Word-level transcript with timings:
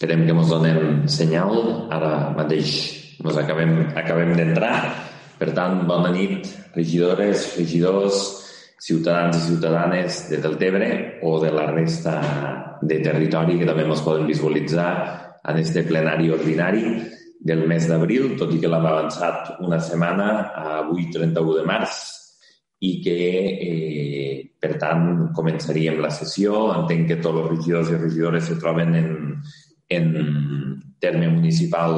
Esperem 0.00 0.22
que 0.24 0.32
ens 0.32 0.48
donen 0.48 1.08
senyal. 1.12 1.58
Ara 1.92 2.30
mateix 2.32 2.70
ens 3.20 3.36
acabem, 3.36 3.74
acabem 4.00 4.30
d'entrar. 4.32 4.78
Per 5.36 5.50
tant, 5.52 5.82
bona 5.84 6.08
nit, 6.14 6.48
regidores, 6.72 7.42
regidors, 7.58 8.22
ciutadans 8.80 9.36
i 9.36 9.42
ciutadanes 9.50 10.22
de 10.30 10.38
Deltebre 10.40 10.88
o 11.20 11.34
de 11.44 11.52
la 11.52 11.66
resta 11.68 12.16
de 12.80 12.96
territori 13.04 13.58
que 13.60 13.68
també 13.68 13.84
ens 13.84 14.00
poden 14.00 14.24
visualitzar 14.24 14.88
en 15.52 15.60
este 15.60 15.84
plenari 15.84 16.32
ordinari 16.32 16.96
del 17.36 17.66
mes 17.68 17.84
d'abril, 17.92 18.38
tot 18.40 18.56
i 18.56 18.62
que 18.62 18.72
l'hem 18.72 18.88
avançat 18.88 19.60
una 19.60 19.84
setmana 19.84 20.30
avui 20.80 21.10
31 21.12 21.60
de 21.60 21.68
març 21.68 22.00
i 22.88 22.96
que, 23.04 23.20
eh, 23.68 24.36
per 24.56 24.78
tant, 24.80 25.28
començaríem 25.36 26.00
la 26.00 26.08
sessió. 26.08 26.70
Entenc 26.72 27.06
que 27.08 27.20
tots 27.20 27.36
els 27.36 27.50
regidors 27.52 27.92
i 27.92 28.00
regidores 28.00 28.48
se 28.48 28.56
troben 28.56 28.96
en, 28.96 29.10
en 29.90 30.80
terme 31.00 31.28
municipal 31.28 31.96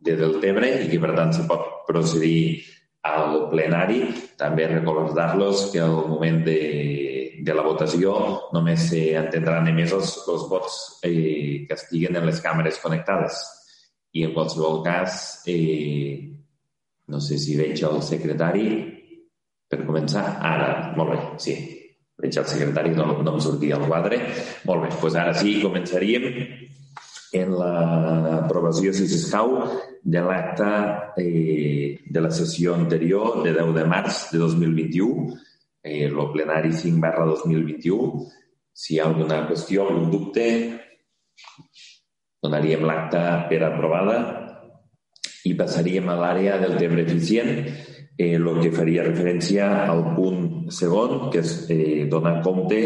de 0.00 0.14
Deltebre 0.16 0.68
i 0.84 0.88
que, 0.90 1.00
per 1.02 1.12
tant, 1.16 1.32
se 1.34 1.44
pot 1.48 1.82
procedir 1.88 2.62
al 3.02 3.48
plenari. 3.50 4.04
També 4.38 4.68
recordar-los 4.70 5.66
que 5.72 5.82
al 5.82 6.06
moment 6.10 6.40
de, 6.46 6.60
de 7.42 7.56
la 7.56 7.66
votació 7.66 8.14
només 8.54 8.86
s'entendran 8.90 9.68
emesos 9.72 10.14
els 10.30 10.46
vots 10.50 10.78
eh, 11.08 11.66
que 11.66 11.78
estiguen 11.78 12.18
en 12.18 12.30
les 12.30 12.40
càmeres 12.44 12.78
connectades. 12.82 13.42
I 14.14 14.26
en 14.28 14.34
qualsevol 14.36 14.82
cas, 14.84 15.42
eh, 15.48 16.30
no 17.08 17.20
sé 17.20 17.38
si 17.42 17.56
veig 17.58 17.80
el 17.88 18.02
secretari 18.06 18.66
per 19.66 19.82
començar. 19.86 20.26
Ara, 20.38 20.92
molt 20.98 21.14
bé, 21.14 21.22
sí. 21.42 21.56
Veig 22.22 22.36
el 22.38 22.46
secretari, 22.46 22.92
no, 22.94 23.16
no 23.24 23.34
em 23.34 23.40
sortia 23.42 23.80
el 23.80 23.88
quadre. 23.88 24.20
Molt 24.68 24.84
bé, 24.84 24.92
doncs 25.00 25.18
ara 25.18 25.34
sí, 25.34 25.56
començaríem 25.64 26.28
en 27.32 27.54
l'aprovació, 27.56 28.92
si 28.92 29.08
s'escau, 29.08 29.56
de 30.02 30.20
l'acte 30.20 30.68
eh, 31.22 31.98
de 32.04 32.20
la 32.20 32.30
sessió 32.34 32.74
anterior 32.76 33.40
de 33.44 33.54
10 33.56 33.72
de 33.76 33.84
març 33.88 34.26
de 34.32 34.40
2021, 34.42 35.38
eh, 35.82 36.04
el 36.08 36.18
plenari 36.34 36.72
5 36.72 37.00
barra 37.00 37.24
2021. 37.30 38.26
Si 38.72 38.94
hi 38.94 39.00
ha 39.00 39.08
alguna 39.08 39.42
qüestió, 39.48 39.86
algun 39.86 40.10
dubte, 40.12 40.46
donaríem 42.42 42.84
l'acte 42.84 43.22
per 43.48 43.62
aprovada 43.64 44.18
i 45.48 45.54
passaríem 45.58 46.08
a 46.10 46.18
l'àrea 46.18 46.58
del 46.60 46.76
temps 46.80 47.00
eficient, 47.00 47.52
eh, 48.18 48.34
el 48.36 48.48
que 48.60 48.74
faria 48.74 49.06
referència 49.08 49.86
al 49.88 50.12
punt 50.16 50.70
segon, 50.70 51.30
que 51.32 51.40
és 51.40 51.56
eh, 51.72 52.04
donar 52.10 52.40
compte 52.44 52.82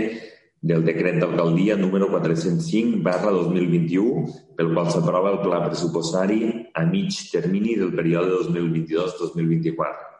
del 0.66 0.82
decret 0.82 1.20
d'alcaldia 1.22 1.76
número 1.78 2.08
405 2.10 2.98
barra 3.06 3.30
2021 3.30 4.26
pel 4.58 4.72
qual 4.74 4.90
s'aprova 4.90 5.30
el 5.30 5.38
pla 5.44 5.62
pressupostari 5.62 6.40
a 6.74 6.82
mig 6.84 7.14
termini 7.30 7.76
del 7.78 7.94
període 7.94 8.42
2022-2024. 8.50 10.16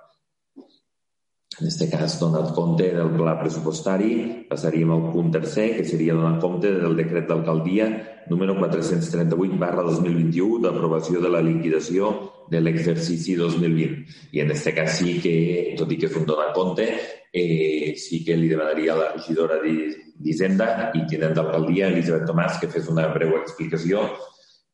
En 1.57 1.67
aquest 1.67 1.89
cas, 1.91 2.19
donat 2.21 2.53
compte 2.55 2.85
del 2.93 3.11
pla 3.17 3.35
pressupostari, 3.41 4.45
passaríem 4.47 4.91
al 4.93 5.07
punt 5.11 5.33
tercer, 5.33 5.71
que 5.79 5.85
seria 5.89 6.15
donar 6.15 6.39
compte 6.39 6.71
del 6.71 6.95
decret 6.95 7.27
d'alcaldia 7.27 7.89
número 8.29 8.55
438 8.61 9.57
barra 9.59 9.83
2021 9.83 10.61
d'aprovació 10.63 11.23
de 11.25 11.31
la 11.33 11.41
liquidació 11.41 12.36
de 12.51 12.61
l'exercici 12.61 13.35
2020. 13.37 14.05
I 14.33 14.43
en 14.45 14.53
aquest 14.53 14.73
cas 14.77 14.99
sí 15.01 15.19
que, 15.23 15.37
tot 15.79 15.93
i 15.93 15.99
que 16.01 16.09
és 16.11 16.17
un 16.19 16.27
donar 16.29 16.53
compte, 16.55 16.87
eh, 17.33 17.95
sí 17.99 18.23
que 18.25 18.37
li 18.37 18.49
demanaria 18.53 18.95
a 18.95 19.01
la 19.01 19.13
regidora 19.15 19.59
d'Hisenda 19.63 20.91
i 20.95 21.05
tinent 21.11 21.35
d'alcaldia, 21.37 21.91
Elisabet 21.93 22.27
Tomàs, 22.29 22.61
que 22.61 22.71
fes 22.73 22.89
una 22.93 23.09
breu 23.15 23.37
explicació 23.41 24.07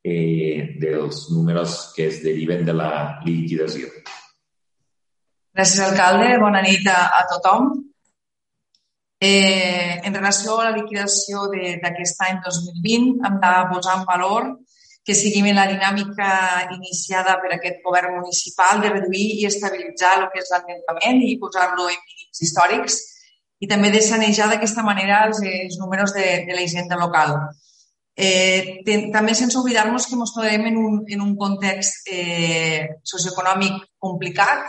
eh, 0.05 0.75
dels 0.81 1.29
números 1.31 1.93
que 1.97 2.09
es 2.09 2.23
deriven 2.23 2.67
de 2.67 2.75
la 2.75 2.91
liquidació. 3.25 3.89
Gràcies, 5.53 5.83
alcalde. 5.85 6.37
Bona 6.41 6.63
nit 6.65 6.87
a, 6.89 7.01
a 7.19 7.25
tothom. 7.29 7.73
Eh, 9.23 10.01
en 10.03 10.15
relació 10.15 10.57
a 10.59 10.71
la 10.71 10.77
liquidació 10.77 11.45
d'aquest 11.53 12.23
any 12.27 12.41
2020, 12.43 13.21
hem 13.27 13.37
de 13.43 13.53
posar 13.71 14.01
en 14.01 14.07
valor 14.09 14.49
que 15.05 15.15
seguim 15.19 15.49
en 15.51 15.59
la 15.59 15.67
dinàmica 15.67 16.29
iniciada 16.77 17.39
per 17.43 17.57
aquest 17.57 17.81
govern 17.85 18.21
municipal 18.21 18.83
de 18.83 18.93
reduir 18.93 19.25
i 19.41 19.49
estabilitzar 19.49 20.13
el 20.21 20.29
que 20.31 20.43
és 20.43 20.53
l'endeutament 20.55 21.25
i 21.27 21.39
posar-lo 21.43 21.89
en 21.91 21.99
mínims 21.99 22.45
històrics 22.47 23.01
i 23.63 23.69
també 23.71 23.91
de 23.95 24.03
sanejar 24.03 24.49
d'aquesta 24.51 24.85
manera 24.87 25.25
els, 25.27 25.43
els 25.43 25.79
números 25.79 26.15
de, 26.15 26.45
de 26.47 26.55
la 26.55 26.63
hisenda 26.63 26.99
local. 26.99 27.35
Eh, 28.15 28.83
ten, 28.87 29.09
també 29.15 29.35
sense 29.35 29.59
oblidar-nos 29.59 30.07
que 30.07 30.19
ens 30.19 30.35
trobem 30.35 30.67
en 30.71 30.79
un, 30.79 31.03
en 31.09 31.23
un 31.25 31.35
context 31.39 32.11
eh, 32.13 32.89
socioeconòmic 33.03 33.79
complicat, 34.03 34.67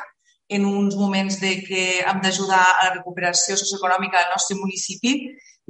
en 0.54 0.66
uns 0.66 0.96
moments 0.96 1.40
de 1.42 1.56
que 1.66 1.84
hem 2.04 2.22
d'ajudar 2.22 2.62
a 2.62 2.86
la 2.88 2.94
recuperació 2.98 3.58
socioeconòmica 3.58 4.20
del 4.20 4.34
nostre 4.34 4.58
municipi 4.60 5.14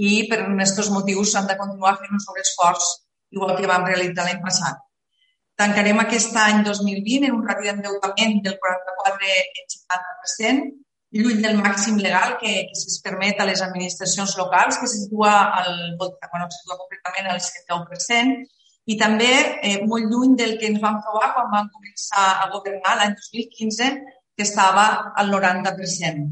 i 0.03 0.11
per 0.29 0.41
aquests 0.43 0.91
motius 0.91 1.35
hem 1.37 1.47
de 1.47 1.57
continuar 1.59 1.97
fent 2.01 2.15
un 2.15 2.23
sobreesforç 2.23 2.87
igual 3.33 3.57
que 3.57 3.69
vam 3.69 3.83
realitzar 3.89 4.23
l'any 4.27 4.41
passat. 4.45 4.75
Tancarem 5.59 5.99
aquest 6.01 6.33
any 6.41 6.59
2020 6.65 7.27
en 7.29 7.35
un 7.35 7.43
ràdio 7.49 7.67
d'endeutament 7.69 8.35
del 8.45 8.55
44,50%, 8.63 10.63
lluny 11.13 11.39
del 11.43 11.57
màxim 11.61 11.95
legal 12.01 12.29
que, 12.41 12.51
que 12.69 12.73
es 12.73 12.99
permet 13.05 13.37
a 13.39 13.45
les 13.45 13.61
administracions 13.61 14.33
locals, 14.39 14.79
que 14.81 14.87
se 14.89 14.97
situa, 15.03 15.33
al, 15.59 15.71
bueno, 15.99 16.45
se 16.49 16.57
situa 16.63 16.81
concretament 16.81 17.27
al 17.29 17.39
71%, 17.43 18.49
i 18.89 18.93
també 18.99 19.59
eh, 19.61 19.77
molt 19.87 20.05
lluny 20.11 20.33
del 20.39 20.53
que 20.59 20.67
ens 20.71 20.81
vam 20.83 20.97
trobar 21.05 21.29
quan 21.35 21.47
vam 21.53 21.67
començar 21.75 22.25
a 22.41 22.43
governar 22.55 22.93
l'any 22.97 23.13
2015, 23.19 23.85
que 24.33 24.47
estava 24.47 25.13
al 25.15 25.29
90%. 25.29 26.25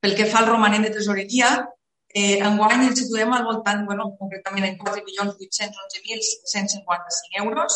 Pel 0.00 0.16
que 0.16 0.28
fa 0.28 0.38
al 0.42 0.50
romanent 0.52 0.84
de 0.84 0.92
tresoreria, 0.92 1.48
Eh, 2.12 2.42
enguany 2.42 2.88
ens 2.88 2.98
situem 2.98 3.32
al 3.32 3.44
voltant, 3.46 3.86
bueno, 3.86 4.16
concretament 4.18 4.66
en 4.66 4.76
4.811.155 4.80 7.38
euros. 7.44 7.72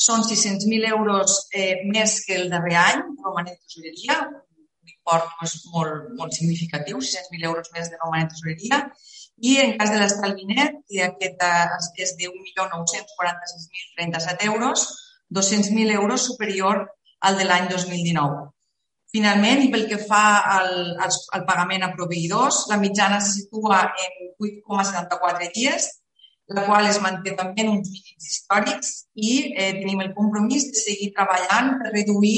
Són 0.00 0.22
600.000 0.24 0.88
euros 0.92 1.48
eh, 1.52 1.84
més 1.92 2.24
que 2.24 2.34
el 2.40 2.48
darrer 2.52 2.76
any, 2.80 3.02
romanent 3.24 3.58
tesoreria, 3.58 4.16
un 4.28 4.88
import 4.92 5.26
molt, 5.74 5.94
molt 6.16 6.32
significatiu, 6.36 6.96
600.000 7.00 7.48
euros 7.50 7.66
més 7.76 7.86
de 7.92 7.96
romanent 8.00 8.30
tesoreria. 8.32 8.76
I 9.44 9.60
en 9.60 9.76
cas 9.76 9.92
de 9.92 10.00
l'estalvi 10.00 10.44
net, 10.48 10.80
que 10.88 11.04
aquest 11.04 11.36
és 12.00 12.16
de 12.16 12.32
1.946.037 12.32 14.48
euros, 14.48 14.88
200.000 15.36 15.92
euros 16.00 16.24
superior 16.24 16.88
al 17.20 17.36
de 17.36 17.44
l'any 17.44 17.68
2019. 17.68 18.55
Finalment, 19.16 19.62
i 19.64 19.68
pel 19.72 19.86
que 19.88 19.96
fa 20.04 20.22
al, 20.58 20.72
al, 21.00 21.44
pagament 21.48 21.86
a 21.86 21.92
proveïdors, 21.96 22.66
la 22.68 22.76
mitjana 22.76 23.16
se 23.24 23.30
situa 23.38 23.78
en 24.02 24.26
8,74 24.44 25.48
dies, 25.54 25.86
la 26.58 26.66
qual 26.66 26.84
es 26.90 26.98
manté 27.00 27.32
també 27.38 27.64
en 27.64 27.70
uns 27.78 27.88
mínims 27.94 28.26
històrics 28.30 28.90
i 29.28 29.30
eh, 29.54 29.70
tenim 29.78 30.02
el 30.04 30.12
compromís 30.18 30.68
de 30.68 30.82
seguir 30.82 31.08
treballant 31.16 31.72
per 31.80 31.94
reduir 31.94 32.36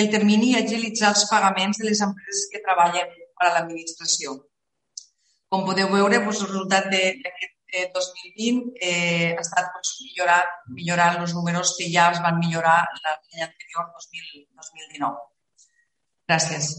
el 0.00 0.08
termini 0.14 0.54
i 0.54 0.56
agilitzar 0.62 1.12
els 1.12 1.26
pagaments 1.34 1.82
de 1.82 1.90
les 1.90 2.00
empreses 2.08 2.48
que 2.54 2.64
treballen 2.64 3.12
per 3.36 3.50
a 3.50 3.52
l'administració. 3.58 4.38
Com 5.52 5.68
podeu 5.68 5.92
veure, 5.92 6.24
doncs, 6.24 6.40
el 6.40 6.52
resultat 6.54 6.90
d'aquest 6.90 7.94
2020 8.00 8.74
eh, 8.80 9.36
ha 9.36 9.44
estat 9.44 9.68
doncs, 9.76 9.94
millorar, 10.08 10.42
millorar 10.80 11.12
els 11.20 11.36
números 11.36 11.76
que 11.76 11.92
ja 11.92 12.08
es 12.16 12.24
van 12.24 12.40
millorar 12.40 12.78
l'any 13.04 13.48
anterior, 13.52 13.90
2000, 14.00 14.46
2019. 14.64 15.26
Gràcies. 16.26 16.72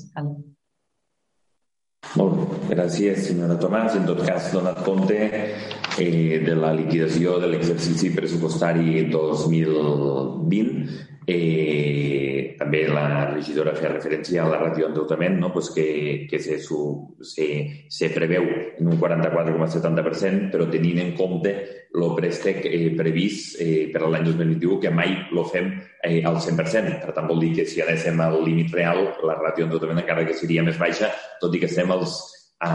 Molt 2.16 2.36
bé. 2.36 2.76
Gràcies, 2.76 3.28
senyora 3.30 3.56
Tomàs. 3.60 3.96
En 3.96 4.06
tot 4.08 4.20
cas, 4.28 4.52
donat 4.54 4.84
compte 4.86 5.18
eh, 5.18 6.40
de 6.44 6.56
la 6.56 6.74
liquidació 6.76 7.38
de 7.42 7.52
l'exercici 7.52 8.12
pressupostari 8.16 9.06
2020, 9.12 11.00
eh, 11.28 12.56
també 12.60 12.84
la 12.92 13.08
regidora 13.32 13.76
feia 13.78 13.94
referència 13.94 14.44
a 14.44 14.50
la 14.52 14.60
ràtio 14.62 14.88
d'endeutament, 14.88 15.40
no? 15.40 15.52
pues 15.54 15.72
que, 15.76 16.28
que 16.30 16.40
se, 16.44 16.60
su, 16.64 16.80
se, 17.22 17.48
se 17.90 18.12
preveu 18.16 18.48
en 18.80 18.92
un 18.92 19.00
44,70%, 19.00 20.52
però 20.52 20.68
tenint 20.72 21.04
en 21.04 21.14
compte 21.16 21.56
el 21.94 22.16
préstec 22.16 22.66
eh, 22.66 22.94
previst 22.98 23.58
eh, 23.62 23.90
per 23.94 24.04
a 24.04 24.10
l'any 24.12 24.26
2021, 24.28 24.80
que 24.84 24.92
mai 24.94 25.14
lo 25.32 25.46
fem 25.48 25.70
eh, 26.04 26.22
al 26.26 26.40
100%. 26.44 27.00
Per 27.04 27.14
tant, 27.16 27.28
vol 27.30 27.42
dir 27.42 27.54
que 27.58 27.68
si 27.70 27.82
anéssim 27.82 28.20
al 28.22 28.42
límit 28.44 28.74
real, 28.76 29.04
la 29.26 29.38
ràtio 29.40 29.66
d'endeutament 29.66 30.04
encara 30.04 30.26
que 30.28 30.36
seria 30.38 30.66
més 30.66 30.78
baixa, 30.82 31.12
tot 31.42 31.56
i 31.56 31.62
que 31.62 31.70
estem 31.70 31.92
als, 31.96 32.20
a, 32.60 32.72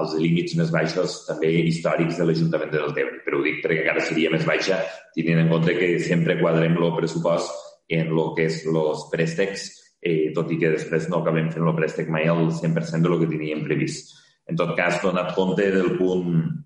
als 0.00 0.16
límits 0.20 0.56
més 0.58 0.72
baixos 0.74 1.22
també 1.28 1.52
històrics 1.70 2.18
de 2.18 2.28
l'Ajuntament 2.28 2.74
de 2.74 2.82
Deltebre. 2.82 3.22
Però 3.24 3.40
ho 3.40 3.46
dic 3.46 3.62
perquè 3.64 3.84
encara 3.84 4.04
seria 4.04 4.34
més 4.34 4.44
baixa, 4.48 4.82
tenint 5.16 5.44
en 5.44 5.50
compte 5.52 5.78
que 5.78 5.96
sempre 6.04 6.38
quadrem 6.42 6.76
el 6.76 6.94
pressupost 6.98 7.64
en 7.96 8.10
el 8.10 8.22
que 8.36 8.48
és 8.50 8.62
els 8.66 9.08
préstecs, 9.12 9.66
eh, 10.02 10.32
tot 10.34 10.50
i 10.50 10.58
que 10.60 10.74
després 10.74 11.08
no 11.08 11.22
acabem 11.22 11.52
fent 11.54 11.64
el 11.64 11.76
préstec 11.78 12.10
mai 12.12 12.26
al 12.28 12.48
100% 12.50 13.02
de 13.02 13.12
lo 13.12 13.20
que 13.22 13.30
teníem 13.30 13.64
previst. 13.64 14.14
En 14.46 14.58
tot 14.58 14.76
cas, 14.78 15.00
donat 15.02 15.32
compte 15.34 15.70
del 15.74 15.96
punt 15.98 16.65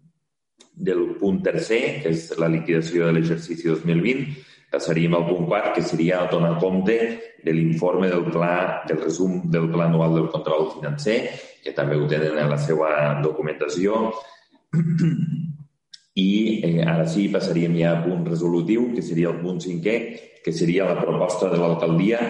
del 0.74 1.16
punt 1.20 1.42
tercer, 1.44 2.00
que 2.02 2.12
és 2.14 2.30
la 2.40 2.48
liquidació 2.48 3.06
de 3.06 3.16
l'exercici 3.16 3.68
2020, 3.68 4.26
passaríem 4.70 5.16
al 5.18 5.26
punt 5.26 5.48
quart, 5.50 5.74
que 5.74 5.82
seria 5.82 6.22
donar 6.30 6.56
compte 6.62 6.96
de 7.42 7.52
l'informe 7.52 8.08
del 8.08 8.24
pla, 8.30 8.82
del 8.86 9.00
resum 9.02 9.50
del 9.50 9.68
pla 9.70 9.88
anual 9.90 10.14
del 10.14 10.30
control 10.30 10.70
financer, 10.76 11.18
que 11.64 11.74
també 11.76 11.98
ho 11.98 12.06
tenen 12.08 12.38
en 12.38 12.50
la 12.50 12.58
seva 12.58 13.20
documentació. 13.22 14.12
I 16.20 16.30
eh, 16.66 16.82
ara 16.84 17.06
sí 17.08 17.28
passaríem 17.32 17.76
ja 17.78 17.96
al 17.96 18.04
punt 18.04 18.26
resolutiu, 18.28 18.90
que 18.94 19.02
seria 19.02 19.30
el 19.32 19.40
punt 19.42 19.60
cinquè, 19.62 19.96
que 20.44 20.52
seria 20.52 20.88
la 20.88 20.98
proposta 21.00 21.50
de 21.52 21.58
l'alcaldia 21.60 22.20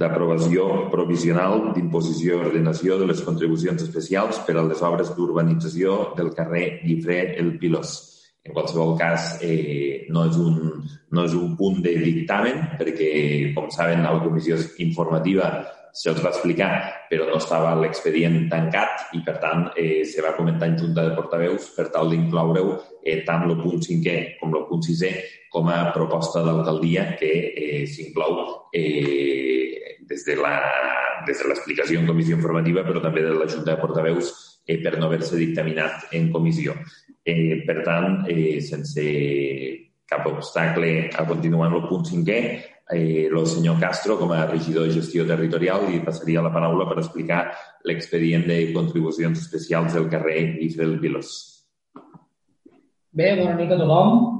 d'aprovació 0.00 0.66
provisional 0.92 1.70
d'imposició 1.74 2.38
i 2.38 2.44
ordenació 2.46 2.96
de 3.00 3.08
les 3.10 3.20
contribucions 3.26 3.82
especials 3.84 4.40
per 4.46 4.56
a 4.56 4.64
les 4.64 4.80
obres 4.86 5.12
d'urbanització 5.16 6.14
del 6.16 6.32
carrer 6.36 6.80
Guifré 6.86 7.20
El 7.42 7.58
Pilós. 7.60 7.98
En 8.40 8.54
qualsevol 8.56 8.94
cas, 8.96 9.34
eh, 9.44 10.06
no, 10.08 10.24
és 10.30 10.38
un, 10.40 10.56
no 11.12 11.24
és 11.28 11.34
un 11.36 11.52
punt 11.58 11.82
de 11.84 11.92
dictamen, 12.00 12.78
perquè, 12.80 13.10
com 13.52 13.68
saben, 13.74 14.00
la 14.06 14.16
comissió 14.24 14.56
informativa 14.80 15.50
se'ls 15.92 16.22
va 16.22 16.30
explicar, 16.30 16.70
però 17.10 17.26
no 17.28 17.36
estava 17.36 17.74
l'expedient 17.76 18.46
tancat 18.48 19.10
i, 19.18 19.20
per 19.26 19.36
tant, 19.42 19.66
eh, 19.76 20.04
se 20.06 20.22
va 20.24 20.36
comentar 20.36 20.70
en 20.70 20.78
Junta 20.78 21.04
de 21.04 21.16
Portaveus 21.18 21.68
per 21.76 21.90
tal 21.92 22.12
d'incloure-ho 22.14 22.76
eh, 23.02 23.20
tant 23.26 23.44
el 23.48 23.58
punt 23.60 23.82
cinquè 23.84 24.16
com 24.40 24.54
el 24.54 24.64
punt 24.70 24.86
sisè 24.86 25.12
com 25.50 25.68
a 25.68 25.90
proposta 25.92 26.44
d'alcaldia 26.46 27.16
que 27.18 27.32
eh, 27.50 27.86
s'inclou 27.90 28.70
eh, 28.72 29.69
des 30.10 30.26
de 30.26 30.36
la 30.36 30.56
des 31.26 31.38
de 31.38 31.96
en 31.96 32.06
comissió 32.06 32.36
informativa, 32.36 32.82
però 32.82 33.00
també 33.00 33.22
de 33.22 33.34
la 33.34 33.46
Junta 33.46 33.74
de 33.74 33.80
Portaveus 33.80 34.60
eh, 34.66 34.78
per 34.82 34.98
no 34.98 35.06
haver-se 35.06 35.36
dictaminat 35.36 36.12
en 36.12 36.30
comissió. 36.32 36.74
Eh, 37.22 37.62
per 37.66 37.82
tant, 37.84 38.24
eh, 38.28 38.60
sense 38.60 39.04
cap 40.06 40.26
obstacle 40.26 41.10
a 41.14 41.26
continuar 41.26 41.68
en 41.68 41.76
el 41.76 41.88
punt 41.88 42.04
cinquè, 42.04 42.40
eh, 42.90 43.28
el 43.30 43.46
senyor 43.46 43.78
Castro, 43.78 44.18
com 44.18 44.32
a 44.32 44.46
regidor 44.46 44.88
de 44.88 44.94
gestió 44.94 45.26
territorial, 45.26 45.86
li 45.86 46.00
passaria 46.00 46.42
la 46.42 46.52
paraula 46.52 46.88
per 46.88 46.98
explicar 46.98 47.52
l'expedient 47.84 48.46
de 48.46 48.72
contribucions 48.72 49.38
especials 49.38 49.94
del 49.94 50.08
carrer 50.08 50.56
Guifrel 50.58 50.98
Vilos. 50.98 51.30
Bé, 53.12 53.36
bona 53.36 53.54
nit 53.54 53.70
a 53.70 53.78
tothom. 53.78 54.39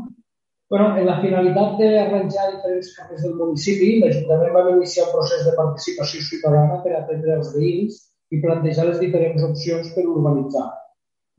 Bueno, 0.70 0.96
en 0.96 1.06
la 1.06 1.16
finalitat 1.18 1.80
d'arranjar 1.80 2.44
diferents 2.52 2.92
carrers 2.94 3.24
del 3.24 3.32
municipi, 3.34 3.88
l'Ajuntament 3.98 4.52
va 4.54 4.60
iniciar 4.70 5.08
un 5.08 5.16
procés 5.16 5.40
de 5.42 5.54
participació 5.56 6.20
ciutadana 6.22 6.76
per 6.84 6.92
atendre 6.94 7.32
els 7.40 7.50
veïns 7.56 7.96
i 8.30 8.38
plantejar 8.44 8.84
les 8.86 9.00
diferents 9.02 9.42
opcions 9.48 9.90
per 9.96 10.04
urbanitzar. 10.06 10.68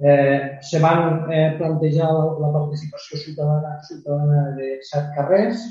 Eh, 0.04 0.60
se 0.68 0.82
van 0.84 1.32
eh, 1.32 1.56
plantejar 1.62 2.10
la, 2.12 2.52
participació 2.58 3.22
ciutadana, 3.24 3.78
ciutadana 3.88 4.44
de 4.58 4.74
set 4.90 5.08
carrers 5.16 5.64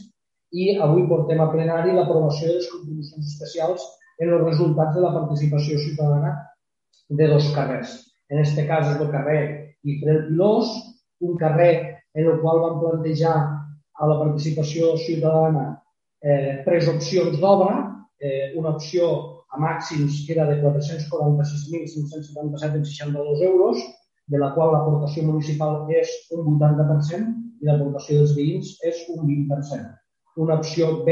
i 0.57 0.79
avui 0.81 1.05
portem 1.13 1.45
a 1.45 1.51
plenari 1.53 1.93
l'aprovació 1.93 2.49
de 2.49 2.57
les 2.63 2.73
contribucions 2.73 3.29
especials 3.35 3.85
en 4.25 4.33
els 4.39 4.47
resultats 4.47 4.97
de 4.97 5.05
la 5.05 5.13
participació 5.19 5.77
ciutadana 5.85 6.33
de 7.11 7.29
dos 7.29 7.53
carrers. 7.53 7.93
En 8.33 8.41
aquest 8.41 8.65
cas 8.73 8.89
és 8.95 9.05
el 9.05 9.13
carrer 9.13 9.41
Guifrel 9.85 10.29
Pilós, 10.31 10.73
un 11.21 11.37
carrer 11.37 11.90
en 12.15 12.27
el 12.27 12.41
qual 12.41 12.61
vam 12.65 12.81
plantejar 12.81 13.37
a 14.01 14.07
la 14.09 14.19
participació 14.19 14.97
ciutadana 14.99 15.83
eh, 16.23 16.63
tres 16.65 16.89
opcions 16.89 17.39
d'obra, 17.41 18.07
eh, 18.21 18.53
una 18.59 18.71
opció 18.77 19.37
a 19.51 19.59
màxims 19.59 20.27
que 20.27 20.33
era 20.35 20.47
de 20.49 20.63
446.577,62 20.63 23.43
euros, 23.51 23.77
de 24.31 24.39
la 24.39 24.55
qual 24.55 24.73
l'aportació 24.73 25.23
municipal 25.27 25.73
és 25.91 26.09
un 26.37 26.43
80% 26.55 27.27
i 27.61 27.65
l'aportació 27.67 28.13
dels 28.21 28.35
veïns 28.37 28.67
és 28.87 28.97
un 29.11 29.19
20%. 29.27 29.99
Una 30.39 30.55
opció 30.63 30.85
B 31.05 31.09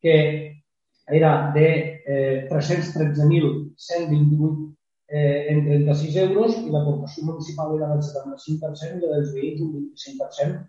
que 0.00 0.16
era 1.10 1.52
de 1.52 2.00
eh, 2.06 2.46
313.128 2.48 4.70
eh, 5.10 5.46
en 5.50 5.64
36 5.66 6.16
euros 6.16 6.58
i 6.60 6.70
l'aportació 6.70 7.24
municipal 7.26 7.74
era 7.76 7.88
del 7.92 8.04
75% 8.06 9.00
i 9.00 9.08
la 9.08 9.16
dels 9.16 9.32
veïns 9.34 9.64
un 9.64 9.72
25%. 9.74 10.60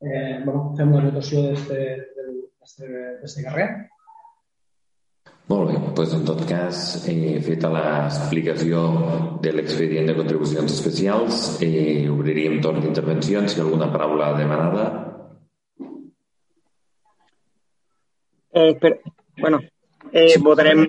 Eh, 0.00 0.40
bueno, 0.44 0.74
fem 0.78 0.92
la 0.96 1.04
votació 1.10 1.42
d'aquest 1.44 3.36
carrer. 3.44 3.68
Molt 5.46 5.68
bé, 5.70 5.76
doncs 5.94 6.14
en 6.16 6.24
tot 6.26 6.40
cas, 6.48 6.78
eh, 7.06 7.38
feta 7.38 7.68
l'explicació 7.70 8.80
de 9.44 9.52
l'expedient 9.54 10.08
de 10.10 10.16
contribucions 10.16 10.72
especials, 10.74 11.60
eh, 11.62 12.08
obriríem 12.10 12.60
torn 12.60 12.80
d'intervencions. 12.82 13.54
Si 13.54 13.60
alguna 13.60 13.86
paraula 13.92 14.32
demanada. 14.34 14.86
Eh, 18.50 18.74
per, 18.80 19.00
bueno, 19.38 19.60
eh, 20.10 20.34
votarem... 20.42 20.88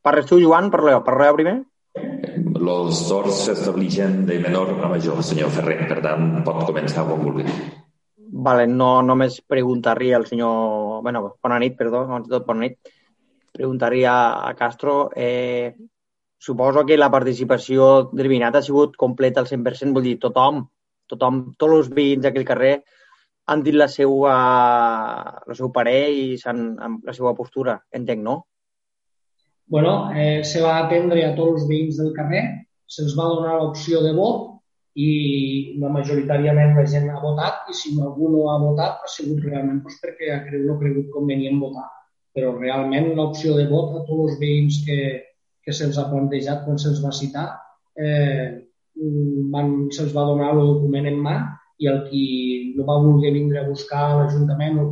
Parles 0.00 0.26
tu, 0.26 0.40
Joan? 0.40 0.70
Parleu, 0.70 1.02
parleu 1.04 1.34
primer? 1.34 1.56
Els 1.98 3.02
torns 3.10 3.42
s'establixen 3.44 4.24
de 4.24 4.38
menor 4.40 4.72
a 4.80 4.88
major, 4.88 5.20
senyor 5.22 5.52
Ferrer. 5.52 5.82
Per 5.90 6.00
tant, 6.00 6.30
pot 6.46 6.64
començar 6.64 7.04
quan 7.04 7.20
vulgui. 7.26 7.44
Vale, 8.30 8.66
no 8.66 8.90
només 9.02 9.40
preguntaria 9.40 10.16
al 10.16 10.26
senyor... 10.26 11.02
bueno, 11.02 11.22
bona 11.42 11.58
nit, 11.62 11.76
perdó, 11.78 12.04
abans 12.04 12.28
de 12.28 12.36
tot, 12.36 12.46
bona 12.46 12.66
nit. 12.66 12.92
Preguntaria 13.52 14.12
a 14.48 14.52
Castro, 14.54 15.10
eh, 15.16 15.74
suposo 16.38 16.84
que 16.86 16.98
la 16.98 17.10
participació 17.10 18.10
del 18.12 18.28
Vinat 18.28 18.56
ha 18.56 18.62
sigut 18.62 18.96
completa 18.96 19.40
al 19.40 19.48
100%, 19.48 19.94
vull 19.96 20.04
dir, 20.06 20.18
tothom, 20.20 20.66
tothom, 21.08 21.40
tots 21.58 21.78
els 21.80 21.90
veïns 21.96 22.22
d'aquell 22.22 22.46
carrer 22.46 22.74
han 23.48 23.64
dit 23.64 23.74
la 23.74 23.88
seva, 23.88 24.36
la 25.48 25.56
seu 25.56 25.72
parer 25.72 26.02
i 26.12 26.36
la 26.36 27.16
seva 27.16 27.32
postura, 27.34 27.78
entenc, 27.96 28.22
no? 28.22 28.36
bueno, 29.68 30.10
eh, 30.16 30.44
se 30.44 30.62
va 30.62 30.78
atendre 30.78 31.24
a 31.26 31.34
tots 31.36 31.62
els 31.62 31.68
veïns 31.68 31.98
del 32.00 32.14
carrer, 32.16 32.42
se'ls 32.88 33.14
va 33.16 33.28
donar 33.28 33.58
l'opció 33.60 34.00
de 34.00 34.14
vot 34.16 34.57
i 34.98 35.10
la 35.78 35.90
majoritàriament 35.94 36.74
la 36.76 36.84
gent 36.92 37.06
ha 37.12 37.20
votat 37.22 37.68
i 37.70 37.76
si 37.80 37.94
algú 38.02 38.30
no 38.32 38.48
ha 38.50 38.56
votat 38.62 39.04
ha 39.04 39.10
sigut 39.12 39.44
realment 39.44 39.82
doncs, 39.84 40.00
perquè 40.02 40.32
ha 40.34 40.42
cregut, 40.46 40.66
no 40.66 40.74
ha 40.74 40.82
cregut 40.82 41.10
convenient 41.14 41.60
votar. 41.62 41.86
Però 42.34 42.54
realment 42.56 43.12
l'opció 43.16 43.54
de 43.56 43.68
vot 43.70 43.94
a 43.94 44.02
tots 44.08 44.24
els 44.24 44.40
veïns 44.42 44.80
que, 44.86 44.98
que 45.62 45.74
se'ls 45.74 45.98
ha 45.98 46.08
plantejat 46.10 46.64
quan 46.66 46.80
se'ls 46.82 47.02
va 47.04 47.14
citar 47.14 47.46
eh, 47.98 48.64
se'ls 48.98 50.14
va 50.16 50.26
donar 50.26 50.50
el 50.54 50.64
document 50.66 51.06
en 51.06 51.22
mà 51.22 51.36
i 51.78 51.86
el 51.86 52.02
qui 52.08 52.24
no 52.76 52.86
va 52.88 52.98
voler 53.04 53.32
vindre 53.34 53.60
a 53.60 53.68
buscar 53.68 54.02
a 54.04 54.16
l'Ajuntament 54.18 54.80
o, 54.82 54.86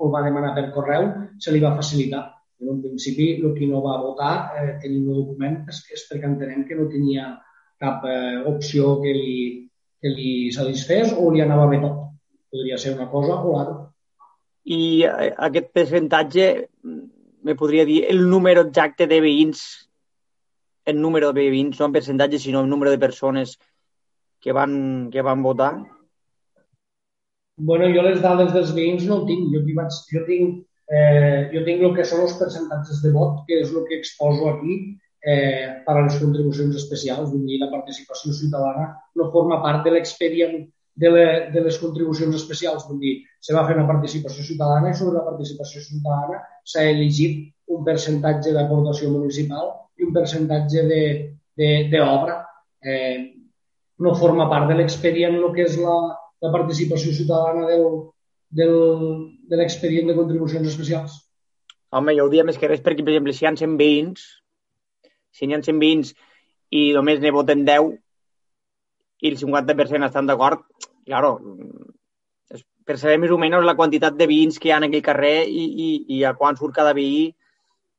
el 0.00 0.12
va 0.14 0.24
demanar 0.24 0.54
per 0.56 0.70
correu 0.72 1.10
se 1.36 1.52
li 1.52 1.60
va 1.60 1.74
facilitar. 1.76 2.22
Però 2.56 2.72
en 2.72 2.80
principi 2.80 3.26
el 3.36 3.52
qui 3.56 3.68
no 3.68 3.82
va 3.84 4.00
votar 4.00 4.32
eh, 4.56 4.72
tenint 4.80 5.04
el 5.08 5.20
document 5.20 5.60
és, 5.68 5.84
és 5.92 6.06
perquè 6.08 6.28
entenem 6.28 6.64
que 6.68 6.78
no 6.78 6.88
tenia 6.88 7.28
cap 7.80 8.04
eh, 8.08 8.40
opció 8.50 8.98
que 9.02 9.12
li, 9.16 9.36
que 10.00 10.12
li 10.12 10.32
satisfés 10.54 11.14
o 11.16 11.30
li 11.32 11.42
anava 11.44 11.68
bé 11.70 11.80
tot. 11.82 12.08
Podria 12.50 12.78
ser 12.82 12.96
una 12.96 13.08
cosa 13.10 13.38
o 13.38 13.54
l'altra. 13.54 13.78
I 14.70 14.80
eh, 15.08 15.30
aquest 15.48 15.70
percentatge, 15.76 16.50
me 17.46 17.56
podria 17.56 17.86
dir 17.88 18.02
el 18.10 18.26
número 18.28 18.66
exacte 18.68 19.08
de 19.10 19.20
veïns, 19.24 19.64
el 20.90 21.00
número 21.00 21.32
de 21.32 21.48
veïns, 21.48 21.78
no 21.80 21.88
en 21.88 21.96
percentatge, 21.96 22.40
sinó 22.42 22.64
el 22.64 22.68
número 22.68 22.92
de 22.92 23.00
persones 23.00 23.56
que 24.40 24.52
van, 24.56 25.08
que 25.12 25.22
van 25.22 25.42
votar? 25.42 25.74
bueno, 27.60 27.86
jo 27.94 28.02
les 28.02 28.20
dades 28.24 28.52
dels 28.54 28.72
veïns 28.76 29.06
no 29.06 29.20
ho 29.20 29.26
tinc. 29.28 29.52
Jo, 29.52 29.60
vaig, 29.76 29.96
jo, 30.12 30.24
tinc, 30.28 30.60
eh, 30.88 31.50
jo 31.52 31.62
tinc 31.66 31.84
el 31.84 31.94
que 31.96 32.06
són 32.08 32.24
els 32.24 32.36
percentatges 32.40 33.02
de 33.04 33.12
vot, 33.16 33.42
que 33.46 33.60
és 33.60 33.72
el 33.74 33.84
que 33.88 34.00
exposo 34.00 34.48
aquí 34.54 34.80
eh, 35.22 35.82
per 35.86 35.96
a 35.96 36.02
les 36.04 36.18
contribucions 36.20 36.76
especials. 36.76 37.30
Vull 37.30 37.46
dir, 37.46 37.60
la 37.60 37.70
participació 37.72 38.32
ciutadana 38.36 38.90
no 39.16 39.30
forma 39.34 39.60
part 39.62 39.84
de 39.84 39.94
l'expedient 39.96 40.60
de, 41.00 41.10
le, 41.10 41.26
de 41.54 41.64
les 41.64 41.78
contribucions 41.78 42.36
especials. 42.36 42.86
Vull 42.88 43.00
dir, 43.02 43.14
se 43.40 43.56
va 43.56 43.66
fer 43.68 43.76
una 43.78 43.88
participació 43.88 44.44
ciutadana 44.46 44.90
i 44.90 44.98
sobre 44.98 45.18
la 45.18 45.26
participació 45.28 45.82
ciutadana 45.84 46.40
s'ha 46.64 46.86
elegit 46.90 47.48
un 47.70 47.84
percentatge 47.86 48.54
d'aportació 48.56 49.10
municipal 49.12 49.70
i 50.00 50.06
un 50.08 50.14
percentatge 50.16 50.86
d'obra. 51.92 52.40
Eh, 52.80 53.36
no 54.00 54.16
forma 54.16 54.48
part 54.48 54.70
de 54.70 54.78
l'expedient 54.78 55.36
el 55.36 55.50
que 55.52 55.66
és 55.68 55.76
la, 55.76 55.96
la 56.40 56.52
participació 56.52 57.12
ciutadana 57.12 57.66
del, 57.68 57.84
del, 58.48 58.76
de 59.48 59.58
l'expedient 59.60 60.08
de 60.08 60.16
contribucions 60.16 60.68
especials? 60.70 61.18
Home, 61.92 62.14
jo 62.16 62.24
ho 62.24 62.32
dia 62.32 62.46
més 62.46 62.56
que 62.56 62.70
res 62.70 62.80
perquè, 62.80 63.04
per 63.04 63.12
exemple, 63.12 63.34
si 63.36 63.44
hi 63.44 63.48
ha 63.50 63.56
100 63.58 63.76
veïns, 63.80 64.24
si 65.32 65.46
n'hi 65.46 65.56
ha 65.56 65.62
100 65.62 65.80
veïns 65.82 66.14
i 66.70 66.90
només 66.96 67.20
ne 67.20 67.32
voten 67.34 67.64
10 67.66 67.94
i 69.20 69.30
el 69.30 69.36
50% 69.36 70.06
estan 70.06 70.28
d'acord, 70.30 70.62
claro, 71.06 71.34
saber 72.96 73.18
més 73.22 73.30
o 73.30 73.38
menys 73.38 73.66
la 73.66 73.76
quantitat 73.78 74.16
de 74.18 74.26
veïns 74.26 74.58
que 74.58 74.68
hi 74.68 74.72
ha 74.74 74.80
en 74.80 74.88
aquell 74.88 75.04
carrer 75.04 75.44
i, 75.46 75.66
i, 75.86 75.90
i 76.16 76.24
a 76.24 76.32
quan 76.38 76.56
surt 76.58 76.74
cada 76.74 76.94
veí 76.96 77.28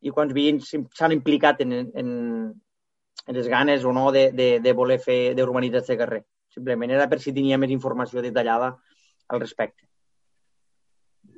i 0.02 0.12
quants 0.12 0.34
veïns 0.34 0.74
s'han 0.98 1.16
implicat 1.16 1.62
en, 1.64 1.72
en, 2.02 2.10
en 3.28 3.38
les 3.38 3.48
ganes 3.48 3.86
o 3.86 3.94
no 3.94 4.10
de, 4.12 4.32
de, 4.36 4.50
de 4.60 4.74
voler 4.74 4.98
fer 5.00 5.34
d'urbanitzar 5.38 5.84
aquest 5.84 6.02
carrer. 6.02 6.24
Simplement 6.52 6.92
era 6.92 7.08
per 7.08 7.22
si 7.22 7.32
tenia 7.32 7.60
més 7.62 7.72
informació 7.72 8.24
detallada 8.26 8.74
al 9.30 9.40
respecte. 9.40 9.91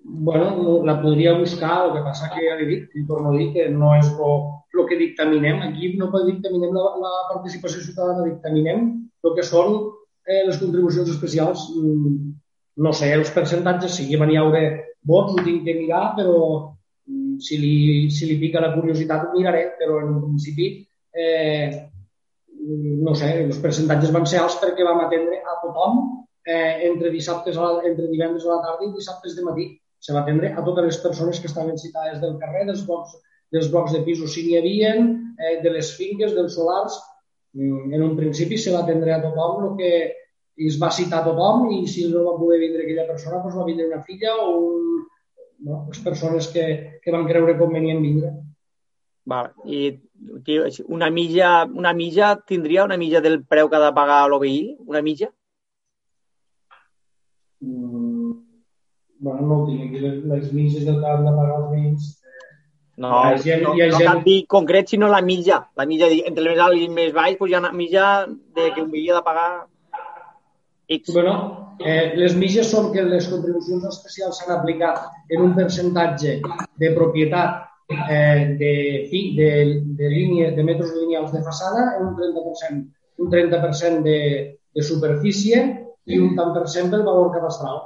Bueno, 0.03 0.83
la 0.83 1.01
podria 1.01 1.33
buscar, 1.38 1.88
el 1.88 1.93
que 1.93 2.03
passa 2.03 2.29
que 2.33 2.43
ja 2.43 2.57
li 2.60 2.67
dic, 2.69 2.91
i 3.00 3.05
torno 3.07 3.31
a 3.31 3.38
dir 3.38 3.51
que 3.55 3.69
no 3.72 3.93
és 3.95 4.10
el 4.19 4.86
que 4.89 5.00
dictaminem. 5.00 5.62
Aquí 5.63 5.93
no 5.98 6.12
dictaminem 6.12 6.74
la, 6.75 6.86
la 7.00 7.13
participació 7.31 7.81
ciutadana, 7.81 8.25
dictaminem 8.27 8.88
el 9.24 9.36
que 9.38 9.45
són 9.48 9.77
eh, 10.27 10.43
les 10.48 10.60
contribucions 10.60 11.10
especials. 11.10 11.69
Mm, 11.77 12.33
no 12.83 12.91
sé, 12.93 13.13
els 13.13 13.31
percentatges, 13.31 13.95
si 13.95 14.10
hi 14.10 14.17
haure 14.17 14.63
vots, 15.05 15.33
ho 15.33 15.45
tinc 15.45 15.63
que 15.65 15.77
mirar, 15.77 16.15
però 16.17 16.38
mm, 17.07 17.39
si 17.39 17.57
li, 17.62 18.10
si 18.12 18.27
li 18.27 18.39
pica 18.41 18.62
la 18.63 18.74
curiositat 18.75 19.27
ho 19.27 19.33
miraré, 19.38 19.69
però 19.79 20.01
en 20.01 20.19
principi 20.22 20.74
eh, 21.13 21.89
no 23.03 23.13
sé, 23.15 23.29
els 23.43 23.60
percentatges 23.63 24.12
van 24.15 24.25
ser 24.29 24.41
alts 24.41 24.57
perquè 24.62 24.86
vam 24.88 25.03
atendre 25.03 25.39
a 25.43 25.57
tothom 25.62 26.00
eh, 26.48 26.89
entre, 26.89 27.12
dissabtes 27.13 27.57
a 27.57 27.65
la, 27.65 27.81
entre 27.89 28.07
divendres 28.12 28.45
a 28.48 28.55
la 28.55 28.62
tarda 28.65 28.88
i 28.88 28.93
dissabtes 28.95 29.36
de 29.38 29.45
matí. 29.45 29.67
Se 30.03 30.15
va 30.15 30.24
atendre 30.24 30.51
a 30.51 30.63
totes 30.65 30.89
les 30.89 31.00
persones 31.03 31.39
que 31.39 31.48
estaven 31.48 31.79
citades 31.79 32.19
del 32.22 32.36
carrer, 32.41 32.65
dels 32.67 32.83
blocs, 32.88 33.15
dels 33.55 33.69
blocs 33.72 33.93
de 33.95 34.01
pisos 34.03 34.33
si 34.36 34.43
n'hi 34.43 34.57
havia, 34.60 34.93
eh, 35.00 35.55
de 35.63 35.72
les 35.72 35.93
finques, 35.95 36.33
dels 36.36 36.57
solars. 36.57 37.00
Mm, 37.53 37.93
en 37.93 38.03
un 38.10 38.17
principi 38.17 38.57
se 38.57 38.74
va 38.74 38.81
atendre 38.83 39.13
a 39.13 39.22
tothom 39.24 39.69
el 39.69 39.74
que 39.79 39.93
es 40.67 40.77
va 40.81 40.91
citar 40.91 41.22
a 41.22 41.27
tothom 41.27 41.69
i 41.74 41.83
si 41.89 42.07
no 42.10 42.24
va 42.27 42.38
poder 42.38 42.60
vindre 42.62 42.83
aquella 42.83 43.05
persona 43.10 43.41
doncs 43.41 43.57
va 43.57 43.67
vindre 43.67 43.88
una 43.89 44.01
filla 44.05 44.36
o 44.41 44.50
un, 44.57 45.03
no, 45.67 45.86
les 45.88 46.01
persones 46.05 46.50
que, 46.53 46.65
que 47.01 47.13
van 47.13 47.27
creure 47.29 47.57
convenient 47.57 48.01
vindre. 48.03 48.33
Val. 49.25 49.53
I 49.65 50.00
una 50.88 51.10
milla, 51.10 51.63
una 51.65 51.93
milla 51.93 52.36
tindria 52.48 52.83
una 52.83 52.98
milla 52.98 53.22
del 53.22 53.41
preu 53.45 53.69
que 53.69 53.79
ha 53.79 53.86
de 53.86 53.93
pagar 53.95 54.27
l'OBI? 54.29 54.57
Una 54.86 55.01
milla? 55.01 55.29
Mm, 57.63 58.02
bueno, 59.24 59.48
no 59.48 59.62
ho 59.62 59.65
tinc 59.70 59.88
aquí. 59.88 60.03
Les, 60.03 60.51
mitges 60.53 60.86
del 60.86 61.00
han 61.00 61.25
de 61.25 61.34
pagar 61.34 61.60
els 61.62 61.70
veïns 61.72 62.08
eh, 62.12 62.24
no, 63.03 63.12
gent, 63.42 63.63
no, 63.63 63.74
no 63.74 63.98
gent... 63.98 64.08
cal 64.08 64.24
dir 64.25 64.39
concret, 64.51 64.92
sinó 64.92 65.10
la 65.10 65.22
mitja. 65.25 65.63
La 65.80 65.88
mitja, 65.89 66.10
entre 66.13 66.50
més 66.51 66.63
alt 66.68 66.77
i 66.77 66.89
més 66.92 67.13
baix, 67.15 67.38
doncs 67.39 67.51
hi 67.51 67.58
ha 67.58 67.62
una 67.63 67.72
mitja 67.77 68.10
de 68.27 68.72
que 68.75 68.84
un 68.84 68.92
veí 68.92 69.08
ha 69.10 69.22
de 69.22 69.25
pagar 69.25 69.50
X. 70.94 71.13
Bueno, 71.15 71.36
eh, 71.80 72.13
les 72.20 72.36
mitges 72.36 72.70
són 72.70 72.92
que 72.94 73.06
les 73.08 73.30
contribucions 73.32 73.86
especials 73.89 74.42
s'han 74.42 74.58
aplicat 74.58 75.08
en 75.32 75.46
un 75.48 75.56
percentatge 75.56 76.39
de 76.84 76.92
propietat 76.98 77.63
eh, 78.10 78.53
de, 78.60 78.74
de, 79.39 79.50
de, 80.00 80.10
línies, 80.10 80.56
de 80.58 80.68
metres 80.68 80.92
lineals 80.98 81.32
de 81.34 81.42
façana 81.48 81.94
en 81.98 82.12
un 82.12 82.18
30%, 82.20 82.84
un 83.24 83.32
30 83.32 84.03
de, 84.03 84.20
de 84.75 84.84
superfície 84.84 85.63
i 86.06 86.20
un 86.20 86.36
tant 86.36 86.51
per 86.53 86.68
cent 86.68 86.92
pel 86.92 87.08
valor 87.08 87.32
cadastral. 87.34 87.80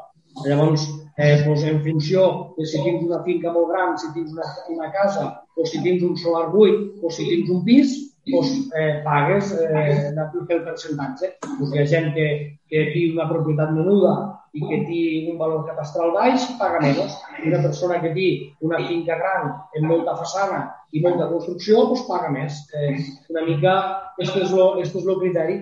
Llavors, 0.46 0.88
eh, 1.18 1.44
doncs 1.44 1.64
en 1.66 1.82
funció 1.84 2.28
de 2.58 2.66
si 2.70 2.82
tens 2.84 3.04
una 3.06 3.24
finca 3.26 3.52
molt 3.54 3.72
gran, 3.74 3.98
si 3.98 4.12
tens 4.14 4.34
una, 4.36 4.46
una 4.76 4.92
casa, 4.94 5.30
o 5.58 5.66
si 5.66 5.82
tens 5.84 6.06
un 6.06 6.16
solar 6.18 6.48
buit, 6.54 7.02
o 7.02 7.12
si 7.14 7.26
tens 7.26 7.50
un 7.54 7.64
pis, 7.66 7.96
doncs, 8.28 8.54
eh, 8.78 9.02
pagues 9.04 9.54
eh, 9.58 10.14
el 10.14 10.64
percentatge. 10.66 11.38
Doncs 11.48 11.74
hi 11.74 11.82
ha 11.82 11.88
gent 11.90 12.12
que, 12.16 12.28
que 12.70 12.84
té 12.94 13.06
una 13.14 13.28
propietat 13.30 13.74
menuda 13.76 14.14
i 14.54 14.62
que 14.62 14.80
té 14.88 15.02
un 15.32 15.40
valor 15.40 15.66
catastral 15.68 16.14
baix, 16.16 16.46
paga 16.60 16.82
menys. 16.84 17.18
Una 17.46 17.62
persona 17.66 18.02
que 18.04 18.14
té 18.16 18.28
una 18.68 18.82
finca 18.86 19.18
gran 19.20 19.50
amb 19.50 19.90
molta 19.90 20.18
façana 20.20 20.62
i 20.92 21.02
molta 21.04 21.30
construcció, 21.32 21.88
doncs 21.90 22.06
paga 22.10 22.30
més. 22.34 22.62
Eh, 22.78 22.94
una 23.34 23.46
mica, 23.48 23.76
aquest 24.18 24.42
és, 24.44 24.54
lo, 24.54 24.76
el 24.82 25.22
criteri. 25.24 25.60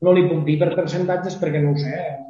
No 0.00 0.12
li 0.16 0.24
puc 0.24 0.44
dir 0.46 0.56
per 0.60 0.72
percentatges 0.72 1.36
perquè 1.40 1.60
no 1.60 1.74
ho 1.74 1.80
sé. 1.80 1.92
Eh, 1.92 2.23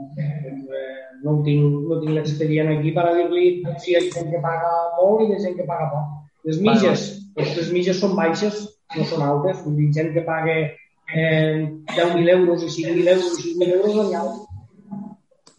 no 1.25 1.38
tinc, 1.47 1.64
no 1.88 1.99
tinc 2.02 2.12
l'expedient 2.19 2.71
aquí 2.75 2.93
per 2.97 3.07
a 3.09 3.14
dir-li 3.16 3.47
si 3.81 3.93
hi 3.93 3.97
ha 3.99 4.04
gent 4.07 4.31
que 4.33 4.40
paga 4.45 4.71
molt 4.99 5.25
i 5.25 5.31
hi 5.31 5.37
ha 5.37 5.43
gent 5.47 5.59
que 5.59 5.69
paga 5.71 5.90
poc. 5.95 6.14
Les 6.45 6.61
mitges, 6.61 7.04
les 7.40 7.71
mitges 7.73 8.00
són 8.00 8.16
baixes, 8.19 8.64
no 8.97 9.07
són 9.09 9.25
altes. 9.25 9.62
Vull 9.64 9.78
dir, 9.81 9.90
gent 9.97 10.12
que 10.16 10.25
paga 10.26 10.57
eh, 10.61 11.64
10.000 11.97 12.35
euros 12.37 12.66
i 12.66 12.73
5.000 12.76 13.14
euros 13.16 13.38
i 13.40 13.54
6.000 13.54 13.78
euros, 13.78 13.95
no 13.97 14.09
n'hi 14.09 14.19
ha. 14.19 14.25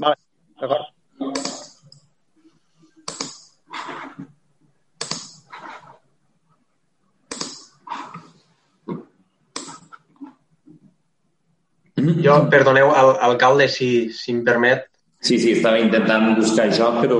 Vale, 0.05 0.19
d'acord. 0.61 0.91
Jo, 12.25 12.35
perdoneu, 12.53 12.91
al, 12.93 13.15
alcalde, 13.31 13.65
si, 13.71 13.87
si 14.13 14.33
em 14.35 14.43
permet. 14.45 14.85
Sí, 15.25 15.39
sí, 15.41 15.55
estava 15.57 15.79
intentant 15.81 16.35
buscar 16.37 16.67
això, 16.69 16.91
però, 16.99 17.17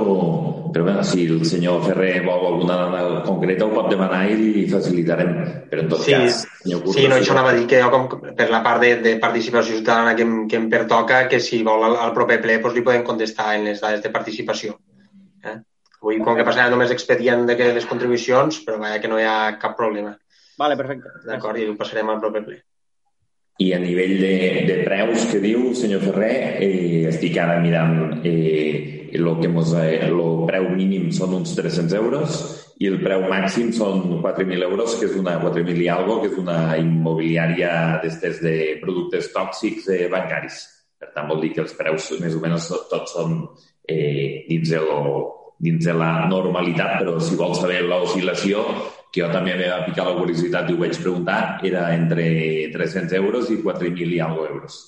però 0.74 0.84
bé, 0.86 0.94
si 1.10 1.24
el 1.26 1.40
senyor 1.50 1.80
Ferrer 1.88 2.20
vol 2.26 2.44
alguna 2.52 2.76
dada 2.84 3.22
concreta 3.26 3.66
ho 3.66 3.72
pot 3.74 3.88
demanar 3.90 4.20
i 4.30 4.36
li 4.38 4.66
facilitarem. 4.70 5.32
Però 5.72 5.82
en 5.82 5.90
tot 5.90 6.04
sí, 6.06 6.14
cas, 6.14 6.44
senyor 6.62 6.84
Curta... 6.84 7.00
Sí, 7.00 7.08
no, 7.10 7.18
això 7.18 7.34
anava 7.34 7.56
a 7.56 7.56
dir 7.58 7.66
que 7.72 7.80
jo, 7.82 7.88
com, 7.96 8.06
per 8.38 8.48
la 8.52 8.60
part 8.68 8.86
de, 8.86 8.92
de 9.02 9.16
participació 9.24 9.80
ciutadana 9.80 10.14
que 10.20 10.28
em, 10.28 10.36
que 10.52 10.60
em 10.62 10.68
pertoca, 10.70 11.24
que 11.32 11.42
si 11.42 11.64
vol 11.66 11.88
al, 11.88 11.98
al 12.04 12.14
proper 12.14 12.38
ple 12.44 12.60
doncs 12.62 12.78
li 12.78 12.86
podem 12.86 13.08
contestar 13.08 13.56
en 13.56 13.66
les 13.72 13.82
dades 13.82 14.06
de 14.06 14.14
participació. 14.14 14.78
Eh? 15.42 15.58
Avui, 16.04 16.22
com 16.22 16.38
que 16.38 16.46
passarà 16.46 16.70
només 16.70 16.94
expedient 16.94 17.48
de 17.50 17.58
que 17.58 17.74
les 17.74 17.90
contribucions, 17.90 18.62
però 18.68 18.78
vaja 18.86 19.02
que 19.02 19.10
no 19.10 19.18
hi 19.18 19.26
ha 19.26 19.56
cap 19.58 19.74
problema. 19.82 20.14
Vale, 20.62 20.78
perfecte. 20.78 21.18
D'acord, 21.26 21.58
i 21.58 21.66
ho 21.66 21.74
passarem 21.80 22.14
al 22.14 22.22
proper 22.22 22.46
ple. 22.46 22.62
I 23.58 23.72
a 23.72 23.80
nivell 23.80 24.18
de, 24.20 24.36
de 24.68 24.76
preus 24.84 25.30
que 25.32 25.40
diu, 25.40 25.70
senyor 25.80 26.02
Ferrer, 26.04 26.60
eh, 26.60 27.06
estic 27.08 27.38
ara 27.40 27.56
mirant 27.64 28.26
eh, 28.28 29.08
el 29.16 29.30
que 29.40 29.48
mos, 29.48 29.72
eh, 29.80 30.02
el 30.04 30.20
preu 30.50 30.68
mínim 30.76 31.08
són 31.16 31.38
uns 31.38 31.54
300 31.56 31.96
euros 31.96 32.42
i 32.84 32.90
el 32.92 33.00
preu 33.00 33.24
màxim 33.32 33.70
són 33.72 34.20
4.000 34.20 34.66
euros, 34.68 34.98
que 35.00 35.08
és 35.08 35.16
una 35.16 35.38
4.000 35.40 35.86
i 35.86 35.88
algo, 35.88 36.20
que 36.20 36.34
és 36.34 36.40
una 36.42 36.76
immobiliària 36.82 37.72
d'estes 38.04 38.42
de 38.44 38.56
productes 38.82 39.32
tòxics 39.32 39.88
eh, 39.96 40.10
bancaris. 40.12 40.60
Per 41.00 41.14
tant, 41.14 41.30
vol 41.32 41.40
dir 41.46 41.54
que 41.56 41.64
els 41.64 41.76
preus 41.80 42.12
més 42.20 42.36
o 42.36 42.44
menys 42.44 42.68
tots 42.92 43.16
són 43.16 43.40
eh, 43.88 44.44
dins, 44.50 44.76
el, 44.76 44.92
dins 45.64 45.88
de 45.88 45.96
la 45.96 46.28
normalitat, 46.28 47.00
però 47.00 47.16
si 47.24 47.40
vols 47.40 47.64
saber 47.64 47.86
l'oscil·lació, 47.88 48.68
que 49.16 49.24
jo 49.24 49.30
també 49.32 49.54
m'he 49.56 49.68
va 49.72 49.84
picar 49.86 50.04
la 50.10 50.18
curiositat 50.18 50.68
i 50.70 50.76
ho 50.76 50.82
vaig 50.82 50.98
preguntar, 51.00 51.40
era 51.64 51.88
entre 51.96 52.26
300 52.74 53.16
euros 53.22 53.52
i 53.54 53.62
4.000 53.64 54.16
i 54.18 54.20
algo 54.26 54.44
euros. 54.50 54.80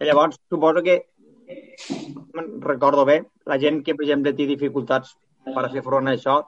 I 0.00 0.06
llavors, 0.08 0.38
suposo 0.48 0.80
que, 0.80 1.02
recordo 2.64 3.04
bé, 3.04 3.18
la 3.44 3.58
gent 3.60 3.82
que, 3.84 3.92
per 3.94 4.06
exemple, 4.06 4.32
té 4.32 4.46
dificultats 4.48 5.12
per 5.44 5.68
fer 5.68 5.82
front 5.84 6.08
a 6.08 6.14
això, 6.16 6.38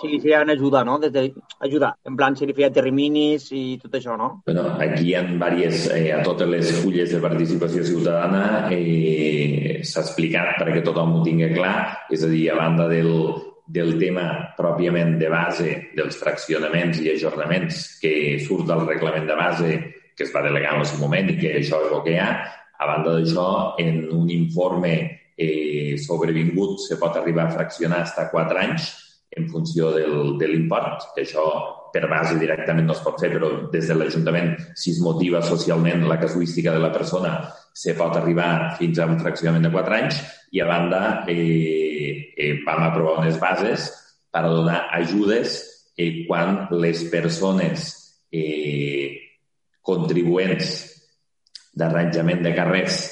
si 0.00 0.08
li 0.08 0.22
feien 0.22 0.48
ajuda, 0.54 0.80
no? 0.88 0.94
Des 1.02 1.12
de, 1.12 1.26
ajudar? 1.68 1.90
En 2.08 2.16
plan, 2.16 2.32
si 2.36 2.48
li 2.48 2.54
feia 2.56 2.70
terminis 2.72 3.50
i 3.52 3.64
tot 3.82 3.98
això, 3.98 4.14
no? 4.16 4.30
Bueno, 4.46 4.64
aquí 4.80 5.10
hi 5.10 5.14
ha 5.18 5.20
diverses, 5.26 5.90
eh, 5.92 6.14
a 6.16 6.22
totes 6.24 6.48
les 6.48 6.70
fulles 6.80 7.12
de 7.12 7.20
participació 7.20 7.84
ciutadana 7.84 8.70
eh, 8.72 9.82
s'ha 9.84 10.06
explicat 10.06 10.56
perquè 10.62 10.80
tothom 10.86 11.18
ho 11.18 11.20
tingui 11.26 11.52
clar, 11.52 11.76
és 12.08 12.24
a 12.24 12.32
dir, 12.32 12.46
a 12.54 12.56
banda 12.56 12.88
del, 12.88 13.12
del 13.66 13.96
tema 13.98 14.54
pròpiament 14.56 15.16
de 15.18 15.28
base 15.28 15.70
dels 15.96 16.18
fraccionaments 16.20 17.00
i 17.02 17.10
ajornaments 17.12 17.98
que 18.00 18.38
surt 18.46 18.66
del 18.68 18.86
reglament 18.86 19.26
de 19.26 19.38
base 19.38 19.70
que 20.16 20.24
es 20.24 20.32
va 20.34 20.44
delegar 20.46 20.74
en 20.74 20.84
el 20.84 20.88
seu 20.88 21.00
moment 21.02 21.28
i 21.30 21.36
que 21.40 21.56
això 21.58 21.82
és 21.84 21.92
el 21.92 22.04
que 22.04 22.14
hi 22.14 22.20
ha, 22.22 22.30
a 22.76 22.86
banda 22.88 23.16
d'això, 23.18 23.48
en 23.82 24.06
un 24.16 24.30
informe 24.32 24.94
eh, 25.36 25.96
sobrevingut 26.00 26.80
se 26.86 26.96
pot 27.00 27.18
arribar 27.18 27.46
a 27.46 27.56
fraccionar 27.58 28.04
fins 28.06 28.22
a 28.22 28.30
4 28.30 28.62
anys 28.62 28.94
en 29.36 29.50
funció 29.50 29.90
del, 29.92 30.38
de 30.40 30.48
l'import, 30.48 31.10
que 31.14 31.26
això 31.26 31.44
per 31.92 32.06
base 32.08 32.38
directament 32.40 32.86
no 32.88 32.94
es 32.96 33.02
pot 33.04 33.20
fer, 33.20 33.28
però 33.34 33.50
des 33.72 33.88
de 33.90 33.96
l'Ajuntament, 33.96 34.54
si 34.76 34.94
es 34.94 35.00
motiva 35.04 35.42
socialment 35.44 36.06
la 36.08 36.18
casuística 36.20 36.72
de 36.72 36.80
la 36.80 36.92
persona, 36.92 37.34
se 37.76 37.92
pot 37.98 38.16
arribar 38.16 38.76
fins 38.78 38.98
a 38.98 39.08
un 39.10 39.18
fraccionament 39.20 39.68
de 39.68 39.72
4 39.74 39.98
anys 39.98 40.22
i 40.56 40.62
a 40.64 40.68
banda 40.70 41.02
eh, 41.28 41.85
eh, 42.36 42.60
vam 42.66 42.86
aprovar 42.88 43.20
unes 43.22 43.38
bases 43.40 43.90
per 44.32 44.44
donar 44.48 44.86
ajudes 44.98 45.62
eh, 45.96 46.24
quan 46.28 46.66
les 46.76 47.04
persones 47.12 47.88
eh, 48.32 49.16
contribuents 49.82 50.72
d'arranjament 51.76 52.42
de 52.44 52.54
carrers 52.56 53.02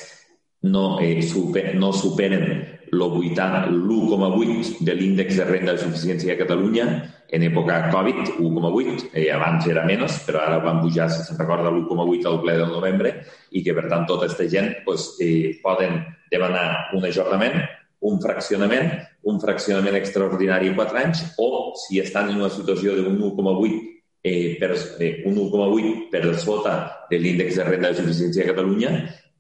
no, 0.65 0.99
eh, 1.01 1.21
super, 1.23 1.75
no 1.77 1.93
superen 1.93 2.75
l'1,8 2.95 4.79
de 4.81 4.95
l'índex 4.95 5.37
de 5.37 5.45
renda 5.45 5.75
de 5.75 5.83
suficiència 5.83 6.33
de 6.33 6.39
Catalunya 6.39 6.87
en 7.35 7.43
època 7.43 7.91
Covid, 7.91 8.37
1,8, 8.39 9.11
eh, 9.13 9.31
abans 9.35 9.67
era 9.67 9.85
menys, 9.85 10.21
però 10.27 10.45
ara 10.45 10.61
van 10.63 10.81
pujar, 10.81 11.09
si 11.11 11.25
se'n 11.27 11.41
recorda, 11.41 11.73
l'1,8 11.73 12.29
al 12.31 12.41
ple 12.45 12.57
del 12.61 12.71
novembre 12.71 13.15
i 13.51 13.65
que, 13.65 13.75
per 13.75 13.89
tant, 13.91 14.07
tota 14.07 14.29
aquesta 14.29 14.47
gent 14.51 14.71
pues, 14.85 15.15
eh, 15.21 15.59
poden 15.63 15.99
demanar 16.31 16.95
un 16.95 17.05
ajornament, 17.05 17.65
un 18.05 18.21
fraccionament, 18.21 18.93
un 19.31 19.41
fraccionament 19.41 19.97
extraordinari 19.97 20.69
en 20.71 20.77
4 20.77 21.01
anys 21.01 21.25
o, 21.41 21.73
si 21.81 22.01
estan 22.03 22.31
en 22.31 22.43
una 22.43 22.53
situació 22.53 22.97
d'un 22.99 23.17
1,8 23.17 23.81
eh, 24.25 24.57
per, 24.61 24.73
eh, 25.01 25.23
un 25.29 25.41
1,8 25.47 26.11
per 26.13 26.25
sota 26.41 26.75
de 27.11 27.21
l'índex 27.21 27.61
de 27.61 27.69
renda 27.69 27.93
de 27.93 28.03
suficiència 28.03 28.45
de 28.45 28.51
Catalunya, 28.53 28.95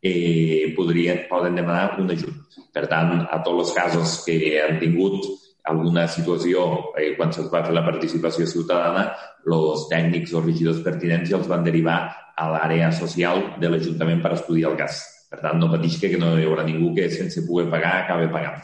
eh, 0.05 0.73
podrien, 0.77 1.25
poden 1.29 1.57
demanar 1.57 2.01
un 2.01 2.11
ajut. 2.13 2.61
Per 2.75 2.85
tant, 2.91 3.25
a 3.31 3.41
tots 3.45 3.69
els 3.69 3.73
casos 3.77 4.19
que 4.27 4.37
han 4.61 4.81
tingut 4.81 5.25
alguna 5.65 6.05
situació 6.09 6.93
eh, 7.01 7.15
quan 7.17 7.33
se'ls 7.33 7.49
va 7.53 7.65
fer 7.65 7.73
la 7.73 7.85
participació 7.87 8.49
ciutadana, 8.49 9.09
els 9.45 9.89
tècnics 9.89 10.33
o 10.37 10.45
regidors 10.45 10.85
pertinents 10.85 11.31
ja 11.31 11.41
els 11.41 11.49
van 11.49 11.65
derivar 11.65 11.99
a 12.37 12.49
l'àrea 12.53 12.93
social 12.93 13.55
de 13.61 13.71
l'Ajuntament 13.71 14.21
per 14.25 14.35
estudiar 14.37 14.73
el 14.73 14.81
cas. 14.81 15.14
Per 15.35 15.43
tant, 15.43 15.57
no 15.59 15.67
pateix 15.73 15.97
que 15.99 16.09
no 16.21 16.29
hi 16.39 16.45
haurà 16.47 16.63
ningú 16.63 16.93
que 16.95 17.09
sense 17.11 17.43
poder 17.43 17.67
pagar 17.73 17.95
acabi 18.05 18.29
pagant. 18.31 18.61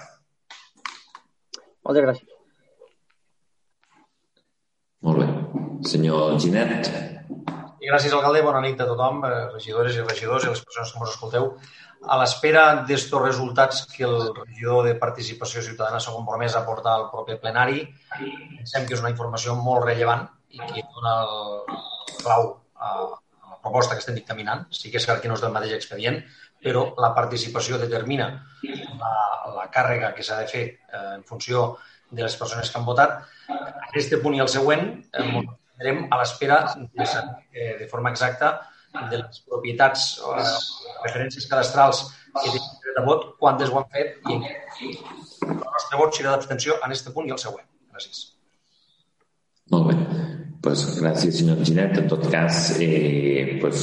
Moltes 1.82 2.04
gràcies. 2.04 2.28
Molt 5.08 5.18
bé. 5.18 5.26
Senyor 5.90 6.36
Ginet. 6.44 6.90
I 7.80 7.88
gràcies, 7.90 8.12
alcalde. 8.14 8.44
Bona 8.46 8.60
nit 8.62 8.78
a 8.78 8.86
tothom, 8.86 9.24
eh, 9.26 9.48
regidores 9.56 9.96
i 9.98 10.04
regidors 10.04 10.44
i 10.46 10.52
les 10.52 10.62
persones 10.62 10.92
que 10.92 11.00
ens 11.00 11.14
escolteu. 11.16 11.48
A 12.06 12.18
l'espera 12.20 12.64
d'estos 12.88 13.24
resultats 13.24 13.80
que 13.90 14.04
el 14.06 14.30
regidor 14.36 14.86
de 14.86 14.94
Participació 15.00 15.62
Ciutadana 15.66 15.98
s'ha 15.98 16.14
compromès 16.14 16.54
a 16.54 16.62
portar 16.68 16.92
al 16.92 17.08
proper 17.10 17.40
plenari, 17.40 17.82
pensem 18.12 18.86
que 18.86 18.94
és 18.94 19.02
una 19.02 19.10
informació 19.10 19.56
molt 19.56 19.88
rellevant 19.88 20.28
i 20.50 20.60
que 20.60 20.86
dona 20.94 21.16
el 21.24 22.22
clau 22.22 22.46
a 22.76 22.94
la 23.08 23.58
proposta 23.64 23.98
que 23.98 24.04
estem 24.04 24.14
dictaminant. 24.14 24.68
Sí 24.70 24.92
que 24.92 25.02
és 25.02 25.10
cert 25.10 25.20
que 25.20 25.28
no 25.28 25.34
és 25.34 25.42
del 25.42 25.52
mateix 25.56 25.74
expedient, 25.80 26.22
però 26.64 26.90
la 27.00 27.12
participació 27.16 27.78
determina 27.80 28.28
la, 28.64 29.14
la 29.56 29.66
càrrega 29.72 30.12
que 30.16 30.24
s'ha 30.26 30.40
de 30.42 30.50
fer 30.50 30.64
eh, 30.66 31.06
en 31.16 31.24
funció 31.24 31.78
de 32.10 32.22
les 32.24 32.36
persones 32.36 32.70
que 32.70 32.78
han 32.78 32.86
votat. 32.86 33.22
En 33.48 33.88
aquest 33.88 34.14
punt 34.22 34.36
i 34.36 34.42
el 34.44 34.50
següent, 34.52 34.86
eh, 35.14 35.42
estarem 35.80 36.04
a 36.10 36.20
l'espera 36.20 36.60
de, 36.76 37.08
eh, 37.52 37.74
de 37.80 37.88
forma 37.88 38.12
exacta 38.12 38.52
de 39.10 39.23
les 39.23 39.42
propietats 39.49 40.18
o 40.26 40.34
eh, 40.36 40.46
referències 41.06 41.46
cadastrals 41.50 42.04
que 42.34 42.49
tenen 42.50 42.78
dret 42.84 43.00
a 43.00 43.06
vot, 43.06 43.26
quantes 43.40 43.70
ho 43.70 43.80
han 43.80 43.88
fet 43.94 44.18
i 44.28 44.36
en 44.36 44.44
què. 44.46 44.56
El 45.49 45.58
nostre 45.64 46.02
vot 46.02 46.16
serà 46.16 46.34
d'abstenció 46.34 46.78
en 46.80 46.90
aquest 46.90 47.12
punt 47.14 47.30
i 47.30 47.36
el 47.36 47.42
següent. 47.42 47.66
Gràcies. 47.94 48.26
Molt 49.70 49.92
bé. 49.92 50.20
Pues 50.60 50.82
gràcies, 51.00 51.38
senyor 51.38 51.62
Ginet. 51.64 51.96
En 51.96 52.08
tot 52.08 52.26
cas, 52.28 52.76
eh, 52.78 53.56
pues 53.62 53.78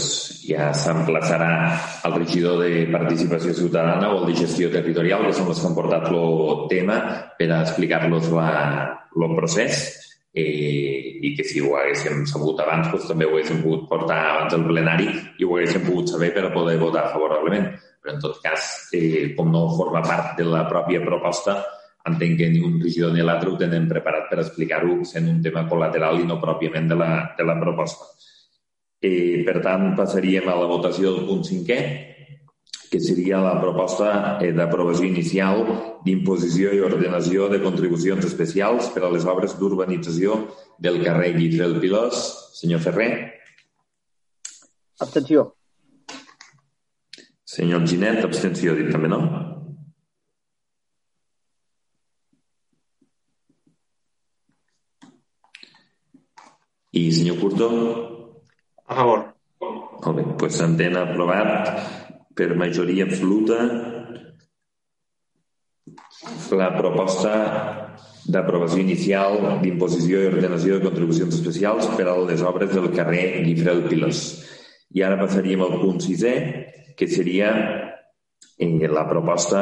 ja 0.46 0.70
s'emplaçarà 0.78 1.74
el 2.06 2.14
regidor 2.20 2.60
de 2.62 2.86
Participació 2.94 3.54
Ciutadana 3.54 4.12
o 4.14 4.20
el 4.20 4.28
de 4.30 4.36
Gestió 4.44 4.70
Territorial, 4.70 5.26
que 5.26 5.34
són 5.34 5.50
els 5.50 5.60
que 5.60 5.68
han 5.68 5.78
portat 5.78 6.06
el 6.12 6.68
tema, 6.70 7.00
per 7.40 7.50
explicar-los 7.58 8.30
el 8.30 9.34
procés 9.40 9.80
eh, 10.36 11.18
i 11.26 11.34
que 11.36 11.44
si 11.44 11.64
ho 11.66 11.74
haguéssim 11.80 12.28
sabut 12.30 12.62
abans 12.62 12.92
doncs 12.92 13.08
també 13.10 13.26
ho 13.26 13.34
haguéssim 13.34 13.64
pogut 13.64 13.90
portar 13.90 14.20
abans 14.36 14.54
del 14.54 14.68
plenari 14.70 15.08
i 15.40 15.48
ho 15.48 15.56
haguéssim 15.58 15.82
pogut 15.82 16.14
saber 16.14 16.30
per 16.36 16.46
a 16.46 16.54
poder 16.54 16.78
votar 16.78 17.10
favorablement. 17.10 17.74
Però 18.04 18.14
en 18.14 18.22
tot 18.22 18.38
cas, 18.44 18.92
eh, 18.94 19.34
com 19.36 19.50
no 19.50 19.66
forma 19.74 20.06
part 20.06 20.38
de 20.38 20.46
la 20.46 20.68
pròpia 20.70 21.02
proposta, 21.02 21.58
entenc 22.10 22.38
que 22.40 22.50
ni 22.52 22.62
un 22.64 22.78
regidor 22.82 23.14
ni 23.14 23.24
l'altre 23.26 23.52
ho 23.52 23.58
tenen 23.60 23.88
preparat 23.90 24.30
per 24.32 24.42
explicar-ho 24.44 25.02
sent 25.06 25.28
un 25.30 25.42
tema 25.44 25.66
col·lateral 25.70 26.22
i 26.22 26.28
no 26.28 26.40
pròpiament 26.42 26.88
de 26.92 26.98
la, 27.00 27.12
de 27.38 27.48
la 27.48 27.58
proposta. 27.60 28.08
Eh, 29.02 29.44
per 29.46 29.60
tant, 29.62 29.92
passaríem 29.98 30.48
a 30.50 30.56
la 30.58 30.70
votació 30.70 31.14
del 31.14 31.28
punt 31.28 31.44
cinquè, 31.46 31.80
que 32.88 33.00
seria 33.04 33.42
la 33.44 33.58
proposta 33.60 34.38
eh, 34.40 34.54
d'aprovació 34.56 35.06
inicial 35.10 35.64
d'imposició 36.06 36.72
i 36.74 36.80
ordenació 36.88 37.50
de 37.52 37.60
contribucions 37.62 38.26
especials 38.26 38.88
per 38.96 39.04
a 39.04 39.12
les 39.12 39.28
obres 39.28 39.58
d'urbanització 39.60 40.40
del 40.80 41.02
carrer 41.04 41.34
Guifré 41.36 41.66
del 41.66 41.82
Pilós. 41.84 42.24
Senyor 42.58 42.82
Ferrer. 42.82 43.12
Abstenció. 45.04 45.52
Senyor 47.48 47.86
Ginet, 47.88 48.24
abstenció, 48.26 48.74
dit 48.76 48.90
també, 48.92 49.12
no? 49.12 49.22
I 56.98 57.12
senyor 57.14 57.38
Curto? 57.38 57.68
A 58.90 58.96
favor. 58.96 59.20
Molt 59.62 60.16
bé, 60.18 60.24
doncs 60.40 60.58
s'entén 60.58 60.96
aprovat 60.98 61.70
per 62.38 62.56
majoria 62.58 63.06
absoluta 63.06 63.58
la 66.58 66.70
proposta 66.74 67.34
d'aprovació 68.28 68.82
inicial 68.82 69.38
d'imposició 69.62 70.24
i 70.24 70.30
ordenació 70.32 70.78
de 70.78 70.88
contribucions 70.88 71.38
especials 71.38 71.88
per 72.00 72.08
a 72.10 72.18
les 72.28 72.42
obres 72.42 72.74
del 72.74 72.90
carrer 72.96 73.44
Guifré 73.46 73.76
del 73.76 73.86
Pilós. 73.92 74.24
I 74.98 75.06
ara 75.06 75.20
passaríem 75.22 75.62
al 75.64 75.78
punt 75.78 76.02
sisè, 76.02 76.36
que 76.98 77.08
seria 77.12 77.54
eh, 78.58 78.88
la 78.90 79.06
proposta 79.06 79.62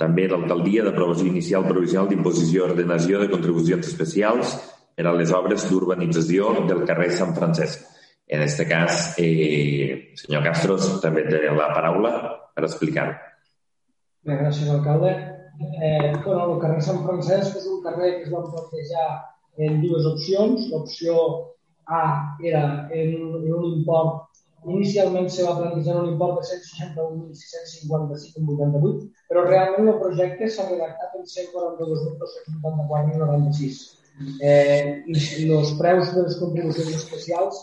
també 0.00 0.26
d'alcaldia 0.26 0.82
d'aprovació 0.82 1.30
inicial 1.30 1.66
provisional 1.68 2.10
d'imposició 2.10 2.64
i 2.64 2.70
ordenació 2.72 3.20
de 3.22 3.30
contribucions 3.30 3.86
especials 3.86 4.56
per 4.94 5.06
a 5.06 5.14
les 5.16 5.32
obres 5.34 5.66
d'urbanització 5.70 6.54
del 6.68 6.84
carrer 6.88 7.10
Sant 7.12 7.34
Francesc. 7.36 7.90
En 8.26 8.42
este 8.42 8.66
cas, 8.68 9.14
eh, 9.18 10.12
senyor 10.16 10.42
Castros, 10.46 11.00
també 11.02 11.26
té 11.28 11.42
la 11.50 11.68
paraula 11.74 12.12
per 12.54 12.64
explicar-ho. 12.64 13.14
Bé, 14.24 14.38
gràcies, 14.40 14.70
alcalde. 14.72 15.10
Eh, 15.60 16.12
bueno, 16.24 16.54
el 16.54 16.60
carrer 16.62 16.82
Sant 16.82 17.02
Francesc 17.04 17.58
és 17.60 17.66
un 17.70 17.82
carrer 17.84 18.10
que 18.16 18.24
es 18.28 18.32
va 18.32 18.46
plantejar 18.46 19.08
en 19.58 19.82
dues 19.82 20.04
opcions. 20.14 20.70
L'opció 20.72 21.12
A 21.84 22.04
era 22.40 22.88
en, 22.96 23.10
en 23.44 23.52
un 23.52 23.64
import 23.74 24.24
Inicialment 24.64 25.28
se 25.28 25.44
va 25.44 25.58
plantejar 25.58 25.98
un 26.00 26.14
import 26.14 26.40
de 26.40 26.46
161.655,88, 26.48 29.12
però 29.28 29.44
realment 29.44 29.92
el 29.92 30.00
projecte 30.00 30.48
s'ha 30.48 30.64
redactat 30.70 31.12
en 31.18 31.24
142.284,96. 31.28 34.03
Eh, 34.40 35.02
els 35.10 35.74
preus 35.78 36.14
de 36.14 36.22
les 36.22 36.36
contribucions 36.38 36.94
especials 36.94 37.56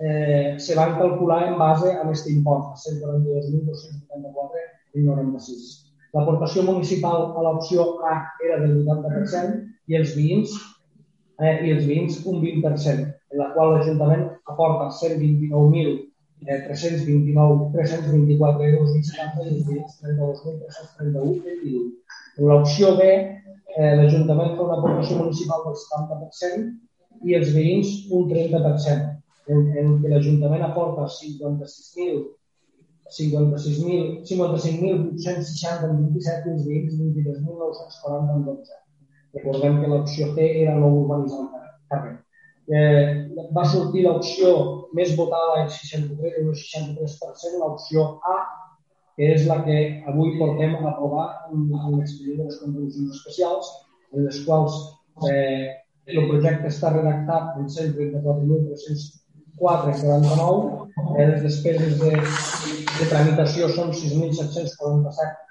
eh, 0.00 0.56
se 0.60 0.74
van 0.76 0.98
calcular 0.98 1.48
en 1.48 1.58
base 1.58 1.92
a 1.92 2.02
aquest 2.02 2.26
import, 2.28 2.76
142.274,96. 2.84 5.84
L'aportació 6.14 6.62
municipal 6.62 7.34
a 7.34 7.42
l'opció 7.42 7.98
A 8.04 8.30
era 8.44 8.60
del 8.62 8.84
80% 8.84 9.90
i 9.90 9.94
els 9.98 10.14
veïns, 10.16 10.50
eh, 11.40 11.66
i 11.66 11.70
els 11.74 11.84
veïns 11.88 12.12
un 12.28 12.36
20%, 12.42 13.04
en 13.32 13.36
la 13.40 13.48
qual 13.56 13.68
l'Ajuntament 13.74 14.24
aporta 14.52 14.84
129.329 15.00 17.72
324 17.72 18.62
euros 18.70 18.88
i 18.92 18.94
70 19.08 19.40
i 19.40 19.42
els 19.56 19.64
veïns 19.70 19.90
32.331 20.04 22.04
En 22.34 22.42
l'opció 22.50 22.86
B, 22.98 23.00
eh, 23.76 23.92
l'Ajuntament 23.98 24.54
fa 24.58 24.66
una 24.68 24.78
aportació 24.78 25.18
municipal 25.22 25.64
del 25.66 25.76
70% 25.82 27.28
i 27.28 27.36
els 27.38 27.52
veïns 27.56 27.92
un 28.12 28.28
30%, 28.30 29.10
en, 29.52 29.66
en 29.80 29.92
què 30.02 30.12
l'Ajuntament 30.12 30.64
aporta 30.66 31.08
56.000 31.16 32.24
56.000 33.14 34.24
55.860 34.24 35.90
en 35.90 35.98
27 36.08 36.48
i 36.48 36.52
els 36.54 36.64
veïns 36.68 36.94
23.940 36.98 38.36
en 38.36 38.44
12. 38.48 38.78
Recordem 39.34 39.80
que 39.82 39.90
l'opció 39.90 40.30
C 40.34 40.46
era 40.62 40.74
no 40.78 40.90
urbanitzar 41.02 41.42
el 41.42 41.48
carrer. 41.92 42.14
Eh, 42.64 43.04
va 43.52 43.64
sortir 43.68 44.06
l'opció 44.06 44.52
més 44.96 45.12
votada 45.18 45.64
el 45.64 45.70
63 45.70 46.38
i 46.40 46.44
el 46.46 46.54
63%, 46.56 47.60
l'opció 47.60 48.06
A, 48.24 48.38
que 49.16 49.24
és 49.36 49.42
la 49.48 49.58
que 49.66 49.78
avui 50.10 50.28
portem 50.40 50.72
a 50.74 50.78
aprovar 50.90 51.26
en, 51.52 51.58
en 51.70 51.92
l'expedient 51.98 52.38
de 52.42 52.46
les 52.48 52.60
contribucions 52.62 53.10
especials, 53.18 53.66
en 54.14 54.18
les 54.26 54.38
quals 54.46 54.72
eh, 55.30 55.64
el 56.12 56.20
projecte 56.28 56.66
està 56.68 56.88
redactat 56.92 57.44
en 57.60 57.66
134.304,49, 57.76 60.62
eh, 61.14 61.26
les 61.30 61.40
despeses 61.46 61.92
de, 62.02 62.12
de 62.98 63.04
tramitació 63.12 63.62
són 63.76 63.88
6.747 63.94 65.44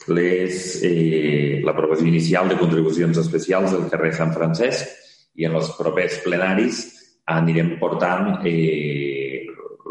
les, 0.10 0.82
eh, 0.82 1.62
l'aprovació 1.62 2.08
inicial 2.10 2.50
de 2.50 2.58
contribucions 2.58 3.20
especials 3.22 3.76
del 3.76 3.86
carrer 3.92 4.14
Sant 4.18 4.34
Francesc 4.34 4.88
i 5.38 5.46
en 5.46 5.54
els 5.60 5.70
propers 5.78 6.18
plenaris 6.24 6.82
anirem 7.30 7.76
portant 7.78 8.40
eh, 8.50 9.46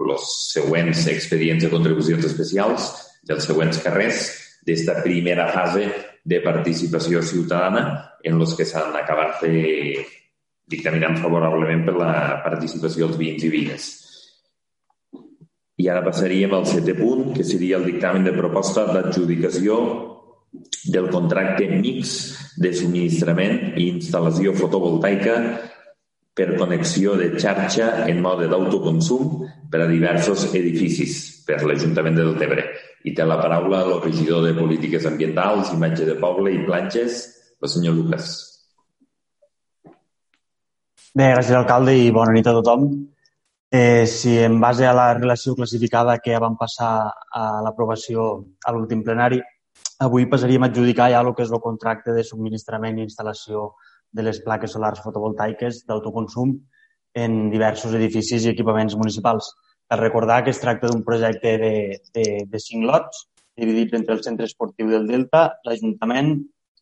els 0.08 0.26
següents 0.50 1.06
expedients 1.14 1.62
de 1.62 1.70
contribucions 1.70 2.26
especials 2.26 2.90
dels 3.22 3.46
següents 3.46 3.78
carrers 3.84 4.32
d'esta 4.66 4.98
primera 5.04 5.46
fase 5.52 5.86
de 6.24 6.42
participació 6.42 7.22
ciutadana 7.22 7.84
en 8.24 8.40
els 8.40 8.56
que 8.58 8.66
s'han 8.66 8.98
acabat 8.98 9.46
de 9.46 10.02
dictaminant 10.68 11.16
favorablement 11.22 11.86
per 11.86 11.96
la 11.96 12.12
participació 12.42 13.06
dels 13.06 13.22
veïns 13.22 13.46
i 13.46 13.54
veïnes. 13.54 13.88
I 15.78 15.86
ara 15.88 16.02
passaríem 16.02 16.54
al 16.56 16.66
setè 16.66 16.94
punt, 16.98 17.32
que 17.36 17.46
seria 17.46 17.78
el 17.78 17.86
dictamen 17.86 18.26
de 18.26 18.34
proposta 18.34 18.86
d'adjudicació 18.90 19.78
del 20.90 21.08
contracte 21.12 21.68
mix 21.70 22.14
de 22.58 22.72
subministrament 22.74 23.76
i 23.78 23.90
instal·lació 23.92 24.54
fotovoltaica 24.58 25.36
per 26.38 26.54
connexió 26.56 27.14
de 27.18 27.32
xarxa 27.34 28.08
en 28.10 28.20
mode 28.22 28.48
d'autoconsum 28.50 29.46
per 29.70 29.82
a 29.84 29.88
diversos 29.90 30.46
edificis 30.54 31.16
per 31.46 31.60
l'Ajuntament 31.66 32.18
de 32.18 32.26
Deltebre. 32.26 32.66
I 33.06 33.14
té 33.14 33.26
la 33.26 33.38
paraula 33.40 33.82
el 33.86 33.98
regidor 34.04 34.44
de 34.46 34.54
Polítiques 34.58 35.06
Ambientals, 35.06 35.72
Imatge 35.74 36.06
de 36.06 36.16
Poble 36.20 36.54
i 36.54 36.62
Platges, 36.66 37.20
el 37.62 37.72
senyor 37.72 37.98
Lucas. 37.98 38.30
Bé, 41.18 41.32
gràcies, 41.34 41.56
alcalde, 41.58 41.94
i 41.98 42.10
bona 42.14 42.34
nit 42.36 42.46
a 42.46 42.54
tothom. 42.60 42.86
Eh, 43.70 44.06
si 44.06 44.38
en 44.38 44.58
base 44.60 44.86
a 44.86 44.94
la 44.94 45.12
relació 45.12 45.54
classificada 45.54 46.16
que 46.24 46.32
ja 46.32 46.40
vam 46.40 46.56
passar 46.56 47.12
a 47.36 47.42
l'aprovació 47.60 48.24
a 48.64 48.72
l'últim 48.72 49.02
plenari, 49.04 49.42
avui 50.00 50.24
passaríem 50.30 50.64
a 50.64 50.70
adjudicar 50.72 51.10
ja 51.12 51.20
el 51.20 51.34
que 51.36 51.44
és 51.44 51.52
el 51.52 51.60
contracte 51.60 52.14
de 52.16 52.24
subministrament 52.24 52.96
i 52.98 53.04
instal·lació 53.04 53.74
de 54.10 54.24
les 54.24 54.40
plaques 54.40 54.72
solars 54.72 55.04
fotovoltaiques 55.04 55.84
d'autoconsum 55.84 56.56
en 57.12 57.38
diversos 57.52 57.92
edificis 57.98 58.46
i 58.46 58.54
equipaments 58.54 58.96
municipals. 58.96 59.52
Cal 59.88 60.00
recordar 60.00 60.42
que 60.44 60.54
es 60.56 60.60
tracta 60.64 60.88
d'un 60.88 61.04
projecte 61.04 61.56
de, 61.60 61.74
de, 62.14 62.26
de 62.48 62.60
cinc 62.64 62.88
lots, 62.88 63.26
dividits 63.56 63.92
entre 64.00 64.16
el 64.16 64.24
Centre 64.24 64.48
Esportiu 64.48 64.88
del 64.88 65.08
Delta, 65.08 65.58
l'Ajuntament, 65.68 66.38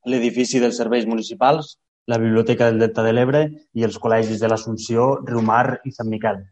l'edifici 0.06 0.62
dels 0.62 0.78
serveis 0.78 1.06
municipals, 1.06 1.78
la 2.06 2.18
Biblioteca 2.22 2.70
del 2.70 2.78
Delta 2.78 3.02
de 3.02 3.14
l'Ebre 3.14 3.46
i 3.74 3.82
els 3.82 3.98
col·legis 3.98 4.38
de 4.38 4.50
l'Assumpció, 4.52 5.16
Riumar 5.26 5.80
i 5.82 5.90
Sant 5.90 6.12
Miquel. 6.12 6.44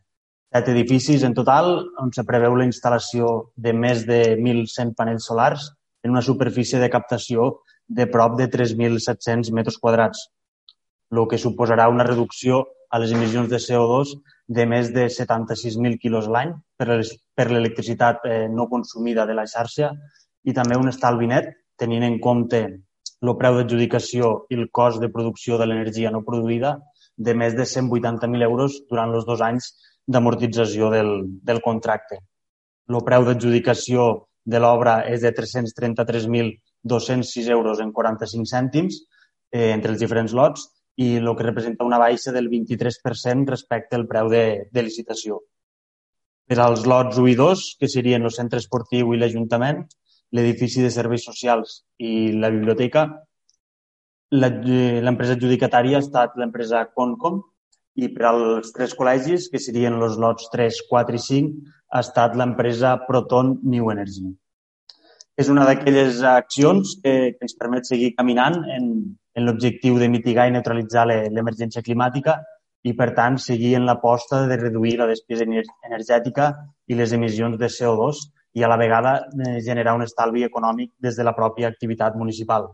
Set 0.55 0.69
edificis 0.71 1.25
en 1.27 1.33
total 1.35 1.81
on 1.99 2.13
se 2.15 2.23
preveu 2.23 2.53
la 2.55 2.65
instal·lació 2.69 3.31
de 3.59 3.73
més 3.75 4.05
de 4.07 4.19
1.100 4.37 4.93
panells 4.95 5.25
solars 5.27 5.65
en 6.07 6.13
una 6.13 6.21
superfície 6.23 6.79
de 6.79 6.89
captació 6.93 7.49
de 7.89 8.05
prop 8.07 8.37
de 8.39 8.47
3.700 8.53 9.51
metres 9.51 9.81
quadrats, 9.83 10.21
el 11.11 11.27
que 11.27 11.41
suposarà 11.43 11.89
una 11.91 12.07
reducció 12.07 12.61
a 12.89 13.01
les 13.03 13.11
emissions 13.17 13.51
de 13.51 13.59
CO2 13.65 14.13
de 14.47 14.67
més 14.71 14.93
de 14.95 15.09
76.000 15.11 15.99
quilos 15.99 16.29
l'any 16.31 16.53
per 16.79 17.49
l'electricitat 17.51 18.23
eh, 18.23 18.47
no 18.47 18.69
consumida 18.71 19.25
de 19.27 19.35
la 19.35 19.49
xarxa 19.51 19.91
i 20.47 20.55
també 20.55 20.79
un 20.79 20.93
estalvi 20.93 21.33
net, 21.33 21.49
tenint 21.75 22.07
en 22.07 22.21
compte 22.23 22.61
el 23.25 23.33
preu 23.41 23.59
d'adjudicació 23.59 24.31
i 24.55 24.61
el 24.61 24.71
cost 24.71 25.03
de 25.03 25.11
producció 25.11 25.59
de 25.59 25.67
l'energia 25.67 26.15
no 26.15 26.23
produïda 26.23 26.77
de 27.17 27.35
més 27.35 27.59
de 27.59 27.67
180.000 27.67 28.47
euros 28.47 28.79
durant 28.87 29.11
els 29.19 29.27
dos 29.27 29.43
anys 29.43 29.73
d'amortització 30.07 30.91
del, 30.93 31.25
del 31.43 31.61
contracte. 31.65 32.19
El 32.89 33.03
preu 33.05 33.25
d'adjudicació 33.25 34.29
de 34.45 34.61
l'obra 34.61 35.09
és 35.09 35.21
de 35.25 35.33
333.206 35.33 37.49
euros 37.57 37.81
en 37.81 37.93
45 37.93 38.45
cèntims 38.51 39.01
eh, 39.01 39.73
entre 39.73 39.91
els 39.95 40.01
diferents 40.01 40.33
lots 40.37 40.69
i 41.01 41.17
el 41.17 41.37
que 41.37 41.49
representa 41.49 41.85
una 41.89 41.99
baixa 41.99 42.33
del 42.33 42.49
23% 42.53 43.51
respecte 43.51 43.97
al 43.97 44.07
preu 44.07 44.29
de, 44.31 44.69
de 44.71 44.83
licitació. 44.83 45.41
Per 46.45 46.59
als 46.61 46.87
lots 46.87 47.19
1 47.19 47.29
i 47.33 47.35
2, 47.41 47.77
que 47.81 47.89
serien 47.89 48.23
el 48.23 48.31
centre 48.37 48.59
esportiu 48.61 49.15
i 49.15 49.19
l'Ajuntament, 49.19 49.89
l'edifici 50.37 50.83
de 50.85 50.91
serveis 50.93 51.25
socials 51.25 51.85
i 51.99 52.33
la 52.37 52.51
biblioteca, 52.53 53.09
l'empresa 54.35 55.33
adjudicatària 55.39 55.97
ha 55.99 56.05
estat 56.05 56.37
l'empresa 56.37 56.91
Concom 56.93 57.41
i 57.95 58.09
per 58.11 58.27
als 58.31 58.73
tres 58.75 58.95
col·legis, 58.99 59.49
que 59.51 59.61
serien 59.63 59.99
els 60.03 60.17
lots 60.21 60.49
3, 60.53 60.81
4 60.91 61.19
i 61.19 61.23
5, 61.27 61.75
ha 61.95 62.01
estat 62.03 62.35
l'empresa 62.39 62.97
Proton 63.07 63.59
New 63.63 63.91
Energy. 63.93 64.33
És 65.39 65.51
una 65.51 65.67
d'aquelles 65.67 66.21
accions 66.31 66.97
que, 67.03 67.15
que 67.35 67.47
ens 67.47 67.57
permet 67.59 67.87
seguir 67.87 68.13
caminant 68.19 68.61
en, 68.77 68.91
en 69.35 69.47
l'objectiu 69.47 69.99
de 69.99 70.09
mitigar 70.11 70.47
i 70.49 70.55
neutralitzar 70.55 71.07
l'emergència 71.09 71.83
climàtica 71.87 72.39
i, 72.85 72.93
per 72.99 73.11
tant, 73.17 73.39
seguir 73.43 73.75
en 73.79 73.87
l'aposta 73.89 74.45
de 74.51 74.59
reduir 74.61 74.99
la 75.01 75.09
despesa 75.11 75.47
energètica 75.47 76.51
i 76.87 76.99
les 76.99 77.15
emissions 77.17 77.59
de 77.59 77.71
CO2 77.71 78.21
i, 78.55 78.63
a 78.63 78.71
la 78.71 78.79
vegada, 78.79 79.17
generar 79.67 79.97
un 79.99 80.05
estalvi 80.07 80.45
econòmic 80.47 80.93
des 81.03 81.19
de 81.19 81.27
la 81.27 81.35
pròpia 81.35 81.71
activitat 81.71 82.19
municipal. 82.19 82.71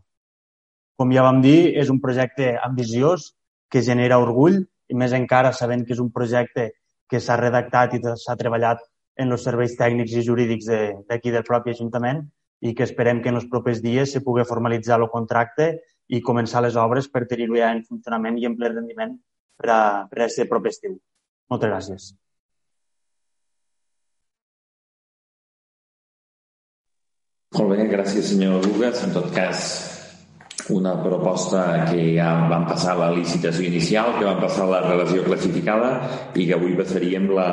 Com 1.01 1.13
ja 1.17 1.25
vam 1.25 1.41
dir, 1.41 1.73
és 1.81 1.89
un 1.89 2.01
projecte 2.01 2.53
ambiciós 2.61 3.31
que 3.73 3.81
genera 3.87 4.19
orgull 4.21 4.61
i 4.91 4.99
més 4.99 5.15
encara 5.17 5.53
sabent 5.57 5.87
que 5.87 5.95
és 5.97 6.03
un 6.03 6.11
projecte 6.15 6.71
que 7.11 7.21
s'ha 7.23 7.39
redactat 7.41 7.97
i 7.97 8.03
s'ha 8.03 8.37
treballat 8.39 8.83
en 9.21 9.33
els 9.35 9.45
serveis 9.47 9.77
tècnics 9.79 10.15
i 10.17 10.27
jurídics 10.27 10.69
d'aquí 10.71 11.31
de, 11.31 11.39
del 11.39 11.47
propi 11.47 11.75
Ajuntament 11.75 12.25
i 12.61 12.75
que 12.77 12.85
esperem 12.87 13.23
que 13.23 13.33
en 13.33 13.41
els 13.41 13.49
propers 13.53 13.81
dies 13.83 14.13
se 14.15 14.23
pugui 14.25 14.45
formalitzar 14.49 15.01
el 15.01 15.09
contracte 15.13 15.73
i 16.09 16.23
començar 16.25 16.63
les 16.65 16.77
obres 16.77 17.09
per 17.09 17.27
tenir-ho 17.31 17.57
ja 17.59 17.71
en 17.75 17.85
funcionament 17.87 18.39
i 18.39 18.49
en 18.49 18.57
ple 18.59 18.73
rendiment 18.73 19.15
per 19.61 19.71
a, 19.75 19.83
per 20.11 20.27
a 20.27 20.33
ser 20.33 20.49
proper 20.51 20.75
estiu. 20.75 20.99
Moltes 21.51 21.73
gràcies. 21.73 22.11
Molt 27.57 27.73
bé, 27.75 27.87
gràcies 27.91 28.31
senyor 28.31 28.63
Lugas. 28.67 29.03
En 29.05 29.13
tot 29.17 29.27
cas, 29.35 29.65
una 30.69 30.95
proposta 31.03 31.87
que 31.91 32.15
ja 32.17 32.31
van 32.51 32.67
passar 32.69 32.97
la 32.99 33.11
licitació 33.15 33.67
inicial, 33.67 34.15
que 34.19 34.27
van 34.29 34.41
passar 34.43 34.69
la 34.71 34.83
relació 34.85 35.25
classificada 35.27 35.93
i 36.35 36.47
que 36.47 36.57
avui 36.57 36.77
passaríem 36.79 37.29
la, 37.35 37.51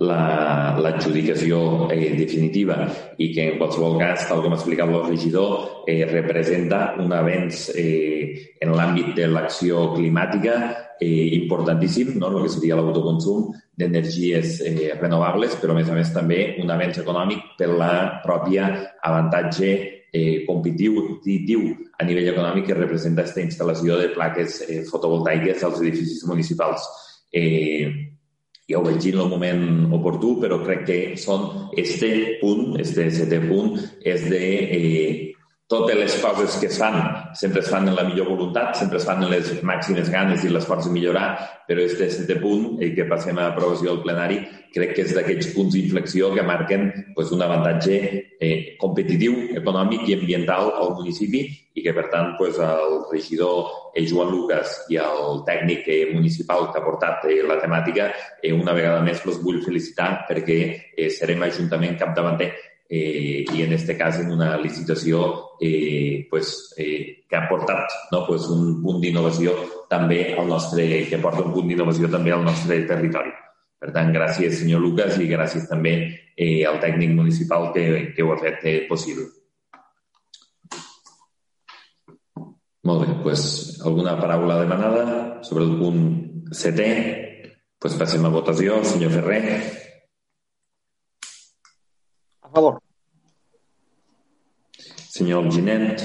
l'adjudicació 0.00 1.60
la, 1.86 1.94
eh, 1.94 2.14
definitiva 2.18 2.76
i 3.18 3.30
que 3.32 3.46
en 3.52 3.58
qualsevol 3.60 3.98
cas, 4.00 4.26
tal 4.28 4.42
com 4.44 4.52
ha 4.52 4.58
explicat 4.58 4.90
el 4.92 5.06
regidor, 5.08 5.84
eh, 5.88 6.04
representa 6.10 6.94
un 7.00 7.12
avenç 7.12 7.70
eh, 7.74 8.56
en 8.60 8.74
l'àmbit 8.76 9.14
de 9.16 9.28
l'acció 9.30 9.92
climàtica 9.94 10.56
eh, 11.00 11.36
importantíssim, 11.40 12.16
no? 12.18 12.30
el 12.30 12.44
que 12.44 12.52
seria 12.52 12.76
l'autoconsum 12.76 13.52
d'energies 13.76 14.60
eh, 14.64 14.92
renovables, 15.00 15.56
però 15.60 15.72
a 15.72 15.80
més 15.80 15.90
a 15.90 15.96
més 15.96 16.12
també 16.12 16.56
un 16.62 16.70
avenç 16.72 17.00
econòmic 17.04 17.56
per 17.58 17.72
la 17.72 17.92
pròpia 18.24 18.70
avantatge 19.04 19.95
eh, 20.16 20.44
competitiu 20.48 20.96
a 21.98 22.04
nivell 22.08 22.32
econòmic 22.32 22.70
que 22.70 22.78
representa 22.78 23.22
aquesta 23.22 23.44
instal·lació 23.44 24.00
de 24.00 24.10
plaques 24.16 24.60
eh, 24.66 24.82
fotovoltaiques 24.88 25.64
als 25.66 25.80
edificis 25.84 26.24
municipals. 26.28 26.84
Eh, 27.32 28.14
ja 28.66 28.80
ho 28.80 28.84
vaig 28.86 28.98
dir 29.02 29.14
en 29.14 29.22
el 29.22 29.30
moment 29.30 29.92
oportú, 29.94 30.36
però 30.42 30.58
crec 30.64 30.84
que 30.88 30.98
són 31.20 31.70
este 31.78 32.38
punt, 32.40 32.74
este 32.82 33.10
setè 33.14 33.38
punt, 33.44 33.76
és 34.02 34.26
de 34.32 34.42
eh, 34.78 35.35
totes 35.66 35.96
les 35.98 36.14
coses 36.22 36.56
que 36.60 36.66
es 36.66 36.78
fan 36.78 37.34
sempre 37.34 37.60
es 37.60 37.68
fan 37.68 37.88
en 37.88 37.96
la 37.96 38.04
millor 38.04 38.28
voluntat, 38.28 38.76
sempre 38.76 38.98
es 38.98 39.04
fan 39.04 39.24
en 39.24 39.32
les 39.32 39.48
màximes 39.66 40.10
ganes 40.10 40.44
i 40.46 40.50
l'esforç 40.50 40.86
de 40.86 40.92
millorar, 40.94 41.26
però 41.66 41.82
este 41.82 42.06
setè 42.12 42.38
punt, 42.38 42.76
el 42.78 42.94
que 42.94 43.08
passem 43.10 43.38
a 43.38 43.48
aprovació 43.50 43.90
del 43.90 44.04
plenari, 44.04 44.38
crec 44.76 44.94
que 44.94 45.04
és 45.06 45.14
d'aquests 45.16 45.50
punts 45.56 45.74
d'inflexió 45.74 46.30
que 46.34 46.44
marquen 46.46 46.86
pues, 47.16 47.32
un 47.34 47.42
avantatge 47.42 47.98
eh, 48.38 48.76
competitiu, 48.78 49.34
econòmic 49.58 50.06
i 50.06 50.14
ambiental 50.20 50.70
al 50.76 50.94
municipi 51.00 51.42
i 51.76 51.82
que, 51.82 51.92
per 51.96 52.06
tant, 52.12 52.36
pues, 52.38 52.60
el 52.62 53.00
regidor 53.10 53.90
eh, 53.94 54.06
Joan 54.06 54.30
Lucas 54.30 54.78
i 54.92 55.00
el 55.02 55.42
tècnic 55.48 55.88
eh, 55.90 56.02
municipal 56.12 56.70
que 56.70 56.78
ha 56.78 56.86
portat 56.86 57.26
eh, 57.26 57.40
la 57.48 57.58
temàtica, 57.62 58.12
eh, 58.42 58.54
una 58.54 58.76
vegada 58.76 59.02
més 59.02 59.24
els 59.26 59.42
vull 59.42 59.62
felicitar 59.64 60.28
perquè 60.30 60.60
eh, 60.94 61.10
serem 61.10 61.42
Ajuntament 61.46 61.98
capdavanter 61.98 62.52
eh, 62.88 63.44
i 63.52 63.62
en 63.62 63.72
este 63.72 63.96
cas 63.98 64.20
en 64.20 64.30
una 64.32 64.56
licitació 64.58 65.56
eh, 65.60 66.26
pues, 66.30 66.74
eh, 66.76 67.24
que 67.28 67.36
ha 67.36 67.48
portat 67.48 68.12
no? 68.12 68.24
pues 68.26 68.46
un 68.52 68.82
punt 68.82 69.00
d'innovació 69.02 69.54
també 69.90 70.34
al 70.38 70.48
nostre, 70.48 71.06
que 71.08 71.18
porta 71.18 71.44
un 71.44 71.52
punt 71.54 71.68
d'innovació 71.68 72.10
també 72.10 72.32
al 72.34 72.44
nostre 72.44 72.82
territori. 72.86 73.32
Per 73.76 73.92
tant, 73.92 74.12
gràcies, 74.14 74.54
senyor 74.62 74.80
Lucas, 74.80 75.18
i 75.20 75.28
gràcies 75.28 75.66
també 75.68 75.96
eh, 76.34 76.64
al 76.66 76.80
tècnic 76.80 77.12
municipal 77.14 77.70
que, 77.74 78.12
que 78.16 78.24
ho 78.24 78.32
ha 78.32 78.38
fet 78.40 78.64
eh, 78.64 78.78
possible. 78.88 79.28
Molt 82.86 83.02
bé, 83.02 83.14
doncs 83.24 83.46
alguna 83.84 84.14
paraula 84.18 84.60
demanada 84.62 85.04
sobre 85.42 85.66
el 85.66 85.74
punt 85.80 86.04
setè? 86.54 86.90
Doncs 87.82 87.98
passem 87.98 88.24
a 88.24 88.30
votació. 88.32 88.78
Senyor 88.86 89.12
Ferrer. 89.18 89.58
A 92.46 92.48
favor. 92.54 92.80
Senyor 95.10 95.50
Ginet. 95.50 95.98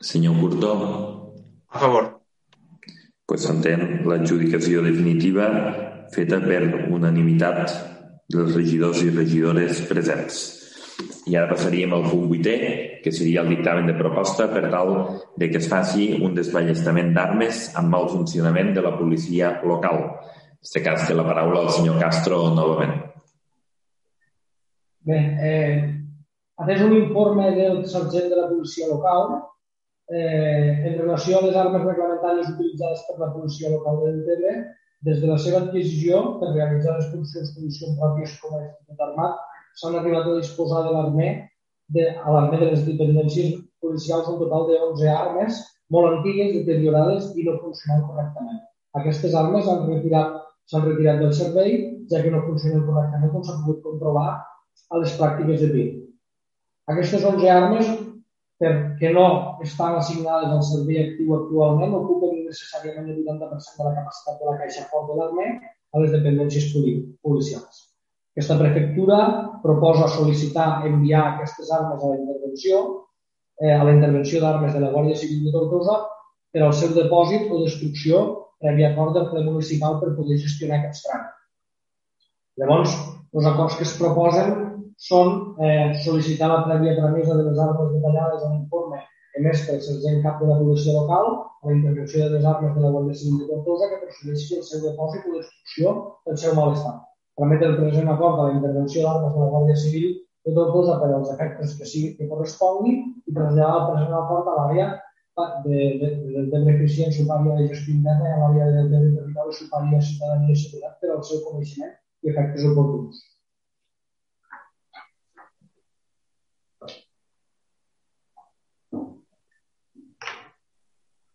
Senyor 0.00 0.38
Curtó. 0.40 0.72
A 1.68 1.78
favor. 1.78 2.20
Pues 3.26 3.42
s'entén 3.46 4.04
l'adjudicació 4.06 4.84
definitiva 4.86 5.48
feta 6.14 6.38
per 6.42 6.62
unanimitat 6.90 7.74
dels 8.30 8.54
regidors 8.54 9.02
i 9.02 9.10
regidores 9.10 9.82
presents. 9.90 10.40
I 11.26 11.34
ara 11.34 11.50
passaríem 11.50 11.92
al 11.94 12.06
punt 12.06 12.28
vuitè, 12.30 12.56
que 13.02 13.10
seria 13.10 13.42
el 13.42 13.50
dictamen 13.56 13.90
de 13.90 13.98
proposta 13.98 14.46
per 14.54 14.68
tal 14.70 14.96
de 15.34 15.50
que 15.50 15.58
es 15.58 15.70
faci 15.70 16.12
un 16.22 16.34
desballestament 16.38 17.14
d'armes 17.16 17.70
amb 17.74 17.90
mal 17.90 18.06
funcionament 18.10 18.74
de 18.74 18.86
la 18.86 18.94
policia 18.98 19.56
local. 19.66 20.04
En 20.06 20.66
aquest 20.66 20.84
cas 20.86 21.08
té 21.08 21.14
la 21.18 21.26
paraula 21.26 21.66
el 21.66 21.74
senyor 21.74 21.98
Castro 21.98 22.44
novament. 22.54 23.09
Bé, 25.08 25.16
eh, 25.16 25.76
atès 26.60 26.82
un 26.84 26.92
informe 26.92 27.46
del 27.56 27.86
sergent 27.88 28.26
de 28.28 28.36
la 28.36 28.48
policia 28.48 28.88
local 28.88 29.30
eh, 30.12 30.90
en 30.90 30.98
relació 30.98 31.38
a 31.38 31.46
les 31.46 31.56
armes 31.56 31.86
reglamentàries 31.86 32.50
utilitzades 32.50 33.06
per 33.06 33.16
la 33.22 33.30
policia 33.32 33.70
local 33.72 34.02
de 34.02 34.10
Deltebre, 34.10 34.52
des 35.08 35.22
de 35.22 35.30
la 35.30 35.38
seva 35.40 35.62
adquisició 35.64 36.20
per 36.42 36.50
realitzar 36.50 36.98
les 36.98 37.08
funcions 37.14 37.54
condicions 37.54 37.96
pròpies 38.02 38.36
com 38.42 38.58
a 38.58 38.60
institut 38.66 39.00
armat, 39.06 39.40
s'han 39.80 39.96
arribat 40.02 40.28
a 40.28 40.36
disposar 40.36 40.84
de 40.84 40.92
l'armer 40.98 41.30
de, 41.96 42.06
a 42.10 42.36
l'armer 42.36 42.60
de 42.60 42.70
les 42.74 42.84
dependències 42.90 43.56
policials 43.80 44.28
un 44.28 44.38
total 44.44 44.68
de 44.68 44.82
11 44.90 45.10
armes 45.14 45.64
molt 45.96 46.18
antigues, 46.18 46.52
deteriorades 46.58 47.32
i 47.40 47.48
no 47.48 47.56
funcionant 47.64 48.04
correctament. 48.10 48.60
Aquestes 49.00 49.32
armes 49.34 49.64
s'han 49.64 49.86
retirat, 49.88 50.36
retirat 50.84 51.24
del 51.24 51.32
servei, 51.32 51.76
ja 52.12 52.20
que 52.20 52.36
no 52.36 52.44
funcionen 52.44 52.84
correctament, 52.84 53.32
com 53.32 53.48
s'ha 53.48 53.56
pogut 53.64 53.80
comprovar 53.88 54.28
a 54.88 55.00
les 55.02 55.16
pràctiques 55.18 55.60
de 55.64 55.68
tir. 55.74 55.88
Aquestes 56.90 57.26
11 57.26 57.50
armes, 57.52 57.90
perquè 58.60 59.12
no 59.16 59.26
estan 59.64 59.98
assignades 59.98 60.50
al 60.52 60.64
servei 60.68 61.02
actiu 61.02 61.36
actualment, 61.36 61.94
ocupen 62.00 62.40
necessàriament 62.46 63.12
el 63.12 63.20
80% 63.24 63.78
de 63.78 63.86
la 63.86 63.94
capacitat 64.00 64.40
de 64.40 64.48
la 64.50 64.56
caixa 64.62 64.88
fort 64.90 65.08
de 65.10 65.18
l'armè 65.20 65.46
a 65.92 66.02
les 66.02 66.12
dependències 66.16 66.68
policials. 66.74 67.86
Aquesta 68.34 68.58
prefectura 68.60 69.20
proposa 69.64 70.10
sol·licitar 70.12 70.84
enviar 70.88 71.22
aquestes 71.26 71.70
armes 71.74 72.02
a 72.02 72.12
la 72.12 72.20
intervenció, 72.20 72.82
eh, 73.60 73.72
a 73.74 73.82
la 73.84 73.94
intervenció 73.96 74.40
d'armes 74.40 74.74
de 74.74 74.80
la 74.80 74.92
Guàrdia 74.94 75.18
Civil 75.18 75.44
de 75.46 75.52
Tortosa 75.56 75.98
per 76.52 76.62
al 76.62 76.72
seu 76.74 76.94
depòsit 76.94 77.50
o 77.50 77.64
destrucció 77.64 78.22
prèvia 78.60 78.92
acord 78.92 79.16
del 79.16 79.28
ple 79.32 79.42
municipal 79.44 79.98
per 80.00 80.14
poder 80.16 80.38
gestionar 80.38 80.78
aquests 80.78 81.06
tràmits. 81.06 81.36
Llavors, 82.60 82.96
els 83.34 83.46
acords 83.46 83.76
que 83.78 83.86
es 83.88 83.96
proposen 83.98 84.69
són 85.08 85.30
eh, 85.64 85.92
sol·licitar 86.04 86.48
la 86.50 86.62
prèvia 86.66 86.96
tramesa 86.98 87.36
de 87.38 87.46
les 87.48 87.60
armes 87.66 87.92
detallades 87.94 88.44
en 88.46 88.56
l'informe 88.56 89.00
emès 89.38 89.62
pel 89.66 89.80
sergent 89.84 90.22
cap 90.24 90.40
de 90.42 90.48
la 90.50 90.58
policia 90.60 90.96
local 90.96 91.28
a 91.36 91.68
la 91.68 91.76
intervenció 91.76 92.24
de 92.24 92.32
les 92.34 92.48
armes 92.52 92.74
de 92.76 92.82
la 92.84 92.90
Guàrdia 92.94 93.20
Civil 93.20 93.38
de 93.42 93.46
Tortosa 93.52 93.90
que 93.90 94.00
procedeixi 94.02 94.58
el 94.58 94.64
seu 94.70 94.82
depòsit 94.86 95.28
o 95.28 95.36
destrucció 95.36 95.94
del 96.26 96.40
seu 96.42 96.56
mal 96.58 96.74
estat. 96.74 96.98
Trametre 97.38 97.70
el 97.70 97.78
present 97.78 98.10
acord 98.14 98.40
a 98.40 98.48
la 98.48 98.56
intervenció 98.58 99.06
d'armes 99.06 99.36
de 99.36 99.44
la 99.44 99.52
Guàrdia 99.54 99.78
Civil 99.84 100.08
de 100.48 100.54
Tortosa 100.58 100.98
per 101.00 101.10
als 101.14 101.32
efectes 101.36 101.76
que, 101.78 101.88
sigui, 101.92 102.10
que 102.18 102.28
correspongui 102.32 102.96
i 102.98 103.36
traslladar 103.38 103.72
el 103.80 103.88
present 103.92 104.18
acord 104.20 104.52
a 104.52 104.58
l'àrea 104.58 104.90
de, 105.64 105.80
de, 106.00 106.08
de, 106.20 106.30
de 106.36 106.46
beneficient 106.52 107.12
supària 107.16 107.56
de 107.56 107.68
gestió 107.72 107.96
interna 107.96 108.28
i 108.28 108.36
a 108.36 108.40
l'àrea 108.42 108.70
de, 108.76 108.86
de, 108.92 109.02
territori 109.16 109.58
supària 109.62 109.96
de 109.96 110.06
ciutadania 110.10 110.56
i 110.56 110.62
seguretat 110.62 111.00
per 111.00 111.12
al 111.14 111.22
seu 111.30 111.44
coneixement 111.48 111.94
i 112.24 112.32
efectes 112.34 112.66
oportuns. 112.72 113.22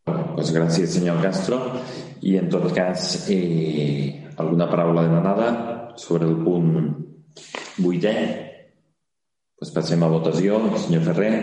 Pues 0.06 0.52
gràcies, 0.54 0.92
senyor 0.94 1.22
Castro. 1.24 1.58
I 2.22 2.36
en 2.38 2.50
tot 2.50 2.68
cas, 2.74 3.26
eh, 3.30 4.30
alguna 4.38 4.70
paraula 4.70 5.02
demanada 5.02 5.94
sobre 5.98 6.26
el 6.26 6.36
punt 6.44 6.98
vuitè? 7.78 8.14
Pues 9.58 9.72
passem 9.72 10.04
a 10.04 10.08
votació. 10.08 10.60
Senyor 10.78 11.02
Ferrer. 11.08 11.34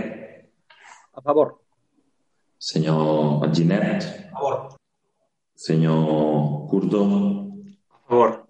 A 1.15 1.21
favor. 1.21 1.59
Senyor 2.59 3.45
Alginet. 3.45 4.07
A 4.31 4.39
favor. 4.39 4.77
Senyor 5.55 6.69
Curto. 6.71 7.03
A 7.91 8.09
favor. 8.09 8.47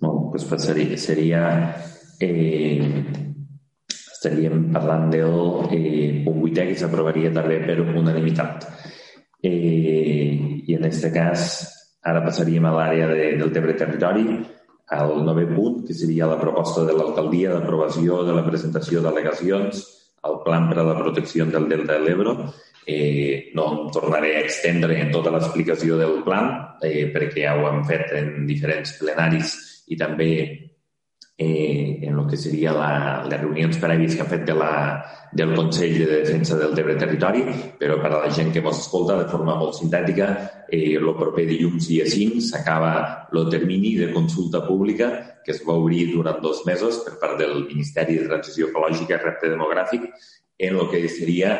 No, 0.00 0.30
pues 0.30 0.44
passaria, 0.44 0.98
seria... 0.98 1.76
Eh, 2.18 3.06
estaríem 4.20 4.66
parlant 4.72 5.08
del 5.08 5.36
eh, 5.72 6.22
punt 6.24 6.42
vuitè 6.42 6.66
que 6.68 6.76
s'aprovaria 6.76 7.30
també 7.32 7.62
per 7.64 7.78
unanimitat. 7.80 8.66
Eh, 9.42 10.62
I 10.66 10.76
en 10.76 10.86
aquest 10.86 11.08
cas, 11.14 11.50
ara 12.06 12.24
passaríem 12.24 12.66
a 12.68 12.74
l'àrea 12.74 13.08
de, 13.10 13.28
del 13.40 13.52
Tebre 13.54 13.76
Territori, 13.78 14.26
al 14.90 15.14
nove 15.24 15.46
punt, 15.46 15.84
que 15.86 15.94
seria 15.94 16.26
la 16.26 16.38
proposta 16.40 16.84
de 16.84 16.96
l'alcaldia 16.96 17.54
d'aprovació 17.54 18.24
de 18.26 18.34
la 18.36 18.44
presentació 18.46 19.02
d'al·legacions 19.04 19.84
al 20.26 20.40
Plan 20.44 20.66
per 20.68 20.80
a 20.80 20.86
la 20.86 20.96
protecció 20.98 21.46
del 21.46 21.68
Delta 21.70 21.96
de 21.96 22.04
l'Ebre. 22.04 22.34
Eh, 22.90 23.52
no 23.54 23.66
em 23.70 23.90
tornaré 23.94 24.34
a 24.36 24.42
extendre 24.42 24.96
en 24.98 25.12
tota 25.14 25.30
l'explicació 25.30 25.96
del 26.00 26.22
plan, 26.26 26.50
eh, 26.82 27.06
perquè 27.14 27.44
ja 27.46 27.54
ho 27.56 27.68
hem 27.68 27.84
fet 27.86 28.10
en 28.18 28.46
diferents 28.48 28.96
plenaris 28.98 29.54
i 29.92 29.98
també 30.00 30.30
eh, 31.42 31.98
en 32.02 32.18
el 32.18 32.26
que 32.28 32.36
seria 32.36 32.74
la, 32.76 33.24
les 33.24 33.40
reunions 33.40 33.78
prèvies 33.80 34.12
que 34.12 34.20
ha 34.20 34.28
fet 34.28 34.42
de 34.44 34.52
la, 34.60 34.72
del 35.32 35.54
Consell 35.56 35.96
de 36.02 36.08
Defensa 36.10 36.58
del 36.60 36.74
Tebre 36.76 36.98
Territori, 37.00 37.46
però 37.80 37.96
per 38.02 38.10
a 38.12 38.18
la 38.26 38.28
gent 38.36 38.52
que 38.52 38.60
ens 38.60 38.82
escolta 38.82 39.16
de 39.22 39.24
forma 39.30 39.56
molt 39.56 39.78
sintètica, 39.78 40.28
eh, 40.68 41.00
proper 41.00 41.46
dilluns 41.48 41.88
dia 41.88 42.04
5 42.04 42.44
s'acaba 42.44 42.92
el 43.32 43.48
termini 43.48 43.94
de 43.96 44.12
consulta 44.12 44.66
pública 44.68 45.40
que 45.42 45.56
es 45.56 45.64
va 45.64 45.80
obrir 45.80 46.10
durant 46.12 46.44
dos 46.44 46.60
mesos 46.68 47.00
per 47.06 47.16
part 47.16 47.40
del 47.40 47.64
Ministeri 47.64 48.20
de 48.20 48.28
Transició 48.28 48.68
Ecològica 48.68 49.16
i 49.16 49.24
Repte 49.24 49.48
Demogràfic 49.48 50.08
en 50.60 50.76
el 50.76 50.90
que 50.92 51.06
seria 51.08 51.56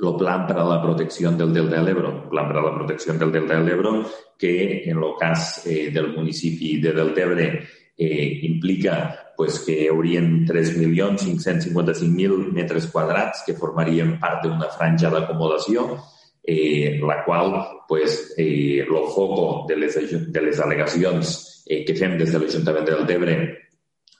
el 0.00 0.12
plan 0.16 0.48
a 0.48 0.64
la 0.64 0.80
protecció 0.80 1.30
del 1.36 1.52
Delta 1.52 1.76
de 1.76 1.84
l'Ebre, 1.84 2.08
el 2.08 2.28
plan 2.32 2.48
per 2.48 2.62
a 2.62 2.64
la 2.64 2.76
protecció 2.80 3.12
del 3.12 3.32
Delta 3.32 3.60
de 3.60 3.64
l'Ebre, 3.64 3.98
que 4.40 4.84
en 4.88 5.04
el 5.04 5.18
cas 5.20 5.66
eh, 5.66 5.90
del 5.92 6.14
municipi 6.16 6.78
de 6.80 6.96
Deltebre 6.96 7.50
eh, 7.96 8.40
implica 8.42 9.32
pues, 9.36 9.60
que 9.64 9.82
hi 9.82 9.88
haurien 9.88 10.46
3.555.000 10.46 12.52
metres 12.52 12.86
quadrats 12.92 13.42
que 13.46 13.54
formarien 13.56 14.20
part 14.20 14.44
d'una 14.44 14.68
franja 14.72 15.10
d'acomodació 15.12 15.98
eh, 16.46 16.98
la 17.02 17.24
qual 17.24 17.84
pues, 17.88 18.34
eh, 18.36 18.80
el 18.80 18.88
foco 19.12 19.66
de 19.68 19.76
les, 19.76 20.32
de 20.32 20.40
les 20.40 20.60
al·legacions 20.60 21.62
eh, 21.66 21.84
que 21.84 21.94
fem 21.98 22.16
des 22.18 22.32
de 22.32 22.38
l'Ajuntament 22.38 22.86
del 22.86 23.06
Tebre 23.08 23.36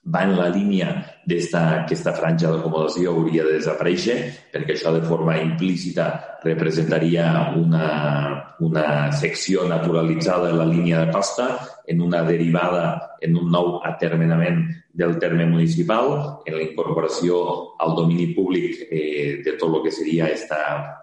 va 0.07 0.23
en 0.23 0.37
la 0.39 0.49
línia 0.55 0.89
d'esta 1.27 1.63
aquesta 1.83 2.13
franja 2.15 2.53
d'acomodació 2.53 3.13
hauria 3.13 3.45
de 3.47 3.57
desaparèixer, 3.59 4.17
perquè 4.53 4.77
això 4.77 4.93
de 4.95 5.03
forma 5.03 5.35
implícita 5.43 6.07
representaria 6.45 7.27
una, 7.59 7.89
una 8.63 9.11
secció 9.13 9.67
naturalitzada 9.67 10.53
de 10.53 10.61
la 10.61 10.69
línia 10.69 11.03
de 11.03 11.13
costa 11.13 11.49
en 11.87 12.03
una 12.03 12.23
derivada 12.23 13.17
en 13.21 13.35
un 13.37 13.51
nou 13.51 13.81
atermenament 13.83 14.63
del 14.97 15.19
terme 15.19 15.45
municipal, 15.47 16.43
en 16.47 16.55
la 16.55 16.63
incorporació 16.63 17.41
al 17.83 17.97
domini 17.99 18.31
públic 18.35 18.87
eh, 18.91 19.43
de 19.45 19.57
tot 19.59 19.75
el 19.75 19.83
que 19.85 19.93
seria 19.93 20.31
aquesta 20.31 20.61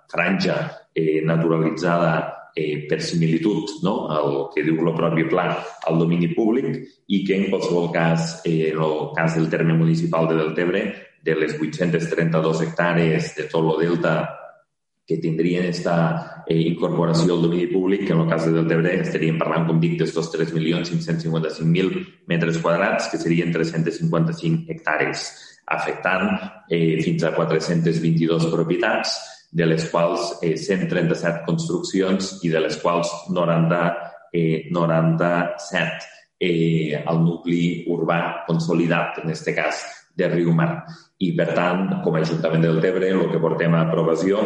franja 0.10 0.56
eh, 0.96 1.22
naturalitzada 1.26 2.43
eh, 2.56 2.86
per 2.90 3.02
similitud 3.02 3.80
no? 3.84 3.96
el 4.14 4.38
que 4.54 4.64
diu 4.66 4.78
el 4.84 4.94
propi 4.96 5.26
pla 5.30 5.48
al 5.90 6.00
domini 6.00 6.30
públic 6.34 6.78
i 7.08 7.24
que 7.26 7.40
en 7.40 7.50
qualsevol 7.50 7.92
cas, 7.94 8.42
eh, 8.46 8.72
en 8.72 8.80
el 8.84 9.10
cas 9.16 9.36
del 9.36 9.50
terme 9.50 9.74
municipal 9.74 10.28
de 10.30 10.38
Deltebre, 10.40 10.84
de 11.24 11.36
les 11.40 11.56
832 11.56 12.64
hectàrees 12.68 13.36
de 13.38 13.48
tot 13.52 13.70
el 13.74 13.86
delta 13.88 14.16
que 15.08 15.18
tindrien 15.20 15.66
aquesta 15.66 16.44
eh, 16.48 16.60
incorporació 16.70 17.36
al 17.36 17.42
domini 17.44 17.68
públic, 17.68 18.06
que 18.08 18.14
en 18.14 18.22
el 18.24 18.30
cas 18.30 18.46
de 18.48 18.54
Deltebre 18.56 18.94
estaríem 19.02 19.40
parlant, 19.40 19.68
com 19.68 19.80
dic, 19.82 19.98
d'estos 20.00 20.32
3.555.000 20.36 22.06
metres 22.32 22.60
quadrats, 22.64 23.10
que 23.12 23.20
serien 23.20 23.52
355 23.52 24.72
hectàrees, 24.72 25.26
afectant 25.76 26.30
eh, 26.70 27.02
fins 27.04 27.24
a 27.24 27.34
422 27.36 28.48
propietats, 28.52 29.18
de 29.54 29.68
les 29.70 29.86
quals 29.92 30.40
eh, 30.42 30.56
137 30.58 31.44
construccions 31.46 32.32
i 32.44 32.50
de 32.50 32.62
les 32.64 32.78
quals 32.82 33.12
90, 33.30 33.82
eh, 34.34 34.66
97 34.74 36.10
eh, 36.42 37.04
al 37.06 37.22
nucli 37.22 37.86
urbà 37.94 38.44
consolidat, 38.48 39.22
en 39.22 39.30
aquest 39.30 39.54
cas 39.56 39.86
de 40.18 40.30
Riumar. 40.34 40.72
I, 41.24 41.32
per 41.38 41.54
tant, 41.54 41.88
com 42.04 42.18
a 42.18 42.22
Ajuntament 42.26 42.66
del 42.66 42.82
Tebre, 42.84 43.14
el 43.14 43.30
que 43.32 43.42
portem 43.42 43.78
a 43.78 43.86
aprovació 43.86 44.42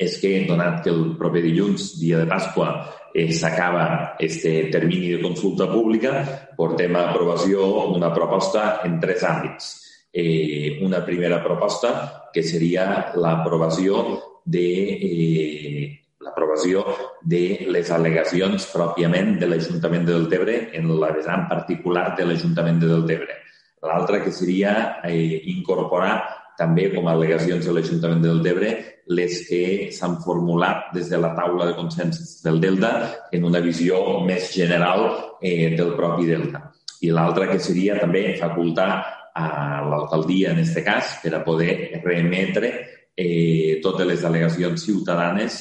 és 0.00 0.16
que, 0.22 0.32
donat 0.48 0.80
que 0.82 0.90
el 0.90 1.12
proper 1.18 1.42
dilluns, 1.44 1.92
dia 2.00 2.22
de 2.22 2.26
Pasqua, 2.30 2.70
eh, 3.12 3.28
s'acaba 3.34 4.16
este 4.18 4.70
termini 4.72 5.12
de 5.12 5.20
consulta 5.22 5.68
pública, 5.70 6.22
portem 6.56 6.96
a 6.96 7.08
aprovació 7.10 7.90
una 7.92 8.10
proposta 8.14 8.80
en 8.86 8.98
tres 9.02 9.26
àmbits 9.26 9.72
eh, 10.12 10.78
una 10.82 11.04
primera 11.04 11.42
proposta 11.42 12.21
que 12.32 12.42
seria 12.42 13.12
l'aprovació 13.14 14.04
de 14.44 14.68
eh, 14.98 16.02
l'aprovació 16.22 16.84
de 17.22 17.66
les 17.74 17.90
al·legacions 17.90 18.68
pròpiament 18.72 19.36
de 19.40 19.48
l'Ajuntament 19.50 20.06
de 20.06 20.14
Deltebre 20.14 20.56
en 20.78 20.90
la 21.00 21.10
vessant 21.14 21.48
particular 21.50 22.12
de 22.18 22.26
l'Ajuntament 22.28 22.78
de 22.80 22.90
Deltebre. 22.92 23.38
L'altra 23.82 24.22
que 24.22 24.30
seria 24.30 25.02
eh, 25.02 25.42
incorporar 25.50 26.14
també 26.58 26.90
com 26.92 27.08
a 27.08 27.16
al·legacions 27.16 27.66
de 27.66 27.74
l'Ajuntament 27.74 28.22
del 28.22 28.38
Deltebre 28.38 28.72
les 29.12 29.40
que 29.48 29.62
s'han 29.92 30.20
formulat 30.22 30.92
des 30.94 31.08
de 31.10 31.18
la 31.18 31.32
taula 31.34 31.66
de 31.66 31.74
consens 31.74 32.42
del 32.44 32.60
Delta 32.62 32.92
en 33.32 33.44
una 33.48 33.60
visió 33.60 34.20
més 34.26 34.52
general 34.54 35.08
eh, 35.40 35.74
del 35.76 35.96
propi 35.98 36.28
Delta. 36.28 36.68
I 37.02 37.10
l'altra 37.10 37.48
que 37.50 37.58
seria 37.58 37.98
també 37.98 38.36
facultar 38.38 39.02
a 39.34 39.82
l'alcaldia, 39.88 40.52
en 40.52 40.62
aquest 40.62 40.82
cas, 40.84 41.16
per 41.22 41.34
a 41.36 41.42
poder 41.44 42.02
remetre 42.04 42.72
eh, 43.16 43.80
totes 43.82 44.08
les 44.08 44.24
al·legacions 44.24 44.84
ciutadanes, 44.84 45.60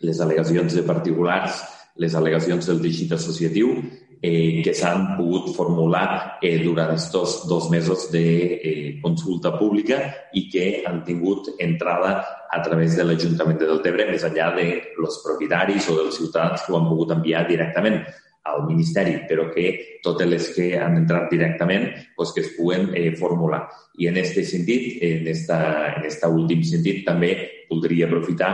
les 0.00 0.20
al·legacions 0.20 0.76
de 0.76 0.84
particulars, 0.86 1.60
les 2.00 2.14
al·legacions 2.16 2.70
del 2.70 2.80
teixit 2.80 3.12
associatiu 3.12 3.74
eh, 4.22 4.60
que 4.64 4.72
s'han 4.76 5.16
pogut 5.16 5.50
formular 5.56 6.38
eh, 6.42 6.58
durant 6.62 6.92
aquests 6.92 7.46
dos 7.48 7.68
mesos 7.72 8.08
de 8.12 8.24
eh, 8.56 8.98
consulta 9.02 9.56
pública 9.58 10.00
i 10.36 10.46
que 10.52 10.82
han 10.86 11.02
tingut 11.04 11.54
entrada 11.58 12.12
a 12.50 12.60
través 12.62 12.96
de 12.96 13.04
l'Ajuntament 13.04 13.60
de 13.60 13.68
Deltebre, 13.70 14.08
més 14.10 14.24
enllà 14.26 14.50
de 14.56 14.66
los 15.00 15.20
propietaris 15.24 15.88
o 15.88 15.96
dels 16.00 16.18
ciutadans 16.20 16.64
que 16.64 16.72
ho 16.72 16.80
han 16.80 16.90
pogut 16.90 17.14
enviar 17.16 17.46
directament 17.48 18.02
al 18.48 18.64
Ministeri, 18.66 19.18
però 19.28 19.50
que 19.52 20.00
totes 20.02 20.28
les 20.28 20.48
que 20.54 20.72
han 20.80 20.96
entrat 21.02 21.28
directament 21.30 21.90
pues, 22.16 22.32
que 22.32 22.40
es 22.44 22.52
puguen 22.56 22.90
eh, 22.96 23.12
formular. 23.16 23.66
I 24.00 24.08
en 24.08 24.20
aquest 24.20 24.40
sentit, 24.48 25.02
en 25.04 25.28
esta 25.28 26.28
últim 26.32 26.64
sentit, 26.64 27.04
també 27.06 27.34
voldria 27.70 28.08
aprofitar 28.08 28.52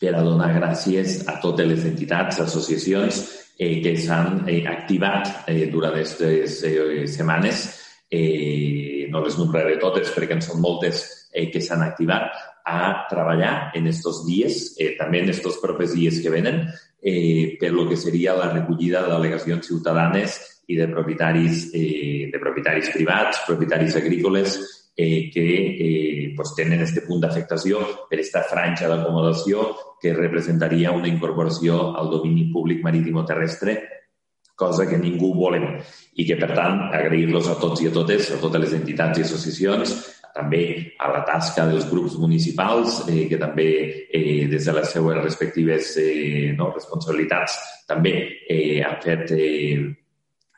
per 0.00 0.12
a 0.14 0.22
donar 0.22 0.50
gràcies 0.58 1.22
a 1.30 1.38
totes 1.40 1.66
les 1.68 1.84
entitats, 1.88 2.42
associacions 2.44 3.22
eh, 3.58 3.80
que 3.82 3.96
s'han 3.96 4.44
eh, 4.48 4.64
activat 4.68 5.48
eh, 5.48 5.66
durant 5.72 5.94
aquestes 5.94 6.60
eh, 6.68 7.06
setmanes. 7.08 7.66
Eh, 8.14 9.06
no 9.10 9.22
les 9.24 9.38
nombraré 9.40 9.78
totes 9.80 10.10
perquè 10.14 10.36
en 10.36 10.42
són 10.44 10.60
moltes 10.62 11.04
eh, 11.32 11.48
que 11.50 11.62
s'han 11.62 11.82
activat 11.86 12.34
a 12.64 13.06
treballar 13.10 13.72
en 13.76 13.88
estos 13.90 14.22
dies, 14.26 14.74
eh, 14.78 14.94
també 14.98 15.20
en 15.20 15.30
estos 15.32 15.58
propers 15.60 15.92
dies 15.96 16.20
que 16.22 16.32
venen, 16.32 16.64
eh, 17.04 17.56
per 17.60 17.70
lo 17.72 17.84
que 17.86 17.98
seria 18.00 18.32
la 18.32 18.48
recollida 18.48 19.02
d'al·legacions 19.04 19.68
ciutadanes 19.68 20.38
i 20.72 20.78
de 20.78 20.88
propietaris, 20.88 21.68
eh, 21.76 22.30
de 22.32 22.40
propietaris 22.40 22.88
privats, 22.94 23.42
propietaris 23.46 23.98
agrícoles, 24.00 24.56
eh, 24.96 25.28
que 25.30 25.44
eh, 25.44 26.32
pues 26.34 26.54
tenen 26.56 26.80
este 26.80 27.02
punt 27.04 27.20
d'afectació 27.20 27.82
per 28.08 28.16
aquesta 28.16 28.44
franja 28.48 28.88
d'acomodació 28.88 29.66
que 30.00 30.14
representaria 30.16 30.94
una 30.96 31.10
incorporació 31.10 31.90
al 31.98 32.08
domini 32.08 32.48
públic 32.52 32.80
marítim 32.82 33.20
o 33.20 33.26
terrestre 33.28 33.76
cosa 34.54 34.86
que 34.86 34.96
ningú 34.96 35.34
volem. 35.34 35.80
I 36.14 36.24
que, 36.24 36.36
per 36.38 36.54
tant, 36.54 36.88
agrair-los 36.94 37.48
a 37.50 37.58
tots 37.60 37.82
i 37.82 37.90
a 37.90 37.92
totes, 37.92 38.30
a 38.32 38.38
totes 38.40 38.62
les 38.62 38.76
entitats 38.78 39.18
i 39.18 39.24
associacions, 39.26 39.94
també 40.34 40.62
a 40.98 41.10
la 41.14 41.22
tasca 41.26 41.66
dels 41.70 41.86
grups 41.90 42.18
municipals, 42.18 43.04
eh, 43.08 43.26
que 43.30 43.38
també 43.38 43.68
eh, 44.10 44.46
des 44.50 44.66
de 44.66 44.72
les 44.74 44.90
seues 44.90 45.20
respectives 45.22 45.94
eh, 46.02 46.54
no, 46.58 46.72
responsabilitats 46.74 47.60
també 47.86 48.16
eh, 48.50 48.82
han 48.82 48.98
fet 49.04 49.30
eh, 49.36 49.78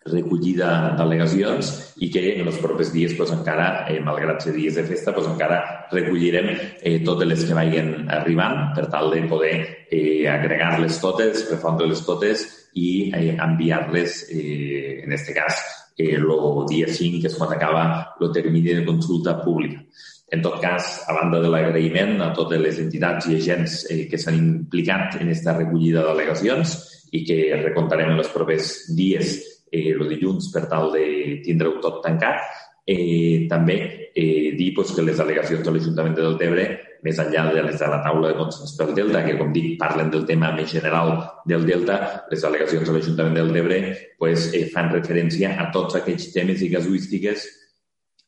recollida 0.06 0.94
d'al·legacions 0.96 1.70
i 2.04 2.08
que 2.12 2.22
en 2.36 2.46
els 2.46 2.58
propers 2.62 2.92
dies 2.94 3.14
pues, 3.18 3.32
encara, 3.34 3.86
eh, 3.90 3.98
malgrat 4.04 4.44
ser 4.44 4.54
dies 4.56 4.76
de 4.78 4.84
festa, 4.86 5.14
pues, 5.14 5.26
encara 5.28 5.60
recollirem 5.92 6.52
eh, 6.54 7.00
totes 7.04 7.28
les 7.28 7.44
que 7.48 7.56
vagin 7.58 8.06
arribant 8.14 8.70
per 8.76 8.86
tal 8.92 9.10
de 9.14 9.24
poder 9.30 9.56
eh, 9.90 10.28
agregar-les 10.30 11.00
totes, 11.02 11.48
refondre-les 11.50 12.04
totes 12.06 12.46
i 12.74 13.10
eh, 13.10 13.34
enviar-les, 13.34 14.22
eh, 14.30 15.02
en 15.04 15.16
aquest 15.16 15.34
cas, 15.36 15.64
el 15.96 16.26
dia 16.68 16.88
5, 16.88 17.20
que 17.22 17.30
és 17.30 17.38
quan 17.38 17.52
acaba 17.54 18.14
el 18.20 18.32
termini 18.32 18.74
de 18.74 18.84
consulta 18.84 19.38
pública. 19.42 19.80
En 20.28 20.42
tot 20.42 20.58
cas, 20.60 21.04
a 21.06 21.14
banda 21.14 21.40
de 21.40 21.48
l'agraïment 21.48 22.20
a 22.20 22.32
totes 22.34 22.60
les 22.60 22.80
entitats 22.82 23.28
i 23.30 23.36
agents 23.38 23.84
eh, 23.90 24.04
que 24.10 24.18
s'han 24.18 24.36
implicat 24.36 25.20
en 25.20 25.28
aquesta 25.28 25.54
recollida 25.54 26.02
d'al·legacions 26.02 26.74
i 27.14 27.22
que 27.24 27.38
recontarem 27.62 28.10
en 28.10 28.22
els 28.24 28.32
propers 28.34 28.72
dies, 28.98 29.36
eh, 29.70 29.92
el 29.94 30.02
dilluns, 30.10 30.50
per 30.52 30.66
tal 30.70 30.90
de 30.96 31.06
tindre-ho 31.46 31.78
tot 31.80 32.02
tancat, 32.02 32.42
eh, 32.86 33.46
també 33.48 34.10
eh, 34.14 34.54
dir 34.58 34.72
pues, 34.74 34.90
que 34.94 35.06
les 35.06 35.22
al·legacions 35.22 35.62
de 35.62 35.74
l'Ajuntament 35.74 36.18
de 36.18 36.26
Deltebre 36.26 36.66
més 37.06 37.20
enllà 37.22 37.46
de 37.54 37.62
les 37.64 37.78
de 37.78 37.90
la 37.90 38.00
taula 38.04 38.32
de 38.32 38.38
consens 38.38 38.74
pel 38.78 38.94
Delta, 38.96 39.22
que, 39.26 39.36
com 39.38 39.52
dic, 39.54 39.76
parlen 39.80 40.10
del 40.12 40.26
tema 40.28 40.50
més 40.56 40.72
general 40.74 41.14
del 41.46 41.66
Delta, 41.68 42.00
les 42.32 42.42
al·legacions 42.44 42.88
de 42.88 42.96
l'Ajuntament 42.96 43.38
del 43.38 43.54
Debre 43.54 43.78
pues, 44.18 44.50
eh, 44.54 44.66
fan 44.72 44.90
referència 44.94 45.54
a 45.62 45.70
tots 45.74 46.00
aquells 46.00 46.32
temes 46.34 46.64
i 46.66 46.72
casuístiques 46.72 47.46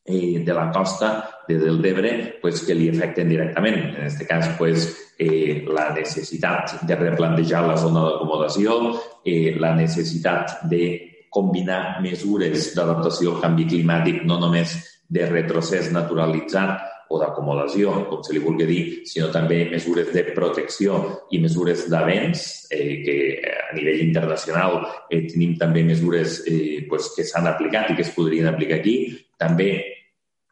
eh, 0.08 0.38
de 0.46 0.54
la 0.54 0.70
costa 0.74 1.12
de 1.48 1.58
del 1.58 1.82
Debre 1.82 2.14
pues, 2.42 2.62
que 2.62 2.76
li 2.76 2.88
afecten 2.92 3.28
directament. 3.28 3.78
En 3.90 4.06
aquest 4.06 4.24
cas, 4.28 4.50
pues, 4.58 4.88
eh, 5.18 5.64
la 5.68 5.90
necessitat 5.96 6.78
de 6.86 6.96
replantejar 6.96 7.66
la 7.66 7.76
zona 7.76 8.04
d'acomodació, 8.06 8.78
eh, 9.24 9.56
la 9.58 9.74
necessitat 9.74 10.62
de 10.70 10.84
combinar 11.30 11.98
mesures 12.00 12.72
d'adaptació 12.76 13.34
al 13.34 13.42
canvi 13.42 13.66
climàtic, 13.68 14.22
no 14.24 14.38
només 14.40 14.76
de 15.08 15.26
retrocés 15.28 15.90
naturalitzat, 15.92 16.87
o 17.08 17.18
d'acomodació, 17.20 17.92
com 18.10 18.22
se 18.24 18.34
li 18.36 18.42
vulgui 18.44 18.66
dir, 18.68 18.80
sinó 19.08 19.30
també 19.32 19.62
mesures 19.70 20.10
de 20.12 20.24
protecció 20.36 20.98
i 21.32 21.40
mesures 21.40 21.86
d'avenç, 21.88 22.44
eh, 22.70 23.02
que 23.04 23.16
a 23.48 23.76
nivell 23.76 24.02
internacional 24.04 24.80
eh, 25.08 25.24
tenim 25.30 25.56
també 25.60 25.84
mesures 25.88 26.42
eh, 26.46 26.84
pues, 26.88 27.12
que 27.16 27.24
s'han 27.24 27.48
aplicat 27.48 27.90
i 27.92 27.96
que 27.98 28.04
es 28.04 28.12
podrien 28.16 28.50
aplicar 28.50 28.80
aquí. 28.82 28.98
També 29.40 29.97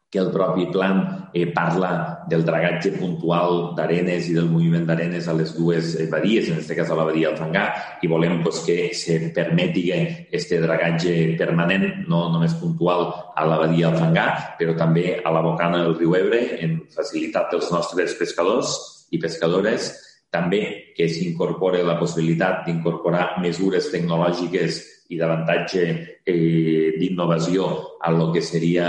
que 0.09 0.19
el 0.19 0.31
propi 0.31 0.67
plan 0.71 1.29
eh, 1.33 1.51
parla 1.51 2.23
del 2.29 2.45
dragatge 2.47 2.93
puntual 2.95 3.73
d'arenes 3.75 4.29
i 4.31 4.35
del 4.37 4.47
moviment 4.47 4.85
d'arenes 4.87 5.27
a 5.27 5.35
les 5.35 5.51
dues 5.57 5.97
eh, 5.99 6.07
badies, 6.07 6.47
en 6.47 6.61
aquest 6.61 6.77
cas 6.79 6.91
a 6.91 6.95
la 6.95 7.03
badia 7.09 7.27
del 7.27 7.39
Fangar, 7.41 7.67
i 8.01 8.07
volem 8.07 8.39
pues, 8.43 8.61
que 8.63 8.93
se 8.95 9.19
permeti 9.35 9.89
este 9.91 10.61
dragatge 10.63 11.35
permanent, 11.39 12.07
no 12.07 12.29
només 12.31 12.55
puntual 12.55 13.09
a 13.35 13.45
la 13.45 13.59
badia 13.59 13.91
del 13.91 13.99
Fangar, 13.99 14.29
però 14.59 14.77
també 14.79 15.19
a 15.19 15.35
la 15.35 15.43
bocana 15.43 15.83
del 15.83 15.97
riu 15.99 16.15
Ebre, 16.15 16.41
en 16.63 16.79
facilitat 16.95 17.51
dels 17.51 17.71
nostres 17.75 18.15
pescadors 18.15 18.77
i 19.11 19.19
pescadores, 19.19 19.91
també 20.31 20.93
que 20.95 21.07
s'incorpore 21.11 21.83
la 21.83 21.99
possibilitat 21.99 22.63
d'incorporar 22.65 23.41
mesures 23.43 23.91
tecnològiques 23.91 24.81
i 25.11 25.19
d'avantatge 25.19 25.83
eh, 26.23 26.95
d'innovació 26.95 27.99
a 27.99 28.11
lo 28.11 28.31
que 28.31 28.41
seria 28.43 28.87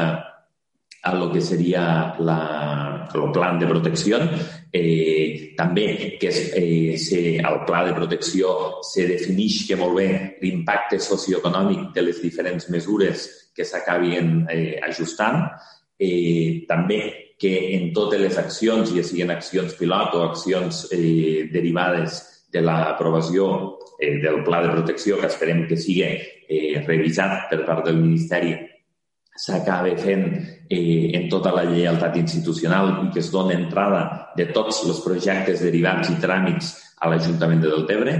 a 1.03 1.15
lo 1.15 1.31
que 1.33 1.41
seria 1.41 2.15
la, 2.19 3.09
el 3.15 3.31
plan 3.33 3.59
de 3.59 3.67
protecció. 3.67 4.19
Eh, 4.73 5.55
també 5.57 6.19
que 6.21 6.29
es, 6.29 6.53
eh, 6.55 6.99
se, 6.99 7.39
el 7.39 7.61
pla 7.67 7.85
de 7.87 7.95
protecció 7.97 8.83
se 8.85 9.07
defineix 9.09 9.63
que 9.69 9.79
molt 9.79 9.97
bé 9.97 10.09
l'impacte 10.43 10.99
socioeconòmic 11.01 11.93
de 11.95 12.05
les 12.05 12.21
diferents 12.23 12.69
mesures 12.71 13.29
que 13.55 13.65
s'acabin 13.65 14.45
eh, 14.51 14.79
ajustant. 14.85 15.47
Eh, 15.99 16.65
també 16.69 17.35
que 17.39 17.53
en 17.77 17.93
totes 17.95 18.21
les 18.21 18.39
accions, 18.39 18.91
ja 18.91 19.05
siguin 19.07 19.31
accions 19.31 19.77
pilot 19.79 20.17
o 20.19 20.25
accions 20.27 20.89
eh, 20.93 21.47
derivades 21.53 22.25
de 22.51 22.63
l'aprovació 22.65 23.79
eh, 24.01 24.19
del 24.23 24.43
pla 24.43 24.63
de 24.65 24.73
protecció, 24.75 25.21
que 25.21 25.31
esperem 25.31 25.67
que 25.69 25.79
sigui 25.79 26.09
eh, 26.09 26.83
revisat 26.87 27.47
per 27.51 27.63
part 27.65 27.87
del 27.87 28.01
Ministeri 28.03 28.57
s'acaba 29.39 29.95
fent 30.03 30.25
eh, 30.69 31.11
en 31.15 31.29
tota 31.29 31.53
la 31.55 31.65
lleialtat 31.65 32.17
institucional 32.21 32.93
i 33.07 33.13
que 33.13 33.23
es 33.23 33.31
dona 33.33 33.57
entrada 33.57 34.33
de 34.37 34.49
tots 34.53 34.85
els 34.87 35.01
projectes 35.05 35.65
derivats 35.65 36.13
i 36.13 36.19
tràmits 36.21 36.75
a 37.01 37.11
l'Ajuntament 37.11 37.63
de 37.63 37.73
Deltebre, 37.73 38.17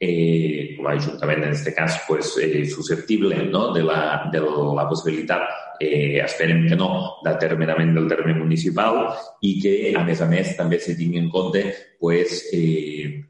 eh, 0.00 0.74
com 0.76 0.88
a 0.88 0.94
Ajuntament 0.98 1.44
en 1.44 1.52
aquest 1.52 1.70
cas 1.76 2.00
pues, 2.08 2.34
eh, 2.42 2.64
susceptible 2.66 3.44
no? 3.50 3.72
de, 3.72 3.82
la, 3.82 4.28
de 4.32 4.40
la 4.40 4.88
possibilitat, 4.88 5.46
eh, 5.80 6.20
esperem 6.24 6.66
que 6.68 6.78
no, 6.78 7.20
d'atermenament 7.24 7.94
del 7.94 8.08
terme 8.10 8.34
municipal 8.38 9.04
i 9.42 9.58
que, 9.62 9.76
a 9.96 10.04
més 10.06 10.20
a 10.20 10.28
més, 10.30 10.56
també 10.58 10.80
se 10.80 10.96
tingui 10.98 11.22
en 11.22 11.30
compte 11.30 11.64
pues, 12.00 12.42
eh, 12.52 13.22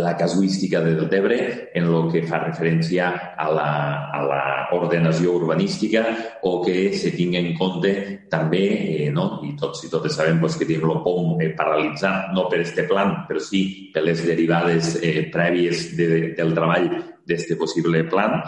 la 0.00 0.16
casuística 0.16 0.80
de 0.80 0.94
Deltebre 0.94 1.70
en 1.74 1.84
el 1.84 2.08
que 2.12 2.22
fa 2.26 2.40
referència 2.42 3.10
a 3.36 3.46
la, 3.52 3.70
a 4.10 4.22
la 4.26 4.42
ordenació 4.76 5.34
urbanística 5.38 6.04
o 6.48 6.60
que 6.64 6.92
se 6.96 7.12
tingui 7.14 7.38
en 7.40 7.52
compte 7.58 7.92
també, 8.32 8.64
eh, 8.96 9.10
no? 9.12 9.40
i 9.46 9.52
tots 9.60 9.84
i 9.86 9.92
totes 9.92 10.16
sabem 10.16 10.40
pues, 10.40 10.56
que 10.58 10.68
tenim 10.68 10.88
el 10.88 11.02
POM 11.04 11.36
eh, 11.40 11.52
paralitzat, 11.58 12.32
no 12.36 12.48
per 12.50 12.62
este 12.64 12.86
plan, 12.90 13.24
però 13.28 13.42
sí 13.42 13.92
per 13.94 14.04
les 14.06 14.24
derivades 14.26 14.96
eh, 15.02 15.28
prèvies 15.32 15.90
de, 15.96 16.08
de, 16.10 16.20
del 16.38 16.56
treball 16.56 16.90
d'aquest 17.28 17.54
possible 17.60 18.02
plan 18.10 18.40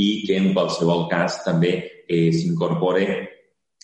i 0.00 0.22
que 0.26 0.38
en 0.38 0.52
qualsevol 0.54 1.08
cas 1.10 1.42
també 1.44 1.74
eh, 2.06 2.30
s'incorpore 2.32 3.06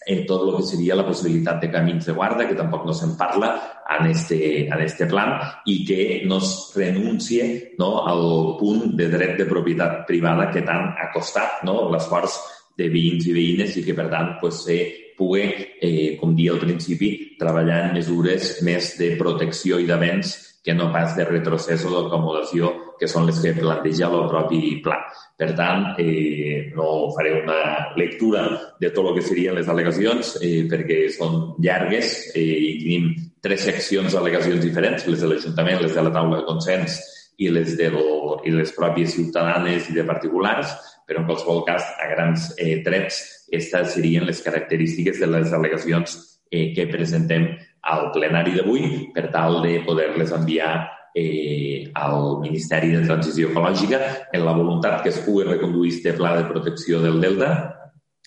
en 0.07 0.22
tot 0.26 0.44
el 0.46 0.54
que 0.57 0.66
seria 0.66 0.94
la 0.94 1.04
possibilitat 1.07 1.59
de 1.61 1.70
camins 1.70 2.07
de 2.07 2.14
guarda, 2.14 2.46
que 2.46 2.54
tampoc 2.54 2.84
no 2.86 2.94
se'n 2.94 3.16
parla 3.18 3.50
en 3.98 4.07
este, 4.11 4.38
en 4.66 4.80
este 4.84 5.09
plan, 5.11 5.34
i 5.66 5.80
que 5.84 6.22
no 6.24 6.38
es 6.38 6.52
renuncie 6.76 7.74
no, 7.78 8.07
al 8.07 8.54
punt 8.61 8.94
de 8.96 9.09
dret 9.11 9.34
de 9.40 9.48
propietat 9.50 10.04
privada 10.07 10.46
que 10.54 10.62
tant 10.62 10.94
ha 10.94 11.11
costat 11.14 11.64
no, 11.66 11.88
l'esforç 11.90 12.38
de 12.78 12.86
veïns 12.92 13.26
i 13.26 13.34
veïnes 13.34 13.76
i 13.80 13.82
que, 13.82 13.96
per 13.98 14.07
tant, 14.12 14.36
pues, 14.40 14.62
se 14.68 14.78
pugui, 15.18 15.48
eh, 15.82 16.16
com 16.20 16.36
dia 16.36 16.54
al 16.54 16.62
principi, 16.62 17.36
treballar 17.40 17.86
en 17.88 17.96
mesures 17.98 18.61
més 18.62 18.94
de 19.00 19.14
protecció 19.18 19.80
i 19.80 19.88
d'avenç 19.88 20.36
que 20.62 20.74
no 20.74 20.92
pas 20.92 21.16
de 21.16 21.24
retrocés 21.24 21.82
o 21.86 21.94
d'acomodació, 21.94 22.72
que 23.01 23.09
són 23.11 23.26
les 23.28 23.38
que 23.42 23.55
planteja 23.57 24.09
el 24.09 24.26
propi 24.30 24.78
pla. 24.84 24.99
Per 25.36 25.51
tant, 25.59 25.90
eh, 26.01 26.72
no 26.76 27.11
faré 27.16 27.34
una 27.42 27.92
lectura 27.97 28.47
de 28.80 28.90
tot 28.90 29.11
el 29.11 29.18
que 29.18 29.26
serien 29.26 29.57
les 29.59 29.68
al·legacions, 29.68 30.36
eh, 30.40 30.64
perquè 30.70 31.07
són 31.12 31.57
llargues 31.62 32.32
eh, 32.34 32.40
i 32.40 32.72
tenim 32.80 33.11
tres 33.44 33.66
seccions 33.68 34.14
d'al·legacions 34.14 34.64
diferents, 34.64 35.07
les 35.07 35.20
de 35.20 35.30
l'Ajuntament, 35.30 35.82
les 35.82 35.94
de 35.94 36.07
la 36.07 36.14
taula 36.14 36.40
de 36.40 36.49
consens 36.49 36.99
i 37.38 37.51
les, 37.53 37.76
de 37.76 37.90
lo, 37.92 38.40
i 38.49 38.55
les 38.55 38.72
pròpies 38.72 39.12
ciutadanes 39.18 39.90
i 39.90 39.97
de 39.99 40.07
particulars, 40.09 40.72
però 41.07 41.20
en 41.20 41.28
qualsevol 41.28 41.62
cas, 41.68 41.84
a 42.01 42.09
grans 42.11 42.51
eh, 42.57 42.80
trets, 42.86 43.20
aquestes 43.47 43.92
serien 43.94 44.26
les 44.26 44.40
característiques 44.42 45.20
de 45.20 45.28
les 45.30 45.53
al·legacions 45.55 46.16
eh, 46.51 46.72
que 46.74 46.88
presentem 46.90 47.53
al 47.86 48.11
plenari 48.14 48.57
d'avui 48.57 49.12
per 49.14 49.28
tal 49.34 49.61
de 49.62 49.78
poder-les 49.86 50.32
enviar 50.34 50.72
eh, 51.17 51.91
al 51.95 52.41
Ministeri 52.43 52.91
de 52.93 53.01
Transició 53.07 53.49
Ecològica 53.49 54.01
en 54.37 54.45
la 54.45 54.53
voluntat 54.53 55.01
que 55.03 55.09
es 55.09 55.23
pugui 55.25 55.47
reconduir 55.49 55.95
este 55.95 56.12
pla 56.12 56.35
de 56.37 56.45
protecció 56.51 57.01
del 57.01 57.23
Delta 57.23 57.51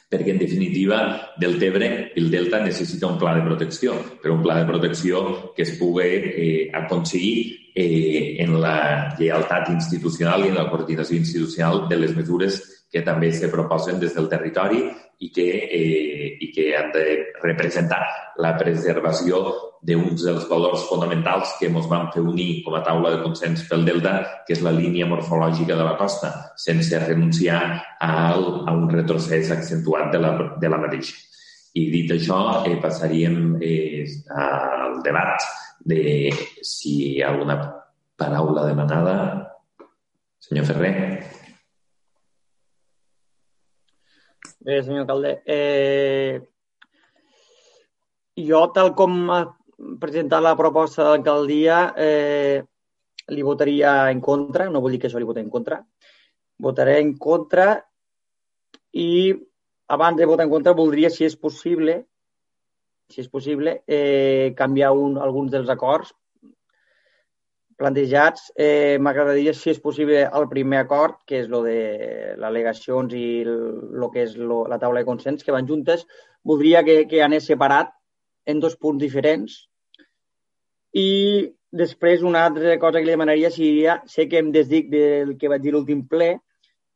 perquè, 0.09 0.31
en 0.33 0.39
definitiva, 0.41 1.35
del 1.37 1.59
Tebre, 1.61 2.11
el 2.17 2.31
Delta 2.33 2.63
necessita 2.63 3.05
un 3.05 3.19
pla 3.21 3.35
de 3.35 3.43
protecció, 3.45 3.93
però 4.23 4.33
un 4.33 4.41
pla 4.41 4.55
de 4.57 4.65
protecció 4.65 5.53
que 5.53 5.61
es 5.61 5.75
pugui 5.77 6.07
eh, 6.17 6.71
aconseguir 6.73 7.69
eh, 7.75 8.41
en 8.41 8.57
la 8.59 9.13
lleialtat 9.19 9.69
institucional 9.69 10.47
i 10.47 10.49
en 10.49 10.57
la 10.57 10.65
coordinació 10.71 11.19
institucional 11.19 11.85
de 11.91 12.01
les 12.01 12.17
mesures 12.17 12.57
que 12.89 13.05
també 13.05 13.29
se 13.31 13.51
proposen 13.53 14.01
des 14.01 14.17
del 14.17 14.31
territori 14.33 14.81
i 15.19 15.29
que, 15.35 15.47
eh, 15.67 16.37
i 16.39 16.51
que 16.55 16.69
han 16.77 16.93
de 16.95 17.05
representar 17.43 18.01
la 18.39 18.53
preservació 18.57 19.41
d'uns 19.83 20.23
dels 20.25 20.45
valors 20.49 20.85
fonamentals 20.89 21.53
que 21.59 21.67
ens 21.67 21.87
van 21.91 22.09
fer 22.13 22.23
unir 22.23 22.61
com 22.65 22.75
a 22.75 22.83
taula 22.83 23.11
de 23.15 23.21
consens 23.23 23.65
pel 23.67 23.85
Delta, 23.87 24.15
que 24.47 24.55
és 24.55 24.63
la 24.63 24.73
línia 24.75 25.07
morfològica 25.07 25.75
de 25.75 25.87
la 25.87 25.95
costa, 25.99 26.31
sense 26.59 26.99
renunciar 27.05 27.61
a, 27.99 28.11
a 28.35 28.75
un 28.75 28.87
retrocés 28.91 29.51
accentuat 29.55 30.11
de 30.15 30.23
la, 30.23 30.33
de 30.59 30.71
la 30.71 30.79
mateixa. 30.83 31.15
I 31.79 31.85
dit 31.93 32.11
això, 32.11 32.39
eh, 32.67 32.77
passaríem 32.81 33.59
eh, 33.61 34.07
al 34.35 35.01
debat 35.05 35.43
de 35.85 36.31
si 36.65 36.95
hi 37.13 37.19
ha 37.21 37.29
alguna 37.33 37.59
paraula 38.19 38.65
demanada. 38.67 39.15
Senyor 40.39 40.65
Ferrer. 40.65 40.95
Bé, 44.69 44.83
senyor 44.83 45.01
alcalde. 45.01 45.29
Eh, 45.49 46.41
jo, 48.37 48.59
tal 48.75 48.91
com 48.93 49.15
ha 49.33 49.39
presentat 49.97 50.43
la 50.45 50.51
proposta 50.59 51.01
de 51.01 51.07
l'alcaldia, 51.07 51.77
eh, 51.97 52.61
li 53.33 53.45
votaria 53.47 53.93
en 54.11 54.21
contra. 54.21 54.67
No 54.69 54.83
vull 54.83 54.93
dir 54.93 54.99
que 55.01 55.09
això 55.09 55.17
li 55.17 55.25
votaré 55.25 55.47
en 55.47 55.49
contra. 55.55 55.79
Votaré 56.67 56.99
en 57.01 57.15
contra 57.17 57.65
i 58.93 59.09
abans 59.97 60.21
de 60.21 60.29
votar 60.29 60.45
en 60.45 60.53
contra 60.53 60.77
voldria, 60.77 61.09
si 61.09 61.25
és 61.25 61.39
possible, 61.47 61.97
si 63.09 63.25
és 63.25 63.33
possible, 63.39 63.79
eh, 63.87 64.53
canviar 64.55 64.93
un, 64.93 65.17
alguns 65.17 65.49
dels 65.49 65.73
acords 65.73 66.13
plantejats. 67.79 68.49
Eh, 68.59 68.97
M'agradaria, 68.99 69.53
si 69.55 69.71
és 69.71 69.79
possible, 69.81 70.25
el 70.25 70.49
primer 70.51 70.81
acord, 70.83 71.21
que 71.25 71.39
és 71.43 71.47
lo 71.51 71.63
de 71.63 71.77
les 72.35 72.47
al·legacions 72.49 73.15
i 73.15 73.27
el 73.45 74.09
que 74.13 74.25
és 74.27 74.35
lo, 74.37 74.65
la 74.67 74.79
taula 74.81 75.01
de 75.01 75.07
consens, 75.07 75.45
que 75.45 75.55
van 75.55 75.67
juntes. 75.69 76.05
Voldria 76.43 76.83
que, 76.83 77.05
que 77.07 77.23
anés 77.23 77.47
separat 77.47 77.95
en 78.45 78.59
dos 78.59 78.75
punts 78.75 79.01
diferents. 79.01 79.55
I 80.95 81.49
després 81.71 82.25
una 82.25 82.43
altra 82.49 82.75
cosa 82.81 82.99
que 82.99 83.07
li 83.07 83.15
demanaria 83.15 83.51
seria, 83.53 83.99
sé 84.09 84.27
que 84.27 84.39
em 84.41 84.51
desdic 84.51 84.89
del 84.91 85.35
que 85.39 85.51
vaig 85.51 85.63
dir 85.63 85.73
l'últim 85.75 86.05
ple, 86.09 86.35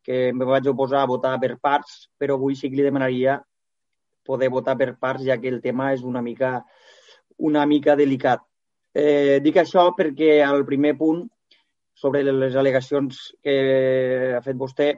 que 0.04 0.30
em 0.32 0.40
vaig 0.40 0.68
oposar 0.68 1.04
a 1.04 1.10
votar 1.10 1.38
per 1.40 1.56
parts, 1.62 2.08
però 2.20 2.36
avui 2.36 2.58
sí 2.60 2.70
que 2.70 2.80
li 2.80 2.88
demanaria 2.88 3.40
poder 4.26 4.50
votar 4.50 4.76
per 4.80 4.96
parts, 5.00 5.24
ja 5.28 5.38
que 5.40 5.52
el 5.52 5.62
tema 5.62 5.92
és 5.94 6.04
una 6.04 6.22
mica, 6.26 6.58
una 7.38 7.66
mica 7.70 7.96
delicat. 8.00 8.44
Eh, 8.94 9.40
dic 9.42 9.58
això 9.58 9.88
perquè 9.98 10.42
al 10.46 10.66
primer 10.66 10.96
punt, 10.98 11.24
sobre 11.94 12.24
les 12.26 12.56
al·legacions 12.56 13.20
que 13.42 14.34
ha 14.38 14.42
fet 14.46 14.58
vostè, 14.58 14.90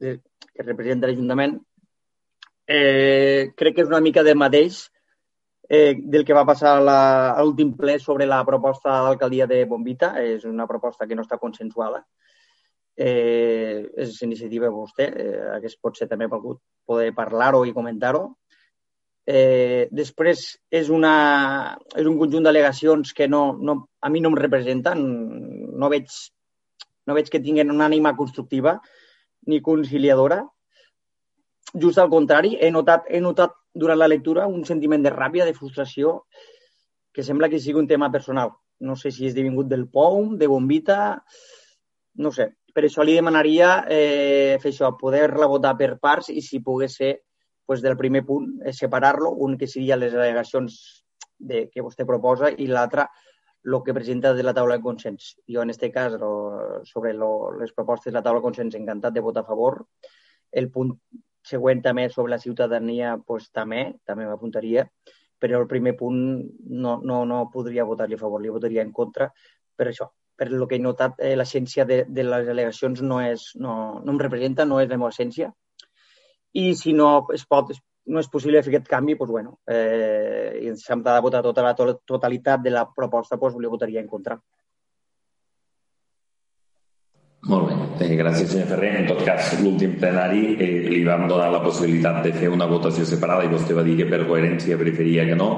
eh, 0.00 0.16
que 0.54 0.66
representa 0.66 1.06
l'Ajuntament, 1.06 1.58
eh, 2.66 3.50
crec 3.56 3.76
que 3.76 3.84
és 3.84 3.90
una 3.90 4.00
mica 4.00 4.22
del 4.26 4.38
mateix 4.38 4.88
eh, 5.70 5.94
del 6.02 6.24
que 6.24 6.34
va 6.34 6.44
passar 6.44 6.78
a 6.82 7.42
l'últim 7.44 7.76
ple 7.78 7.98
sobre 8.02 8.26
la 8.26 8.40
proposta 8.44 8.96
d'alcaldia 9.04 9.46
de 9.46 9.62
Bombita. 9.70 10.16
És 10.18 10.44
una 10.44 10.66
proposta 10.66 11.06
que 11.06 11.14
no 11.14 11.22
està 11.22 11.38
consensuada. 11.38 12.02
Eh, 12.96 13.86
és 14.02 14.18
iniciativa 14.26 14.66
de 14.66 14.74
vostè. 14.74 15.06
Eh, 15.06 15.36
hagués 15.54 15.76
potser 15.78 16.08
també 16.10 16.26
volgut 16.26 16.58
poder 16.84 17.12
parlar-ho 17.14 17.62
i 17.64 17.72
comentar-ho. 17.72 18.24
Eh, 19.30 19.86
després 19.94 20.42
és, 20.74 20.88
una, 20.90 21.14
és 21.94 22.06
un 22.08 22.16
conjunt 22.18 22.46
d'al·legacions 22.46 23.12
que 23.14 23.28
no, 23.30 23.42
no, 23.54 23.76
a 24.02 24.10
mi 24.10 24.22
no 24.22 24.32
em 24.32 24.38
representen. 24.40 25.04
No 25.78 25.90
veig, 25.92 26.08
no 27.06 27.14
veig 27.14 27.30
que 27.30 27.42
tinguin 27.44 27.70
una 27.70 27.86
ànima 27.86 28.16
constructiva 28.18 28.78
ni 29.46 29.60
conciliadora. 29.62 30.42
Just 31.74 32.00
al 32.02 32.10
contrari, 32.10 32.56
he 32.58 32.72
notat, 32.74 33.06
he 33.06 33.20
notat 33.22 33.54
durant 33.74 34.00
la 34.00 34.10
lectura 34.10 34.48
un 34.50 34.64
sentiment 34.66 35.04
de 35.04 35.14
ràbia, 35.14 35.46
de 35.46 35.54
frustració, 35.54 36.24
que 37.14 37.22
sembla 37.22 37.48
que 37.52 37.60
sigui 37.62 37.78
un 37.78 37.88
tema 37.90 38.10
personal. 38.10 38.56
No 38.80 38.96
sé 38.96 39.12
si 39.14 39.28
és 39.28 39.36
devingut 39.36 39.68
del 39.70 39.86
POUM, 39.92 40.36
de 40.40 40.48
Bombita, 40.50 41.20
no 42.18 42.32
sé. 42.34 42.50
Per 42.74 42.86
això 42.86 43.04
li 43.06 43.14
demanaria 43.14 43.84
eh, 43.90 44.58
fer 44.62 44.70
això, 44.72 44.90
poder-la 44.98 45.46
votar 45.50 45.76
per 45.78 45.96
parts 46.02 46.30
i 46.30 46.42
si 46.42 46.62
pogués 46.64 46.96
ser 46.98 47.16
pues, 47.70 47.82
del 47.82 47.94
primer 47.96 48.24
punt, 48.26 48.56
és 48.66 48.80
separar-lo, 48.82 49.28
un 49.46 49.52
que 49.54 49.68
seria 49.70 49.94
les 49.94 50.10
al·legacions 50.10 50.72
de, 51.38 51.68
que 51.70 51.84
vostè 51.86 52.02
proposa 52.02 52.48
i 52.50 52.66
l'altre 52.66 53.04
el 53.62 53.76
que 53.86 53.94
presenta 53.94 54.32
de 54.34 54.42
la 54.42 54.54
taula 54.56 54.74
de 54.74 54.82
consens. 54.82 55.36
Jo, 55.46 55.62
en 55.62 55.70
aquest 55.70 55.94
cas, 55.94 56.16
lo, 56.18 56.80
sobre 56.82 57.12
lo, 57.14 57.52
les 57.60 57.70
propostes 57.70 58.10
de 58.10 58.16
la 58.16 58.24
taula 58.26 58.40
de 58.40 58.46
consens, 58.48 58.74
encantat 58.74 59.14
de 59.14 59.22
votar 59.22 59.44
a 59.44 59.50
favor. 59.52 59.84
El 60.50 60.66
punt 60.74 60.96
següent 61.46 61.84
també 61.86 62.08
sobre 62.10 62.34
la 62.34 62.40
ciutadania, 62.42 63.14
pues, 63.22 63.52
també, 63.54 63.84
també 64.02 64.26
m'apuntaria, 64.26 64.88
però 65.38 65.62
el 65.62 65.70
primer 65.70 65.94
punt 66.02 66.20
no, 66.66 66.98
no, 67.06 67.22
no 67.22 67.44
podria 67.54 67.86
votar-li 67.86 68.18
a 68.18 68.24
favor, 68.26 68.42
li 68.42 68.50
votaria 68.50 68.82
en 68.82 68.90
contra 68.90 69.30
per 69.78 69.92
això. 69.92 70.10
Per 70.34 70.50
el 70.50 70.66
que 70.66 70.74
he 70.74 70.82
notat, 70.82 71.22
eh, 71.22 71.36
l'essència 71.38 71.86
de, 71.86 72.02
de 72.10 72.26
les 72.26 72.50
al·legacions 72.50 73.06
no, 73.06 73.22
és, 73.22 73.52
no, 73.54 74.00
no 74.02 74.18
em 74.18 74.24
representa, 74.26 74.66
no 74.66 74.82
és 74.82 74.90
la 74.90 74.98
meva 74.98 75.14
essència. 75.14 75.54
I 76.52 76.74
si 76.74 76.92
no 76.92 77.26
es 77.34 77.44
pot, 77.46 77.70
no 78.10 78.22
és 78.22 78.30
possible 78.30 78.62
fer 78.62 78.72
aquest 78.72 78.88
canvi, 78.90 79.14
doncs, 79.18 79.30
bueno, 79.30 79.58
eh, 79.70 80.58
i 80.64 80.70
ens 80.72 80.88
hem 80.90 81.02
de 81.06 81.18
votar 81.22 81.42
tota 81.46 81.62
la 81.62 81.74
totalitat 81.76 82.64
de 82.64 82.72
la 82.74 82.86
proposta, 82.96 83.36
doncs, 83.36 83.58
li 83.60 83.70
votaria 83.70 84.02
en 84.02 84.08
contra. 84.08 84.38
Molt 87.48 87.70
bé, 87.70 87.76
eh, 88.04 88.16
gràcies 88.18 88.50
senyor 88.52 88.66
Ferrer. 88.68 88.90
En 89.00 89.06
tot 89.08 89.22
cas, 89.24 89.54
l'últim 89.62 89.94
plenari 90.00 90.56
eh, 90.60 90.88
li 90.90 91.04
vam 91.06 91.26
donar 91.28 91.48
la 91.50 91.62
possibilitat 91.64 92.22
de 92.26 92.32
fer 92.36 92.50
una 92.52 92.66
votació 92.68 93.06
separada 93.08 93.46
i 93.46 93.52
vostè 93.52 93.76
va 93.76 93.84
dir 93.86 93.96
que 93.96 94.08
per 94.10 94.26
coherència 94.26 94.76
preferia 94.76 95.24
que 95.24 95.38
no. 95.38 95.50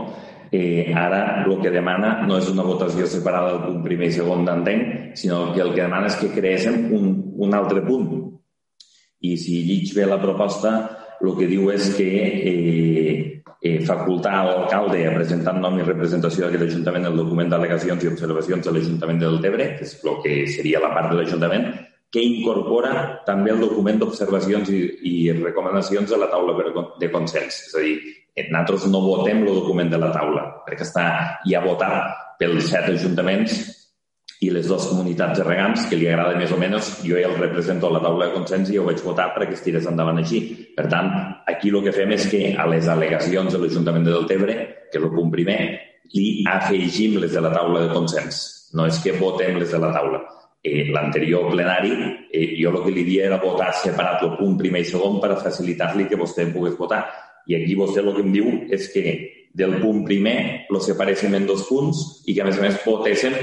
Eh, 0.52 0.92
ara 0.94 1.42
el 1.42 1.56
que 1.62 1.72
demana 1.72 2.26
no 2.28 2.36
és 2.36 2.48
una 2.52 2.62
votació 2.62 3.06
separada 3.08 3.54
del 3.54 3.62
punt 3.64 3.82
primer 3.82 4.10
i 4.10 4.12
segon 4.12 4.44
d'entenc, 4.44 5.16
sinó 5.16 5.46
que 5.54 5.62
el 5.64 5.72
que 5.72 5.80
demana 5.80 6.06
és 6.12 6.18
que 6.20 6.28
creéssim 6.36 6.92
un, 6.92 7.08
un 7.40 7.54
altre 7.56 7.82
punt. 7.82 8.31
I 9.22 9.36
si 9.38 9.62
llig 9.66 9.92
bé 9.94 10.06
la 10.10 10.20
proposta, 10.22 10.72
el 11.22 11.36
que 11.38 11.46
diu 11.46 11.70
és 11.70 11.92
que 11.94 12.08
eh, 12.26 13.42
eh, 13.62 13.78
facultar 13.86 14.34
a 14.40 14.44
l'alcalde 14.48 15.04
a 15.06 15.14
presentar 15.14 15.54
nom 15.54 15.78
i 15.78 15.86
representació 15.86 16.48
d'aquest 16.48 16.66
Ajuntament 16.66 17.06
el 17.06 17.20
document 17.20 17.52
d'al·legacions 17.52 18.02
i 18.02 18.10
observacions 18.10 18.66
de 18.66 18.74
l'Ajuntament 18.74 19.20
de 19.22 19.28
Deltebre, 19.28 19.68
que 19.78 19.86
és 19.86 19.94
el 20.02 20.18
que 20.24 20.38
seria 20.50 20.82
la 20.82 20.90
part 20.96 21.12
de 21.12 21.20
l'Ajuntament, 21.20 21.68
que 22.12 22.20
incorpora 22.20 23.22
també 23.24 23.54
el 23.54 23.62
document 23.62 24.02
d'observacions 24.02 24.68
i, 24.74 24.80
i 25.08 25.14
recomanacions 25.38 26.10
de 26.10 26.18
la 26.20 26.28
taula 26.32 26.56
de 27.00 27.12
consens. 27.14 27.62
És 27.70 27.78
a 27.78 27.84
dir, 27.86 27.94
nosaltres 28.50 28.90
no 28.90 29.00
votem 29.06 29.46
el 29.46 29.54
document 29.62 29.92
de 29.92 30.02
la 30.02 30.10
taula, 30.12 30.44
perquè 30.66 30.84
està 30.84 31.06
ja 31.46 31.62
votat 31.64 32.36
pels 32.42 32.68
set 32.68 32.90
ajuntaments 32.90 33.62
i 34.42 34.50
les 34.50 34.66
dues 34.66 34.88
comunitats 34.90 35.38
de 35.38 35.44
regants, 35.46 35.84
que 35.86 35.96
li 35.98 36.08
agrada 36.10 36.34
més 36.38 36.50
o 36.50 36.58
menys, 36.58 36.88
jo 37.06 37.14
ja 37.14 37.28
el 37.30 37.38
represento 37.38 37.86
a 37.86 37.94
la 37.94 38.00
taula 38.02 38.26
de 38.26 38.34
consens 38.34 38.72
i 38.72 38.78
ho 38.80 38.86
vaig 38.88 38.98
votar 39.06 39.28
perquè 39.36 39.54
es 39.54 39.62
tirés 39.62 39.86
endavant 39.86 40.18
així. 40.18 40.40
Per 40.74 40.88
tant, 40.90 41.12
aquí 41.46 41.70
el 41.70 41.78
que 41.84 41.94
fem 41.94 42.14
és 42.16 42.26
que 42.32 42.42
a 42.58 42.66
les 42.70 42.90
al·legacions 42.90 43.54
de 43.54 43.60
l'Ajuntament 43.62 44.08
de 44.08 44.16
Deltebre, 44.16 44.56
que 44.90 44.98
és 44.98 45.04
el 45.04 45.14
punt 45.14 45.30
primer, 45.30 45.60
li 46.16 46.26
afegim 46.50 47.20
les 47.22 47.36
de 47.36 47.44
la 47.44 47.52
taula 47.54 47.84
de 47.84 47.92
consens. 47.94 48.42
No 48.74 48.88
és 48.90 48.98
que 49.04 49.14
votem 49.20 49.60
les 49.62 49.70
de 49.70 49.78
la 49.78 49.92
taula. 49.94 50.24
Eh, 50.62 50.90
L'anterior 50.90 51.46
plenari, 51.50 51.94
eh, 52.32 52.56
jo 52.58 52.74
el 52.74 52.82
que 52.82 52.96
li 52.98 53.06
dia 53.06 53.30
era 53.30 53.38
votar 53.42 53.70
separat 53.78 54.26
el 54.26 54.34
punt 54.40 54.58
primer 54.58 54.82
i 54.82 54.90
segon 54.90 55.20
per 55.22 55.36
facilitar-li 55.38 56.08
que 56.10 56.18
vostè 56.18 56.50
pogués 56.50 56.74
votar. 56.78 57.04
I 57.46 57.62
aquí 57.62 57.78
vostè 57.78 58.02
el 58.02 58.14
que 58.14 58.26
em 58.26 58.34
diu 58.34 58.52
és 58.70 58.90
que 58.90 59.04
del 59.54 59.78
punt 59.80 60.02
primer 60.06 60.66
lo 60.70 60.80
separéssim 60.80 61.34
en 61.34 61.46
dos 61.46 61.66
punts 61.68 62.22
i 62.26 62.34
que, 62.34 62.42
a 62.42 62.46
més 62.48 62.58
a 62.58 62.62
més, 62.62 62.78
votéssim 62.86 63.34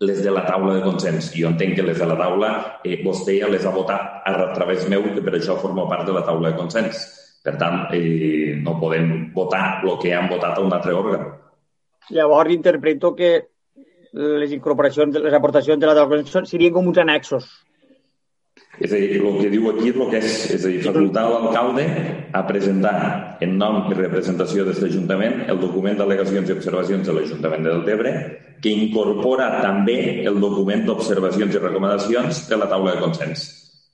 les 0.00 0.22
de 0.22 0.30
la 0.30 0.44
taula 0.44 0.74
de 0.76 0.82
consens. 0.84 1.30
Jo 1.34 1.48
entenc 1.52 1.76
que 1.76 1.84
les 1.86 1.98
de 1.98 2.08
la 2.08 2.16
taula 2.18 2.50
eh, 2.84 2.98
vostè 3.04 3.38
ja 3.40 3.48
les 3.48 3.64
ha 3.64 3.72
votat 3.72 4.26
a 4.28 4.50
través 4.52 4.88
meu, 4.88 5.06
que 5.14 5.24
per 5.24 5.36
això 5.38 5.56
forma 5.60 5.88
part 5.88 6.06
de 6.06 6.16
la 6.16 6.24
taula 6.26 6.52
de 6.52 6.58
consens. 6.58 7.06
Per 7.46 7.54
tant, 7.60 7.86
eh, 7.94 8.56
no 8.60 8.76
podem 8.80 9.30
votar 9.32 9.82
el 9.82 9.94
que 10.02 10.12
han 10.14 10.28
votat 10.28 10.58
a 10.58 10.64
un 10.64 10.72
altre 10.74 10.92
òrgan. 10.92 11.28
Llavors, 12.10 12.52
interpreto 12.52 13.14
que 13.14 13.30
les 14.12 14.52
incorporacions, 14.52 15.16
les 15.20 15.34
aportacions 15.34 15.80
de 15.80 15.86
la 15.86 15.94
taula 15.94 16.16
de 16.16 16.24
consens 16.24 16.50
serien 16.50 16.74
com 16.74 16.86
uns 16.88 16.98
annexos. 16.98 17.48
És 18.76 18.92
a 18.92 18.98
dir, 19.00 19.20
el 19.22 19.36
que 19.40 19.50
diu 19.52 19.68
aquí 19.70 19.88
és 19.88 19.96
el 19.96 20.10
que 20.12 20.18
és, 20.20 20.32
és 20.52 20.64
a 20.64 20.70
dir, 20.72 20.80
facultar 20.84 21.22
l'alcalde 21.32 21.84
a 22.36 22.42
presentar 22.48 22.96
en 23.44 23.54
nom 23.60 23.86
i 23.88 23.96
representació 23.96 24.66
d'aquest 24.66 24.90
Ajuntament 24.90 25.46
el 25.48 25.60
document 25.62 25.96
d'al·legacions 25.96 26.50
i 26.50 26.56
observacions 26.56 27.08
de 27.08 27.14
l'Ajuntament 27.16 27.64
de 27.64 27.72
Deltebre, 27.72 28.12
que 28.60 28.72
incorpora 28.72 29.48
també 29.62 30.26
el 30.28 30.40
document 30.42 30.84
d'observacions 30.88 31.56
i 31.56 31.62
recomanacions 31.62 32.42
de 32.50 32.60
la 32.60 32.68
taula 32.72 32.96
de 32.96 33.04
consens. 33.06 33.46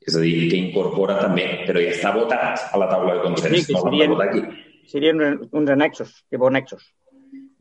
És 0.02 0.18
a 0.18 0.24
dir, 0.24 0.48
que 0.50 0.58
incorpora 0.58 1.20
també, 1.20 1.46
però 1.68 1.82
ja 1.82 1.94
està 1.94 2.10
votat 2.16 2.66
a 2.74 2.82
la 2.82 2.90
taula 2.90 3.20
de 3.20 3.22
consens, 3.28 3.68
sí, 3.68 3.76
no 3.76 3.84
serien, 3.86 4.16
aquí. 4.26 4.42
Serien 4.90 5.22
uns 5.46 5.70
annexos, 5.70 6.18
tipus 6.26 6.50
annexos 6.50 6.90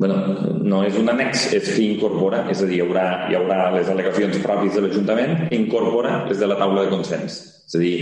bueno, 0.02 0.16
no 0.66 0.80
és 0.82 0.96
un 0.98 1.12
annex, 1.12 1.44
és 1.54 1.68
que 1.76 1.84
incorpora, 1.86 2.40
és 2.50 2.64
a 2.64 2.66
dir, 2.66 2.80
hi 2.80 2.82
haurà, 2.82 3.06
hi 3.30 3.36
haurà 3.38 3.68
les 3.76 3.90
al·legacions 3.92 4.40
pròpies 4.42 4.74
de 4.74 4.82
l'Ajuntament 4.82 5.44
incorpora 5.54 6.24
les 6.26 6.42
de 6.42 6.50
la 6.50 6.58
taula 6.58 6.88
de 6.88 6.90
consens. 6.96 7.38
És 7.70 7.78
a 7.78 7.82
dir, 7.84 8.00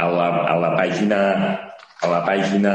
a 0.00 0.08
la, 0.08 0.30
a 0.48 0.56
la 0.62 0.72
pàgina 0.78 1.20
a 2.02 2.08
la 2.08 2.22
pàgina 2.24 2.72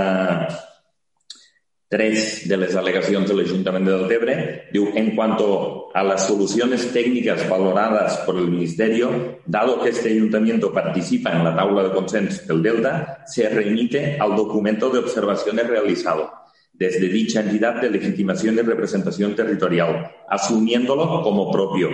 3 1.90 2.30
de 2.52 2.62
les 2.62 2.78
al·legacions 2.78 3.26
de 3.26 3.40
l'Ajuntament 3.40 3.90
de 3.90 3.98
Deltebre, 3.98 4.38
diu, 4.70 4.92
en 4.94 5.16
cuanto 5.16 5.90
a 5.98 6.04
las 6.06 6.28
soluciones 6.30 6.92
técnicas 6.94 7.50
valoradas 7.50 8.22
por 8.30 8.38
el 8.38 8.52
Ministerio, 8.52 9.40
dado 9.48 9.82
que 9.82 9.90
este 9.90 10.14
ayuntamiento 10.14 10.72
participa 10.72 11.34
en 11.34 11.44
la 11.44 11.56
tabla 11.56 11.88
de 11.88 11.96
consens 11.98 12.46
del 12.46 12.62
Delta, 12.62 13.24
se 13.26 13.50
remite 13.50 14.18
al 14.20 14.36
documento 14.36 14.92
de 14.92 15.00
observaciones 15.00 15.66
realizado 15.68 16.30
desde 16.78 17.10
dicha 17.10 17.42
entidad 17.42 17.82
de 17.82 17.90
legitimación 17.90 18.56
y 18.56 18.62
representación 18.62 19.36
territorial, 19.36 20.12
asumiéndolo 20.30 21.22
como 21.24 21.52
propio 21.52 21.90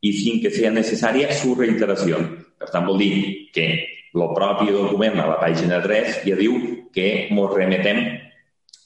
y 0.00 0.12
sin 0.12 0.40
que 0.40 0.50
sea 0.50 0.70
necesaria 0.70 1.32
su 1.32 1.54
reiteración. 1.54 2.46
Per 2.58 2.70
tant, 2.70 2.86
vol 2.86 2.98
dir 2.98 3.50
que 3.52 3.66
el 4.16 4.28
propi 4.34 4.70
document 4.72 5.18
a 5.20 5.26
la 5.28 5.36
pàgina 5.40 5.80
3 5.82 6.22
ja 6.24 6.36
diu 6.38 6.56
que 6.92 7.28
ens 7.28 7.52
remetem 7.52 8.00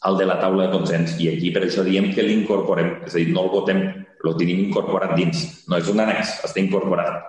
al 0.07 0.17
de 0.19 0.27
la 0.27 0.39
taula 0.41 0.67
de 0.67 0.75
consens 0.75 1.19
i 1.21 1.29
aquí 1.31 1.53
per 1.55 1.67
això 1.67 1.85
diem 1.87 2.11
que 2.15 2.25
l'incorporem, 2.25 3.05
és 3.07 3.15
a 3.15 3.19
dir, 3.19 3.29
no 3.35 3.45
el 3.47 3.53
votem, 3.53 3.83
el 4.25 4.37
tenim 4.39 4.65
incorporat 4.67 5.15
dins. 5.19 5.67
No 5.69 5.79
és 5.79 5.91
un 5.93 6.03
annex, 6.03 6.41
està 6.47 6.63
incorporat. 6.63 7.27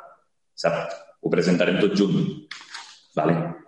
Sap? 0.56 0.94
Ho 1.22 1.30
presentarem 1.30 1.78
tot 1.82 1.98
junt. 1.98 2.48
Vale? 3.18 3.61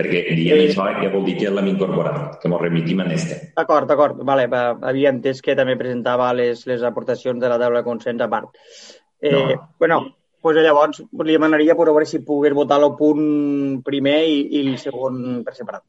Perquè 0.00 0.22
dient 0.38 0.62
això 0.64 0.86
ja 1.00 1.10
vol 1.12 1.26
dir 1.28 1.36
que 1.38 1.52
l'hem 1.52 1.72
incorporat, 1.74 2.38
que 2.40 2.48
ens 2.48 2.62
remitim 2.62 3.04
en 3.04 3.12
este. 3.16 3.40
D'acord, 3.56 3.88
d'acord. 3.90 4.22
Vale, 4.26 4.46
va, 4.52 4.62
havia 4.90 5.12
entès 5.12 5.42
que 5.44 5.56
també 5.58 5.76
presentava 5.80 6.32
les, 6.36 6.64
les 6.70 6.86
aportacions 6.86 7.40
de 7.42 7.52
la 7.52 7.60
taula 7.60 7.82
de 7.82 7.88
consens 7.88 8.24
a 8.24 8.30
part. 8.32 8.50
Eh, 9.20 9.34
no. 9.34 9.68
Bueno, 9.78 10.00
pues 10.40 10.56
llavors 10.64 11.02
li 11.26 11.36
demanaria 11.36 11.76
per 11.76 11.90
veure 11.90 12.08
si 12.08 12.22
pogués 12.24 12.56
votar 12.56 12.80
el 12.80 12.94
punt 12.96 13.82
primer 13.84 14.20
i, 14.24 14.44
i 14.56 14.66
el 14.66 14.78
segon 14.80 15.42
per 15.44 15.56
separat. 15.58 15.84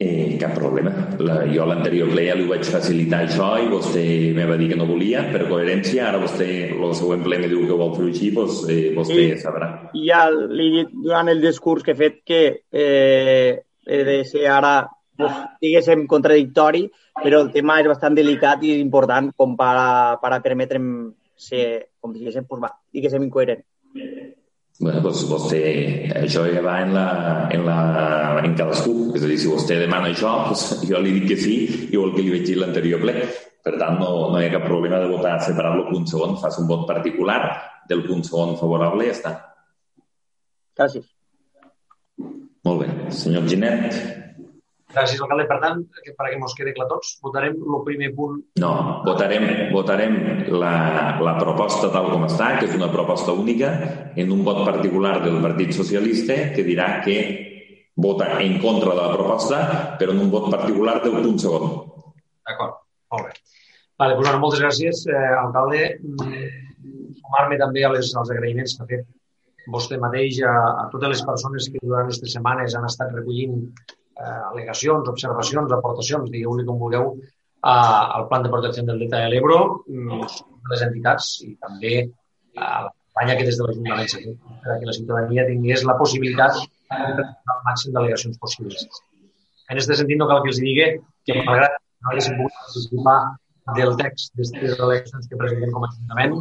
Eh, 0.00 0.36
cap 0.38 0.52
problema. 0.54 0.92
La, 1.18 1.40
jo 1.50 1.64
a 1.64 1.66
l'anterior 1.66 2.12
ple 2.12 2.28
ja 2.28 2.36
li 2.38 2.44
vaig 2.46 2.68
facilitar 2.70 3.24
això 3.24 3.48
i 3.58 3.64
vostè 3.66 4.04
me 4.36 4.44
va 4.46 4.54
dir 4.60 4.68
que 4.70 4.76
no 4.78 4.86
volia, 4.86 5.24
per 5.32 5.48
coherència. 5.48 6.04
Ara 6.06 6.20
vostè, 6.22 6.46
el 6.70 6.94
següent 6.94 7.24
ple 7.24 7.40
me 7.42 7.48
diu 7.50 7.64
que 7.66 7.78
vol 7.80 7.96
fer 7.96 8.04
així, 8.06 8.30
doncs, 8.36 8.60
eh, 8.70 8.92
vostè 8.94 9.18
I, 9.24 9.32
sabrà. 9.42 9.72
I 9.98 10.04
ja 10.06 10.20
li 10.30 10.68
he 10.68 10.76
dit 10.76 10.94
durant 11.02 11.32
el 11.34 11.42
discurs 11.42 11.82
que 11.82 11.96
he 11.96 11.98
fet 11.98 12.22
que 12.30 12.40
eh, 12.70 13.50
he 13.90 14.00
de 14.06 14.16
ser 14.30 14.46
ara, 14.54 14.76
pues, 15.18 15.42
diguéssim, 15.66 16.06
contradictori, 16.06 16.86
però 17.18 17.42
el 17.42 17.50
tema 17.58 17.80
és 17.82 17.90
bastant 17.90 18.14
delicat 18.14 18.62
i 18.62 18.76
important 18.78 19.32
com 19.34 19.58
per, 19.58 19.74
per 20.22 20.36
permetre'm 20.46 20.92
ser, 21.34 21.88
com 21.98 22.14
diguéssim, 22.14 22.46
pues, 22.46 22.62
va, 22.68 22.76
diguéssim, 22.94 23.26
incoherent. 23.26 23.66
Bueno, 24.78 25.00
doncs 25.02 25.24
vostè, 25.26 25.60
això 26.20 26.44
ja 26.46 26.60
va 26.62 26.76
en, 26.84 26.92
la, 26.94 27.06
en, 27.50 27.64
la, 27.66 27.78
en 28.46 28.52
cadascú. 28.54 29.08
És 29.18 29.24
a 29.24 29.30
dir, 29.30 29.38
si 29.42 29.50
vostè 29.50 29.78
demana 29.80 30.12
això, 30.12 30.30
doncs 30.46 30.84
jo 30.86 31.00
li 31.02 31.16
dic 31.16 31.26
que 31.32 31.38
sí, 31.40 31.56
igual 31.88 32.14
que 32.14 32.22
li 32.22 32.30
vaig 32.36 32.46
dir 32.46 32.58
l'anterior 32.60 33.02
ple. 33.02 33.16
Per 33.66 33.74
tant, 33.74 33.98
no, 33.98 34.12
no 34.30 34.38
hi 34.38 34.46
ha 34.46 34.52
cap 34.54 34.68
problema 34.68 35.00
de 35.02 35.10
votar 35.10 35.34
separar 35.42 35.74
el 35.74 35.88
punt 35.90 36.06
segon. 36.06 36.38
Fas 36.38 36.60
un 36.62 36.70
vot 36.70 36.86
particular 36.86 37.40
del 37.90 38.04
punt 38.06 38.22
segon 38.28 38.54
favorable 38.60 39.02
i 39.02 39.10
ja 39.10 39.16
està. 39.16 39.34
Gràcies. 40.78 41.10
Molt 42.68 42.84
bé. 42.84 42.88
Senyor 43.18 43.50
Ginet. 43.50 44.27
Gràcies, 44.88 45.20
alcalde. 45.20 45.44
Per 45.50 45.58
tant, 45.60 45.82
perquè 46.16 46.36
ens 46.38 46.54
quede 46.56 46.72
clar 46.76 46.86
tots, 46.88 47.16
votarem 47.24 47.58
el 47.60 47.82
primer 47.84 48.08
punt. 48.16 48.38
No, 48.62 48.70
votarem, 49.04 49.44
votarem 49.74 50.14
la, 50.54 50.72
la 51.20 51.34
proposta 51.40 51.90
tal 51.92 52.08
com 52.12 52.24
està, 52.28 52.54
que 52.56 52.70
és 52.70 52.76
una 52.78 52.88
proposta 52.92 53.34
única, 53.36 53.74
en 54.16 54.32
un 54.32 54.40
vot 54.46 54.62
particular 54.64 55.18
del 55.26 55.42
Partit 55.44 55.76
Socialista 55.76 56.38
que 56.54 56.64
dirà 56.64 56.88
que 57.04 57.18
vota 57.98 58.30
en 58.40 58.56
contra 58.62 58.94
de 58.94 59.02
la 59.02 59.12
proposta, 59.12 59.60
però 60.00 60.14
en 60.14 60.24
un 60.24 60.32
vot 60.32 60.48
particular 60.54 60.98
del 61.04 61.20
punt 61.20 61.38
segon. 61.42 61.76
D'acord, 62.48 62.80
molt 63.12 63.28
bé. 63.28 63.36
Vale, 63.98 64.14
doncs, 64.14 64.24
bueno, 64.24 64.40
moltes 64.40 64.62
gràcies, 64.62 65.04
eh, 65.10 65.28
alcalde. 65.42 65.84
Sumar-me 67.20 67.60
també 67.60 67.84
a 67.84 67.92
les, 67.92 68.14
als 68.16 68.30
agraïments 68.32 68.76
que 68.78 68.86
ha 68.86 68.90
fet 68.94 69.06
vostè 69.68 69.98
mateix 70.00 70.40
a, 70.48 70.54
a 70.84 70.84
totes 70.92 71.12
les 71.12 71.24
persones 71.28 71.68
que 71.68 71.80
durant 71.82 72.06
aquestes 72.06 72.32
setmanes 72.38 72.76
han 72.78 72.86
estat 72.88 73.12
recollint 73.12 73.66
eh, 74.18 74.38
al·legacions, 74.50 75.10
observacions, 75.14 75.74
aportacions, 75.78 76.30
digueu-li 76.34 76.66
com 76.68 76.80
vulgueu, 76.82 77.12
al 77.68 78.28
Plan 78.28 78.42
de 78.42 78.50
Protecció 78.50 78.84
del 78.86 79.00
Delta 79.02 79.24
de 79.24 79.30
l'Ebro, 79.32 79.58
mm, 79.88 80.20
de 80.62 80.72
les 80.72 80.84
entitats 80.86 81.40
i 81.46 81.54
també 81.56 81.94
a 82.56 82.84
la 82.86 82.92
campanya 82.92 83.36
que 83.38 83.46
des 83.48 83.58
de 83.58 83.64
l'Ajuntament 83.66 84.08
s'ha 84.12 84.22
fet 84.22 84.36
perquè 84.62 84.86
la 84.86 84.96
ciutadania 84.98 85.46
tingués 85.48 85.84
la 85.84 85.96
possibilitat 85.98 86.54
de 86.58 87.14
presentar 87.16 87.56
el 87.56 87.64
màxim 87.66 87.92
d'al·legacions 87.94 88.38
possibles. 88.38 88.86
En 89.68 89.76
aquest 89.76 89.92
sentit, 90.00 90.18
no 90.18 90.28
cal 90.30 90.42
que 90.44 90.52
els 90.52 90.60
digui 90.62 90.86
que, 91.26 91.42
malgrat 91.42 91.74
no 92.02 92.12
haguéssim 92.12 92.38
pogut 92.38 92.54
participar 92.62 93.18
del 93.76 93.96
text 94.00 94.38
de 94.38 94.46
les 94.62 94.78
eleccions 94.78 95.28
que 95.28 95.36
presentem 95.40 95.74
com 95.74 95.84
a 95.84 95.90
Ajuntament, 95.90 96.38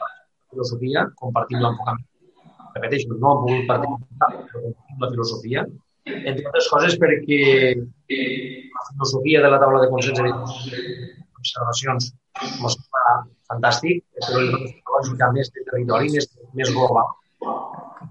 la 0.00 0.10
filosofia, 0.52 1.04
compartim 1.20 1.60
l'enfocament. 1.60 2.06
Repeteixo, 2.76 3.18
no 3.18 3.34
hem 3.34 3.42
pogut 3.44 3.66
participar, 3.72 4.30
però 4.30 4.62
compartim 4.62 5.04
la 5.04 5.10
filosofia 5.10 5.66
entre 6.18 6.46
altres 6.48 6.68
coses 6.72 6.96
perquè 7.00 7.40
la 7.76 8.86
filosofia 8.90 9.42
de 9.44 9.50
la 9.52 9.60
taula 9.62 9.82
de 9.84 9.90
consens 9.92 10.20
de 10.20 10.32
observacions 11.40 12.10
ens 12.40 12.76
sembla 12.76 13.14
fantàstic, 13.50 14.04
però 14.18 14.42
el 14.42 14.52
lògica 14.52 15.30
més 15.36 15.50
de 15.54 15.64
territori, 15.70 16.12
més, 16.14 16.28
més 16.58 16.72
global. 16.76 17.10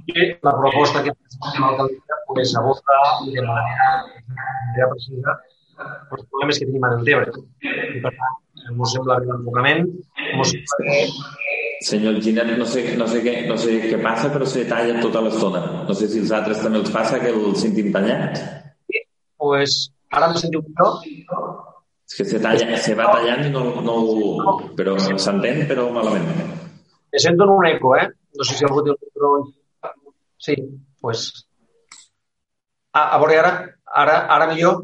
I 0.09 0.25
la 0.45 0.55
proposta 0.57 1.03
que 1.05 1.13
presentem 1.13 1.63
a 1.63 1.71
l'alcaldia 1.71 2.19
pues, 2.27 2.53
aborda 2.57 2.99
de 3.25 3.45
manera, 3.45 3.89
de 4.17 4.35
manera 4.35 4.89
precisa 4.93 5.37
els 5.79 6.25
problemes 6.27 6.59
que 6.59 6.67
tenim 6.67 6.85
a 6.85 6.93
Deltebre. 6.95 7.45
I 7.63 8.03
per 8.03 8.13
tant, 8.17 8.39
ens 8.67 8.95
sembla 8.95 9.19
bé 9.21 9.29
l'enfocament, 9.29 9.85
ens 10.33 10.53
sembla 10.53 10.79
que 10.87 11.68
Senyor 11.81 12.19
Ginet, 12.19 12.57
no 12.59 12.65
sé, 12.67 12.81
no, 12.99 13.05
sé 13.07 13.21
què, 13.23 13.33
no 13.47 13.55
sé 13.57 13.77
què 13.85 13.97
passa, 14.03 14.27
però 14.33 14.45
se 14.47 14.65
talla 14.67 14.99
tota 14.99 15.21
l'estona. 15.23 15.61
No 15.87 15.95
sé 15.95 16.09
si 16.11 16.19
els 16.19 16.31
altres 16.35 16.59
també 16.59 16.81
els 16.81 16.91
passa 16.91 17.21
que 17.21 17.29
el 17.31 17.53
sentim 17.55 17.91
tallat. 17.95 18.39
Sí, 18.89 19.03
pues, 19.39 19.75
ara 20.11 20.27
em 20.27 20.39
sentiu 20.41 20.63
millor. 20.65 20.97
És 22.09 22.17
que 22.17 22.25
se, 22.27 22.41
talla, 22.43 22.75
se 22.83 22.95
va 22.99 23.05
tallant 23.13 23.45
i 23.47 23.51
no, 23.53 23.63
no, 23.85 23.95
però 24.75 24.97
s'entén, 24.99 25.61
però 25.69 25.85
malament. 25.95 26.27
Me 27.13 27.21
sento 27.23 27.47
en 27.47 27.53
un 27.53 27.67
eco, 27.69 27.93
eh? 27.95 28.09
No 28.35 28.47
sé 28.47 28.57
si 28.57 28.67
algú 28.67 28.83
té 28.83 28.91
un 28.91 28.99
micro... 28.99 29.29
Sí, 30.39 30.55
pues... 30.99 31.29
Ah, 32.91 33.13
a 33.15 33.21
veure, 33.21 33.37
ara, 33.39 33.53
ara, 34.03 34.17
ara 34.35 34.49
millor? 34.51 34.81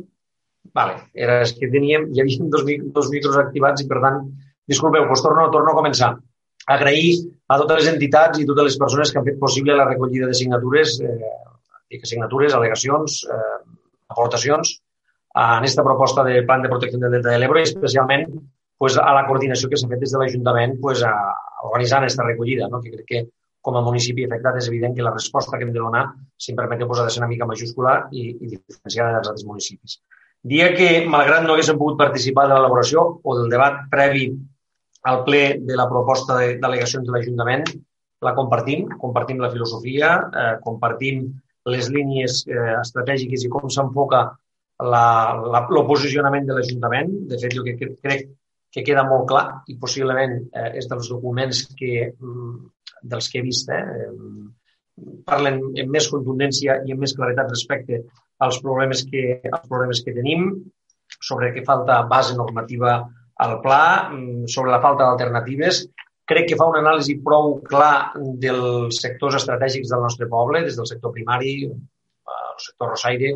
Vale, 0.76 0.96
era, 1.12 1.41
és 1.43 1.52
que 1.58 1.68
teníem, 1.74 2.08
hi 2.14 2.24
havia 2.24 2.48
dos, 2.56 2.64
dos 2.96 3.12
micros 3.12 3.36
activats 3.41 3.84
i, 3.84 3.88
per 3.89 4.00
tant, 4.06 4.22
disculpeu, 4.70 5.10
doncs 5.10 5.24
torno, 5.26 5.50
torno 5.52 5.74
a 5.74 5.78
començar 5.78 6.14
agrair 6.66 7.13
a 7.47 7.59
totes 7.61 7.84
les 7.84 7.91
entitats 7.93 8.39
i 8.41 8.47
totes 8.49 8.70
les 8.70 8.78
persones 8.82 9.11
que 9.11 9.20
han 9.20 9.28
fet 9.28 9.38
possible 9.39 9.76
la 9.78 9.86
recollida 9.86 10.30
de 10.32 10.38
signatures, 10.38 10.97
eh, 11.01 12.01
signatures, 12.03 12.55
al·legacions, 12.57 13.22
eh, 13.30 13.61
aportacions 14.09 14.76
en 15.36 15.59
aquesta 15.59 15.84
proposta 15.84 16.24
de 16.24 16.43
plan 16.43 16.61
de 16.61 16.70
protecció 16.70 16.99
del 16.99 17.18
Delta 17.18 17.32
de 17.32 17.39
l'Ebre 17.39 17.61
i 17.61 17.68
especialment 17.70 18.28
pues, 18.78 18.97
a 18.97 19.13
la 19.13 19.26
coordinació 19.28 19.70
que 19.70 19.78
s'ha 19.78 19.89
fet 19.91 20.01
des 20.01 20.13
de 20.13 20.22
l'Ajuntament 20.22 20.78
pues, 20.82 21.03
a, 21.03 21.13
organitzant 21.70 22.03
aquesta 22.03 22.26
recollida, 22.28 22.70
no? 22.72 22.82
que 22.82 22.93
crec 22.93 23.07
que 23.09 23.24
com 23.66 23.78
a 23.78 23.82
municipi 23.82 24.26
afectat 24.26 24.59
és 24.59 24.68
evident 24.70 24.93
que 24.95 25.05
la 25.05 25.13
resposta 25.13 25.57
que 25.57 25.66
hem 25.66 25.74
de 25.74 25.82
donar, 25.82 26.05
si 26.38 26.51
em 26.53 26.57
permeteu, 26.59 26.91
ha 26.93 27.05
de 27.07 27.13
ser 27.13 27.24
una 27.24 27.30
mica 27.32 27.47
majúscula 27.49 27.95
i, 28.11 28.28
i 28.30 28.51
diferenciada 28.51 29.16
dels 29.16 29.32
altres 29.32 29.47
municipis. 29.49 29.97
Dia 30.45 30.70
que, 30.78 30.89
malgrat 31.09 31.41
no 31.43 31.55
haguéssim 31.55 31.80
pogut 31.80 31.97
participar 31.97 32.45
de 32.45 32.53
l'elaboració 32.53 33.05
o 33.24 33.38
del 33.39 33.49
debat 33.49 33.80
previ 33.89 34.28
al 35.12 35.22
ple 35.26 35.41
de 35.62 35.76
la 35.78 35.88
proposta 35.89 36.39
d'al·legacions 36.62 37.06
de 37.06 37.14
l'Ajuntament, 37.14 37.66
la 38.26 38.34
compartim, 38.38 38.88
compartim 39.01 39.41
la 39.43 39.51
filosofia, 39.53 40.16
eh, 40.41 40.53
compartim 40.66 41.28
les 41.70 41.89
línies 41.93 42.43
eh, 42.47 42.74
estratègiques 42.80 43.45
i 43.45 43.51
com 43.53 43.70
s'enfoca 43.70 44.24
el 44.86 45.78
posicionament 45.88 46.47
de 46.47 46.58
l'Ajuntament. 46.58 47.12
De 47.30 47.39
fet, 47.41 47.53
jo 47.56 47.64
que 47.66 47.78
crec 47.78 48.28
que 48.76 48.84
queda 48.84 49.06
molt 49.08 49.28
clar 49.30 49.45
i 49.72 49.78
possiblement 49.80 50.36
eh, 50.51 50.72
és 50.82 50.89
dels 50.91 51.10
documents 51.12 51.64
que, 51.80 52.10
mm, 52.12 52.56
dels 53.14 53.30
que 53.32 53.39
he 53.39 53.45
vist, 53.45 53.70
eh, 53.72 54.10
parlen 55.28 55.62
amb 55.84 55.91
més 55.91 56.10
contundència 56.12 56.80
i 56.88 56.95
amb 56.95 57.06
més 57.06 57.14
claretat 57.16 57.51
respecte 57.51 58.01
als 58.45 58.60
problemes 58.64 59.06
que, 59.12 59.39
als 59.51 59.70
problemes 59.70 60.01
que 60.03 60.16
tenim, 60.18 60.49
sobre 61.22 61.53
que 61.53 61.64
falta 61.68 62.01
base 62.10 62.36
normativa 62.36 62.97
al 63.44 63.60
pla 63.62 64.10
mm, 64.10 64.46
sobre 64.52 64.72
la 64.72 64.82
falta 64.84 65.06
d'alternatives. 65.06 65.84
Crec 66.26 66.48
que 66.50 66.58
fa 66.58 66.70
una 66.72 66.82
anàlisi 66.82 67.20
prou 67.26 67.60
clar 67.68 68.16
dels 68.42 69.02
sectors 69.02 69.38
estratègics 69.42 69.92
del 69.92 70.02
nostre 70.02 70.30
poble, 70.32 70.64
des 70.66 70.78
del 70.78 70.88
sector 70.90 71.14
primari, 71.14 71.54
el 71.70 72.64
sector 72.64 72.96
rosaire, 72.96 73.36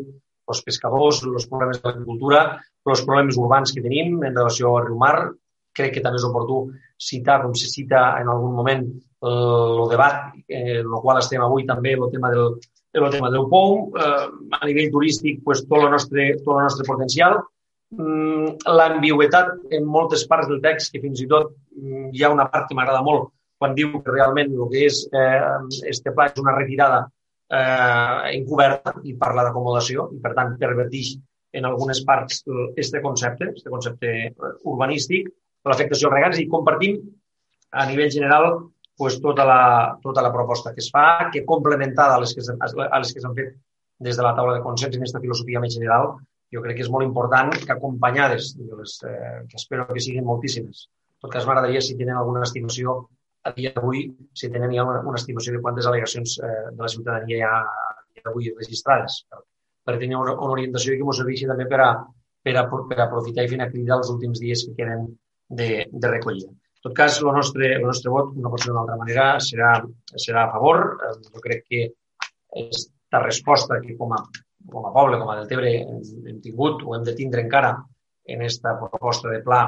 els 0.49 0.63
pescadors, 0.65 1.21
els 1.27 1.45
problemes 1.51 1.81
de 1.81 1.89
l'agricultura, 1.89 2.41
els 2.89 3.03
problemes 3.05 3.37
urbans 3.37 3.75
que 3.75 3.83
tenim 3.85 4.17
en 4.23 4.33
relació 4.33 4.73
al 4.77 4.87
riu 4.87 4.97
mar. 4.97 5.29
Crec 5.77 5.93
que 5.95 6.01
també 6.01 6.17
és 6.17 6.25
oportú 6.25 6.63
citar, 6.97 7.43
com 7.43 7.53
se 7.53 7.69
cita 7.69 8.15
en 8.19 8.31
algun 8.31 8.55
moment, 8.57 8.87
el 9.29 9.85
debat 9.91 10.31
en 10.47 10.87
el 10.87 10.99
qual 11.03 11.19
estem 11.19 11.43
avui 11.45 11.67
també, 11.67 11.93
el 11.93 12.09
tema 12.09 12.31
del, 12.33 12.55
el 12.97 13.11
tema 13.13 13.29
del 13.29 13.45
POU. 13.51 13.77
Eh, 13.93 14.25
a 14.57 14.65
nivell 14.65 14.89
turístic, 14.95 15.43
pues, 15.45 15.61
tot, 15.67 15.83
el 15.83 15.93
nostre, 15.93 16.31
tot 16.41 16.55
el 16.55 16.65
nostre 16.65 16.87
potencial 16.87 17.37
l'ambigüetat 17.89 19.73
en 19.73 19.85
moltes 19.85 20.25
parts 20.29 20.47
del 20.47 20.61
text, 20.61 20.91
que 20.93 21.01
fins 21.01 21.21
i 21.23 21.27
tot 21.27 21.55
mm, 21.75 22.11
hi 22.13 22.23
ha 22.23 22.33
una 22.33 22.45
part 22.51 22.69
que 22.69 22.77
m'agrada 22.77 23.01
molt 23.05 23.31
quan 23.59 23.75
diu 23.75 23.99
que 23.99 24.13
realment 24.13 24.53
el 24.55 24.69
que 24.71 24.85
és 24.87 25.01
eh, 25.11 25.41
este 25.91 26.13
pla 26.15 26.29
és 26.29 26.39
una 26.39 26.55
retirada 26.55 27.01
eh, 27.51 28.37
encoberta 28.37 28.95
i 29.03 29.15
parla 29.19 29.43
d'acomodació 29.47 30.07
i, 30.15 30.19
per 30.23 30.33
tant, 30.37 30.55
pervertix 30.61 31.17
en 31.59 31.65
algunes 31.65 32.03
parts 32.05 32.43
este 32.77 33.01
concepte, 33.01 33.51
este 33.57 33.73
concepte 33.73 34.11
urbanístic, 34.69 35.31
l'afectació 35.65 36.07
als 36.07 36.15
regants 36.15 36.39
i 36.39 36.47
compartim 36.47 37.01
a 37.71 37.85
nivell 37.89 38.11
general 38.13 38.51
pues, 38.99 39.17
tota, 39.23 39.45
la, 39.49 39.61
tota 40.03 40.23
la 40.23 40.31
proposta 40.31 40.73
que 40.75 40.83
es 40.83 40.89
fa, 40.93 41.29
que 41.33 41.43
complementada 41.45 42.15
a 42.15 42.21
les 42.21 42.35
que, 42.35 42.45
a 42.45 42.99
les 43.01 43.13
que 43.13 43.23
s'han 43.23 43.35
fet 43.35 43.57
des 43.99 44.15
de 44.15 44.23
la 44.23 44.35
taula 44.37 44.55
de 44.55 44.63
consens 44.63 44.95
en 44.95 45.01
aquesta 45.01 45.19
filosofia 45.19 45.59
més 45.59 45.75
general, 45.75 46.13
jo 46.53 46.63
crec 46.63 46.79
que 46.79 46.85
és 46.85 46.91
molt 46.93 47.05
important 47.05 47.51
que 47.53 47.75
acompanyades, 47.75 48.55
les, 48.57 48.95
eh, 49.09 49.45
que 49.49 49.59
espero 49.61 49.87
que 49.89 50.03
siguin 50.03 50.27
moltíssimes. 50.27 50.87
En 50.89 51.27
tot 51.27 51.33
cas, 51.35 51.45
m'agradaria, 51.47 51.81
si 51.83 51.97
tenen 51.99 52.17
alguna 52.17 52.45
estimació 52.47 53.01
a 53.43 53.53
dia 53.55 53.71
d'avui, 53.75 54.05
si 54.35 54.49
tenen 54.51 54.73
ja 54.75 54.85
una, 54.87 55.01
una 55.07 55.19
estimació 55.19 55.55
de 55.55 55.61
quantes 55.63 55.87
al·legacions 55.87 56.37
eh, 56.43 56.53
de 56.73 56.81
la 56.81 56.91
ciutadania 56.91 57.37
hi 57.37 57.45
ha 57.45 57.55
a 57.63 57.89
d'avui 58.23 58.51
registrades, 58.55 59.21
per, 59.29 59.43
per 59.85 59.97
tenir 59.99 60.17
una, 60.19 60.33
una 60.35 60.55
orientació 60.57 60.93
i 60.93 60.99
que 60.99 61.05
ens 61.07 61.21
serveixi 61.21 61.47
també 61.49 61.67
per 61.69 61.79
a, 61.85 61.89
per, 62.43 62.55
a, 62.59 62.65
per 62.69 62.97
a 62.97 63.05
aprofitar 63.05 63.45
i 63.45 63.51
fer 63.51 63.59
una 63.59 63.69
crida 63.71 63.95
els 63.95 64.11
últims 64.13 64.41
dies 64.43 64.65
que 64.67 64.75
queden 64.81 65.05
de, 65.61 65.69
de 65.91 66.11
recollida. 66.11 66.51
En 66.51 66.87
tot 66.87 66.95
cas, 66.95 67.19
el 67.21 67.31
nostre, 67.35 67.73
el 67.75 67.85
nostre 67.87 68.11
vot, 68.11 68.35
una 68.39 68.51
cosa 68.53 68.69
d'una 68.69 68.83
altra 68.85 68.99
manera, 68.99 69.25
serà, 69.43 69.73
serà 70.15 70.45
a 70.45 70.51
favor. 70.53 70.85
Eh, 71.07 71.15
jo 71.27 71.43
crec 71.43 71.65
que 71.67 71.81
aquesta 71.89 73.23
resposta 73.25 73.81
que 73.83 73.97
com 73.99 74.15
a 74.15 74.21
com 74.71 74.87
a 74.87 74.93
poble, 74.95 75.19
com 75.21 75.29
a 75.31 75.37
Deltebre, 75.39 75.75
hem, 75.83 76.41
tingut 76.43 76.83
o 76.85 76.95
hem 76.95 77.05
de 77.07 77.15
tindre 77.17 77.43
encara 77.45 77.75
en 78.29 78.41
aquesta 78.41 78.75
proposta 78.79 79.31
de 79.33 79.41
pla 79.45 79.61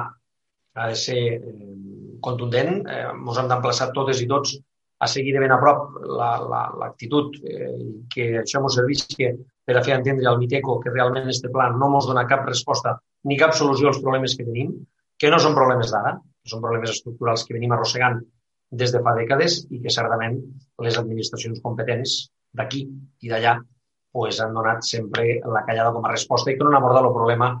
ha 0.74 0.88
de 0.88 0.96
ser 0.96 1.22
eh, 1.36 1.72
contundent. 2.24 2.82
Eh, 2.88 3.06
ens 3.12 3.40
hem 3.40 3.50
d'emplaçar 3.50 3.90
totes 3.96 4.22
i 4.22 4.28
tots 4.30 4.56
a 5.02 5.08
seguir 5.10 5.34
de 5.34 5.40
ben 5.42 5.52
a 5.52 5.58
prop 5.58 5.96
l'actitud 6.06 7.38
la, 7.40 7.48
la, 7.48 7.72
eh, 7.72 7.86
que 8.12 8.28
això 8.42 8.62
ens 8.62 8.78
servisca 8.78 9.32
per 9.66 9.76
a 9.78 9.82
fer 9.86 9.96
entendre 9.96 10.28
al 10.30 10.38
Miteco 10.38 10.78
que 10.82 10.92
realment 10.94 11.28
este 11.30 11.50
pla 11.54 11.68
no 11.74 11.90
ens 11.96 12.06
dona 12.10 12.28
cap 12.30 12.46
resposta 12.46 12.94
ni 13.26 13.38
cap 13.38 13.54
solució 13.58 13.90
als 13.90 14.00
problemes 14.02 14.36
que 14.38 14.46
tenim, 14.46 14.72
que 15.18 15.30
no 15.30 15.38
són 15.42 15.58
problemes 15.58 15.90
d'ara, 15.94 16.16
que 16.18 16.50
són 16.50 16.62
problemes 16.62 16.94
estructurals 16.94 17.44
que 17.46 17.54
venim 17.54 17.74
arrossegant 17.74 18.22
des 18.82 18.94
de 18.94 19.02
fa 19.04 19.12
dècades 19.18 19.58
i 19.70 19.82
que 19.82 19.92
certament 19.94 20.38
les 20.86 20.98
administracions 20.98 21.60
competents 21.66 22.16
d'aquí 22.56 22.86
i 23.22 23.30
d'allà 23.30 23.58
pues, 24.12 24.40
han 24.44 24.54
donat 24.54 24.84
sempre 24.86 25.38
la 25.54 25.64
callada 25.66 25.92
com 25.94 26.04
a 26.04 26.12
resposta 26.12 26.52
i 26.52 26.56
que 26.56 26.64
no 26.64 26.70
han 26.70 26.78
abordat 26.80 27.08
el 27.08 27.16
problema 27.16 27.52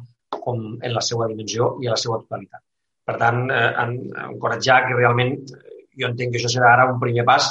com 0.42 0.62
en 0.74 0.94
la 0.94 1.02
seva 1.04 1.28
dimensió 1.30 1.74
i 1.82 1.88
a 1.88 1.94
la 1.94 2.00
seva 2.04 2.20
totalitat. 2.22 2.62
Per 3.08 3.16
tant, 3.18 3.42
eh, 3.50 3.70
en, 3.82 3.94
encoratjar 4.28 4.82
que 4.86 4.96
realment 4.98 5.34
eh, 5.38 5.86
jo 6.00 6.08
entenc 6.08 6.32
que 6.32 6.40
això 6.40 6.52
serà 6.52 6.72
ara 6.76 6.88
un 6.92 7.00
primer 7.02 7.24
pas 7.28 7.50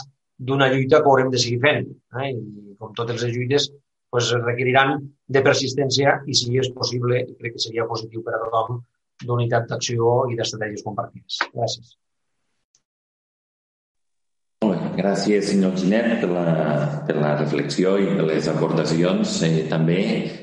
d'una 0.49 0.69
lluita 0.71 1.01
que 1.01 1.11
haurem 1.11 1.31
de 1.33 1.41
seguir 1.43 1.59
fent. 1.65 1.89
Eh? 2.21 2.29
I 2.31 2.75
com 2.79 2.93
totes 2.97 3.21
les 3.25 3.35
lluites, 3.35 3.67
pues, 4.11 4.31
requeriran 4.45 4.95
de 5.35 5.43
persistència 5.45 6.19
i, 6.27 6.37
si 6.37 6.57
és 6.61 6.71
possible, 6.75 7.25
crec 7.39 7.57
que 7.57 7.65
seria 7.65 7.87
positiu 7.89 8.23
per 8.25 8.37
a 8.37 8.41
tothom, 8.45 8.81
d'unitat 9.25 9.67
d'acció 9.69 10.21
i 10.31 10.37
d'estratègies 10.39 10.85
compartides. 10.87 11.41
Gràcies. 11.53 11.95
Gràcies, 14.91 15.45
senyor 15.47 15.77
Ginet, 15.79 16.17
per 16.19 16.27
la, 16.33 16.43
per 17.07 17.15
la 17.15 17.31
reflexió 17.39 17.93
i 18.01 18.09
per 18.17 18.25
les 18.27 18.47
aportacions 18.51 19.37
eh, 19.47 19.63
també. 19.71 20.01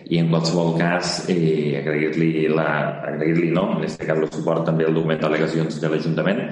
I 0.08 0.20
en 0.22 0.30
qualsevol 0.32 0.72
cas, 0.78 1.18
eh, 1.28 1.76
agrair-li 1.82 2.46
agrair 2.56 3.52
no, 3.52 3.66
en 3.76 3.84
aquest 3.84 4.06
cas 4.08 4.16
el 4.16 4.30
suport 4.32 4.64
també 4.64 4.86
al 4.88 4.96
document 4.96 5.20
d'al·legacions 5.20 5.80
de 5.82 5.92
l'Ajuntament 5.92 6.42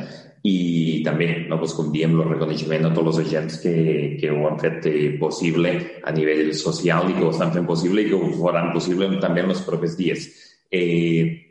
i 0.46 1.02
també, 1.06 1.30
no, 1.48 1.56
pues, 1.58 1.72
com 1.78 1.88
diem, 1.94 2.14
el 2.20 2.28
reconeixement 2.28 2.84
a 2.84 2.92
tots 2.94 3.14
els 3.14 3.22
agents 3.24 3.58
que, 3.64 3.74
que 4.20 4.30
ho 4.30 4.44
han 4.50 4.60
fet 4.60 4.86
eh, 4.92 5.16
possible 5.20 5.72
a 6.04 6.12
nivell 6.14 6.52
social 6.54 7.08
i 7.10 7.16
que 7.16 7.24
ho 7.24 7.32
estan 7.32 7.54
fent 7.56 7.66
possible 7.66 8.04
i 8.04 8.10
que 8.12 8.20
ho 8.20 8.32
faran 8.36 8.74
possible 8.76 9.08
també 9.24 9.42
en 9.46 9.56
els 9.56 9.64
propers 9.66 9.96
dies. 9.96 10.28
Eh, 10.70 11.46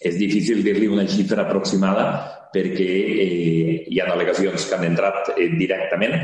és 0.00 0.16
difícil 0.16 0.62
dir-li 0.64 0.88
una 0.88 1.08
xifra 1.10 1.44
aproximada 1.44 2.06
perquè 2.54 2.86
eh, 3.24 3.74
hi 3.90 4.00
ha 4.00 4.08
delegacions 4.10 4.66
que 4.68 4.78
han 4.78 4.86
entrat 4.88 5.32
eh, 5.36 5.50
directament, 5.58 6.16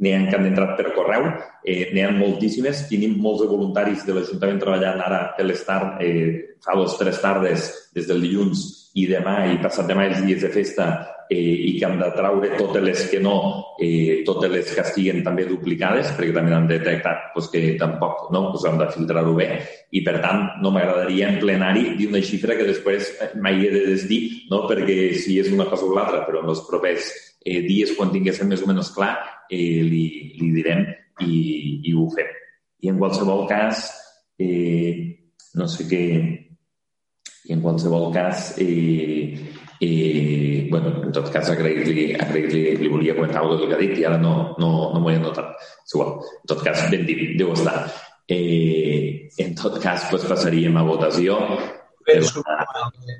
n'hi 0.00 0.12
ha 0.16 0.20
que 0.28 0.36
han 0.38 0.48
entrat 0.48 0.76
per 0.78 0.92
correu, 0.96 1.28
eh, 1.64 1.90
n'hi 1.92 2.04
ha 2.04 2.10
moltíssimes. 2.16 2.86
Tenim 2.88 3.18
molts 3.20 3.44
voluntaris 3.48 4.04
de 4.06 4.16
l'Ajuntament 4.16 4.60
treballant 4.62 5.02
ara 5.04 5.22
per 5.36 5.46
l'estart, 5.48 6.00
eh, 6.04 6.56
fa 6.64 6.76
o 6.78 6.86
tres 6.98 7.20
tardes, 7.20 7.70
des 7.94 8.08
del 8.08 8.22
dilluns 8.24 8.66
i 8.94 9.06
demà 9.06 9.52
i 9.52 9.60
passat 9.62 9.86
demà 9.86 10.08
els 10.08 10.22
dies 10.24 10.42
de 10.42 10.50
festa 10.52 10.90
eh, 11.30 11.70
i 11.70 11.78
que 11.78 11.86
hem 11.86 11.96
de 12.00 12.08
traure 12.16 12.50
totes 12.58 12.82
les 12.82 13.04
que 13.12 13.20
no, 13.22 13.36
eh, 13.78 14.22
totes 14.26 14.50
les 14.50 14.72
que 14.74 14.82
estiguen 14.82 15.22
també 15.24 15.46
duplicades, 15.46 16.10
perquè 16.16 16.34
també 16.34 16.56
hem 16.56 16.66
detectat 16.68 17.30
pues, 17.34 17.46
que 17.52 17.62
tampoc 17.78 18.28
no? 18.34 18.48
pues, 18.50 18.66
hem 18.66 18.80
de 18.80 18.90
filtrar-ho 18.90 19.36
bé 19.38 19.48
i 19.94 20.02
per 20.06 20.18
tant 20.24 20.60
no 20.64 20.74
m'agradaria 20.74 21.30
en 21.30 21.38
plenari 21.42 21.94
dir 22.00 22.10
una 22.10 22.22
xifra 22.26 22.58
que 22.58 22.66
després 22.66 23.14
mai 23.38 23.62
he 23.62 23.70
de 23.70 23.84
desdir, 23.92 24.20
no? 24.50 24.64
perquè 24.66 25.14
si 25.14 25.38
és 25.38 25.52
una 25.54 25.68
cosa 25.70 25.86
o 25.86 25.94
l'altra, 25.94 26.24
però 26.26 26.42
en 26.42 26.50
els 26.50 26.64
propers 26.66 27.12
eh, 27.44 27.62
dies 27.62 27.94
quan 27.96 28.10
tinguéssim 28.10 28.50
més 28.50 28.66
o 28.66 28.68
menys 28.70 28.90
clar 28.96 29.14
eh, 29.46 29.80
li, 29.86 30.04
li 30.40 30.50
direm 30.58 30.84
i, 31.22 31.80
i 31.86 31.94
ho 31.94 32.10
fem. 32.10 32.28
I 32.80 32.90
en 32.90 32.98
qualsevol 32.98 33.46
cas, 33.48 33.86
eh, 34.40 35.30
no 35.60 35.66
sé 35.68 35.86
què, 35.86 36.04
i 37.46 37.54
en 37.54 37.62
qualsevol 37.62 38.08
cas, 38.14 38.54
eh, 38.62 39.36
eh, 39.80 40.68
bueno, 40.70 40.92
en 41.04 41.12
tot 41.12 41.30
cas, 41.32 41.48
agrair-li, 41.50 42.12
agrair-li, 42.14 42.76
li 42.76 42.88
volia 42.92 43.16
comentar 43.16 43.40
alguna 43.40 43.58
cosa 43.58 43.68
que 43.70 43.78
ha 43.78 43.80
dit 43.80 43.98
i 43.98 44.04
ara 44.04 44.18
no, 44.20 44.34
no, 44.60 44.70
no 44.92 45.00
m'ho 45.00 45.10
he 45.10 45.18
notat. 45.18 45.56
És 45.86 45.96
igual. 45.96 46.14
En 46.42 46.52
tot 46.52 46.62
cas, 46.66 46.84
ben 46.92 47.06
dit, 47.08 47.22
deu 47.40 47.54
estar. 47.56 47.88
Eh, 48.30 49.30
en 49.42 49.54
tot 49.58 49.80
cas, 49.82 50.06
pues, 50.10 50.26
passaríem 50.28 50.76
a 50.76 50.84
votació. 50.86 51.40
Disculpa, 52.10 52.58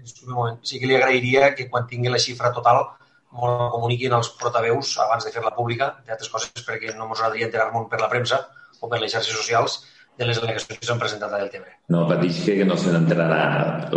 disculpa 0.02 0.32
un 0.32 0.36
moment. 0.36 0.58
Sí 0.66 0.80
que 0.80 0.88
li 0.90 0.96
agrairia 0.98 1.54
que 1.54 1.68
quan 1.70 1.88
tingui 1.88 2.12
la 2.12 2.20
xifra 2.22 2.52
total 2.52 2.84
m'ho 3.30 3.50
comuniquin 3.72 4.14
els 4.16 4.32
portaveus 4.38 4.96
abans 5.04 5.24
de 5.24 5.32
fer-la 5.32 5.54
pública, 5.54 5.92
d'altres 6.06 6.30
coses 6.32 6.64
perquè 6.66 6.92
no 6.96 7.06
ens 7.06 7.20
agradaria 7.20 7.46
enterar-nos 7.46 7.86
per 7.90 8.00
la 8.02 8.10
premsa 8.10 8.40
o 8.80 8.88
per 8.90 8.98
les 9.00 9.12
xarxes 9.12 9.36
socials 9.36 9.80
de 10.20 10.26
les 10.28 10.36
al·legacions 10.36 10.76
que 10.76 10.84
s'han 10.84 10.98
presentat 11.00 11.32
a 11.32 11.38
Deltebre. 11.40 11.78
No 11.94 12.02
pateix 12.08 12.42
que 12.44 12.66
no 12.68 12.76
se 12.76 12.92
n'enterarà 12.92 13.88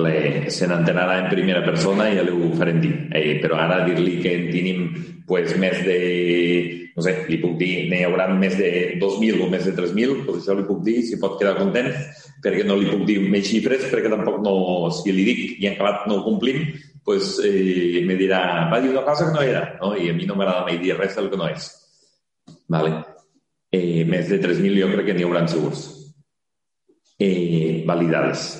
se 0.55 0.69
n'enterarà 0.71 1.17
en 1.19 1.27
primera 1.31 1.63
persona 1.65 2.07
i 2.09 2.15
ja 2.15 2.23
ho 2.23 2.51
farem 2.59 2.79
dir. 2.79 2.93
Eh, 3.11 3.41
però 3.43 3.59
ara 3.59 3.81
dir-li 3.83 4.21
que 4.23 4.31
en 4.37 4.45
tenim 4.53 4.85
pues, 5.27 5.51
més 5.59 5.81
de, 5.83 5.97
no 6.95 7.03
sé, 7.03 7.15
li 7.27 7.39
puc 7.41 7.57
dir, 7.59 7.89
n'hi 7.91 8.05
haurà 8.07 8.29
més 8.31 8.55
de 8.55 8.69
2.000 9.01 9.43
o 9.43 9.49
més 9.51 9.67
de 9.67 9.75
3.000, 9.75 10.23
pues 10.23 10.39
això 10.39 10.55
li 10.55 10.63
puc 10.67 10.79
dir, 10.85 11.01
si 11.03 11.19
pot 11.19 11.35
quedar 11.41 11.57
content, 11.59 11.91
perquè 12.43 12.63
no 12.67 12.77
li 12.79 12.87
puc 12.87 13.03
dir 13.09 13.19
més 13.23 13.49
xifres, 13.49 13.89
perquè 13.91 14.11
tampoc 14.11 14.39
no, 14.45 14.55
si 14.95 15.11
li 15.11 15.25
dic 15.27 15.41
i 15.57 15.67
en 15.67 15.75
acabat 15.75 16.05
no 16.07 16.21
ho 16.21 16.25
complim, 16.27 16.69
pues, 17.03 17.33
eh, 17.43 18.03
me 18.07 18.15
dirà, 18.19 18.69
va 18.71 18.79
dir 18.79 18.93
una 18.93 19.03
cosa 19.03 19.27
que 19.27 19.35
no 19.35 19.43
era, 19.43 19.65
no? 19.81 19.91
i 19.99 20.07
a 20.07 20.15
mi 20.15 20.29
no 20.29 20.39
m'agrada 20.39 20.69
mai 20.69 20.79
dir 20.79 20.95
res 20.95 21.19
del 21.19 21.27
que 21.33 21.39
no 21.41 21.51
és. 21.51 21.67
Vale. 22.71 22.95
Eh, 23.73 24.05
més 24.07 24.31
de 24.31 24.39
3.000 24.39 24.79
jo 24.79 24.87
crec 24.93 25.11
que 25.11 25.17
n'hi 25.17 25.27
haurà 25.27 25.43
segurs 25.51 26.02
eh, 27.23 27.83
validades. 27.87 28.51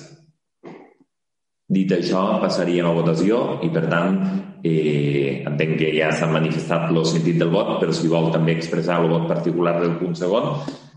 Dit 1.73 1.91
això, 1.95 2.21
passaríem 2.41 2.87
a 2.87 2.95
votació 2.95 3.59
i, 3.65 3.69
per 3.73 3.85
tant, 3.89 4.17
eh, 4.63 5.43
entenc 5.47 5.77
que 5.79 5.91
ja 5.95 6.11
s'ha 6.13 6.29
manifestat 6.31 6.91
el 6.91 7.03
sentit 7.07 7.39
del 7.41 7.51
vot, 7.53 7.75
però 7.81 7.95
si 7.95 8.11
vol 8.11 8.31
també 8.33 8.55
expressar 8.57 9.01
el 9.01 9.09
vot 9.11 9.27
particular 9.31 9.79
del 9.81 9.97
punt 9.99 10.15
segon, 10.19 10.51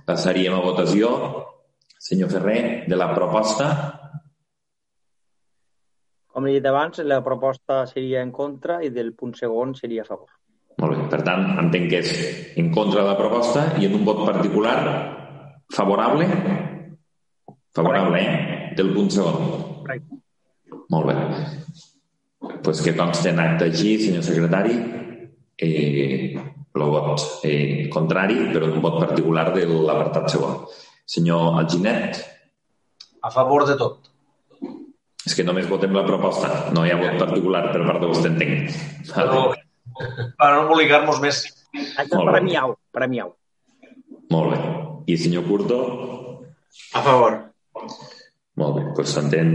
passaríem 0.06 0.54
a 0.54 0.62
votació. 0.64 1.12
Senyor 2.06 2.30
Ferrer, 2.30 2.84
de 2.86 2.96
la 2.96 3.08
proposta. 3.14 3.68
Com 6.30 6.46
he 6.46 6.58
dit 6.58 6.66
abans, 6.68 7.00
la 7.02 7.22
proposta 7.24 7.86
seria 7.90 8.20
en 8.22 8.30
contra 8.30 8.82
i 8.84 8.92
del 8.94 9.14
punt 9.16 9.32
segon 9.34 9.74
seria 9.74 10.04
a 10.04 10.10
favor. 10.10 10.28
Molt 10.82 10.92
bé. 10.92 11.08
Per 11.10 11.22
tant, 11.24 11.46
entenc 11.64 11.88
que 11.90 12.02
és 12.04 12.12
en 12.60 12.68
contra 12.74 13.00
de 13.00 13.08
la 13.08 13.16
proposta 13.18 13.64
i 13.80 13.88
en 13.88 13.96
un 13.96 14.04
vot 14.04 14.26
particular 14.28 14.76
favorable 15.72 16.28
Favorable, 17.76 18.20
eh? 18.22 18.74
Del 18.76 18.92
punt 18.94 19.10
segon. 19.12 19.50
Correcte. 19.82 20.22
Molt 20.88 21.12
bé. 21.12 21.16
pues 22.62 22.80
que 22.82 22.96
consti 22.96 23.28
en 23.30 23.40
acte 23.40 23.68
així, 23.68 23.92
senyor 24.00 24.24
secretari, 24.26 24.74
eh, 25.58 26.34
el 26.74 26.82
vot 26.82 27.22
eh, 27.46 27.86
contrari, 27.92 28.36
però 28.52 28.66
un 28.66 28.82
vot 28.82 28.98
particular 28.98 29.52
de 29.54 29.66
l'apartat 29.66 30.32
segon. 30.34 30.58
Senyor 31.06 31.60
Alginet. 31.60 32.18
A 33.22 33.30
favor 33.30 33.66
de 33.68 33.76
tot. 33.78 34.10
És 35.26 35.34
que 35.34 35.46
només 35.46 35.68
votem 35.70 35.94
la 35.94 36.04
proposta, 36.06 36.72
no 36.74 36.84
hi 36.86 36.92
ha 36.94 37.00
vot 37.00 37.18
particular 37.22 37.64
per 37.72 37.82
part 37.86 38.02
de 38.02 38.10
vostè, 38.10 38.32
entenc. 38.32 38.76
Vale. 39.14 39.62
per 40.38 40.50
no 40.52 40.62
embolicar-nos 40.64 41.20
més. 41.22 41.42
Això 41.96 42.22
és 42.22 42.30
premiau, 42.30 42.76
premiau. 42.92 43.34
Molt 44.30 44.54
bé. 44.54 44.60
I 45.06 45.16
senyor 45.22 45.46
Curto? 45.46 45.82
A 46.94 47.02
favor. 47.02 47.44
Molt 48.56 48.78
bé, 48.78 48.82
doncs 48.96 49.10
s'entén 49.12 49.50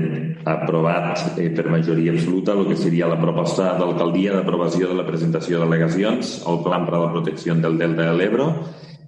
aprovat 0.45 1.39
eh, 1.41 1.47
per 1.57 1.65
majoria 1.73 2.13
absoluta 2.13 2.53
el 2.53 2.67
que 2.69 2.77
seria 2.77 3.09
la 3.09 3.17
proposta 3.17 3.71
d'alcaldia 3.79 4.35
d'aprovació 4.35 4.91
de 4.91 4.99
la 4.99 5.07
presentació 5.07 5.57
de 5.57 5.65
delegacions 5.65 6.35
al 6.45 6.61
Plan 6.61 6.85
per 6.85 6.99
a 6.99 7.01
la 7.07 7.09
protecció 7.15 7.55
del 7.57 7.79
Delta 7.81 8.11
de 8.11 8.13
l'Ebre 8.19 8.47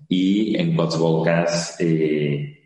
i, 0.10 0.58
en 0.58 0.74
qualsevol 0.74 1.22
cas, 1.28 1.76
eh, 1.86 2.58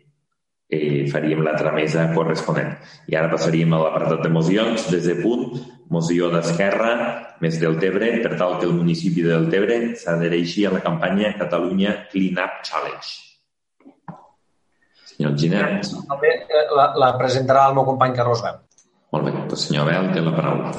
eh, 0.68 1.04
faríem 1.12 1.44
la 1.44 1.56
tramesa 1.60 2.08
corresponent. 2.16 2.74
I 3.12 3.20
ara 3.20 3.32
passaríem 3.32 3.76
a 3.76 3.84
l'apartat 3.84 4.24
de 4.24 4.32
mocions. 4.32 4.88
Des 4.92 5.04
de 5.08 5.20
punt, 5.20 5.60
moció 5.92 6.32
d'Esquerra 6.32 6.92
més 7.44 7.60
del 7.60 7.78
Tebre 7.80 8.12
per 8.24 8.36
tal 8.40 8.58
que 8.58 8.68
el 8.68 8.76
municipi 8.80 9.24
de 9.24 9.36
Deltebre 9.36 9.80
s'adhereixi 10.00 10.64
a 10.64 10.76
la 10.76 10.84
campanya 10.84 11.36
Catalunya 11.38 11.98
Clean 12.12 12.40
Up 12.40 12.62
Challenge. 12.64 13.27
Senyor 15.18 15.34
Ginet. 15.34 15.88
També 16.06 16.30
eh, 16.46 16.66
la, 16.78 16.92
la 16.94 17.08
presentarà 17.18 17.66
el 17.66 17.74
meu 17.74 17.84
company 17.88 18.14
Carlos 18.14 18.42
Bel. 18.44 18.60
Molt 19.10 19.26
bé, 19.26 19.32
doncs 19.34 19.64
senyor 19.66 19.88
Bel, 19.88 20.12
té 20.14 20.22
la 20.22 20.34
paraula. 20.36 20.70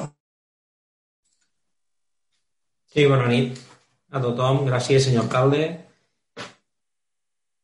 Sí, 2.90 3.04
bona 3.04 3.28
nit 3.28 3.60
a 4.10 4.22
tothom. 4.24 4.64
Gràcies, 4.70 5.04
senyor 5.04 5.26
alcalde. 5.26 5.68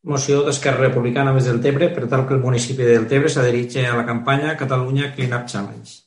Moció 0.07 0.43
d'Esquerra 0.45 0.85
Republicana 0.85 1.33
més 1.33 1.49
del 1.49 1.63
Tebre 1.65 1.89
per 1.95 2.05
tal 2.13 2.27
que 2.29 2.37
el 2.37 2.45
municipi 2.45 2.85
del 2.85 3.09
Tebre 3.09 3.33
s'adherixi 3.33 3.81
a 3.83 3.97
la 3.97 4.05
campanya 4.05 4.53
Catalunya 4.61 5.09
Clean 5.17 5.33
Up 5.33 5.49
Challenge. 5.49 5.97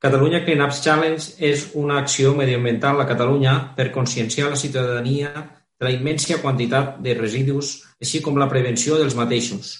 Catalunya 0.00 0.40
Clean 0.46 0.64
Up 0.64 0.72
Challenge 0.72 1.36
és 1.52 1.68
una 1.76 2.00
acció 2.00 2.32
mediambiental 2.34 3.04
a 3.04 3.06
Catalunya 3.06 3.58
per 3.76 3.92
conscienciar 3.92 4.48
la 4.48 4.56
ciutadania 4.56 5.34
de 5.80 5.88
la 5.88 5.94
immensa 5.96 6.36
quantitat 6.42 6.98
de 7.00 7.14
residus, 7.16 7.78
així 8.02 8.20
com 8.20 8.36
la 8.36 8.48
prevenció 8.50 8.98
dels 9.00 9.16
mateixos, 9.16 9.72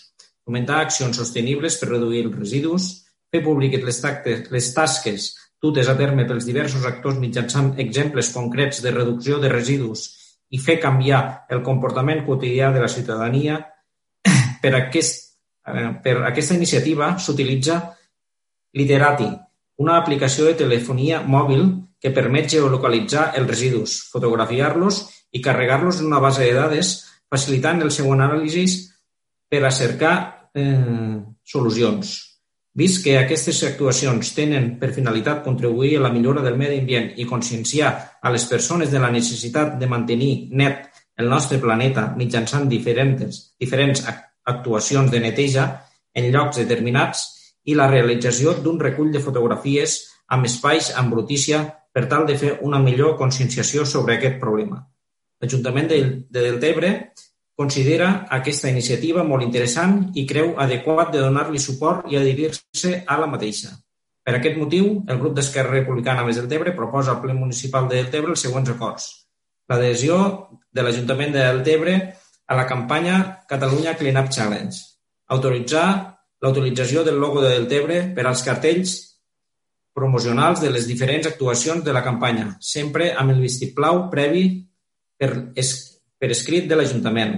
fomentar 0.48 0.80
accions 0.80 1.20
sostenibles 1.20 1.76
per 1.76 1.90
reduir 1.90 2.24
els 2.24 2.38
residus, 2.38 2.86
fer 3.30 3.42
públiques 3.44 3.84
les, 3.84 3.98
tactes, 4.00 4.48
les 4.50 4.70
tasques 4.74 5.28
dutes 5.60 5.90
a 5.92 5.96
terme 5.98 6.24
pels 6.26 6.46
diversos 6.48 6.86
actors 6.88 7.20
mitjançant 7.20 7.74
exemples 7.84 8.32
concrets 8.32 8.80
de 8.82 8.94
reducció 8.94 9.38
de 9.42 9.52
residus 9.52 10.06
i 10.50 10.58
fer 10.58 10.80
canviar 10.80 11.44
el 11.52 11.60
comportament 11.62 12.24
quotidià 12.26 12.72
de 12.72 12.80
la 12.80 12.88
ciutadania. 12.88 13.60
Per, 14.62 14.72
aquest, 14.76 15.36
eh, 15.68 15.90
per 16.04 16.18
aquesta 16.28 16.56
iniciativa 16.56 17.14
s'utilitza 17.18 17.78
Literati, 18.76 19.28
una 19.80 19.96
aplicació 20.00 20.44
de 20.48 20.56
telefonia 20.58 21.22
mòbil 21.24 21.62
que 22.00 22.12
permet 22.12 22.50
geolocalitzar 22.52 23.30
els 23.38 23.48
residus, 23.48 23.94
fotografiar-los 24.12 25.00
i 25.30 25.40
carregar-los 25.40 26.00
en 26.00 26.06
una 26.10 26.18
base 26.22 26.44
de 26.44 26.54
dades, 26.54 26.94
facilitant 27.30 27.82
el 27.84 27.92
seu 27.94 28.10
anàlisi 28.12 28.66
per 29.50 29.64
a 29.64 29.70
cercar 29.70 30.14
eh, 30.54 31.20
solucions. 31.44 32.16
Vist 32.80 33.02
que 33.02 33.16
aquestes 33.18 33.64
actuacions 33.66 34.30
tenen 34.34 34.76
per 34.78 34.92
finalitat 34.94 35.42
contribuir 35.42 35.96
a 35.98 36.04
la 36.04 36.12
millora 36.14 36.42
del 36.42 36.58
medi 36.58 36.78
ambient 36.78 37.10
i 37.18 37.26
conscienciar 37.26 37.90
a 38.22 38.30
les 38.30 38.46
persones 38.46 38.92
de 38.92 39.00
la 39.02 39.10
necessitat 39.10 39.74
de 39.78 39.88
mantenir 39.90 40.50
net 40.54 40.86
el 41.18 41.28
nostre 41.28 41.58
planeta 41.58 42.12
mitjançant 42.16 42.68
diferents, 42.70 43.40
diferents 43.58 44.04
actuacions 44.46 45.10
de 45.10 45.20
neteja 45.20 45.66
en 46.14 46.30
llocs 46.30 46.62
determinats 46.62 47.26
i 47.66 47.74
la 47.74 47.90
realització 47.90 48.54
d'un 48.62 48.78
recull 48.80 49.10
de 49.12 49.22
fotografies 49.22 49.98
amb 50.30 50.46
espais 50.46 50.92
amb 50.96 51.12
brutícia 51.12 51.60
per 51.92 52.06
tal 52.08 52.24
de 52.26 52.38
fer 52.38 52.56
una 52.62 52.78
millor 52.78 53.16
conscienciació 53.18 53.84
sobre 53.84 54.16
aquest 54.16 54.38
problema. 54.40 54.78
L'Ajuntament 55.40 55.88
de 55.88 56.40
Deltebre 56.44 56.90
considera 57.60 58.26
aquesta 58.32 58.70
iniciativa 58.72 59.24
molt 59.24 59.44
interessant 59.44 59.96
i 60.16 60.26
creu 60.28 60.54
adequat 60.64 61.12
de 61.12 61.22
donar-li 61.24 61.60
suport 61.60 62.06
i 62.12 62.16
adherir-se 62.16 63.02
a 63.06 63.18
la 63.20 63.28
mateixa. 63.28 63.74
Per 64.24 64.36
aquest 64.36 64.56
motiu, 64.60 64.86
el 65.08 65.18
grup 65.20 65.34
d'Esquerra 65.36 65.74
Republicana 65.74 66.24
més 66.24 66.38
Deltebre 66.40 66.72
proposa 66.76 67.14
al 67.14 67.20
ple 67.24 67.36
municipal 67.36 67.88
de 67.88 67.98
Deltebre 67.98 68.32
els 68.36 68.44
següents 68.46 68.72
acords. 68.72 69.10
L'adhesió 69.68 70.16
de 70.72 70.84
l'Ajuntament 70.84 71.32
de 71.36 71.44
Deltebre 71.44 71.96
a 72.50 72.56
la 72.56 72.66
campanya 72.68 73.20
Catalunya 73.48 73.96
Clean 73.96 74.18
Up 74.20 74.32
Challenge. 74.32 74.76
Autoritzar 75.36 75.86
la 76.40 76.50
utilització 76.50 77.04
del 77.04 77.20
logo 77.20 77.44
de 77.44 77.52
Deltebre 77.54 78.00
per 78.16 78.26
als 78.26 78.42
cartells 78.44 78.96
promocionals 79.96 80.60
de 80.62 80.70
les 80.72 80.86
diferents 80.88 81.28
actuacions 81.28 81.84
de 81.84 81.92
la 81.92 82.02
campanya, 82.04 82.54
sempre 82.60 83.12
amb 83.12 83.34
el 83.34 83.40
vistiplau 83.44 84.06
previ 84.12 84.44
per, 85.20 85.30
es, 85.60 85.72
per 86.16 86.30
escrit 86.32 86.68
de 86.70 86.78
l'Ajuntament. 86.80 87.34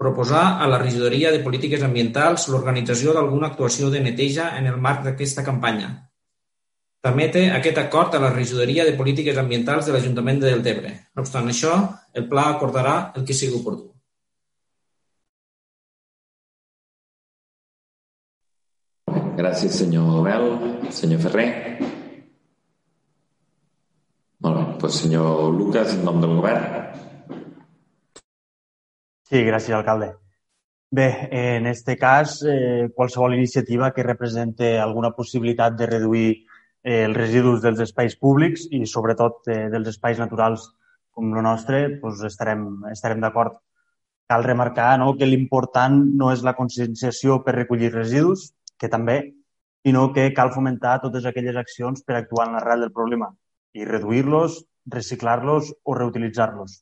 Proposar 0.00 0.44
a 0.64 0.68
la 0.72 0.78
regidoria 0.80 1.32
de 1.34 1.42
polítiques 1.44 1.82
ambientals 1.84 2.46
l'organització 2.48 3.12
d'alguna 3.12 3.50
actuació 3.52 3.90
de 3.92 4.00
neteja 4.00 4.54
en 4.56 4.70
el 4.70 4.80
marc 4.80 5.04
d'aquesta 5.04 5.44
campanya. 5.44 5.90
Permete 7.04 7.46
aquest 7.52 7.78
acord 7.80 8.16
a 8.16 8.20
la 8.24 8.32
regidoria 8.32 8.84
de 8.84 8.96
polítiques 8.96 9.36
ambientals 9.40 9.86
de 9.86 9.92
l'Ajuntament 9.92 10.40
de 10.40 10.50
Deltebre. 10.52 10.96
No 11.16 11.24
obstant 11.24 11.48
això, 11.48 11.76
el 12.16 12.28
pla 12.32 12.48
acordarà 12.54 12.96
el 13.16 13.24
que 13.28 13.36
sigui 13.36 13.60
oportú. 13.60 13.88
Gràcies, 19.40 19.78
senyor 19.80 20.20
Bel. 20.24 20.50
Senyor 20.92 21.24
Ferrer. 21.24 21.48
Molt 24.44 24.56
bé. 24.56 24.64
Doncs 24.80 25.00
senyor 25.04 25.54
Lucas, 25.56 25.94
en 25.96 26.04
nom 26.08 26.20
del 26.20 26.36
govern. 26.36 27.09
Sí, 29.30 29.44
gràcies, 29.46 29.70
alcalde. 29.76 30.08
Bé, 30.98 31.04
en 31.38 31.66
aquest 31.70 31.90
cas, 32.00 32.32
eh, 32.42 32.88
qualsevol 32.96 33.36
iniciativa 33.36 33.92
que 33.94 34.02
represente 34.02 34.70
alguna 34.78 35.12
possibilitat 35.14 35.76
de 35.78 35.86
reduir 35.86 36.30
eh, 36.82 37.04
els 37.04 37.16
residus 37.16 37.62
dels 37.62 37.78
espais 37.84 38.16
públics 38.16 38.66
i, 38.74 38.80
sobretot, 38.90 39.46
eh, 39.46 39.68
dels 39.70 39.92
espais 39.92 40.18
naturals 40.18 40.66
com 41.14 41.30
el 41.30 41.46
nostre, 41.46 41.84
doncs 42.02 42.24
estarem, 42.26 42.66
estarem 42.90 43.22
d'acord. 43.22 43.54
Cal 44.26 44.48
remarcar 44.48 44.90
no, 44.98 45.14
que 45.14 45.30
l'important 45.30 46.02
no 46.18 46.32
és 46.34 46.42
la 46.42 46.56
conscienciació 46.58 47.38
per 47.46 47.54
recollir 47.60 47.94
residus, 47.94 48.50
que 48.78 48.90
també, 48.90 49.20
sinó 49.86 50.08
que 50.12 50.32
cal 50.34 50.50
fomentar 50.58 50.98
totes 51.06 51.24
aquelles 51.30 51.54
accions 51.56 52.02
per 52.02 52.18
actuar 52.18 52.48
en 52.48 52.58
l'arrel 52.58 52.86
del 52.88 52.96
problema 52.98 53.30
i 53.78 53.86
reduir-los, 53.86 54.64
reciclar-los 54.98 55.74
o 55.84 55.94
reutilitzar-los. 55.94 56.80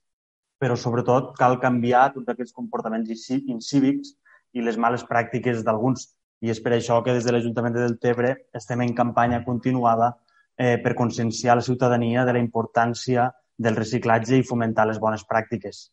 Però, 0.59 0.77
sobretot, 0.77 1.35
cal 1.39 1.59
canviar 1.63 2.09
tots 2.15 2.33
aquests 2.33 2.55
comportaments 2.57 3.31
incívics 3.39 4.15
i 4.55 4.65
les 4.65 4.79
males 4.81 5.05
pràctiques 5.07 5.63
d'alguns. 5.67 6.09
I 6.43 6.51
és 6.55 6.61
per 6.63 6.73
això 6.75 6.99
que 7.03 7.15
des 7.15 7.27
de 7.27 7.35
l'Ajuntament 7.35 7.75
de 7.75 7.85
Deltebre 7.85 8.35
estem 8.55 8.83
en 8.83 8.95
campanya 8.95 9.43
continuada 9.45 10.13
eh, 10.57 10.79
per 10.83 10.95
conscienciar 10.99 11.57
la 11.59 11.67
ciutadania 11.67 12.25
de 12.25 12.35
la 12.35 12.43
importància 12.43 13.31
del 13.59 13.79
reciclatge 13.79 14.39
i 14.39 14.47
fomentar 14.47 14.87
les 14.87 15.01
bones 15.03 15.25
pràctiques. 15.27 15.89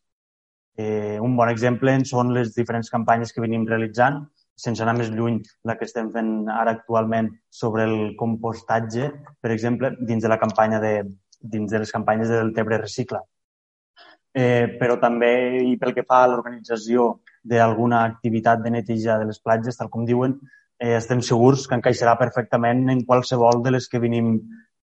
Eh, 0.78 1.18
un 1.22 1.36
bon 1.38 1.49
exemple 1.49 1.93
en 1.95 2.05
són 2.05 2.34
les 2.36 2.53
diferents 2.55 2.91
campanyes 2.93 3.32
que 3.34 3.41
venim 3.41 3.66
realitzant, 3.70 4.26
sense 4.55 4.84
anar 4.84 4.95
més 4.97 5.11
lluny, 5.11 5.41
la 5.68 5.76
que 5.78 5.88
estem 5.88 6.11
fent 6.13 6.49
ara 6.51 6.76
actualment 6.78 7.30
sobre 7.49 7.86
el 7.89 8.16
compostatge, 8.20 9.09
per 9.41 9.51
exemple, 9.55 9.91
dins 9.99 10.24
de 10.24 10.32
la 10.32 10.39
campanya 10.39 10.82
de, 10.84 10.93
dins 11.41 11.72
de 11.72 11.82
les 11.82 11.91
campanyes 11.91 12.32
de 12.32 12.41
Deltebre 12.41 12.80
Recicla. 12.82 13.22
Eh, 14.36 14.75
però 14.79 14.97
també, 14.99 15.31
i 15.63 15.77
pel 15.79 15.93
que 15.95 16.03
fa 16.03 16.23
a 16.23 16.27
l'organització 16.27 17.21
d'alguna 17.47 18.01
activitat 18.03 18.59
de 18.63 18.73
neteja 18.73 19.15
de 19.21 19.29
les 19.29 19.39
platges, 19.39 19.77
tal 19.79 19.89
com 19.93 20.03
diuen, 20.05 20.36
eh, 20.79 20.97
estem 20.97 21.21
segurs 21.23 21.67
que 21.69 21.77
encaixarà 21.77 22.17
perfectament 22.19 22.83
en 22.91 23.05
qualsevol 23.07 23.63
de 23.63 23.71
les 23.77 23.88
que 23.88 24.01
venim, 24.03 24.36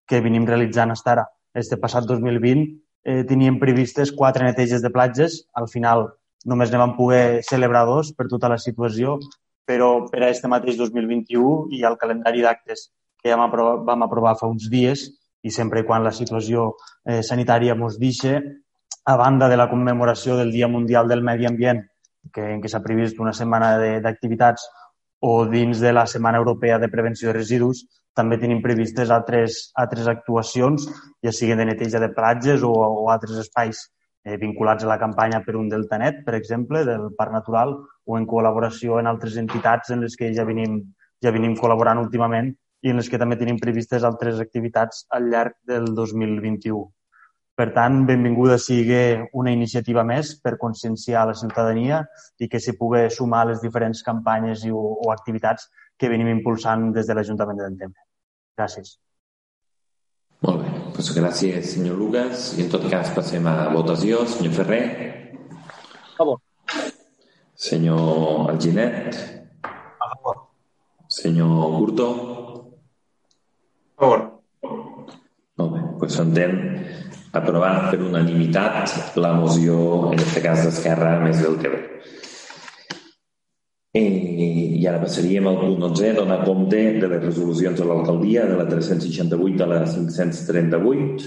que 0.09 0.23
venim 0.25 0.49
realitzant 0.49 0.95
fins 0.95 1.05
ara. 1.07 1.27
Este 1.55 1.77
passat 1.77 2.09
2020 2.09 2.65
eh, 3.05 3.25
teníem 3.29 3.59
previstes 3.61 4.15
quatre 4.17 4.47
neteges 4.47 4.81
de 4.81 4.91
platges, 4.91 5.43
al 5.53 5.69
final 5.69 6.09
només 6.49 6.73
ne 6.73 6.81
vam 6.81 6.97
poder 6.97 7.43
celebrar 7.45 7.85
dos 7.87 8.15
per 8.17 8.29
tota 8.33 8.49
la 8.49 8.59
situació, 8.59 9.19
però 9.69 10.09
per 10.11 10.25
a 10.25 10.31
este 10.33 10.49
mateix 10.51 10.79
2021 10.81 11.69
hi 11.71 11.83
ha 11.85 11.91
el 11.93 11.99
calendari 12.01 12.43
d'actes 12.43 12.89
que 13.23 13.31
ja 13.31 13.37
vam 13.37 13.51
aprovar, 13.51 13.77
vam 13.87 14.03
aprovar 14.09 14.35
fa 14.41 14.49
uns 14.51 14.69
dies 14.71 15.11
i 15.43 15.51
sempre 15.51 15.85
quan 15.87 16.03
la 16.03 16.15
situació 16.15 16.73
eh, 17.05 17.23
sanitària 17.23 17.77
ens 17.79 17.99
deixa, 17.99 18.41
a 19.05 19.17
banda 19.17 19.49
de 19.49 19.57
la 19.57 19.69
commemoració 19.71 20.37
del 20.37 20.53
Dia 20.53 20.69
Mundial 20.69 21.09
del 21.09 21.23
Medi 21.23 21.47
Ambient, 21.47 21.83
que, 22.33 22.45
en 22.55 22.61
què 22.63 22.71
s'ha 22.71 22.83
previst 22.85 23.19
una 23.21 23.33
setmana 23.35 23.75
d'activitats, 24.05 24.69
o 25.23 25.47
dins 25.47 25.79
de 25.79 25.93
la 25.93 26.07
Setmana 26.07 26.39
Europea 26.39 26.79
de 26.83 26.89
Prevenció 26.91 27.29
de 27.31 27.37
Residus, 27.37 27.85
també 28.15 28.39
tenim 28.39 28.61
previstes 28.63 29.11
altres, 29.11 29.71
altres 29.79 30.09
actuacions, 30.11 30.89
ja 31.23 31.33
siguin 31.33 31.63
de 31.63 31.67
neteja 31.71 32.01
de 32.03 32.11
platges 32.15 32.65
o, 32.67 32.73
o 32.73 33.05
altres 33.11 33.39
espais 33.39 33.85
eh, 34.25 34.37
vinculats 34.37 34.85
a 34.85 34.91
la 34.91 34.99
campanya 34.99 35.43
per 35.47 35.55
un 35.57 35.69
deltanet, 35.71 36.25
per 36.27 36.35
exemple, 36.39 36.83
del 36.85 37.11
Parc 37.19 37.33
Natural, 37.35 37.77
o 38.05 38.19
en 38.19 38.27
col·laboració 38.27 38.99
en 38.99 39.11
altres 39.11 39.39
entitats 39.39 39.95
en 39.95 40.03
les 40.03 40.19
que 40.19 40.33
ja 40.35 40.47
venim, 40.49 40.81
ja 41.23 41.35
venim 41.35 41.55
col·laborant 41.59 42.03
últimament 42.03 42.51
i 42.83 42.91
en 42.91 42.99
les 42.99 43.09
que 43.09 43.19
també 43.19 43.39
tenim 43.39 43.63
previstes 43.63 44.03
altres 44.03 44.43
activitats 44.43 45.07
al 45.15 45.31
llarg 45.31 45.55
del 45.71 45.87
2021. 45.95 46.83
Per 47.53 47.67
tant, 47.77 47.99
benvinguda 48.09 48.57
sigui 48.57 49.01
una 49.37 49.53
iniciativa 49.53 50.03
més 50.09 50.33
per 50.41 50.55
conscienciar 50.61 51.27
la 51.29 51.35
ciutadania 51.37 51.99
i 52.41 52.49
que 52.49 52.61
s'hi 52.63 52.73
pugui 52.79 53.03
sumar 53.13 53.43
les 53.51 53.61
diferents 53.61 54.01
campanyes 54.07 54.65
i, 54.65 54.73
o, 54.73 54.81
o 55.05 55.11
activitats 55.13 55.69
que 56.01 56.09
venim 56.09 56.31
impulsant 56.33 56.89
des 56.97 57.11
de 57.11 57.17
l'Ajuntament 57.19 57.61
de 57.61 57.67
Dentembre. 57.67 58.01
Gràcies. 58.57 58.95
Molt 60.43 60.65
bé, 60.65 60.73
doncs 60.97 61.13
gràcies, 61.15 61.69
senyor 61.75 62.01
Lucas. 62.01 62.49
I 62.57 62.65
en 62.65 62.73
tot 62.73 62.89
cas 62.91 63.13
passem 63.15 63.45
a 63.47 63.69
votació. 63.77 64.25
Senyor 64.33 64.57
Ferrer. 64.57 64.83
A 65.53 66.17
favor. 66.17 66.41
Senyor 67.69 68.49
Alginet. 68.55 69.21
A 69.69 70.09
favor. 70.17 70.41
Senyor 71.21 71.77
Curto. 71.77 72.09
A 73.93 74.07
favor. 74.07 74.27
Molt 75.61 75.77
bé, 75.77 75.87
doncs 76.01 76.17
s'entén 76.17 76.59
aprovat 77.33 77.91
per 77.91 78.03
unanimitat 78.05 79.17
la 79.17 79.33
moció, 79.33 80.13
en 80.13 80.21
aquest 80.21 80.43
cas 80.45 80.65
d'Esquerra, 80.67 81.17
més 81.25 81.41
del. 81.41 81.57
Eh, 83.93 84.81
I 84.81 84.87
ara 84.89 85.01
passaríem 85.03 85.49
al 85.49 85.59
punt 85.61 85.83
11, 85.91 86.13
donar 86.17 86.43
compte 86.47 86.81
de 87.01 87.09
les 87.09 87.25
resolucions 87.25 87.79
de 87.79 87.89
l'alcaldia, 87.89 88.47
de 88.49 88.57
la 88.57 88.67
368 88.69 89.65
a 89.65 89.69
la 89.69 89.81
538. 89.87 91.27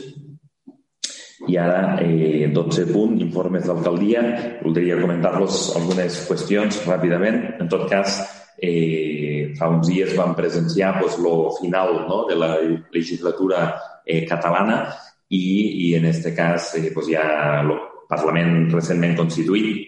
I 1.46 1.58
ara, 1.62 2.00
eh, 2.02 2.50
12 2.54 2.88
punt, 2.90 3.20
informes 3.22 3.66
d'alcaldia. 3.70 4.24
Voldria 4.64 4.98
comentar-los 5.02 5.76
algunes 5.78 6.18
qüestions 6.30 6.82
ràpidament. 6.88 7.62
En 7.62 7.70
tot 7.70 7.86
cas, 7.90 8.18
eh, 8.58 9.54
fa 9.58 9.70
uns 9.70 9.88
dies 9.88 10.16
vam 10.18 10.34
presenciar 10.34 11.00
pues, 11.00 11.20
lo 11.20 11.52
final 11.62 12.08
no, 12.08 12.26
de 12.26 12.36
la 12.36 12.58
legislatura 12.92 13.76
eh, 14.06 14.26
catalana 14.26 14.88
i, 15.30 15.44
i 15.88 15.92
en 15.98 16.08
aquest 16.10 16.30
cas 16.38 16.74
eh, 16.80 16.90
pues, 16.94 17.10
hi 17.10 17.18
ha 17.20 17.28
el 17.64 17.74
Parlament 18.06 18.70
recentment 18.70 19.16
constituït. 19.18 19.82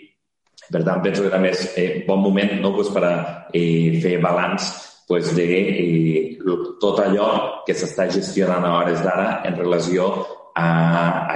Per 0.67 0.81
tant, 0.83 1.03
penso 1.03 1.23
que 1.23 1.31
també 1.31 1.51
és 1.53 1.63
eh, 1.77 1.89
bon 2.07 2.19
moment 2.23 2.55
no, 2.63 2.73
pues, 2.75 2.89
per 2.93 3.03
a 3.05 3.15
eh, 3.53 3.99
fer 4.03 4.17
balanç 4.23 4.71
pues, 5.07 5.29
de 5.37 5.45
eh, 5.47 6.23
tot 6.81 6.99
allò 7.03 7.29
que 7.67 7.75
s'està 7.77 8.07
gestionant 8.11 8.65
a 8.65 8.73
hores 8.79 9.03
d'ara 9.05 9.41
en 9.47 9.55
relació 9.59 10.09
a 10.57 10.67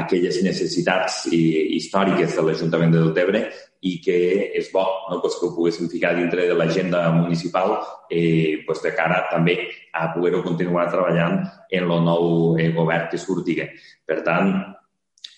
aquelles 0.01 0.41
necessitats 0.43 1.27
eh, 1.29 1.67
històriques 1.77 2.33
de 2.35 2.47
l'Ajuntament 2.47 2.95
de 2.95 3.03
Deltebre 3.05 3.45
i 3.81 3.95
que 4.03 4.17
és 4.57 4.69
bo 4.73 4.83
no, 5.09 5.19
pues, 5.21 5.37
que 5.39 5.47
ho 5.47 5.55
poguéssim 5.55 5.89
ficar 5.89 6.13
dintre 6.17 6.45
de 6.49 6.57
l'agenda 6.57 7.07
municipal 7.15 7.79
eh, 8.09 8.61
pues, 8.65 8.81
de 8.83 8.93
cara 8.97 9.23
també 9.31 9.57
a 9.93 10.11
poder-ho 10.13 10.43
continuar 10.45 10.89
treballant 10.91 11.41
en 11.69 11.87
el 11.87 12.05
nou 12.05 12.57
eh, 12.59 12.69
govern 12.75 13.09
que 13.11 13.19
surti. 13.19 13.57
Per 14.05 14.21
tant, 14.27 14.53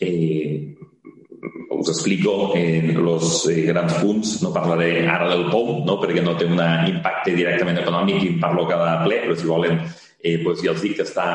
eh, 0.04 0.76
us 1.74 1.89
explico 1.89 2.54
en 2.56 2.91
els 2.96 3.34
eh, 3.52 3.64
grans 3.68 3.98
punts, 4.02 4.38
no 4.44 4.54
parlaré 4.56 5.08
ara 5.08 5.30
del 5.32 5.48
POM, 5.52 5.84
no? 5.88 5.98
perquè 6.02 6.24
no 6.24 6.36
té 6.39 6.48
un 6.48 6.60
impacte 6.60 7.36
directament 7.36 7.82
econòmic 7.82 8.24
i 8.24 8.34
en 8.36 8.41
parlo 8.44 8.68
cada 8.70 9.00
ple, 9.04 9.24
però 9.24 9.38
si 9.39 9.50
volen 9.50 9.80
eh, 10.24 10.40
pues 10.44 10.64
ja 10.64 10.72
els 10.72 10.82
dic 10.82 10.96
que 10.98 11.06
està 11.06 11.28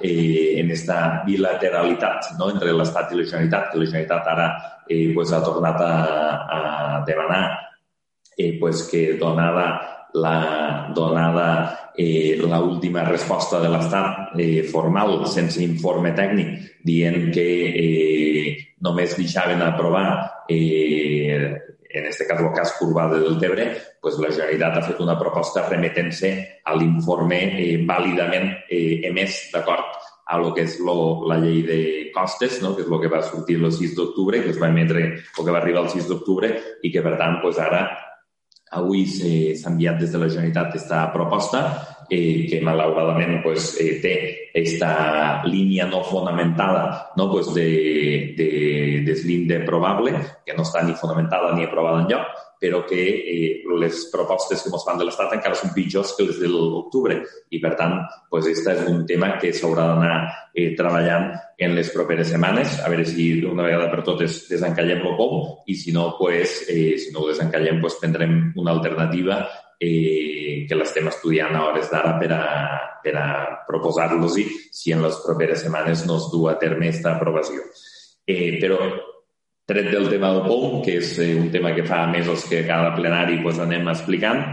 eh, 0.00 0.54
en 0.60 0.70
aquesta 0.70 1.24
bilateralitat 1.26 2.32
no? 2.38 2.52
entre 2.54 2.72
l'Estat 2.72 3.12
i 3.12 3.18
la 3.18 3.26
Generalitat, 3.26 3.72
que 3.72 3.82
la 3.82 3.90
Generalitat 3.90 4.32
ara 4.32 4.48
eh, 4.86 5.10
pues 5.14 5.34
ha 5.34 5.42
tornat 5.42 5.82
a, 5.82 5.92
a 6.56 6.60
demanar 7.08 7.44
eh, 8.38 8.56
pues 8.60 8.86
que 8.90 9.18
donada 9.18 9.66
la 10.14 10.92
donada 10.94 11.92
eh, 11.96 12.38
la 12.40 12.60
última 12.60 13.02
resposta 13.04 13.60
de 13.60 13.68
l'Estat 13.68 14.38
eh, 14.38 14.62
formal, 14.62 15.26
sense 15.28 15.60
informe 15.64 16.14
tècnic, 16.16 16.80
dient 16.86 17.30
que 17.34 17.46
eh, 17.82 18.56
només 18.84 19.16
deixaven 19.16 19.62
aprovar, 19.64 20.44
eh, 20.48 21.52
en 21.90 22.08
aquest 22.08 22.26
cas 22.28 22.40
el 22.42 22.52
cas 22.54 22.74
Curvà 22.78 23.06
de 23.12 23.20
Deltebre, 23.24 23.68
pues 24.02 24.18
la 24.22 24.32
Generalitat 24.32 24.78
ha 24.78 24.84
fet 24.86 25.02
una 25.04 25.18
proposta 25.18 25.66
remetent-se 25.68 26.32
a 26.64 26.74
l'informe 26.76 27.40
eh, 27.54 27.76
vàlidament 27.88 28.52
eh, 28.68 29.02
emès 29.10 29.46
d'acord 29.54 29.96
a 30.26 30.40
lo 30.42 30.50
que 30.54 30.64
és 30.66 30.80
lo, 30.82 31.22
la 31.30 31.36
llei 31.38 31.60
de 31.62 31.80
costes, 32.14 32.58
no? 32.62 32.74
que 32.74 32.82
és 32.82 32.90
el 32.90 33.00
que 33.02 33.12
va 33.12 33.22
sortir 33.22 33.60
el 33.60 33.70
6 33.70 33.94
d'octubre, 33.94 34.42
que 34.42 34.50
es 34.50 34.58
va 34.58 34.72
emetre 34.72 35.06
o 35.38 35.44
que 35.44 35.52
va 35.54 35.60
arribar 35.60 35.84
el 35.86 35.92
6 35.92 36.08
d'octubre 36.10 36.50
i 36.82 36.90
que, 36.90 37.02
per 37.04 37.14
tant, 37.20 37.38
pues, 37.44 37.62
ara 37.62 37.86
Avui 38.74 39.04
s'ha 39.06 39.70
enviat 39.70 40.00
des 40.00 40.10
de 40.10 40.18
la 40.18 40.26
Generalitat 40.26 40.72
aquesta 40.72 41.04
proposta 41.14 41.60
eh, 42.10 42.46
que 42.48 42.60
malauradament 42.64 43.42
pues, 43.42 43.74
eh, 43.80 43.98
té 44.02 44.14
esta 44.56 45.44
línia 45.44 45.86
no 45.86 46.02
fonamentada 46.04 47.12
no, 47.16 47.30
pues 47.30 47.52
de, 47.54 48.34
de 48.36 49.02
deslinde 49.04 49.60
probable, 49.60 50.14
que 50.44 50.56
no 50.56 50.64
està 50.64 50.82
ni 50.82 50.96
fonamentada 50.96 51.52
ni 51.54 51.66
aprovada 51.66 52.04
enlloc, 52.04 52.34
però 52.58 52.86
que 52.86 52.96
eh, 52.96 53.62
les 53.78 54.06
propostes 54.12 54.62
que 54.62 54.70
ens 54.72 54.84
fan 54.86 54.96
de 54.98 55.04
l'Estat 55.04 55.34
encara 55.36 55.58
són 55.58 55.74
pitjors 55.74 56.14
que 56.16 56.24
les 56.24 56.38
de 56.40 56.48
l'octubre. 56.48 57.18
I, 57.52 57.60
per 57.60 57.74
tant, 57.76 57.98
pues, 58.32 58.48
este 58.48 58.72
és 58.72 58.88
un 58.88 59.04
tema 59.08 59.34
que 59.40 59.52
s'haurà 59.52 59.84
d'anar 59.90 60.16
eh, 60.54 60.72
treballant 60.78 61.28
en 61.60 61.76
les 61.76 61.92
properes 61.92 62.32
setmanes, 62.32 62.78
a 62.80 62.88
veure 62.92 63.04
si 63.08 63.28
d'una 63.42 63.66
vegada 63.66 63.90
per 63.92 64.02
totes 64.08 64.46
desencallem 64.48 65.04
el 65.04 65.16
com 65.20 65.36
i 65.68 65.76
si 65.76 65.92
no, 65.92 66.14
pues, 66.18 66.62
eh, 66.72 66.96
si 67.00 67.12
no 67.12 67.24
ho 67.24 67.30
desencallem, 67.30 67.80
pues, 67.84 68.00
prendrem 68.00 68.38
una 68.56 68.72
alternativa 68.72 69.44
eh, 69.80 70.64
que 70.68 70.78
l'estem 70.78 71.08
estudiant 71.10 71.54
a 71.56 71.66
hores 71.68 71.90
d'ara 71.92 72.16
per 72.20 72.30
a, 72.34 72.44
per 73.02 73.14
a 73.20 73.26
proposar-los-hi 73.68 74.46
si 74.72 74.94
en 74.94 75.04
les 75.04 75.18
properes 75.24 75.62
setmanes 75.64 76.06
no 76.06 76.18
es 76.20 76.30
du 76.32 76.46
a 76.48 76.56
terme 76.58 76.90
aquesta 76.90 77.16
aprovació. 77.16 77.64
Eh, 78.26 78.58
però 78.60 78.80
tret 79.66 79.90
del 79.90 80.08
tema 80.08 80.32
del 80.32 80.46
POM, 80.46 80.80
que 80.84 81.00
és 81.00 81.16
eh, 81.18 81.34
un 81.38 81.50
tema 81.50 81.74
que 81.74 81.84
fa 81.86 82.04
mesos 82.10 82.46
que 82.50 82.62
cada 82.66 82.94
plenari 82.94 83.40
pues, 83.42 83.58
anem 83.62 83.90
explicant, 83.90 84.44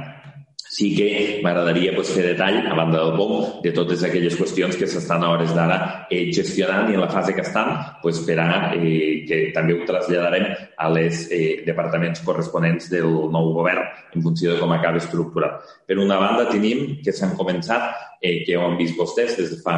sí 0.74 0.96
que 0.96 1.40
m'agradaria 1.46 1.92
pues, 1.94 2.10
fer 2.16 2.24
detall, 2.32 2.64
a 2.66 2.74
banda 2.74 3.04
del 3.04 3.14
POM, 3.14 3.62
de 3.62 3.72
totes 3.76 4.02
aquelles 4.08 4.34
qüestions 4.34 4.74
que 4.80 4.88
s'estan 4.90 5.22
a 5.22 5.30
hores 5.30 5.52
d'ara 5.54 6.08
eh, 6.10 6.32
gestionant 6.34 6.90
i 6.90 6.98
en 6.98 7.04
la 7.04 7.12
fase 7.14 7.36
que 7.38 7.44
estan, 7.46 7.70
pues, 8.02 8.24
per 8.26 8.40
a, 8.42 8.48
eh, 8.74 9.22
que 9.30 9.38
també 9.54 9.76
ho 9.78 9.86
traslladarem 9.86 10.48
a 10.82 10.90
les 10.90 11.28
eh, 11.30 11.62
departaments 11.68 12.24
corresponents 12.26 12.90
del 12.90 13.06
nou 13.06 13.52
govern 13.54 13.86
en 13.86 14.26
funció 14.26 14.56
de 14.56 14.58
com 14.64 14.74
acaba 14.74 14.98
estructurat. 14.98 15.62
Per 15.86 16.00
una 16.02 16.18
banda, 16.18 16.50
tenim 16.50 16.98
que 17.06 17.14
s'han 17.14 17.38
començat, 17.38 17.94
eh, 18.18 18.42
que 18.42 18.58
ho 18.58 18.66
han 18.66 18.80
vist 18.82 18.98
vostès 18.98 19.38
des 19.38 19.54
de 19.54 19.62
fa 19.62 19.78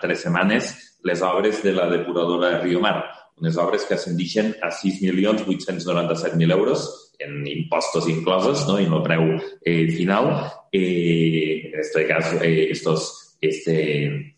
tres 0.00 0.24
setmanes, 0.24 0.72
les 1.04 1.20
obres 1.22 1.60
de 1.62 1.76
la 1.76 1.90
depuradora 1.92 2.56
de 2.56 2.64
Rio 2.64 2.80
Mar 2.80 2.96
unes 3.36 3.56
obres 3.60 3.84
que 3.84 3.94
ascendixen 3.94 4.56
a 4.62 4.70
6.897.000 4.70 6.52
euros 6.52 7.05
en 7.18 7.46
impostos 7.46 8.08
inclosos, 8.08 8.66
¿no? 8.68 8.78
en 8.78 8.92
el 8.92 9.02
preu 9.02 9.40
eh, 9.62 9.88
final. 9.88 10.52
Eh, 10.72 11.70
en 11.72 11.80
este 11.80 12.06
caso, 12.06 12.42
eh, 12.42 12.68
estos, 12.70 13.36
este, 13.40 14.36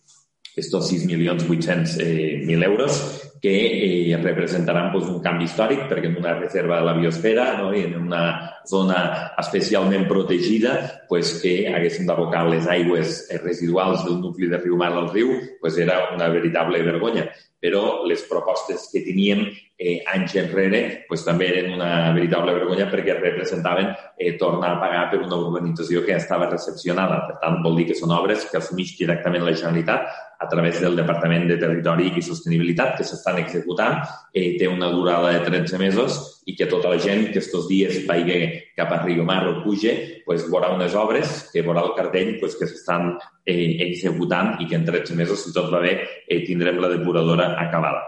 estos 0.56 0.92
6.800.000 0.92 2.00
eh, 2.00 2.64
euros 2.64 3.28
que 3.40 4.12
eh, 4.12 4.16
representaran 4.16 4.92
pues, 4.92 5.06
un 5.06 5.20
canvi 5.22 5.46
històric 5.46 5.86
perquè 5.90 6.08
en 6.10 6.16
una 6.18 6.34
reserva 6.38 6.80
de 6.80 6.86
la 6.88 6.94
biosfera 6.96 7.46
no? 7.60 7.70
i 7.74 7.84
en 7.86 7.94
una 8.00 8.22
zona 8.66 9.34
especialment 9.38 10.08
protegida 10.10 11.04
pues, 11.08 11.36
que 11.42 11.68
haguéssim 11.70 12.08
d'abocar 12.08 12.48
les 12.48 12.66
aigües 12.66 13.20
residuals 13.44 14.04
del 14.06 14.18
nucli 14.22 14.50
de 14.50 14.58
riu 14.58 14.78
Mar 14.80 14.92
al 14.92 15.10
riu 15.12 15.36
pues, 15.60 15.78
era 15.78 16.08
una 16.14 16.28
veritable 16.28 16.82
vergonya 16.82 17.28
però 17.60 18.04
les 18.06 18.22
propostes 18.30 18.86
que 18.92 19.02
teníem 19.02 19.42
eh, 19.78 19.98
anys 20.14 20.36
enrere 20.38 20.82
pues, 21.08 21.24
també 21.26 21.48
eren 21.50 21.74
una 21.74 22.12
veritable 22.14 22.54
vergonya 22.54 22.86
perquè 22.90 23.18
representaven 23.18 23.90
eh, 24.18 24.36
tornar 24.38 24.76
a 24.76 24.80
pagar 24.82 25.04
per 25.10 25.22
una 25.24 25.38
urbanització 25.38 26.04
que 26.06 26.14
estava 26.14 26.50
recepcionada. 26.50 27.24
Per 27.26 27.38
tant, 27.42 27.60
vol 27.64 27.78
dir 27.80 27.88
que 27.90 27.98
són 27.98 28.14
obres 28.14 28.46
que 28.50 28.60
assumeix 28.60 28.94
directament 28.98 29.46
la 29.46 29.56
Generalitat 29.56 30.06
a 30.38 30.48
través 30.48 30.80
del 30.80 30.94
Departament 30.96 31.48
de 31.48 31.56
Territori 31.58 32.12
i 32.16 32.22
Sostenibilitat 32.22 32.94
que 32.98 33.06
s'estan 33.06 33.40
executant. 33.42 33.98
Eh, 34.32 34.56
té 34.58 34.68
una 34.70 34.90
durada 34.94 35.32
de 35.34 35.40
13 35.44 35.80
mesos 35.82 36.18
i 36.46 36.54
que 36.56 36.68
tota 36.70 36.92
la 36.92 37.00
gent 37.02 37.32
que 37.32 37.42
estos 37.42 37.66
dies 37.68 38.04
vagi 38.06 38.38
cap 38.76 38.92
a 38.94 39.00
Rio 39.02 39.24
Mar 39.26 39.42
o 39.48 39.56
puge, 39.64 40.22
pues, 40.24 40.46
veurà 40.46 40.70
unes 40.76 40.94
obres, 40.94 41.48
que 41.52 41.64
veurà 41.66 41.82
el 41.82 41.96
cartell 41.98 42.36
pues, 42.38 42.54
que 42.56 42.70
s'estan 42.70 43.16
eh, 43.44 43.82
executant 43.88 44.54
i 44.62 44.68
que 44.70 44.78
en 44.78 44.86
13 44.86 45.18
mesos, 45.18 45.42
si 45.42 45.52
tot 45.52 45.72
va 45.74 45.82
bé, 45.82 45.98
eh, 46.28 46.44
tindrem 46.46 46.78
la 46.78 46.92
depuradora 46.94 47.56
acabada. 47.58 48.06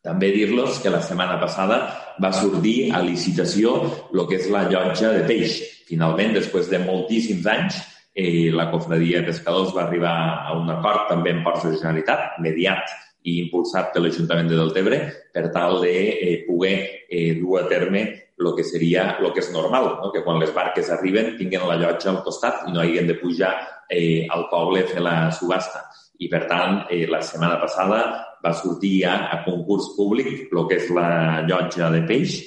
També 0.00 0.30
dir-los 0.32 0.78
que 0.80 0.88
la 0.88 1.02
setmana 1.04 1.36
passada 1.40 1.82
va 2.22 2.30
sortir 2.32 2.88
a 2.94 3.02
licitació 3.04 3.74
el 4.14 4.22
que 4.30 4.38
és 4.38 4.48
la 4.48 4.64
llotja 4.70 5.10
de 5.12 5.26
peix. 5.28 5.58
Finalment, 5.90 6.32
després 6.38 6.70
de 6.70 6.78
moltíssims 6.80 7.48
anys, 7.50 7.80
eh, 8.20 8.50
la 8.52 8.68
cofradia 8.70 9.20
de 9.20 9.30
pescadors 9.32 9.72
va 9.76 9.86
arribar 9.86 10.16
a 10.46 10.56
un 10.58 10.68
acord 10.70 11.08
també 11.08 11.32
en 11.32 11.44
Ports 11.46 11.64
de 11.66 11.76
Generalitat, 11.78 12.36
mediat 12.44 12.92
i 13.24 13.36
impulsat 13.42 13.92
per 13.92 14.02
l'Ajuntament 14.04 14.48
de 14.48 14.58
Deltebre 14.58 15.00
per 15.34 15.48
tal 15.54 15.80
de 15.82 15.94
eh, 16.12 16.34
poder 16.46 16.76
eh, 17.08 17.34
dur 17.40 17.60
a 17.60 17.68
terme 17.68 18.04
el 18.40 18.54
que 18.56 18.64
seria 18.64 19.18
el 19.20 19.32
que 19.34 19.42
és 19.42 19.50
normal, 19.52 19.90
no? 20.00 20.10
que 20.14 20.22
quan 20.24 20.40
les 20.40 20.52
barques 20.56 20.88
arriben 20.92 21.34
tinguin 21.36 21.66
la 21.68 21.76
llotja 21.80 22.08
al 22.14 22.22
costat 22.24 22.64
i 22.68 22.72
no 22.72 22.80
hagin 22.80 23.10
de 23.10 23.18
pujar 23.20 23.52
eh, 23.90 24.26
al 24.32 24.46
poble 24.52 24.84
a 24.84 24.88
fer 24.88 25.04
la 25.04 25.16
subhasta. 25.34 25.84
I, 26.20 26.28
per 26.28 26.46
tant, 26.48 26.84
eh, 26.92 27.06
la 27.08 27.20
setmana 27.24 27.58
passada 27.60 28.00
va 28.40 28.54
sortir 28.56 28.94
ja 29.02 29.16
a 29.32 29.42
concurs 29.44 29.92
públic 29.96 30.48
el 30.48 30.64
que 30.68 30.80
és 30.80 30.88
la 30.96 31.44
llotja 31.48 31.92
de 31.92 32.00
peix, 32.08 32.38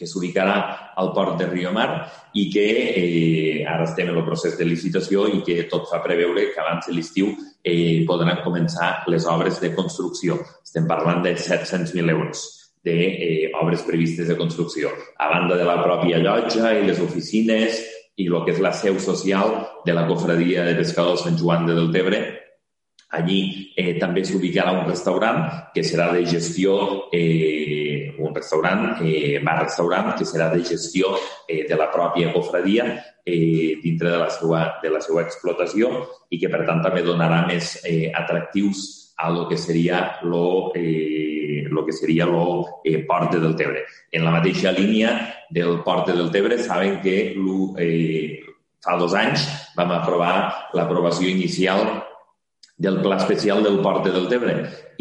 que 0.00 0.08
s'ubicarà 0.08 0.56
al 0.96 1.12
port 1.12 1.36
de 1.36 1.46
Riomar 1.50 1.90
i 2.40 2.46
que 2.52 2.66
eh, 2.96 3.66
ara 3.68 3.84
estem 3.84 4.08
en 4.08 4.16
el 4.16 4.24
procés 4.24 4.56
de 4.56 4.64
licitació 4.64 5.26
i 5.28 5.42
que 5.44 5.66
tot 5.68 5.90
fa 5.92 6.00
preveure 6.00 6.48
que 6.54 6.62
abans 6.62 6.88
de 6.88 6.96
l'estiu 6.96 7.34
eh, 7.60 8.00
podran 8.08 8.40
començar 8.46 9.04
les 9.12 9.28
obres 9.28 9.60
de 9.60 9.74
construcció. 9.76 10.40
Estem 10.64 10.88
parlant 10.88 11.20
de 11.26 11.36
700.000 11.36 12.16
euros 12.16 12.48
d'obres 12.80 13.82
eh, 13.82 13.86
previstes 13.86 14.28
de 14.32 14.38
construcció. 14.40 14.88
A 15.20 15.28
banda 15.28 15.60
de 15.60 15.68
la 15.68 15.82
pròpia 15.84 16.22
llotja 16.24 16.72
i 16.78 16.86
les 16.88 17.00
oficines 17.04 17.82
i 18.16 18.28
el 18.28 18.40
que 18.44 18.54
és 18.54 18.60
la 18.64 18.72
seu 18.72 18.96
social 19.00 19.52
de 19.84 19.92
la 19.96 20.06
cofradia 20.08 20.64
de 20.64 20.78
pescadors 20.80 21.26
Sant 21.26 21.36
Joan 21.40 21.68
de 21.68 21.76
Deltebre, 21.76 22.20
Allí 23.10 23.72
eh, 23.74 23.96
també 23.98 24.22
s'ubicarà 24.22 24.70
un 24.76 24.84
restaurant 24.86 25.40
que 25.74 25.82
serà 25.82 26.12
de 26.14 26.22
gestió, 26.30 27.08
eh, 27.10 28.14
un 28.22 28.34
restaurant, 28.34 29.00
eh, 29.02 29.40
bar-restaurant, 29.42 30.12
que 30.18 30.26
serà 30.28 30.46
de 30.52 30.62
gestió 30.62 31.16
eh, 31.48 31.64
de 31.66 31.78
la 31.78 31.88
pròpia 31.90 32.30
cofradia 32.32 32.86
eh, 33.24 33.80
dintre 33.82 34.12
de 34.12 34.20
la, 34.20 34.28
seva, 34.30 34.60
de 34.82 34.92
la 34.94 35.00
seva 35.02 35.24
explotació 35.26 35.90
i 36.30 36.38
que, 36.38 36.50
per 36.52 36.62
tant, 36.68 36.84
també 36.84 37.02
donarà 37.02 37.42
més 37.48 37.80
eh, 37.82 38.12
atractius 38.14 39.14
a 39.20 39.30
lo 39.34 39.48
que 39.48 39.58
seria 39.58 40.20
lo, 40.22 40.70
eh, 40.74 41.66
lo 41.68 41.84
que 41.84 41.92
seria 41.92 42.26
lo 42.26 42.80
eh, 42.84 43.02
Port 43.08 43.34
de 43.34 43.40
Deltebre. 43.40 43.82
En 44.12 44.24
la 44.24 44.36
mateixa 44.38 44.70
línia 44.70 45.16
del 45.50 45.82
Port 45.82 46.06
de 46.06 46.14
Deltebre 46.14 46.60
saben 46.62 47.00
que 47.02 47.34
eh, 47.34 48.38
fa 48.80 48.94
dos 48.96 49.18
anys 49.18 49.44
vam 49.76 49.90
aprovar 49.98 50.70
l'aprovació 50.78 51.28
inicial 51.28 52.06
del 52.80 53.02
Pla 53.02 53.18
Especial 53.18 53.62
del 53.62 53.78
Port 53.84 54.06
de 54.06 54.10
Deltebre 54.14 54.54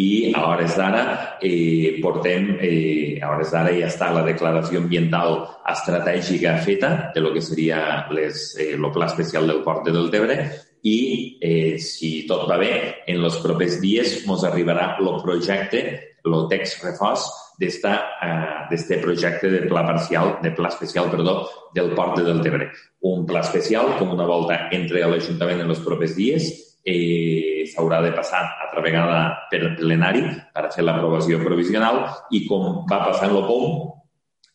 i 0.03 0.33
a 0.35 0.41
hores 0.49 0.73
d'ara 0.75 1.03
eh, 1.39 1.95
portem, 2.03 2.57
eh, 2.59 3.19
a 3.23 3.29
hores 3.31 3.53
d'ara 3.55 3.71
ja 3.71 3.87
està 3.87 4.09
la 4.11 4.25
declaració 4.27 4.81
ambiental 4.83 5.45
estratègica 5.63 6.57
feta 6.65 6.89
de 7.15 7.23
lo 7.23 7.31
que 7.31 7.39
seria 7.39 7.79
les, 8.11 8.51
eh, 8.59 8.73
el 8.75 8.89
Pla 8.91 9.07
Especial 9.07 9.47
del 9.47 9.63
Port 9.63 9.87
de 9.87 9.95
Deltebre 9.95 10.37
i, 10.83 11.39
eh, 11.39 11.79
si 11.79 12.25
tot 12.27 12.43
va 12.51 12.59
bé, 12.59 12.73
en 13.07 13.23
els 13.23 13.39
propers 13.39 13.79
dies 13.79 14.19
ens 14.25 14.43
arribarà 14.43 14.97
el 14.99 15.13
projecte, 15.23 15.85
el 16.27 16.39
text 16.51 16.83
refós 16.83 17.23
d'este 17.59 17.91
uh, 17.91 19.01
projecte 19.01 19.49
de 19.51 19.65
pla 19.67 19.85
parcial, 19.87 20.37
de 20.43 20.51
pla 20.51 20.67
especial, 20.67 21.09
perdó, 21.11 21.49
del 21.75 21.91
Port 21.91 22.17
de 22.17 22.23
Deltebre. 22.23 22.69
Un 23.03 23.25
pla 23.27 23.41
especial, 23.43 23.95
com 23.99 24.13
una 24.15 24.27
volta 24.27 24.69
entre 24.71 25.03
l'Ajuntament 25.03 25.63
en 25.63 25.71
els 25.75 25.83
propers 25.83 26.15
dies, 26.15 26.47
eh, 26.83 27.65
s'haurà 27.69 28.01
de 28.01 28.11
passar 28.15 28.41
altra 28.65 28.81
vegada 28.81 29.47
per 29.51 29.75
plenari 29.77 30.23
per 30.53 30.69
fer 30.73 30.85
l'aprovació 30.85 31.39
provisional 31.43 32.03
i 32.31 32.45
com 32.47 32.83
va 32.89 33.03
passar 33.07 33.29
en 33.29 33.37
el 33.37 33.47
POM, 33.47 33.65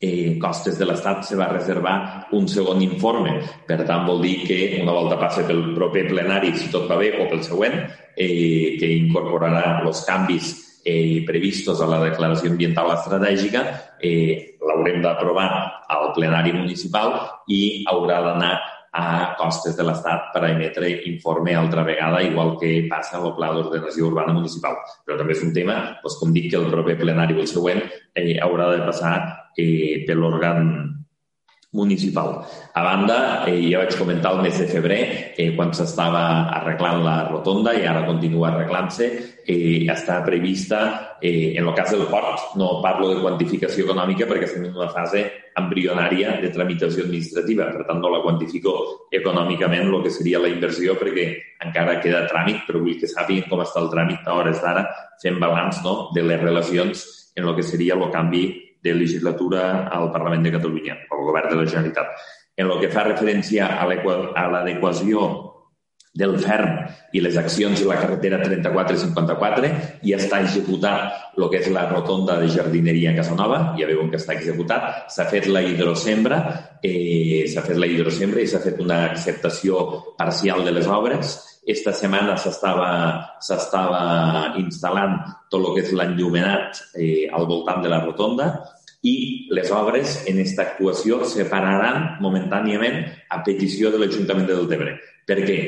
eh, 0.04 0.38
Costes 0.40 0.78
de 0.78 0.88
l'Estat 0.88 1.24
se 1.24 1.36
va 1.38 1.48
reservar 1.52 2.28
un 2.36 2.48
segon 2.48 2.82
informe. 2.84 3.38
Per 3.68 3.80
tant, 3.84 4.04
vol 4.06 4.20
dir 4.24 4.36
que 4.44 4.58
una 4.82 4.92
volta 4.92 5.18
passe 5.20 5.46
pel 5.48 5.72
proper 5.76 6.06
plenari, 6.10 6.52
si 6.58 6.68
tot 6.72 6.88
va 6.90 6.98
bé, 7.00 7.14
o 7.20 7.28
pel 7.30 7.42
següent, 7.46 7.78
eh, 8.16 8.76
que 8.80 8.90
incorporarà 8.98 9.80
els 9.84 10.04
canvis 10.04 10.52
eh, 10.84 11.24
previstos 11.26 11.80
a 11.80 11.88
la 11.88 12.02
declaració 12.04 12.50
ambiental 12.52 12.92
estratègica, 12.98 13.64
eh, 14.04 14.58
l'haurem 14.64 15.00
d'aprovar 15.04 15.48
al 15.88 16.12
plenari 16.16 16.52
municipal 16.52 17.16
i 17.48 17.84
haurà 17.88 18.20
d'anar 18.24 18.54
a 18.94 19.34
costes 19.38 19.74
de 19.76 19.84
l'Estat 19.86 20.28
per 20.34 20.44
a 20.44 20.50
emetre 20.52 20.90
informe 21.10 21.54
altra 21.58 21.82
vegada, 21.86 22.22
igual 22.22 22.54
que 22.60 22.86
passa 22.90 23.18
amb 23.18 23.30
el 23.30 23.36
Pla 23.38 23.50
d'Ordenació 23.54 24.06
Urbana 24.10 24.34
Municipal. 24.36 24.78
Però 25.04 25.18
també 25.18 25.34
és 25.34 25.42
un 25.42 25.54
tema, 25.56 25.78
doncs, 26.02 26.18
com 26.20 26.34
dic, 26.34 26.50
que 26.52 26.60
el 26.60 26.70
proper 26.70 26.96
plenari 27.00 27.34
o 27.34 27.42
el 27.42 27.50
següent 27.50 27.82
eh, 27.82 28.36
haurà 28.44 28.70
de 28.76 28.84
passar 28.86 29.16
eh, 29.58 30.04
per 30.06 30.18
l'òrgan 30.20 30.70
municipal. 31.74 32.46
A 32.72 32.82
banda, 32.82 33.44
eh, 33.46 33.68
ja 33.70 33.82
vaig 33.82 33.96
comentar 33.98 34.32
el 34.32 34.42
mes 34.42 34.58
de 34.58 34.66
febrer, 34.70 35.34
eh, 35.36 35.50
quan 35.56 35.74
s'estava 35.74 36.48
arreglant 36.54 37.02
la 37.02 37.28
rotonda 37.28 37.74
i 37.74 37.84
ara 37.84 38.06
continua 38.06 38.52
arreglant-se, 38.52 39.06
eh, 39.44 39.86
està 39.90 40.24
prevista, 40.24 41.18
eh, 41.20 41.54
en 41.56 41.66
el 41.66 41.74
cas 41.74 41.90
del 41.90 42.06
port, 42.06 42.54
no 42.56 42.80
parlo 42.80 43.08
de 43.08 43.20
quantificació 43.20 43.84
econòmica 43.84 44.26
perquè 44.26 44.44
estem 44.44 44.64
en 44.64 44.76
una 44.76 44.88
fase 44.88 45.30
embrionària 45.56 46.40
de 46.40 46.50
tramitació 46.50 47.04
administrativa, 47.04 47.72
per 47.72 47.86
tant 47.86 48.00
no 48.00 48.08
la 48.08 48.22
quantifico 48.22 49.08
econòmicament 49.10 49.92
el 49.92 50.02
que 50.02 50.10
seria 50.10 50.38
la 50.38 50.48
inversió 50.48 50.94
perquè 50.94 51.36
encara 51.64 52.00
queda 52.00 52.28
tràmit, 52.28 52.66
però 52.66 52.78
vull 52.80 52.98
que 52.98 53.06
sàpiguen 53.06 53.48
com 53.48 53.60
està 53.60 53.80
el 53.80 53.90
tràmit 53.90 54.26
a 54.26 54.34
hores 54.34 54.62
d'ara, 54.62 54.86
fent 55.20 55.40
balanç 55.40 55.82
no, 55.82 56.10
de 56.14 56.22
les 56.22 56.40
relacions 56.40 57.32
en 57.34 57.48
el 57.48 57.56
que 57.56 57.62
seria 57.62 57.94
el 57.94 58.10
canvi 58.10 58.63
de 58.84 58.94
legislatura 58.94 59.88
al 59.88 60.10
Parlament 60.12 60.44
de 60.44 60.54
Catalunya, 60.58 61.00
al 61.10 61.24
govern 61.30 61.50
de 61.50 61.58
la 61.62 61.66
Generalitat. 61.66 62.28
En 62.56 62.70
el 62.70 62.78
que 62.78 62.92
fa 62.92 63.08
referència 63.08 63.72
a 63.80 63.88
l'adequació 63.88 65.26
del 66.14 66.36
ferm 66.38 66.76
i 67.12 67.20
les 67.20 67.36
accions 67.36 67.80
de 67.80 67.86
la 67.88 67.96
carretera 67.98 68.38
3454 68.38 69.70
i 70.06 70.14
està 70.14 70.38
executat 70.44 71.34
el 71.34 71.48
que 71.50 71.58
és 71.58 71.70
la 71.74 71.88
rotonda 71.90 72.36
de 72.38 72.46
jardineria 72.54 73.10
a 73.10 73.16
Casanova, 73.16 73.58
ja 73.78 73.88
veuen 73.90 74.12
que 74.12 74.20
està 74.20 74.36
executat, 74.38 75.10
s'ha 75.10 75.26
fet 75.30 75.48
la 75.50 75.64
hidrosembra, 75.66 76.38
eh, 76.86 77.50
s'ha 77.50 77.66
fet 77.66 77.80
la 77.82 77.90
hidrosembra 77.90 78.44
i 78.44 78.46
s'ha 78.46 78.62
fet 78.62 78.78
una 78.84 79.00
acceptació 79.08 80.14
parcial 80.18 80.62
de 80.64 80.76
les 80.78 80.86
obres. 80.86 81.34
Esta 81.66 81.94
setmana 81.96 82.36
s'estava 82.38 82.92
instal·lant 84.60 85.18
tot 85.50 85.60
el 85.64 85.70
que 85.74 85.82
és 85.82 85.92
l'enllumenat 85.96 86.82
eh, 86.94 87.26
al 87.26 87.48
voltant 87.50 87.82
de 87.82 87.90
la 87.90 88.04
rotonda 88.04 88.52
i 89.04 89.16
les 89.52 89.70
obres 89.74 90.20
en 90.24 90.40
aquesta 90.40 90.64
actuació 90.70 91.20
se 91.28 91.44
pararan 91.50 92.16
momentàniament 92.24 93.02
a 93.30 93.42
petició 93.44 93.92
de 93.92 94.00
l'Ajuntament 94.00 94.48
de 94.48 94.56
Deltebre. 94.56 94.94
Per 95.28 95.40
què? 95.44 95.58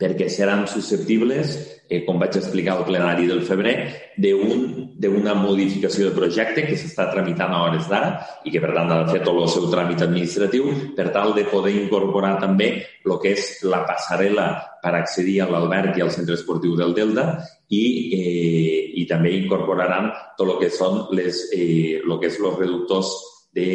Perquè 0.00 0.30
seran 0.32 0.64
susceptibles, 0.66 1.52
eh, 1.90 2.00
com 2.06 2.18
vaig 2.18 2.38
explicar 2.40 2.78
al 2.78 2.86
plenari 2.88 3.28
del 3.28 3.42
febrer, 3.46 3.74
d'una 4.16 5.34
un, 5.36 5.42
modificació 5.44 6.08
de 6.08 6.16
projecte 6.16 6.64
que 6.66 6.78
s'està 6.80 7.10
tramitant 7.12 7.52
a 7.52 7.62
hores 7.66 7.86
d'ara 7.90 8.10
i 8.44 8.50
que, 8.50 8.62
per 8.64 8.72
tant, 8.74 8.90
ha 8.90 9.04
de 9.04 9.12
fer 9.12 9.22
tot 9.26 9.36
el 9.42 9.52
seu 9.52 9.68
tràmit 9.70 10.02
administratiu 10.08 10.72
per 10.96 11.10
tal 11.14 11.34
de 11.36 11.44
poder 11.52 11.76
incorporar 11.76 12.38
també 12.40 12.72
el 13.04 13.16
que 13.22 13.36
és 13.36 13.60
la 13.68 13.84
passarel·la 13.86 14.48
per 14.82 14.96
accedir 14.96 15.42
a 15.44 15.50
l'alberg 15.52 16.00
i 16.00 16.06
al 16.06 16.14
centre 16.16 16.38
esportiu 16.40 16.74
del 16.80 16.96
Delta 16.96 17.28
i, 17.70 17.82
eh, 18.18 18.76
i 19.00 19.06
també 19.06 19.32
incorporaran 19.38 20.10
tot 20.38 20.48
el 20.48 20.56
que 20.62 20.70
són 20.74 21.04
les, 21.16 21.48
eh, 21.54 22.00
lo 22.04 22.18
que 22.20 22.30
és 22.30 22.38
els 22.42 22.58
reductors 22.58 23.12
de 23.54 23.70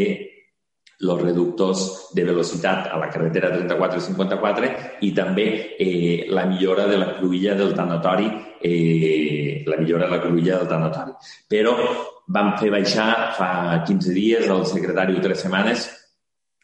los 1.00 1.22
reductors 1.22 2.10
de 2.14 2.24
velocitat 2.24 2.88
a 2.88 2.98
la 2.98 3.10
carretera 3.12 3.52
34 3.52 4.00
i 4.00 4.04
54 4.06 4.70
i 5.04 5.12
també 5.16 5.48
eh, 5.78 6.26
la 6.32 6.46
millora 6.48 6.88
de 6.88 6.98
la 6.98 7.10
cruïlla 7.18 7.56
del 7.56 7.74
tanatori, 7.76 8.30
eh, 8.62 9.64
la 9.68 9.78
millora 9.78 10.08
de 10.08 10.16
la 10.16 10.22
cruïlla 10.24 10.62
del 10.62 10.72
tanatori. 10.72 11.18
Però 11.52 11.76
vam 12.28 12.56
fer 12.60 12.72
baixar 12.72 13.36
fa 13.36 13.84
15 13.86 14.16
dies 14.16 14.48
el 14.48 14.66
secretari 14.66 15.20
tres 15.22 15.44
setmanes 15.44 15.90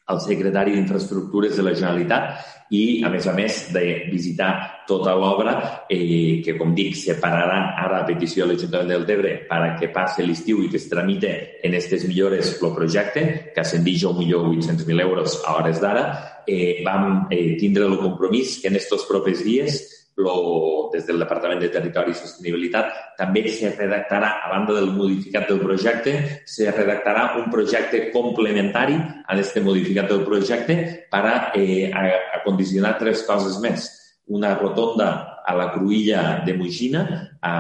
el 0.10 0.20
secretari 0.24 0.74
d'Infraestructures 0.76 1.56
de 1.58 1.64
la 1.66 1.76
Generalitat 1.78 2.58
i, 2.72 3.04
a 3.04 3.10
més 3.12 3.28
a 3.28 3.34
més, 3.36 3.58
de 3.76 3.84
visitar 4.12 4.52
tota 4.88 5.14
l'obra 5.20 5.54
eh, 5.91 6.39
que, 6.43 6.56
com 6.60 6.72
dic, 6.76 6.95
separarà 6.95 7.76
ara 7.84 8.02
a 8.02 8.08
petició 8.08 8.45
de 8.45 8.54
l'Ajuntament 8.54 8.91
del 8.93 9.08
Tebre 9.10 9.34
per 9.49 9.60
a 9.60 9.72
que 9.80 9.91
passi 9.91 10.26
l'estiu 10.26 10.64
i 10.64 10.70
que 10.72 10.80
es 10.80 10.88
tramite 10.91 11.34
en 11.62 11.76
aquestes 11.76 12.08
millores 12.08 12.56
el 12.62 12.76
projecte, 12.76 13.26
que 13.54 13.64
ascendix 13.64 14.06
a 14.08 14.14
1.800.000 14.16 15.04
euros 15.04 15.41
a 15.45 15.58
hores 15.60 15.82
d'ara. 15.84 16.06
Eh, 16.47 16.82
vam 16.86 17.28
eh, 17.30 17.58
tindre 17.60 17.86
el 17.86 17.99
compromís 17.99 18.60
que 18.62 18.72
en 18.72 18.80
aquests 18.80 19.10
propers 19.10 19.43
dies 19.45 19.82
lo, 20.16 20.89
des 20.93 21.05
del 21.07 21.20
Departament 21.20 21.62
de 21.62 21.70
Territori 21.72 22.12
i 22.12 22.18
Sostenibilitat 22.18 23.16
també 23.20 23.45
se 23.49 23.72
redactarà, 23.74 24.34
a 24.43 24.51
banda 24.51 24.76
del 24.78 24.91
modificat 24.95 25.47
del 25.49 25.62
projecte, 25.64 26.43
se 26.45 26.70
redactarà 26.72 27.32
un 27.39 27.49
projecte 27.53 28.09
complementari 28.12 28.97
a 28.99 29.32
aquest 29.34 29.62
modificat 29.64 30.12
del 30.12 30.26
projecte 30.28 30.78
per 31.12 31.24
a, 31.24 31.36
eh, 31.55 31.91
a, 31.93 32.05
a 32.38 32.43
condicionar 32.45 32.97
tres 32.99 33.24
coses 33.28 33.59
més. 33.64 33.88
Una 34.32 34.53
rotonda 34.55 35.41
a 35.45 35.55
la 35.57 35.72
Cruïlla 35.74 36.43
de 36.45 36.53
Moixina, 36.55 37.05
a 37.41 37.55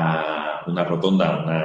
una 0.67 0.85
rotonda 0.85 1.31
una, 1.41 1.59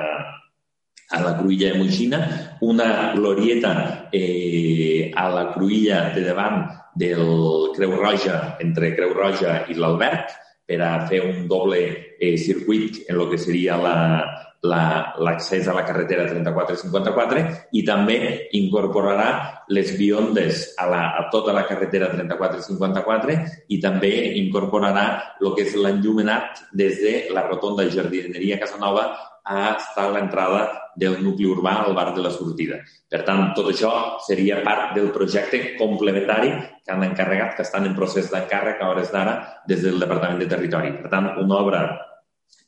a 1.11 1.21
la 1.23 1.37
Cruïlla 1.39 1.73
de 1.73 1.83
Moixina, 1.83 2.23
una 2.61 3.13
glorieta 3.15 4.09
eh, 4.13 5.13
a 5.15 5.29
la 5.31 5.47
Cruïlla 5.53 6.11
de 6.17 6.25
davant 6.27 6.65
del 6.97 7.71
Creu 7.77 7.95
Roja, 8.01 8.57
entre 8.65 8.95
Creu 8.97 9.13
Roja 9.15 9.61
i 9.69 9.77
l'Alberg, 9.77 10.33
per 10.67 10.81
a 10.83 11.07
fer 11.07 11.23
un 11.23 11.47
doble 11.49 11.79
eh, 12.19 12.37
circuit 12.37 13.05
en 13.09 13.21
el 13.21 13.29
que 13.31 13.39
seria 13.39 13.77
l'accés 13.79 15.67
la, 15.67 15.73
la, 15.73 15.73
a 15.73 15.75
la 15.77 15.85
carretera 15.87 16.27
3454 16.27 17.45
i 17.79 17.85
també 17.87 18.17
incorporarà 18.59 19.29
les 19.71 19.93
biondes 19.99 20.73
a, 20.75 20.89
la, 20.91 21.03
a 21.21 21.29
tota 21.31 21.55
la 21.55 21.67
carretera 21.69 22.11
3454 22.11 23.39
i 23.71 23.79
també 23.85 24.13
incorporarà 24.43 25.07
el 25.39 25.55
que 25.55 25.69
és 25.69 25.79
l'enllumenat 25.79 26.67
des 26.75 26.99
de 27.05 27.15
la 27.37 27.47
rotonda 27.47 27.87
Jardineria 27.93 28.59
Casanova 28.59 29.07
estar 29.47 30.09
a 30.09 30.11
l'entrada 30.11 30.93
del 30.97 31.21
nucli 31.23 31.47
urbà 31.47 31.85
al 31.85 31.95
bar 31.95 32.13
de 32.15 32.25
la 32.25 32.33
sortida. 32.35 32.81
Per 33.09 33.23
tant, 33.23 33.53
tot 33.55 33.69
això 33.71 33.93
seria 34.27 34.63
part 34.65 34.97
del 34.97 35.13
projecte 35.15 35.77
complementari 35.77 36.51
que 36.83 36.93
han 36.93 37.05
encarregat, 37.05 37.55
que 37.57 37.63
estan 37.63 37.87
en 37.87 37.95
procés 37.95 38.31
d'encàrrec 38.33 38.83
a 38.83 38.91
hores 38.91 39.13
d'ara 39.13 39.37
des 39.69 39.85
del 39.85 40.01
Departament 40.01 40.43
de 40.43 40.51
Territori. 40.51 40.97
Per 40.99 41.13
tant, 41.13 41.31
una 41.39 41.61
obra 41.61 41.87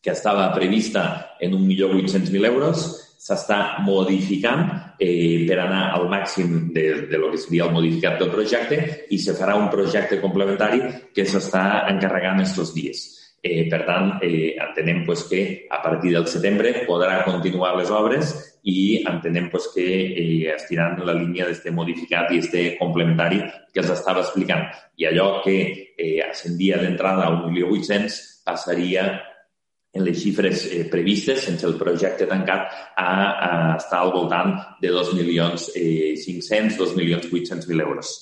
que 0.00 0.12
estava 0.12 0.52
prevista 0.54 1.34
en 1.40 1.56
1.800.000 1.58 2.46
euros 2.52 2.86
s'està 3.18 3.80
modificant 3.82 4.94
eh, 5.02 5.44
per 5.48 5.58
anar 5.58 5.88
al 5.96 6.06
màxim 6.08 6.68
de, 6.72 7.08
de 7.10 7.18
lo 7.18 7.32
que 7.32 7.40
seria 7.42 7.66
el 7.66 7.74
modificat 7.74 8.20
del 8.20 8.30
projecte 8.30 8.78
i 9.10 9.18
se 9.18 9.34
farà 9.34 9.56
un 9.58 9.66
projecte 9.72 10.20
complementari 10.22 11.10
que 11.14 11.26
s'està 11.26 11.88
encarregant 11.90 12.44
estos 12.44 12.70
dies. 12.76 13.17
Eh, 13.40 13.68
per 13.70 13.84
tant, 13.86 14.16
eh, 14.20 14.56
entenem 14.58 15.04
pues, 15.06 15.22
que 15.30 15.68
a 15.70 15.78
partir 15.82 16.10
del 16.12 16.26
setembre 16.26 16.72
podrà 16.88 17.20
continuar 17.24 17.76
les 17.78 17.90
obres 17.94 18.32
i 18.66 19.04
entenem 19.06 19.46
pues, 19.52 19.68
que 19.74 19.86
eh, 19.86 20.50
estiran 20.56 20.98
la 21.06 21.14
línia 21.14 21.46
d'este 21.46 21.70
modificat 21.70 22.32
i 22.34 22.40
este 22.42 22.64
complementari 22.80 23.38
que 23.72 23.84
els 23.84 23.92
estava 23.94 24.24
explicant. 24.26 24.66
I 24.98 25.06
allò 25.06 25.28
que 25.44 25.58
eh, 25.94 26.18
ascendia 26.26 26.80
d'entrada 26.82 27.28
a 27.28 27.34
1.800.000 27.46 28.42
passaria 28.48 29.06
en 29.92 30.04
les 30.04 30.18
xifres 30.18 30.66
eh, 30.66 30.84
previstes, 30.90 31.44
sense 31.46 31.66
el 31.66 31.78
projecte 31.78 32.26
tancat, 32.26 32.74
a, 32.96 33.06
a 33.06 33.76
estar 33.76 34.02
al 34.02 34.12
voltant 34.12 34.56
de 34.82 34.90
2.500.000, 34.92 35.78
eh, 35.78 36.74
2.800.000 36.74 37.86
euros. 37.86 38.16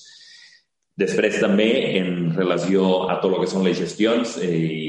Després 0.97 1.35
també, 1.37 1.67
en 1.99 2.31
relació 2.33 3.03
a 3.05 3.19
tot 3.21 3.35
el 3.35 3.43
que 3.43 3.49
són 3.51 3.65
les 3.67 3.77
gestions, 3.77 4.31
eh, 4.41 4.47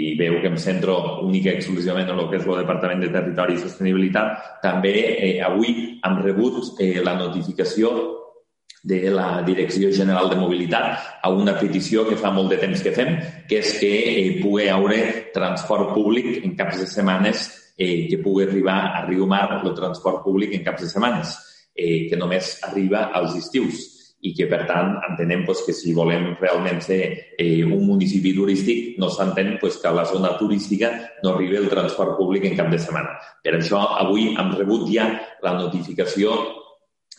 i 0.08 0.14
veu 0.16 0.38
que 0.40 0.48
em 0.48 0.56
centro 0.56 0.94
única 1.20 1.50
i 1.50 1.58
exclusivament 1.58 2.08
en 2.08 2.22
el 2.22 2.30
que 2.30 2.38
és 2.38 2.46
el 2.46 2.62
Departament 2.62 3.02
de 3.04 3.10
Territori 3.12 3.58
i 3.58 3.60
Sostenibilitat, 3.60 4.46
també 4.62 4.94
eh, 5.10 5.34
avui 5.44 5.74
hem 6.00 6.16
rebut 6.24 6.80
eh, 6.80 7.02
la 7.04 7.12
notificació 7.18 7.92
de 8.88 9.02
la 9.12 9.42
Direcció 9.44 9.90
General 9.92 10.30
de 10.30 10.38
Mobilitat 10.40 11.20
a 11.20 11.28
una 11.28 11.58
petició 11.60 12.06
que 12.08 12.16
fa 12.16 12.32
molt 12.32 12.54
de 12.54 12.60
temps 12.62 12.80
que 12.80 12.94
fem, 12.96 13.12
que 13.50 13.60
és 13.60 13.74
que 13.76 13.92
eh, 14.14 14.24
pugui 14.40 14.70
haure 14.72 15.02
transport 15.34 15.92
públic 15.92 16.40
en 16.40 16.56
caps 16.56 16.80
de 16.80 16.88
setmanes, 16.88 17.44
eh, 17.76 18.08
que 18.08 18.22
pugui 18.24 18.48
arribar 18.48 18.80
a 18.96 19.04
Riumar 19.04 19.60
el 19.60 19.76
transport 19.76 20.24
públic 20.24 20.56
en 20.56 20.64
caps 20.64 20.86
de 20.86 20.90
setmanes, 20.94 21.36
eh, 21.76 22.08
que 22.08 22.16
només 22.16 22.56
arriba 22.64 23.10
als 23.12 23.36
estius 23.36 23.97
i 24.26 24.32
que, 24.34 24.48
per 24.50 24.64
tant, 24.66 24.96
entenem 25.08 25.44
pues, 25.46 25.62
que 25.66 25.74
si 25.76 25.92
volem 25.94 26.32
realment 26.40 26.80
ser 26.82 27.00
eh, 27.38 27.62
un 27.64 27.84
municipi 27.86 28.32
turístic, 28.34 28.96
no 28.98 29.10
s'entén 29.14 29.56
pues, 29.60 29.78
que 29.78 29.88
a 29.90 29.94
la 29.94 30.06
zona 30.08 30.34
turística 30.38 30.90
no 31.22 31.34
arribi 31.34 31.60
el 31.60 31.68
transport 31.70 32.16
públic 32.18 32.48
en 32.48 32.56
cap 32.58 32.72
de 32.72 32.80
setmana. 32.82 33.14
Per 33.44 33.54
això, 33.58 33.84
avui 34.02 34.32
hem 34.34 34.54
rebut 34.56 34.88
ja 34.90 35.12
la 35.44 35.54
notificació 35.60 36.34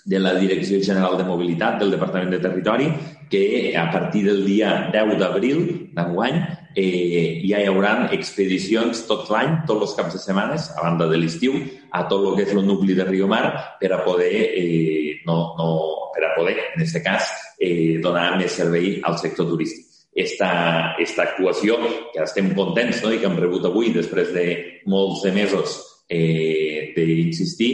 de 0.09 0.19
la 0.19 0.33
Direcció 0.35 0.79
General 0.83 1.17
de 1.17 1.27
Mobilitat 1.27 1.79
del 1.79 1.91
Departament 1.95 2.35
de 2.35 2.43
Territori 2.43 2.91
que 3.29 3.77
a 3.77 3.91
partir 3.91 4.25
del 4.25 4.43
dia 4.45 4.89
10 4.91 5.19
d'abril 5.19 5.59
d'enguany 5.93 6.39
eh, 6.75 7.41
ja 7.45 7.59
hi 7.61 7.67
haurà 7.69 8.09
expedicions 8.15 9.03
tot 9.09 9.29
l'any, 9.33 9.61
tots 9.69 9.87
els 9.87 9.95
caps 9.97 10.15
de 10.17 10.21
setmanes, 10.21 10.69
a 10.75 10.85
banda 10.85 11.07
de 11.09 11.19
l'estiu, 11.21 11.59
a 11.91 12.05
tot 12.09 12.25
el 12.25 12.37
que 12.37 12.47
és 12.47 12.55
el 12.55 12.65
nucli 12.65 12.97
de 12.97 13.05
Riomar 13.07 13.77
per 13.81 13.93
a 13.93 14.01
poder, 14.05 14.33
eh, 14.57 15.19
no, 15.27 15.37
no, 15.59 15.69
per 16.15 16.25
a 16.25 16.33
poder, 16.37 16.57
en 16.73 16.81
aquest 16.81 17.03
cas, 17.05 17.29
eh, 17.59 17.99
donar 18.03 18.33
més 18.39 18.57
servei 18.57 18.97
al 19.03 19.17
sector 19.21 19.47
turístic. 19.49 19.85
Esta, 20.19 20.95
esta 20.99 21.23
actuació, 21.29 21.77
que 22.11 22.23
estem 22.25 22.49
contents 22.57 23.03
no? 23.05 23.13
i 23.13 23.21
que 23.21 23.29
hem 23.29 23.37
rebut 23.39 23.69
avui 23.69 23.93
després 23.93 24.33
de 24.33 24.45
molts 24.89 25.21
de 25.23 25.31
mesos 25.31 25.77
eh, 26.09 26.91
d'insistir, 26.95 27.73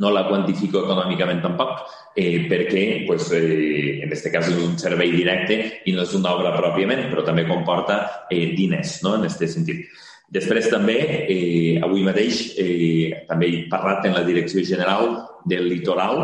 no 0.00 0.12
la 0.14 0.24
quantifico 0.30 0.80
econòmicament 0.80 1.42
tampoc, 1.44 1.82
eh, 2.16 2.46
perquè 2.50 3.04
pues, 3.06 3.30
eh, 3.32 4.00
en 4.02 4.08
aquest 4.08 4.30
cas 4.32 4.48
és 4.50 4.58
un 4.58 4.76
servei 4.78 5.12
directe 5.14 5.58
i 5.86 5.94
no 5.96 6.04
és 6.06 6.14
una 6.18 6.34
obra 6.34 6.52
pròpiament, 6.56 7.06
però 7.10 7.24
també 7.26 7.46
comporta 7.48 8.26
eh, 8.30 8.52
diners 8.56 9.00
no? 9.04 9.16
en 9.18 9.28
aquest 9.28 9.46
sentit. 9.54 9.86
Després 10.30 10.68
també, 10.70 10.98
eh, 11.26 11.80
avui 11.82 12.04
mateix, 12.06 12.52
eh, 12.58 13.24
també 13.26 13.48
he 13.48 13.64
parlat 13.70 14.04
en 14.06 14.14
la 14.14 14.22
Direcció 14.22 14.62
General 14.62 15.16
del 15.44 15.66
Litoral, 15.68 16.22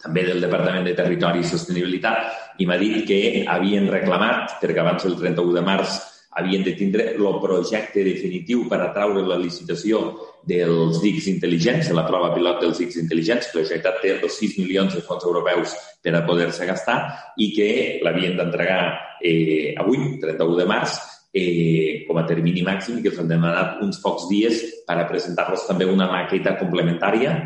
també 0.00 0.24
del 0.24 0.40
Departament 0.40 0.86
de 0.88 0.94
Territori 0.96 1.42
i 1.42 1.48
Sostenibilitat, 1.48 2.56
i 2.60 2.66
m'ha 2.68 2.78
dit 2.80 3.04
que 3.08 3.44
havien 3.44 3.90
reclamat, 3.92 4.56
perquè 4.62 4.80
abans 4.80 5.04
del 5.04 5.18
31 5.20 5.52
de 5.58 5.64
març 5.66 5.98
havien 6.38 6.62
de 6.62 6.74
tindre 6.78 7.08
el 7.16 7.38
projecte 7.42 8.04
definitiu 8.06 8.66
per 8.70 8.78
atraure 8.84 9.22
la 9.26 9.38
licitació 9.40 10.02
dels 10.46 11.00
dics 11.02 11.26
intel·ligents, 11.32 11.90
de 11.90 11.96
la 11.96 12.06
prova 12.06 12.30
pilot 12.34 12.62
dels 12.62 12.78
dics 12.80 12.98
intel·ligents, 13.02 13.50
que 13.50 13.64
la 13.64 13.94
té 14.00 14.14
els 14.14 14.38
6 14.38 14.58
milions 14.62 14.94
de 14.94 15.02
fons 15.02 15.26
europeus 15.26 15.74
per 16.02 16.14
a 16.14 16.24
poder-se 16.26 16.66
gastar 16.66 16.98
i 17.36 17.50
que 17.56 17.70
l'havien 18.04 18.36
d'entregar 18.38 18.82
eh, 19.20 19.74
avui, 19.78 20.20
31 20.22 20.56
de 20.56 20.68
març, 20.70 20.96
eh, 21.34 22.04
com 22.06 22.18
a 22.18 22.26
termini 22.26 22.62
màxim 22.66 22.98
i 22.98 23.02
que 23.02 23.12
els 23.12 23.20
han 23.20 23.30
demanat 23.30 23.82
uns 23.84 24.00
pocs 24.02 24.28
dies 24.30 24.62
per 24.86 24.98
a 24.98 25.06
presentar-los 25.10 25.66
també 25.68 25.86
una 25.86 26.08
maqueta 26.10 26.56
complementària, 26.58 27.36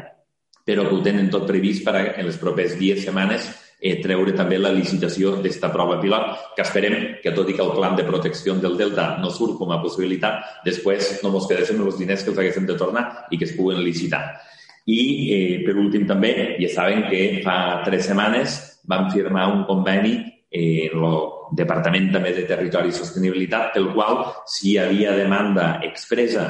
però 0.65 0.87
que 0.89 0.97
ho 0.97 1.03
tenen 1.05 1.29
tot 1.33 1.49
previst 1.49 1.85
per 1.85 1.97
a, 1.97 2.05
en 2.17 2.29
les 2.29 2.41
propers 2.41 2.79
dies, 2.79 3.03
setmanes, 3.05 3.49
eh, 3.81 3.97
treure 4.03 4.35
també 4.37 4.59
la 4.59 4.73
licitació 4.75 5.37
d'esta 5.43 5.71
prova 5.73 6.01
pilot, 6.03 6.55
que 6.57 6.65
esperem 6.65 6.97
que, 7.23 7.33
tot 7.37 7.51
i 7.51 7.57
que 7.57 7.63
el 7.65 7.75
plan 7.77 7.97
de 7.97 8.07
protecció 8.07 8.55
del 8.61 8.77
Delta 8.81 9.15
no 9.23 9.31
surt 9.31 9.59
com 9.59 9.73
a 9.73 9.81
possibilitat, 9.83 10.63
després 10.67 11.21
no 11.23 11.33
ens 11.35 11.49
quedéssim 11.51 11.81
els 11.85 11.99
diners 12.01 12.25
que 12.25 12.33
els 12.33 12.43
haguéssim 12.43 12.69
de 12.69 12.79
tornar 12.81 13.07
i 13.31 13.39
que 13.41 13.49
es 13.49 13.57
puguen 13.57 13.83
licitar. 13.85 14.23
I, 14.85 15.01
eh, 15.33 15.65
per 15.65 15.79
últim, 15.81 16.05
també, 16.07 16.57
ja 16.61 16.69
saben 16.75 17.07
que 17.09 17.41
fa 17.45 17.83
tres 17.87 18.11
setmanes 18.11 18.59
vam 18.89 19.09
firmar 19.13 19.49
un 19.53 19.65
conveni 19.65 20.19
en 20.55 21.01
el 21.03 21.17
Departament 21.57 22.11
també 22.13 22.33
de 22.35 22.45
Territori 22.49 22.91
i 22.91 22.95
Sostenibilitat, 22.95 23.73
pel 23.75 23.91
qual, 23.95 24.23
si 24.47 24.73
hi 24.73 24.79
havia 24.81 25.15
demanda 25.17 25.79
expressa 25.87 26.47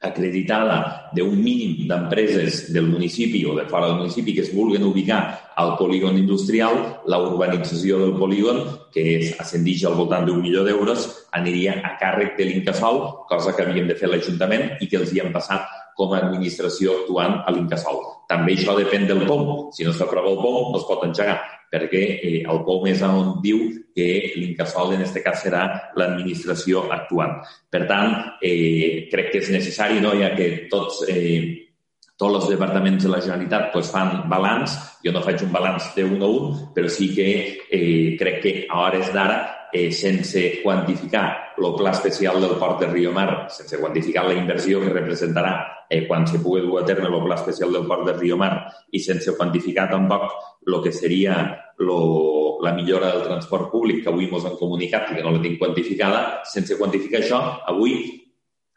acreditada 0.00 1.10
d'un 1.16 1.38
mínim 1.40 1.86
d'empreses 1.88 2.72
del 2.72 2.88
municipi 2.90 3.44
o 3.48 3.54
de 3.56 3.64
fora 3.70 3.88
del 3.88 4.02
municipi 4.02 4.34
que 4.34 4.42
es 4.42 4.52
vulguen 4.54 4.84
ubicar 4.84 5.52
al 5.56 5.76
polígon 5.78 6.18
industrial, 6.18 7.00
la 7.06 7.20
urbanització 7.22 7.98
del 8.02 8.12
polígon, 8.18 8.60
que 8.92 9.06
és, 9.16 9.32
ascendix 9.40 9.84
al 9.84 9.96
voltant 9.96 10.26
d'un 10.28 10.42
milió 10.42 10.64
d'euros, 10.64 11.08
aniria 11.32 11.80
a 11.82 11.96
càrrec 12.00 12.36
de 12.36 12.50
l'Incasol, 12.50 13.26
cosa 13.28 13.56
que 13.56 13.64
havien 13.64 13.88
de 13.88 13.96
fer 13.96 14.12
l'Ajuntament 14.12 14.76
i 14.80 14.88
que 14.90 15.00
els 15.00 15.14
hi 15.14 15.24
han 15.24 15.32
passat 15.32 15.64
com 15.96 16.12
a 16.12 16.22
administració 16.22 17.00
actuant 17.00 17.40
a 17.42 17.54
l'Incasol. 17.54 18.02
També 18.28 18.54
això 18.54 18.76
depèn 18.76 19.06
del 19.08 19.24
POM. 19.26 19.70
Si 19.74 19.86
no 19.86 19.94
s'aprova 19.96 20.32
el 20.34 20.40
POM, 20.42 20.72
no 20.72 20.80
es 20.80 20.88
pot 20.88 21.04
engegar 21.06 21.38
perquè 21.72 22.02
eh, 22.22 22.40
el 22.46 22.62
POM 22.66 22.86
és 22.90 23.02
on 23.06 23.36
diu 23.42 23.60
que 23.96 24.06
l'Incasol 24.36 24.94
en 24.94 25.02
aquest 25.02 25.22
cas 25.24 25.42
serà 25.44 25.62
l'administració 25.98 26.86
actuant. 26.94 27.40
Per 27.72 27.84
tant, 27.90 28.16
eh, 28.40 29.06
crec 29.12 29.32
que 29.32 29.42
és 29.42 29.52
necessari, 29.54 30.00
no? 30.04 30.14
ja 30.18 30.32
que 30.36 30.68
tots, 30.70 31.02
eh, 31.10 31.66
tots 32.16 32.38
els 32.38 32.48
departaments 32.54 33.04
de 33.04 33.10
la 33.12 33.20
Generalitat 33.24 33.72
pues, 33.72 33.90
fan 33.92 34.28
balanç, 34.30 34.78
jo 35.04 35.12
no 35.12 35.24
faig 35.24 35.42
un 35.44 35.52
balanç 35.52 35.90
de 35.96 36.06
un 36.06 36.22
a 36.22 36.30
un, 36.30 36.56
però 36.76 36.92
sí 36.92 37.10
que 37.16 37.28
eh, 37.68 38.16
crec 38.20 38.42
que 38.42 38.56
a 38.68 38.86
hores 38.86 39.12
d'ara 39.14 39.40
eh, 39.72 39.90
sense 39.92 40.60
quantificar 40.62 41.54
el 41.56 41.74
pla 41.76 41.90
especial 41.90 42.40
del 42.40 42.56
port 42.60 42.80
de 42.80 42.86
Rio 42.90 43.12
Mar, 43.12 43.46
sense 43.48 43.78
quantificar 43.78 44.26
la 44.26 44.34
inversió 44.34 44.80
que 44.80 44.92
representarà 44.92 45.86
eh, 45.88 46.06
quan 46.06 46.26
se 46.26 46.40
pugui 46.42 46.60
dur 46.60 46.80
a 46.80 46.84
terme 46.84 47.08
el 47.08 47.22
pla 47.22 47.36
especial 47.36 47.72
del 47.72 47.86
port 47.86 48.04
de 48.06 48.16
Rio 48.18 48.36
Mar 48.36 48.52
i 48.90 49.00
sense 49.00 49.36
quantificar 49.36 49.88
tampoc 49.90 50.28
el 50.66 50.82
que 50.82 50.92
seria 50.92 51.38
lo, 51.78 52.58
la 52.62 52.72
millora 52.72 53.12
del 53.12 53.24
transport 53.24 53.70
públic 53.70 54.02
que 54.02 54.10
avui 54.12 54.28
ens 54.28 54.44
han 54.44 54.58
comunicat 54.60 55.10
i 55.10 55.18
que 55.18 55.24
no 55.24 55.32
la 55.34 55.42
tinc 55.42 55.58
quantificada, 55.60 56.42
sense 56.44 56.76
quantificar 56.76 57.22
això, 57.22 57.42
avui 57.66 58.25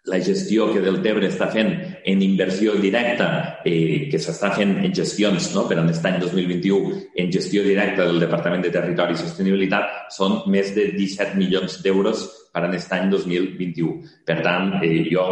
la 0.05 0.19
gestió 0.23 0.69
que 0.71 0.81
Deltebre 0.81 1.27
està 1.27 1.49
fent 1.51 1.69
en 2.07 2.21
inversió 2.23 2.75
directa, 2.79 3.59
eh, 3.67 4.07
que 4.11 4.19
s'està 4.21 4.53
fent 4.55 4.77
en 4.79 4.93
gestions 4.95 5.51
no? 5.55 5.65
per 5.67 5.77
a 5.77 5.83
aquest 5.83 6.05
any 6.07 6.19
2021, 6.23 6.93
en 7.19 7.31
gestió 7.31 7.63
directa 7.65 8.05
del 8.07 8.21
Departament 8.23 8.63
de 8.63 8.71
Territori 8.73 9.17
i 9.17 9.19
Sostenibilitat, 9.19 10.07
són 10.15 10.41
més 10.47 10.71
de 10.75 10.89
17 10.95 11.35
milions 11.37 11.81
d'euros 11.83 12.23
per 12.53 12.63
a 12.63 12.69
aquest 12.69 12.95
any 12.95 13.11
2021. 13.11 13.91
Per 14.25 14.39
tant, 14.45 14.71
eh, 14.79 15.03
jo 15.11 15.25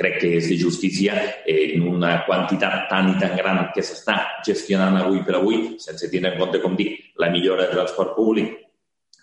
crec 0.00 0.18
que 0.24 0.32
és 0.38 0.48
de 0.48 0.58
justícia 0.58 1.20
eh, 1.44 1.76
en 1.76 1.86
una 1.92 2.22
quantitat 2.26 2.88
tan 2.90 3.12
i 3.12 3.20
tan 3.20 3.36
gran 3.36 3.66
que 3.74 3.84
s'està 3.84 4.16
gestionant 4.46 4.96
avui 4.96 5.20
per 5.26 5.36
avui, 5.38 5.76
sense 5.78 6.08
tenir 6.08 6.32
en 6.32 6.40
compte, 6.40 6.62
com 6.64 6.74
dic, 6.78 6.96
la 7.20 7.30
millora 7.30 7.68
de 7.68 7.76
transport 7.76 8.16
públic, 8.16 8.56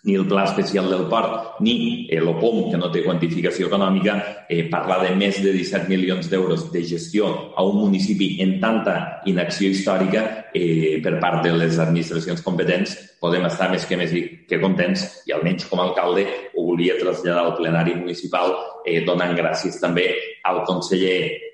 ni 0.04 0.14
el 0.14 0.26
pla 0.26 0.44
especial 0.44 0.88
del 0.90 1.06
port, 1.10 1.58
ni 1.60 2.06
eh, 2.08 2.20
l'OPOM, 2.20 2.70
que 2.70 2.78
no 2.78 2.90
té 2.94 3.02
quantificació 3.04 3.66
econòmica, 3.66 4.46
eh, 4.48 4.64
parlar 4.70 5.00
de 5.02 5.14
més 5.18 5.40
de 5.42 5.52
17 5.52 5.90
milions 5.90 6.30
d'euros 6.30 6.68
de 6.72 6.84
gestió 6.86 7.28
a 7.56 7.64
un 7.66 7.80
municipi 7.82 8.36
en 8.44 8.58
tanta 8.62 9.22
inacció 9.26 9.70
històrica 9.74 10.50
eh, 10.54 11.00
per 11.02 11.18
part 11.20 11.42
de 11.44 11.52
les 11.56 11.78
administracions 11.82 12.42
competents, 12.46 12.94
podem 13.20 13.48
estar 13.50 13.70
més 13.72 13.84
que 13.88 13.98
més 13.98 14.14
que 14.48 14.60
contents 14.62 15.04
i 15.26 15.34
almenys 15.34 15.66
com 15.68 15.82
a 15.82 15.88
alcalde 15.90 16.28
ho 16.54 16.68
volia 16.70 16.98
traslladar 17.00 17.44
al 17.44 17.56
plenari 17.58 17.98
municipal 17.98 18.54
eh, 18.86 19.02
donant 19.04 19.34
gràcies 19.36 19.80
també 19.82 20.12
al 20.46 20.62
conseller 20.68 21.47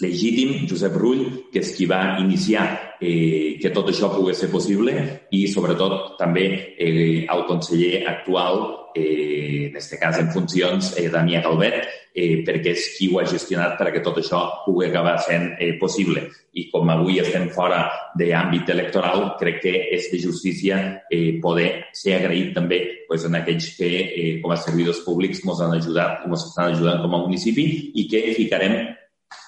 legítim, 0.00 0.66
Josep 0.68 0.94
Rull, 0.96 1.24
que 1.52 1.60
és 1.60 1.72
qui 1.76 1.86
va 1.86 2.18
iniciar 2.22 2.96
eh, 3.00 3.58
que 3.60 3.72
tot 3.74 3.90
això 3.92 4.08
pogués 4.14 4.38
ser 4.40 4.48
possible 4.52 4.94
i, 5.30 5.44
sobretot, 5.52 6.14
també 6.20 6.46
eh, 6.78 7.24
el 7.28 7.42
conseller 7.48 8.06
actual, 8.08 8.62
eh, 8.96 9.68
en 9.68 9.76
aquest 9.76 9.98
cas 10.00 10.20
en 10.22 10.30
funcions, 10.32 10.94
eh, 10.96 11.10
Damià 11.12 11.42
Calvet, 11.44 11.82
eh, 12.14 12.40
perquè 12.46 12.72
és 12.72 12.86
qui 12.96 13.10
ho 13.12 13.20
ha 13.20 13.26
gestionat 13.28 13.76
perquè 13.80 14.00
tot 14.04 14.20
això 14.20 14.40
pugui 14.64 14.88
acabar 14.88 15.18
sent 15.20 15.58
eh, 15.58 15.74
possible. 15.80 16.24
I 16.56 16.66
com 16.72 16.88
avui 16.92 17.20
estem 17.20 17.50
fora 17.52 17.84
d'àmbit 18.16 18.72
electoral, 18.72 19.34
crec 19.40 19.60
que 19.64 19.74
és 19.96 20.08
de 20.12 20.22
justícia 20.24 20.80
eh, 21.10 21.36
poder 21.42 21.92
ser 21.96 22.16
agraït 22.16 22.54
també 22.56 22.80
pues, 23.08 23.28
en 23.28 23.36
aquells 23.40 23.74
que, 23.76 23.92
eh, 24.08 24.32
com 24.40 24.52
a 24.52 24.60
servidors 24.60 25.04
públics, 25.04 25.44
ens 25.44 25.60
han 25.60 25.76
ajudat, 25.76 26.24
ens 26.24 26.48
estan 26.48 26.72
ajudant 26.72 27.04
com 27.04 27.16
a 27.16 27.24
municipi 27.26 27.68
i 27.92 28.08
que 28.08 28.26
ficarem 28.40 29.01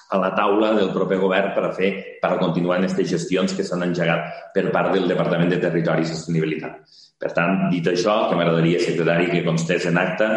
a 0.09 0.19
la 0.21 0.31
taula 0.37 0.73
del 0.77 0.91
proper 0.93 1.17
govern 1.17 1.53
per 1.55 1.63
a 1.65 1.71
fer, 1.73 1.89
per 2.21 2.31
a 2.33 2.37
continuar 2.37 2.77
en 2.77 2.85
aquestes 2.85 3.09
gestions 3.09 3.55
que 3.57 3.65
s'han 3.65 3.87
engegat 3.87 4.53
per 4.53 4.67
part 4.73 4.93
del 4.93 5.07
Departament 5.09 5.49
de 5.53 5.59
Territori 5.63 6.05
i 6.05 6.09
Sostenibilitat. 6.11 6.83
Per 7.17 7.31
tant, 7.33 7.69
dit 7.71 7.85
això, 7.87 8.15
que 8.29 8.37
m'agradaria, 8.37 8.79
secretari, 8.83 9.29
que 9.31 9.43
constés 9.45 9.87
en 9.89 9.97
acte, 9.97 10.27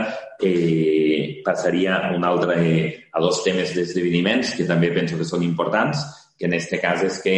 eh, 0.46 1.42
passaria 1.44 2.12
un 2.14 2.24
altre, 2.24 2.54
eh, 2.62 3.08
a 3.12 3.20
dos 3.20 3.42
temes 3.44 3.74
d'esdeveniments 3.74 4.54
que 4.56 4.64
també 4.64 4.92
penso 4.94 5.18
que 5.18 5.26
són 5.26 5.42
importants, 5.42 6.04
que 6.38 6.46
en 6.46 6.54
aquest 6.54 6.78
cas 6.80 7.02
és 7.02 7.18
que 7.20 7.36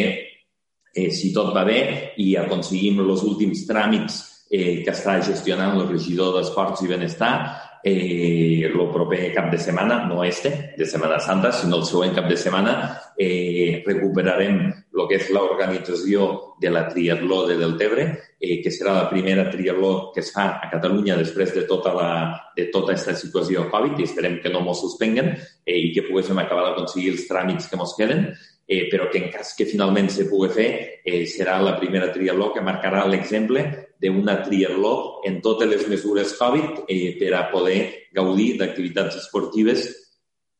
eh, 0.94 1.10
si 1.10 1.32
tot 1.32 1.54
va 1.56 1.64
bé 1.64 2.12
i 2.18 2.34
aconseguim 2.36 3.00
els 3.00 3.24
últims 3.24 3.64
tràmits 3.66 4.20
eh, 4.50 4.82
que 4.84 4.92
està 4.92 5.20
gestionant 5.24 5.78
el 5.78 5.88
regidor 5.88 6.36
d'Esports 6.36 6.84
i 6.84 6.90
Benestar, 6.90 7.34
eh, 7.82 8.62
el 8.64 8.92
proper 8.92 9.32
cap 9.32 9.50
de 9.50 9.58
setmana, 9.58 10.04
no 10.06 10.22
este, 10.24 10.74
de 10.76 10.86
Setmana 10.86 11.18
Santa, 11.18 11.52
sinó 11.52 11.78
el 11.78 11.84
següent 11.84 12.14
cap 12.14 12.28
de 12.28 12.36
setmana, 12.36 12.74
eh, 13.16 13.82
recuperarem 13.86 14.58
el 14.68 15.06
que 15.08 15.16
és 15.16 15.30
l'organització 15.32 16.56
de 16.60 16.70
la 16.70 16.86
triatló 16.88 17.46
de 17.48 17.56
Deltebre, 17.56 18.06
eh, 18.38 18.60
que 18.62 18.72
serà 18.74 18.94
la 18.96 19.08
primera 19.10 19.48
triatló 19.50 20.12
que 20.12 20.20
es 20.20 20.32
fa 20.34 20.60
a 20.60 20.70
Catalunya 20.72 21.16
després 21.16 21.54
de 21.54 21.64
tota 21.68 21.94
la, 21.96 22.12
de 22.56 22.68
tota 22.72 22.92
aquesta 22.92 23.14
situació 23.16 23.68
Covid 23.70 23.98
i 23.98 24.08
esperem 24.08 24.40
que 24.42 24.52
no 24.52 24.64
mos 24.64 24.82
suspenguen 24.82 25.32
eh, 25.32 25.78
i 25.78 25.92
que 25.94 26.04
poguéssim 26.08 26.38
acabar 26.38 26.68
d'aconseguir 26.68 27.14
els 27.14 27.28
tràmits 27.30 27.70
que 27.70 27.80
mos 27.80 27.94
queden, 27.96 28.28
eh, 28.68 28.88
però 28.90 29.08
que 29.10 29.24
en 29.24 29.30
cas 29.32 29.54
que 29.56 29.68
finalment 29.68 30.10
se 30.12 30.28
pugui 30.28 30.50
fer, 30.52 30.70
eh, 31.04 31.24
serà 31.26 31.58
la 31.62 31.78
primera 31.80 32.12
triatló 32.12 32.52
que 32.52 32.64
marcarà 32.64 33.06
l'exemple 33.08 33.89
d'una 34.00 34.40
triatló 34.46 35.20
en 35.28 35.40
totes 35.44 35.68
les 35.68 35.86
mesures 35.88 36.32
Covid 36.38 36.84
eh, 36.88 37.16
per 37.20 37.34
a 37.36 37.46
poder 37.52 38.08
gaudir 38.16 38.54
d'activitats 38.58 39.20
esportives 39.20 39.88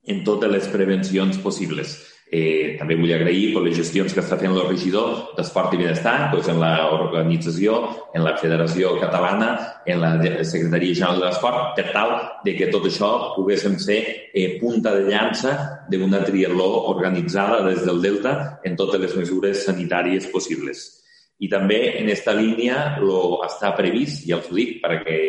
en 0.07 0.25
totes 0.25 0.51
les 0.51 0.69
prevencions 0.69 1.39
possibles. 1.41 1.99
Eh, 2.31 2.77
també 2.79 2.95
vull 2.95 3.11
agrair 3.11 3.49
per 3.51 3.65
les 3.65 3.75
gestions 3.75 4.13
que 4.15 4.23
està 4.23 4.37
fent 4.39 4.53
el 4.55 4.69
regidor 4.69 5.33
d'Esport 5.35 5.73
i 5.75 5.81
Benestar, 5.81 6.29
doncs 6.31 6.47
en 6.53 6.61
l'organització, 6.63 7.81
en 8.15 8.23
la 8.23 8.37
Federació 8.39 8.93
Catalana, 9.01 9.49
en 9.83 9.99
la 9.99 10.13
Secretaria 10.47 10.95
General 10.95 11.19
de 11.19 11.27
l'Esport, 11.27 11.75
per 11.75 11.89
tal 11.91 12.15
de 12.47 12.55
que 12.55 12.71
tot 12.71 12.87
això 12.87 13.11
poguéssim 13.35 13.75
ser 13.83 13.99
eh, 14.31 14.61
punta 14.63 14.95
de 14.95 15.09
llança 15.11 15.57
d'una 15.91 16.23
triatló 16.23 16.71
organitzada 16.95 17.65
des 17.67 17.83
del 17.83 17.99
Delta 18.05 18.61
en 18.63 18.79
totes 18.79 19.03
les 19.03 19.19
mesures 19.25 19.67
sanitàries 19.67 20.31
possibles. 20.31 21.00
I 21.41 21.49
també 21.49 21.79
en 21.99 22.09
aquesta 22.11 22.35
línia 22.37 22.99
lo 23.01 23.41
està 23.47 23.73
previst, 23.77 24.27
ja 24.29 24.41
us 24.41 24.51
ho 24.51 24.57
dic, 24.59 24.79
perquè 24.83 25.21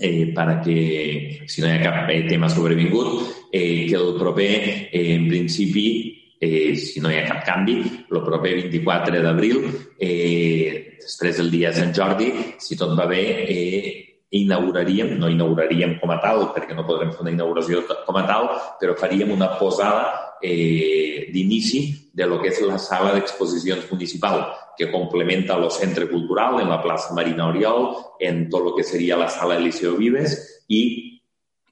eh, 0.00 0.32
perquè, 0.34 1.46
si 1.46 1.62
no 1.62 1.68
hi 1.68 1.76
ha 1.76 1.82
cap 1.82 2.10
tema 2.28 2.48
sobrevingut, 2.48 3.48
eh, 3.52 3.86
que 3.88 3.96
el 3.96 4.14
proper, 4.18 4.88
eh, 4.90 5.14
en 5.14 5.28
principi, 5.28 6.36
eh, 6.40 6.76
si 6.76 7.00
no 7.00 7.10
hi 7.10 7.18
ha 7.18 7.28
cap 7.28 7.44
canvi, 7.44 7.78
el 8.10 8.22
proper 8.22 8.54
24 8.54 9.22
d'abril, 9.22 9.62
eh, 9.98 10.96
després 11.00 11.36
del 11.38 11.50
dia 11.50 11.70
de 11.70 11.76
Sant 11.76 11.94
Jordi, 11.94 12.32
si 12.58 12.76
tot 12.76 12.98
va 12.98 13.06
bé, 13.06 13.24
eh, 13.48 14.13
inauguraríem, 14.34 15.14
no 15.18 15.30
inauguraríem 15.30 15.98
com 16.00 16.10
a 16.10 16.18
tal, 16.22 16.48
perquè 16.54 16.74
no 16.74 16.86
podrem 16.86 17.12
fer 17.14 17.22
una 17.22 17.32
inauguració 17.34 17.84
com 17.86 18.18
a 18.18 18.24
tal, 18.26 18.48
però 18.80 18.96
faríem 18.98 19.30
una 19.30 19.52
posada 19.60 20.34
eh, 20.42 21.30
d'inici 21.32 22.10
de 22.12 22.26
lo 22.26 22.40
que 22.42 22.50
és 22.50 22.60
la 22.66 22.78
sala 22.82 23.14
d'exposicions 23.14 23.86
municipal, 23.92 24.42
que 24.76 24.90
complementa 24.90 25.54
el 25.54 25.70
centre 25.70 26.08
cultural 26.10 26.58
en 26.60 26.68
la 26.68 26.80
plaça 26.82 27.14
Marina 27.14 27.46
Oriol, 27.46 27.92
en 28.18 28.48
tot 28.50 28.66
el 28.66 28.74
que 28.76 28.86
seria 28.86 29.20
la 29.20 29.30
sala 29.30 29.56
Eliseo 29.60 29.94
Vives 29.96 30.34
i 30.68 30.82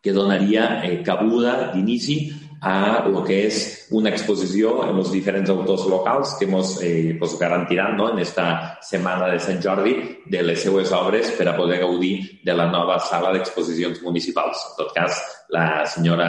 que 0.02 0.14
donaria 0.14 0.82
eh, 0.86 1.02
cabuda 1.02 1.72
d'inici 1.74 2.32
a 2.62 3.02
lo 3.08 3.24
que 3.26 3.42
és 3.48 3.81
una 3.92 4.10
exposició 4.10 4.78
en 4.86 4.96
els 4.96 5.10
diferents 5.12 5.50
autors 5.52 5.84
locals 5.90 6.34
que 6.38 6.48
ens 6.48 6.78
eh, 6.82 7.14
pues 7.20 7.36
garantiran 7.38 7.96
no, 7.96 8.08
en 8.12 8.22
esta 8.24 8.78
setmana 8.82 9.28
de 9.28 9.38
Sant 9.40 9.60
Jordi 9.62 9.94
de 10.32 10.42
les 10.42 10.64
seues 10.64 10.92
obres 10.96 11.30
per 11.36 11.48
a 11.48 11.56
poder 11.56 11.82
gaudir 11.84 12.40
de 12.44 12.56
la 12.56 12.70
nova 12.72 12.98
sala 12.98 13.32
d'exposicions 13.34 14.00
municipals. 14.02 14.64
En 14.72 14.78
tot 14.80 14.94
cas, 14.96 15.20
la 15.52 15.84
senyora 15.84 16.28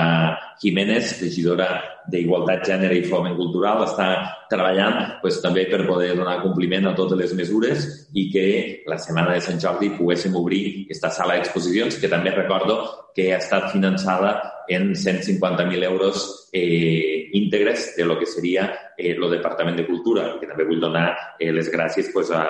Jiménez, 0.60 1.16
regidora 1.22 1.70
d'Igualtat, 2.12 2.66
Gènere 2.68 3.00
i 3.00 3.06
Foment 3.08 3.38
Cultural, 3.40 3.86
està 3.88 4.10
treballant 4.52 5.20
pues, 5.22 5.40
també 5.42 5.64
per 5.72 5.86
poder 5.88 6.12
donar 6.18 6.42
compliment 6.44 6.90
a 6.90 6.96
totes 6.98 7.18
les 7.20 7.34
mesures 7.40 7.88
i 8.20 8.28
que 8.34 8.48
la 8.92 9.00
setmana 9.00 9.38
de 9.38 9.42
Sant 9.46 9.64
Jordi 9.64 9.94
poguéssim 9.96 10.36
obrir 10.36 10.84
aquesta 10.84 11.14
sala 11.16 11.40
d'exposicions, 11.40 11.96
que 11.96 12.12
també 12.12 12.36
recordo 12.36 12.82
que 13.16 13.32
ha 13.32 13.40
estat 13.40 13.72
finançada 13.72 14.36
en 14.68 14.92
150.000 14.92 15.88
euros 15.88 16.43
eh, 16.54 17.30
íntegres 17.34 17.96
de 17.98 18.06
lo 18.06 18.18
que 18.20 18.28
seria 18.28 18.94
eh, 18.96 19.18
Departament 19.18 19.76
de 19.76 19.88
Cultura, 19.88 20.38
que 20.40 20.46
també 20.46 20.68
vull 20.68 20.80
donar 20.80 21.36
eh, 21.40 21.52
les 21.52 21.72
gràcies 21.74 22.12
pues, 22.14 22.30
a, 22.30 22.46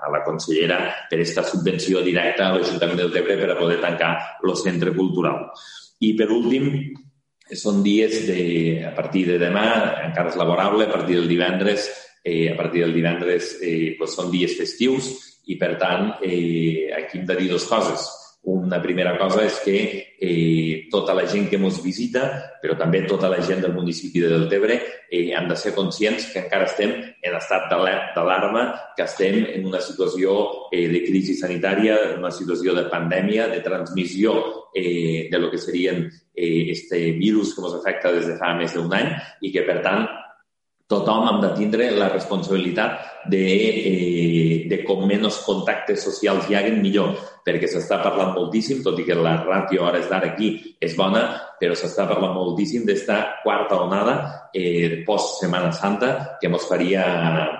a 0.00 0.10
la 0.10 0.22
consellera 0.24 0.78
per 1.10 1.18
aquesta 1.18 1.44
subvenció 1.44 2.00
directa 2.00 2.48
a 2.48 2.56
l'Ajuntament 2.56 2.96
del 2.96 3.12
Tebre 3.12 3.36
per 3.36 3.50
a 3.52 3.58
poder 3.58 3.78
tancar 3.82 4.14
el 4.42 4.56
centre 4.56 4.94
cultural. 4.96 5.50
I 6.00 6.14
per 6.16 6.30
últim, 6.32 6.72
són 7.52 7.82
dies 7.84 8.24
de, 8.24 8.40
a 8.88 8.94
partir 8.96 9.26
de 9.28 9.36
demà, 9.38 9.66
encara 10.08 10.32
és 10.32 10.40
laborable, 10.40 10.88
a 10.88 10.94
partir 10.94 11.20
del 11.20 11.28
divendres, 11.28 11.90
eh, 12.24 12.48
a 12.54 12.56
partir 12.56 12.86
del 12.86 12.96
divendres 12.96 13.58
eh, 13.60 13.92
pues 13.98 14.16
són 14.16 14.32
dies 14.32 14.56
festius 14.56 15.12
i, 15.44 15.58
per 15.60 15.76
tant, 15.76 16.14
eh, 16.24 16.88
aquí 16.96 17.20
hem 17.20 17.28
de 17.28 17.36
dir 17.36 17.52
dues 17.52 17.68
coses 17.68 18.08
una 18.42 18.80
primera 18.82 19.16
cosa 19.18 19.44
és 19.46 19.60
que 19.62 19.76
eh, 20.18 20.88
tota 20.90 21.14
la 21.14 21.28
gent 21.30 21.46
que 21.46 21.60
ens 21.60 21.78
visita, 21.82 22.24
però 22.62 22.74
també 22.78 23.04
tota 23.06 23.28
la 23.30 23.38
gent 23.38 23.60
del 23.62 23.74
municipi 23.74 24.18
de 24.18 24.32
Deltebre, 24.32 24.78
eh, 25.10 25.30
han 25.34 25.46
de 25.48 25.56
ser 25.56 25.74
conscients 25.76 26.26
que 26.32 26.42
encara 26.42 26.66
estem 26.66 26.90
en 27.22 27.36
estat 27.38 27.68
d'alarma, 27.70 28.64
que 28.96 29.06
estem 29.06 29.44
en 29.54 29.66
una 29.66 29.80
situació 29.80 30.34
eh, 30.72 30.88
de 30.90 31.04
crisi 31.06 31.36
sanitària, 31.38 32.00
en 32.10 32.18
una 32.24 32.32
situació 32.34 32.74
de 32.74 32.88
pandèmia, 32.90 33.46
de 33.52 33.62
transmissió 33.62 34.34
eh, 34.74 35.28
de 35.30 35.38
lo 35.38 35.50
que 35.50 35.62
serien 35.62 36.08
eh, 36.34 36.70
este 36.72 37.12
virus 37.12 37.54
que 37.54 37.62
ens 37.62 37.78
afecta 37.78 38.10
des 38.10 38.26
de 38.26 38.40
fa 38.42 38.56
més 38.58 38.74
d'un 38.74 38.90
any 38.90 39.14
i 39.46 39.54
que, 39.54 39.62
per 39.62 39.78
tant, 39.86 40.08
tothom 40.92 41.28
hem 41.30 41.40
de 41.42 41.50
tindre 41.56 41.90
la 41.96 42.10
responsabilitat 42.12 43.26
de, 43.32 43.42
eh, 43.42 44.56
de 44.68 44.82
com 44.84 45.06
menys 45.08 45.40
contactes 45.46 46.04
socials 46.04 46.48
hi 46.48 46.56
haguen, 46.58 46.80
millor, 46.82 47.14
perquè 47.46 47.68
s'està 47.70 47.98
parlant 48.02 48.34
moltíssim, 48.36 48.82
tot 48.84 48.98
i 49.00 49.06
que 49.06 49.16
la 49.18 49.38
ràtio 49.42 49.82
hores 49.86 50.08
d'ara 50.10 50.32
aquí 50.32 50.52
és 50.82 50.94
bona, 50.98 51.22
però 51.58 51.74
s'està 51.78 52.06
parlant 52.10 52.34
moltíssim 52.36 52.84
d'esta 52.86 53.18
quarta 53.42 53.80
onada 53.82 54.14
eh, 54.54 55.02
post-Setmana 55.06 55.72
Santa 55.72 56.12
que 56.40 56.50
ens 56.50 56.68
faria, 56.68 57.04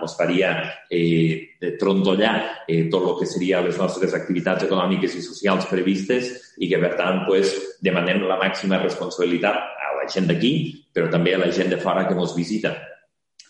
mos 0.00 0.14
faria 0.18 0.52
eh, 0.90 1.56
trontollar 1.80 2.66
eh, 2.66 2.88
tot 2.90 3.09
el 3.09 3.18
que 3.20 3.30
seria 3.30 3.62
les 3.64 3.78
nostres 3.78 4.14
activitats 4.18 4.66
econòmiques 4.68 5.18
i 5.18 5.24
socials 5.24 5.66
previstes 5.70 6.30
i 6.59 6.70
que, 6.70 6.78
per 6.82 6.94
tant, 6.98 7.24
pues, 7.26 7.54
demanem 7.82 8.26
la 8.28 8.38
màxima 8.42 8.82
responsabilitat 8.82 9.59
a 9.59 9.92
la 9.98 10.09
gent 10.10 10.30
d'aquí, 10.30 10.54
però 10.94 11.10
també 11.10 11.34
a 11.34 11.44
la 11.46 11.52
gent 11.54 11.70
de 11.70 11.78
fora 11.82 12.06
que 12.06 12.18
ens 12.18 12.34
visita 12.36 12.74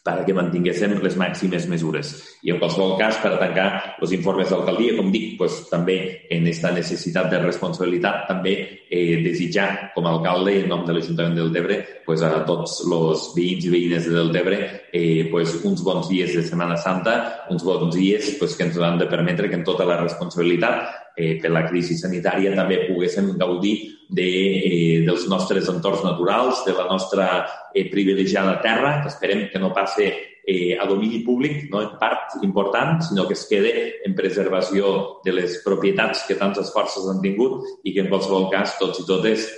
perquè 0.03 0.35
mantinguéssim 0.35 0.97
les 0.99 1.15
màximes 1.19 1.69
mesures. 1.71 2.11
I 2.43 2.51
en 2.51 2.59
qualsevol 2.59 2.97
cas, 2.99 3.21
per 3.23 3.37
tancar 3.39 3.67
els 4.03 4.15
informes 4.17 4.51
d'alcaldia, 4.51 4.97
com 4.99 5.13
dic, 5.15 5.37
pues, 5.39 5.61
també 5.71 5.97
en 6.27 6.43
aquesta 6.43 6.73
necessitat 6.75 7.31
de 7.31 7.39
responsabilitat, 7.45 8.25
també 8.27 8.55
eh, 8.91 9.23
desitjar 9.23 9.93
com 9.95 10.09
a 10.09 10.17
alcalde 10.17 10.57
en 10.59 10.69
nom 10.73 10.83
de 10.89 10.97
l'Ajuntament 10.97 11.39
del 11.39 11.53
Debre 11.55 11.79
pues, 12.07 12.25
a 12.27 12.43
tots 12.49 12.81
els 12.83 13.29
veïns 13.37 13.69
i 13.69 13.73
veïnes 13.77 14.09
de 14.09 14.17
Deltebre 14.17 14.59
eh, 14.91 15.29
pues, 15.31 15.55
uns 15.63 15.87
bons 15.87 16.11
dies 16.11 16.35
de 16.35 16.43
Setmana 16.43 16.77
Santa, 16.83 17.47
uns 17.55 17.63
bons 17.63 17.95
dies 17.95 18.35
pues, 18.41 18.59
que 18.59 18.67
ens 18.67 18.83
han 18.83 18.99
de 18.99 19.07
permetre 19.07 19.49
que 19.49 19.61
en 19.61 19.65
tota 19.65 19.87
la 19.87 20.01
responsabilitat 20.03 21.15
eh, 21.17 21.39
per 21.39 21.55
la 21.55 21.63
crisi 21.69 21.95
sanitària 22.01 22.57
també 22.59 22.83
poguéssim 22.89 23.37
gaudir 23.39 23.77
de, 24.13 24.29
eh, 24.29 25.01
dels 25.07 25.25
nostres 25.29 25.69
entorns 25.73 26.05
naturals, 26.05 26.63
de 26.67 26.75
la 26.77 26.85
nostra 26.85 27.47
eh, 27.73 27.89
privilegiada 27.91 28.61
terra, 28.61 29.01
que 29.01 29.09
esperem 29.09 29.49
que 29.51 29.59
no 29.59 29.73
passe 29.73 30.13
eh, 30.45 30.77
a 30.77 30.85
domini 30.87 31.23
públic, 31.25 31.71
no 31.73 31.81
en 31.81 31.97
part 31.99 32.37
important, 32.43 33.01
sinó 33.01 33.27
que 33.27 33.33
es 33.33 33.47
quede 33.49 33.73
en 34.05 34.15
preservació 34.15 35.23
de 35.25 35.33
les 35.33 35.63
propietats 35.65 36.27
que 36.29 36.37
tants 36.37 36.61
esforços 36.61 37.09
han 37.09 37.23
tingut 37.25 37.65
i 37.85 37.95
que 37.95 38.05
en 38.05 38.13
qualsevol 38.13 38.51
cas 38.53 38.77
tots 38.79 39.01
i 39.01 39.09
totes 39.09 39.49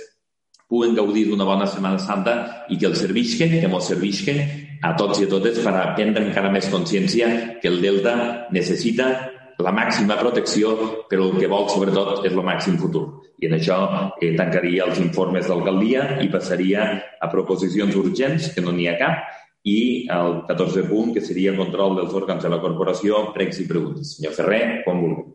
puguen 0.69 0.95
gaudir 0.95 1.27
d'una 1.27 1.45
bona 1.45 1.67
Setmana 1.67 1.99
Santa 1.99 2.65
i 2.69 2.79
que 2.79 2.87
el 2.87 2.95
servisque, 2.95 3.49
que 3.59 3.67
ens 3.67 3.91
servisque 3.91 4.35
a 4.81 4.95
tots 4.97 5.19
i 5.19 5.27
a 5.27 5.29
totes 5.29 5.59
per 5.65 5.75
prendre 5.97 6.23
encara 6.25 6.51
més 6.53 6.71
consciència 6.71 7.59
que 7.61 7.69
el 7.69 7.81
Delta 7.83 8.47
necessita 8.55 9.34
la 9.63 9.71
màxima 9.71 10.17
protecció, 10.19 10.73
però 11.09 11.29
el 11.29 11.39
que 11.39 11.49
vol 11.51 11.69
sobretot 11.71 12.25
és 12.27 12.33
el 12.33 12.43
màxim 12.43 12.77
futur. 12.81 13.05
I 13.39 13.47
en 13.49 13.57
això 13.57 13.77
eh, 14.19 14.33
tancaria 14.37 14.87
els 14.87 14.99
informes 15.03 15.47
d'alcaldia 15.47 16.19
i 16.23 16.29
passaria 16.31 16.87
a 17.21 17.31
proposicions 17.31 17.95
urgents, 17.99 18.51
que 18.55 18.63
no 18.63 18.73
n'hi 18.75 18.89
ha 18.91 18.97
cap, 18.99 19.23
i 19.65 20.05
el 20.13 20.43
14 20.47 20.85
punt, 20.89 21.13
que 21.15 21.23
seria 21.25 21.55
control 21.57 21.97
dels 21.99 22.13
òrgans 22.13 22.43
de 22.45 22.51
la 22.53 22.61
corporació, 22.61 23.31
pregs 23.33 23.63
i 23.63 23.67
preguntes. 23.69 24.17
Senyor 24.17 24.35
Ferrer, 24.37 24.65
quan 24.85 25.01
vulgui. 25.01 25.25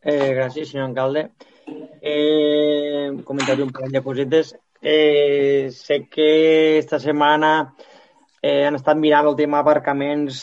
Eh, 0.00 0.32
gràcies, 0.36 0.68
senyor 0.72 0.90
alcalde. 0.90 1.30
Eh, 2.00 3.20
comentaré 3.24 3.62
un 3.62 3.72
parell 3.72 3.92
de 3.92 4.02
cosetes. 4.02 4.54
Eh, 4.82 5.68
sé 5.72 6.06
que 6.08 6.78
esta 6.78 6.98
setmana 6.98 7.74
eh, 8.42 8.64
han 8.66 8.76
estat 8.78 8.98
mirant 8.98 9.28
el 9.28 9.36
tema 9.36 9.60
aparcaments, 9.60 10.40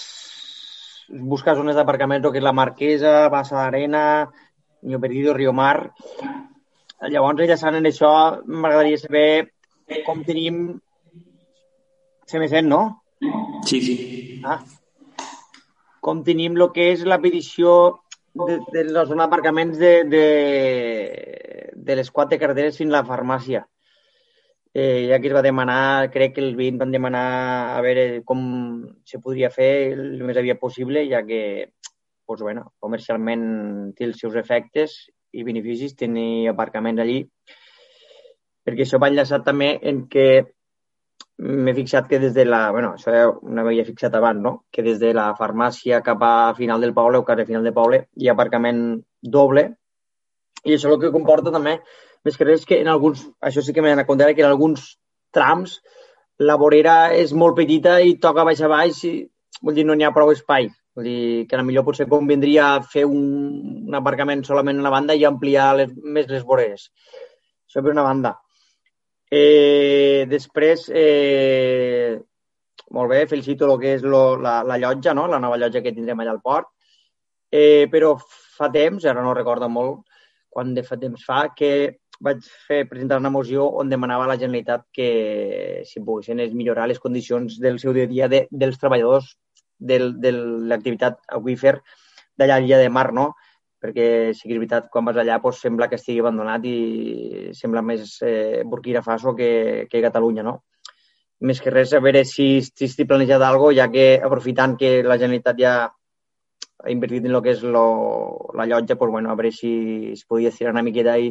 buscar 1.09 1.55
zones 1.57 1.77
d'aparcaments, 1.77 2.25
el 2.25 2.33
que 2.33 2.41
és 2.41 2.45
la 2.45 2.55
Marquesa, 2.55 3.13
Bassa 3.33 3.57
d'Arena, 3.59 4.03
Niño 4.81 4.99
Perdido, 5.01 5.33
Rio 5.33 5.53
Mar. 5.53 5.91
Llavors, 7.09 7.41
enllaçant 7.41 7.77
en 7.77 7.87
això, 7.89 8.11
m'agradaria 8.45 8.99
saber 9.01 9.29
com 10.05 10.23
tenim... 10.27 10.79
Se 12.27 12.39
me 12.39 12.49
sent, 12.51 12.67
no? 12.67 13.03
Sí, 13.63 13.79
sí. 13.79 13.95
Ah. 14.43 14.59
Com 16.03 16.25
tenim 16.27 16.57
el 16.57 16.65
que 16.75 16.89
és 16.91 17.05
la 17.07 17.21
petició 17.23 17.71
de, 18.35 18.59
de 18.73 18.83
la 18.89 19.05
zona 19.07 19.25
d'aparcaments 19.25 19.79
de, 19.79 19.93
de, 20.11 20.25
de 21.73 21.97
les 21.97 22.11
quatre 22.11 22.39
carreteres 22.41 22.77
fins 22.77 22.91
a 22.91 22.99
la 22.99 23.07
farmàcia 23.07 23.63
eh, 24.73 25.07
ja 25.09 25.19
que 25.19 25.29
es 25.29 25.35
va 25.35 25.43
demanar, 25.45 26.09
crec 26.13 26.35
que 26.35 26.43
els 26.43 26.57
veïns 26.57 26.79
van 26.81 26.91
demanar 26.91 27.27
a 27.75 27.81
veure 27.85 28.23
com 28.25 28.41
se 29.05 29.19
podria 29.23 29.49
fer 29.53 29.93
el 29.93 30.23
més 30.27 30.37
aviat 30.37 30.59
possible, 30.59 31.05
ja 31.09 31.23
que 31.25 31.41
pues, 32.27 32.41
bueno, 32.41 32.73
comercialment 32.79 33.93
té 33.95 34.05
els 34.09 34.19
seus 34.19 34.35
efectes 34.35 34.97
i 35.33 35.45
beneficis 35.47 35.95
tenir 35.95 36.49
aparcaments 36.51 37.01
allí. 37.01 37.21
Perquè 38.67 38.83
això 38.83 38.99
va 38.99 39.07
enllaçat 39.07 39.45
també 39.47 39.77
en 39.87 40.05
que 40.11 40.27
m'he 41.37 41.73
fixat 41.77 42.07
que 42.09 42.19
des 42.19 42.33
de 42.33 42.45
la... 42.45 42.71
bueno, 42.71 42.95
això 42.97 43.13
ja 43.13 43.25
no 43.29 43.63
m'havia 43.63 43.85
fixat 43.85 44.15
abans, 44.17 44.41
no? 44.41 44.53
Que 44.71 44.83
des 44.83 44.99
de 44.99 45.13
la 45.13 45.29
farmàcia 45.37 46.01
cap 46.03 46.23
a 46.25 46.53
final 46.57 46.81
del 46.81 46.95
poble 46.97 47.21
o 47.21 47.25
quasi 47.25 47.45
final 47.45 47.63
del 47.63 47.75
poble 47.77 48.07
hi 48.15 48.27
ha 48.27 48.33
aparcament 48.33 48.81
doble 49.21 49.67
i 50.65 50.73
això 50.75 50.91
el 50.91 50.99
que 50.99 51.13
comporta 51.13 51.53
també 51.53 51.77
més 52.25 52.37
que 52.37 52.47
res 52.47 52.65
que 52.65 52.81
en 52.81 52.89
alguns, 52.91 53.25
això 53.41 53.63
sí 53.63 53.73
que 53.73 53.83
m'he 53.83 53.93
donat 53.93 54.07
compte, 54.07 54.33
que 54.35 54.45
en 54.45 54.49
alguns 54.49 54.95
trams 55.33 55.77
la 56.39 56.57
vorera 56.57 57.13
és 57.17 57.33
molt 57.33 57.57
petita 57.57 57.97
i 58.01 58.17
toca 58.21 58.45
baix 58.45 58.61
a 58.61 58.69
baix 58.71 59.03
i 59.09 59.13
vol 59.61 59.73
dir, 59.73 59.85
no 59.85 59.95
n'hi 59.97 60.05
ha 60.05 60.13
prou 60.13 60.31
espai. 60.33 60.69
Vull 60.97 61.05
dir 61.05 61.45
que 61.49 61.57
a 61.57 61.63
millor 61.65 61.85
potser 61.85 62.07
convindria 62.09 62.71
fer 62.81 63.05
un, 63.05 63.23
un 63.87 63.97
aparcament 63.97 64.43
solament 64.45 64.79
a 64.79 64.85
una 64.85 64.93
banda 64.93 65.15
i 65.17 65.25
ampliar 65.25 65.69
les, 65.77 65.93
més 66.03 66.29
les 66.29 66.45
voreres. 66.45 66.89
Això 67.67 67.83
per 67.85 67.93
una 67.93 68.05
banda. 68.05 68.33
Eh, 69.29 70.25
després, 70.29 70.87
eh, 70.93 72.17
molt 72.95 73.11
bé, 73.11 73.25
felicito 73.27 73.67
el 73.67 73.77
que 73.81 73.93
és 73.97 74.05
lo, 74.05 74.37
la, 74.41 74.61
la 74.63 74.77
llotja, 74.81 75.13
no? 75.13 75.27
la 75.27 75.41
nova 75.43 75.59
llotja 75.59 75.83
que 75.85 75.93
tindrem 75.93 76.23
allà 76.23 76.33
al 76.33 76.41
port. 76.41 76.71
Eh, 77.51 77.87
però 77.91 78.15
fa 78.19 78.71
temps, 78.71 79.05
ara 79.05 79.23
no 79.23 79.35
recordo 79.35 79.69
molt, 79.69 80.05
quan 80.49 80.73
de 80.73 80.83
fa 80.83 80.97
temps 80.97 81.23
fa, 81.23 81.43
que 81.55 81.99
vaig 82.23 82.45
fer 82.67 82.83
presentar 82.89 83.19
una 83.21 83.31
moció 83.33 83.67
on 83.81 83.89
demanava 83.89 84.25
a 84.25 84.31
la 84.31 84.37
Generalitat 84.39 84.85
que 84.93 85.83
si 85.85 86.03
poguessin 86.03 86.41
millorar 86.53 86.87
les 86.87 86.99
condicions 86.99 87.59
del 87.61 87.79
seu 87.79 87.93
dia 87.93 88.07
a 88.07 88.13
dia 88.13 88.29
de, 88.31 88.45
dels 88.51 88.79
treballadors 88.81 89.35
del, 89.77 90.15
de 90.21 90.31
l'activitat 90.33 91.19
aquífer 91.39 91.77
d'allà 92.37 92.57
a 92.57 92.61
l'illa 92.61 92.81
de 92.81 92.89
Mar, 92.89 93.11
no? 93.13 93.33
perquè 93.77 94.33
sí 94.33 94.47
que 94.47 94.55
és 94.55 94.59
veritat, 94.59 94.87
quan 94.89 95.05
vas 95.05 95.19
allà 95.21 95.37
doncs, 95.41 95.61
sembla 95.61 95.87
que 95.89 95.99
estigui 95.99 96.23
abandonat 96.23 96.65
i 96.65 97.51
sembla 97.53 97.83
més 97.85 98.17
eh, 98.25 98.63
Burkina 98.65 99.03
Faso 99.05 99.35
que, 99.37 99.85
que 99.91 100.01
Catalunya, 100.01 100.43
no? 100.43 100.63
Més 101.45 101.61
que 101.61 101.69
res, 101.69 101.93
a 101.93 102.01
veure 102.01 102.23
si, 102.25 102.47
si 102.65 102.87
estic 102.87 103.07
planejat 103.11 103.43
alguna 103.45 103.75
ja 103.77 103.85
que 103.93 104.07
aprofitant 104.17 104.73
que 104.79 105.03
la 105.05 105.19
Generalitat 105.21 105.59
ja 105.61 105.75
ha 105.85 106.89
invertit 106.89 107.25
en 107.25 107.35
el 107.35 107.43
que 107.45 107.53
és 107.53 107.61
lo, 107.61 107.85
la 108.57 108.65
llotja, 108.65 108.95
doncs, 108.95 109.13
bueno, 109.13 109.29
a 109.29 109.37
veure 109.37 109.53
si 109.53 109.71
es 110.15 110.25
podia 110.25 110.49
estirar 110.49 110.73
una 110.73 110.85
miqueta 110.85 111.17
i, 111.21 111.29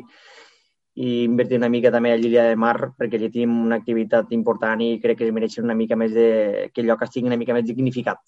i 0.96 1.24
invertir 1.26 1.58
una 1.60 1.68
mica 1.68 1.92
també 1.92 2.12
a 2.14 2.16
l'illa 2.16 2.46
de 2.48 2.56
Mar, 2.56 2.92
perquè 2.96 3.18
allà 3.18 3.28
tenim 3.32 3.52
una 3.66 3.76
activitat 3.82 4.30
important 4.32 4.80
i 4.80 4.94
crec 5.02 5.18
que 5.20 5.26
es 5.28 5.34
mereix 5.36 5.58
una 5.60 5.76
mica 5.76 5.96
més 5.96 6.14
de... 6.16 6.70
que 6.72 6.80
el 6.80 6.88
lloc 6.88 7.04
estigui 7.04 7.28
una 7.28 7.36
mica 7.36 7.56
més 7.56 7.66
dignificat. 7.68 8.22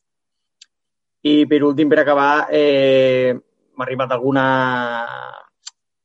I 1.25 1.47
per 1.49 1.63
últim, 1.65 1.89
per 1.89 2.03
acabar, 2.03 2.49
eh, 2.53 3.33
m'ha 3.33 3.87
arribat 3.87 4.13
alguna 4.13 4.45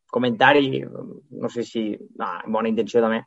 comentari, 0.08 0.80
no 0.84 1.50
sé 1.50 1.68
si... 1.68 1.90
No, 2.20 2.32
bona 2.56 2.72
intenció 2.72 3.04
també, 3.04 3.20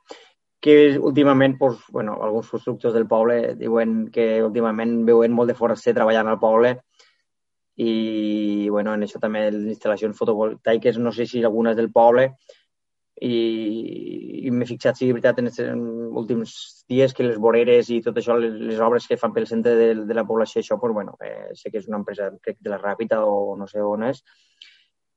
que 0.66 0.96
últimament, 0.98 1.58
pues, 1.58 1.78
bueno, 1.92 2.16
alguns 2.22 2.48
constructors 2.50 2.94
del 2.94 3.06
poble 3.06 3.54
diuen 3.60 4.06
que 4.10 4.42
últimament 4.42 5.02
veuen 5.04 5.34
molt 5.36 5.52
de 5.52 5.58
foraster 5.58 5.92
treballant 5.94 6.32
al 6.32 6.40
poble 6.40 6.78
i 7.76 8.68
bueno, 8.72 8.94
en 8.96 9.04
això 9.04 9.20
també 9.20 9.44
les 9.50 9.66
instal·lacions 9.76 10.16
fotovoltaiques, 10.16 10.96
no 10.98 11.12
sé 11.12 11.26
si 11.28 11.42
algunes 11.44 11.76
del 11.76 11.90
poble, 11.92 12.30
i, 13.22 14.46
i 14.46 14.50
m'he 14.52 14.66
fixat, 14.68 14.98
sí, 14.98 15.08
veritat, 15.12 15.38
en 15.40 15.48
els 15.48 15.60
últims 16.20 16.52
dies 16.88 17.14
que 17.16 17.24
les 17.24 17.38
voreres 17.40 17.88
i 17.90 18.02
tot 18.04 18.18
això, 18.20 18.36
les, 18.40 18.52
les 18.70 18.80
obres 18.84 19.06
que 19.08 19.16
fan 19.16 19.32
pel 19.32 19.48
centre 19.48 19.74
de, 19.78 19.88
de 20.06 20.16
la 20.16 20.26
població, 20.28 20.60
això, 20.60 20.76
pues, 20.80 20.92
bueno, 20.92 21.16
eh, 21.24 21.54
sé 21.56 21.70
que 21.70 21.80
és 21.80 21.88
una 21.88 22.02
empresa, 22.02 22.28
crec, 22.42 22.58
de 22.60 22.72
la 22.72 22.80
Ràpita 22.82 23.22
o 23.24 23.56
no 23.56 23.68
sé 23.70 23.80
on 23.80 24.04
és, 24.10 24.22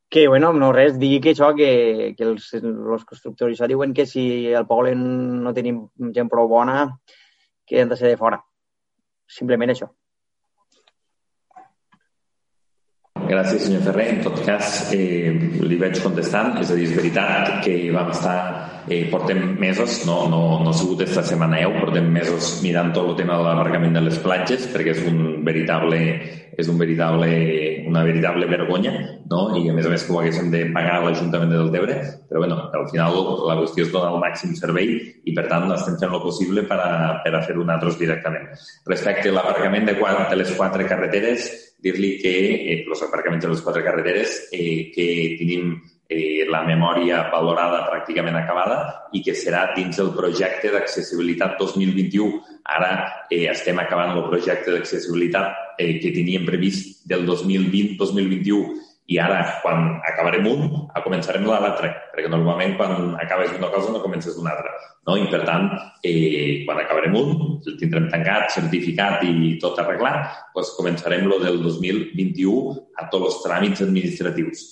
que, 0.09 0.27
bueno, 0.27 0.53
no 0.53 0.71
res, 0.73 0.97
digui 0.97 1.19
que 1.21 1.35
això, 1.35 1.51
que, 1.55 2.15
que 2.17 2.25
els, 2.25 2.47
els 2.57 3.05
constructors 3.05 3.53
això 3.53 3.67
diuen 3.69 3.93
que 3.93 4.07
si 4.09 4.23
al 4.57 4.65
poble 4.67 4.95
no 4.97 5.53
tenim 5.53 5.83
gent 6.15 6.31
prou 6.31 6.49
bona, 6.49 6.85
que 7.67 7.83
han 7.83 7.91
de 7.91 7.99
ser 7.99 8.09
de 8.09 8.17
fora. 8.17 8.39
Simplement 9.29 9.75
això. 9.75 9.91
Gràcies, 13.29 13.67
senyor 13.67 13.83
Ferrer. 13.85 14.07
En 14.15 14.21
tot 14.25 14.39
cas, 14.41 14.89
eh, 14.95 15.29
li 15.61 15.77
vaig 15.77 15.99
contestant. 16.01 16.57
És 16.63 16.71
a 16.71 16.75
dir, 16.75 16.87
és 16.89 16.95
veritat 16.97 17.63
que 17.63 17.91
vam 17.93 18.09
estar... 18.09 18.37
Eh, 18.89 19.05
portem 19.11 19.55
mesos, 19.59 19.99
no, 20.07 20.23
no, 20.31 20.63
no 20.63 20.71
ha 20.71 20.73
sigut 20.73 21.03
esta 21.05 21.21
setmana 21.21 21.59
eu, 21.61 21.75
portem 21.77 22.07
mesos 22.09 22.55
mirant 22.63 22.89
tot 22.95 23.11
el 23.11 23.19
tema 23.19 23.35
de 23.37 23.43
l'aparcament 23.45 23.93
de 23.93 24.01
les 24.01 24.17
platges, 24.23 24.65
perquè 24.73 24.95
és 24.95 25.03
un 25.05 25.43
veritable 25.45 25.99
és 26.59 26.67
un 26.67 26.77
veritable, 26.77 27.29
una 27.87 28.03
veritable 28.03 28.47
vergonya, 28.49 28.91
no? 29.31 29.55
i 29.55 29.69
a 29.69 29.75
més 29.75 29.85
a 29.85 29.93
més 29.93 30.03
que 30.03 30.11
ho 30.11 30.19
haguéssim 30.19 30.49
de 30.51 30.65
pagar 30.75 30.97
a 30.97 31.05
l'Ajuntament 31.05 31.53
de 31.53 31.61
Deltebre, 31.61 31.95
però 32.27 32.41
bueno, 32.43 32.57
al 32.75 32.89
final 32.91 33.15
la 33.47 33.55
qüestió 33.61 33.85
és 33.85 33.93
donar 33.93 34.11
el 34.15 34.23
màxim 34.25 34.57
servei 34.57 34.91
i 35.23 35.35
per 35.37 35.47
tant 35.51 35.69
estem 35.75 35.95
fent 36.01 36.11
el 36.11 36.23
possible 36.25 36.65
per 36.67 36.79
a, 36.83 36.91
per 37.23 37.33
a 37.35 37.43
fer-ho 37.45 37.63
nosaltres 37.63 37.99
directament. 38.01 38.49
Respecte 38.89 39.31
a 39.31 39.37
l'aparcament 39.37 39.87
de, 39.87 39.95
de 39.95 40.41
les 40.41 40.53
quatre 40.57 40.89
carreteres, 40.89 41.47
dir-li 41.83 42.17
que 42.21 42.33
eh, 42.55 42.75
els 42.87 43.05
aparcaments 43.05 43.45
de 43.45 43.53
les 43.53 43.63
quatre 43.63 43.83
carreteres 43.85 44.35
eh, 44.51 44.91
que 44.95 45.07
tenim 45.39 45.77
eh, 46.09 46.45
la 46.49 46.63
memòria 46.67 47.21
valorada 47.31 47.85
pràcticament 47.87 48.35
acabada 48.39 48.79
i 49.13 49.21
que 49.23 49.35
serà 49.37 49.69
dins 49.75 50.01
del 50.01 50.11
projecte 50.17 50.73
d'accessibilitat 50.73 51.57
2021. 51.61 52.43
Ara 52.75 52.91
eh, 53.29 53.45
estem 53.53 53.79
acabant 53.79 54.15
el 54.17 54.27
projecte 54.27 54.73
d'accessibilitat 54.73 55.77
eh, 55.77 55.95
que 56.01 56.13
teníem 56.15 56.47
previst 56.49 57.05
del 57.07 57.25
2020-2021 57.29 58.88
i 59.09 59.17
ara, 59.17 59.39
quan 59.63 59.95
acabarem 60.05 60.45
un, 60.45 60.67
començarem 61.01 61.45
l'altre, 61.47 61.89
perquè 62.13 62.29
normalment 62.29 62.75
quan 62.77 63.15
acabes 63.17 63.55
una 63.57 63.71
cosa 63.73 63.93
no 63.93 64.03
comences 64.03 64.35
una 64.37 64.51
altra. 64.53 64.73
No? 65.07 65.15
I, 65.17 65.25
per 65.31 65.39
tant, 65.47 65.65
eh, 66.05 66.61
quan 66.67 66.77
acabarem 66.83 67.15
un, 67.17 67.31
el 67.57 67.77
tindrem 67.79 68.05
tancat, 68.11 68.51
certificat 68.53 69.23
i 69.25 69.55
tot 69.61 69.79
arreglat, 69.81 70.43
doncs 70.53 70.75
començarem 70.77 71.25
lo 71.25 71.39
del 71.41 71.57
2021 71.63 72.75
a 73.01 73.07
tots 73.09 73.31
els 73.31 73.39
tràmits 73.47 73.81
administratius. 73.87 74.67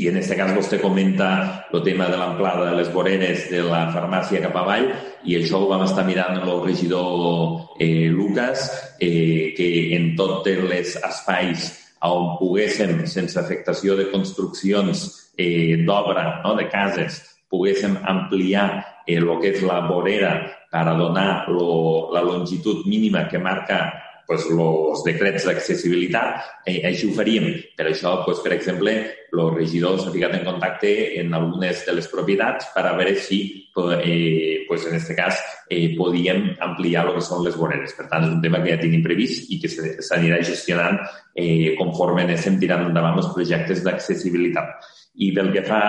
I 0.00 0.08
en 0.08 0.16
aquest 0.18 0.34
cas 0.38 0.54
vostè 0.56 0.78
comenta 0.80 1.28
el 1.70 1.82
tema 1.84 2.06
de 2.08 2.16
l'amplada 2.16 2.64
de 2.70 2.78
les 2.78 2.88
voreres 2.90 3.44
de 3.52 3.60
la 3.66 3.84
farmàcia 3.92 4.40
cap 4.40 4.56
avall 4.56 4.88
i 5.28 5.36
això 5.36 5.60
ho 5.60 5.68
vam 5.68 5.84
estar 5.84 6.06
mirant 6.08 6.40
amb 6.40 6.48
el 6.48 6.62
regidor 6.64 7.76
eh, 7.78 8.08
Lucas, 8.08 8.64
eh, 9.04 9.52
que 9.54 9.68
en 9.98 10.14
tots 10.16 10.48
els 10.48 10.96
espais 10.96 11.68
on 12.08 12.36
poguéssim, 12.40 13.04
sense 13.06 13.38
afectació 13.38 13.96
de 13.98 14.08
construccions 14.10 15.04
eh, 15.38 15.78
d'obra, 15.86 16.40
no, 16.44 16.56
de 16.58 16.66
cases, 16.72 17.20
poguéssim 17.52 17.98
ampliar 18.08 18.68
eh, 19.06 19.18
el 19.18 19.28
que 19.40 19.52
és 19.52 19.62
la 19.66 19.82
vorera 19.86 20.34
per 20.72 20.86
a 20.88 20.96
donar 20.96 21.48
lo, 21.52 22.10
la 22.14 22.22
longitud 22.24 22.86
mínima 22.88 23.28
que 23.28 23.38
marca 23.38 23.82
pues, 24.26 24.46
els 24.50 25.02
decrets 25.06 25.46
d'accessibilitat, 25.48 26.62
eh, 26.66 26.80
així 26.88 27.08
ho 27.08 27.14
faríem. 27.16 27.48
Per 27.76 27.86
això, 27.88 28.24
pues, 28.24 28.40
per 28.44 28.52
exemple, 28.54 28.94
el 29.32 29.50
regidor 29.54 29.98
s'ha 30.00 30.12
ficat 30.14 30.34
en 30.38 30.44
contacte 30.44 30.92
en 31.20 31.34
algunes 31.34 31.84
de 31.86 31.94
les 31.96 32.08
propietats 32.08 32.70
per 32.74 32.86
a 32.86 32.94
veure 32.96 33.14
si, 33.16 33.68
eh, 34.02 34.64
pues, 34.68 34.86
en 34.86 34.96
aquest 34.96 35.16
cas, 35.16 35.42
eh, 35.68 35.94
podíem 35.96 36.56
ampliar 36.60 37.06
el 37.06 37.14
que 37.14 37.20
són 37.20 37.44
les 37.44 37.56
voreres. 37.56 37.94
Per 37.94 38.08
tant, 38.08 38.24
és 38.24 38.34
un 38.34 38.42
tema 38.42 38.62
que 38.62 38.70
ja 38.70 38.80
tenim 38.80 39.02
previst 39.02 39.50
i 39.50 39.60
que 39.60 39.68
s'anirà 39.68 40.42
gestionant 40.42 40.98
eh, 41.34 41.74
conforme 41.78 42.22
anem 42.22 42.58
tirant 42.58 42.86
endavant 42.86 43.16
els 43.16 43.32
projectes 43.34 43.82
d'accessibilitat. 43.82 44.84
I 45.14 45.32
pel 45.32 45.52
que 45.52 45.62
fa 45.62 45.82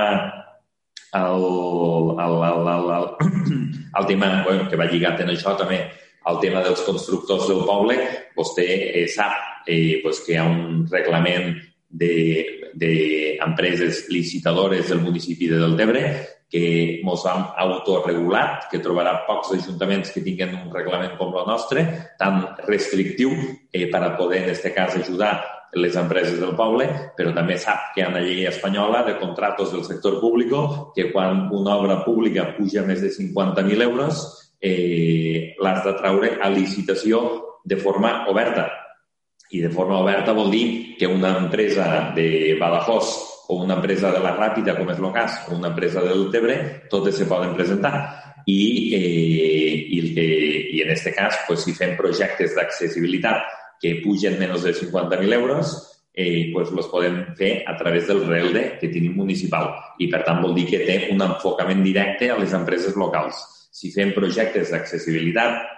al, 1.14 1.44
al, 2.20 2.44
al, 2.44 2.68
al, 2.68 2.92
al, 2.92 3.18
al 3.94 4.06
tema 4.06 4.44
bueno, 4.44 4.68
que 4.70 4.76
va 4.76 4.90
lligat 4.90 5.22
en 5.22 5.30
això 5.30 5.56
també 5.58 5.84
el 6.30 6.40
tema 6.42 6.64
dels 6.64 6.84
constructors 6.88 7.48
del 7.50 7.64
poble, 7.68 7.98
vostè 8.38 8.68
eh, 8.94 9.08
sap 9.12 9.68
eh, 9.68 10.00
pues 10.04 10.22
que 10.26 10.34
hi 10.34 10.40
ha 10.40 10.48
un 10.48 10.86
reglament 10.92 11.58
d'empreses 11.94 14.08
de, 14.08 14.14
licitadores 14.16 14.90
del 14.90 15.04
municipi 15.04 15.50
de 15.52 15.60
Deltebre 15.62 16.04
que 16.54 17.02
ens 17.02 17.26
han 17.26 17.48
autoregulat, 17.58 18.68
que 18.70 18.82
trobarà 18.82 19.24
pocs 19.26 19.56
ajuntaments 19.56 20.12
que 20.14 20.22
tinguin 20.22 20.54
un 20.60 20.70
reglament 20.74 21.16
com 21.18 21.34
el 21.34 21.48
nostre, 21.50 21.86
tan 22.20 22.44
restrictiu 22.68 23.34
eh, 23.74 23.88
per 23.90 24.04
a 24.04 24.14
poder, 24.18 24.44
en 24.44 24.52
aquest 24.52 24.70
cas, 24.76 25.00
ajudar 25.00 25.34
les 25.74 25.96
empreses 25.98 26.38
del 26.38 26.54
poble, 26.54 26.86
però 27.18 27.34
també 27.34 27.58
sap 27.58 27.90
que 27.96 28.02
hi 28.02 28.06
ha 28.06 28.12
una 28.12 28.22
llei 28.22 28.46
espanyola 28.46 29.02
de 29.08 29.18
contratos 29.18 29.74
del 29.74 29.82
sector 29.88 30.20
públic 30.22 30.54
que 30.94 31.10
quan 31.12 31.48
una 31.50 31.80
obra 31.82 32.04
pública 32.06 32.52
puja 32.54 32.86
més 32.86 33.02
de 33.02 33.10
50.000 33.10 33.82
euros, 33.82 34.43
eh, 34.64 35.56
l'has 35.60 35.84
de 35.84 35.94
traure 36.00 36.38
a 36.42 36.50
licitació 36.50 37.20
de 37.64 37.76
forma 37.78 38.24
oberta. 38.32 38.70
I 39.52 39.60
de 39.62 39.70
forma 39.70 40.00
oberta 40.00 40.34
vol 40.34 40.50
dir 40.50 40.96
que 40.98 41.06
una 41.06 41.36
empresa 41.38 42.14
de 42.16 42.56
Badajoz 42.60 43.12
o 43.50 43.60
una 43.62 43.76
empresa 43.76 44.12
de 44.12 44.22
la 44.24 44.32
Ràpida, 44.38 44.78
com 44.78 44.90
és 44.90 45.02
el 45.04 45.12
cas, 45.14 45.42
o 45.50 45.58
una 45.60 45.74
empresa 45.74 46.02
del 46.02 46.30
Tebre, 46.32 46.88
totes 46.90 47.20
se 47.20 47.28
poden 47.28 47.54
presentar. 47.58 47.94
I, 48.48 48.62
eh, 48.96 49.74
i, 49.98 50.00
eh, 50.16 50.70
i 50.78 50.82
en 50.82 50.92
aquest 50.92 51.12
cas, 51.16 51.44
pues, 51.48 51.64
si 51.68 51.76
fem 51.76 51.98
projectes 52.00 52.56
d'accessibilitat 52.56 53.44
que 53.84 54.00
pugen 54.04 54.40
menys 54.40 54.64
de 54.64 54.74
50.000 54.74 55.34
euros, 55.36 55.76
eh, 56.14 56.52
pues 56.54 56.72
los 56.72 56.88
podem 56.88 57.36
fer 57.36 57.64
a 57.68 57.76
través 57.76 58.08
del 58.08 58.26
RELDE 58.26 58.78
que 58.80 58.88
tenim 58.88 59.16
municipal 59.18 59.72
i 59.98 60.08
per 60.12 60.22
tant 60.24 60.44
vol 60.44 60.54
dir 60.54 60.68
que 60.70 60.84
té 60.86 60.98
un 61.10 61.24
enfocament 61.26 61.82
directe 61.82 62.30
a 62.30 62.38
les 62.38 62.54
empreses 62.54 62.94
locals 62.96 63.40
si 63.74 63.90
fem 63.90 64.14
projectes 64.14 64.70
d'accessibilitat 64.70 65.74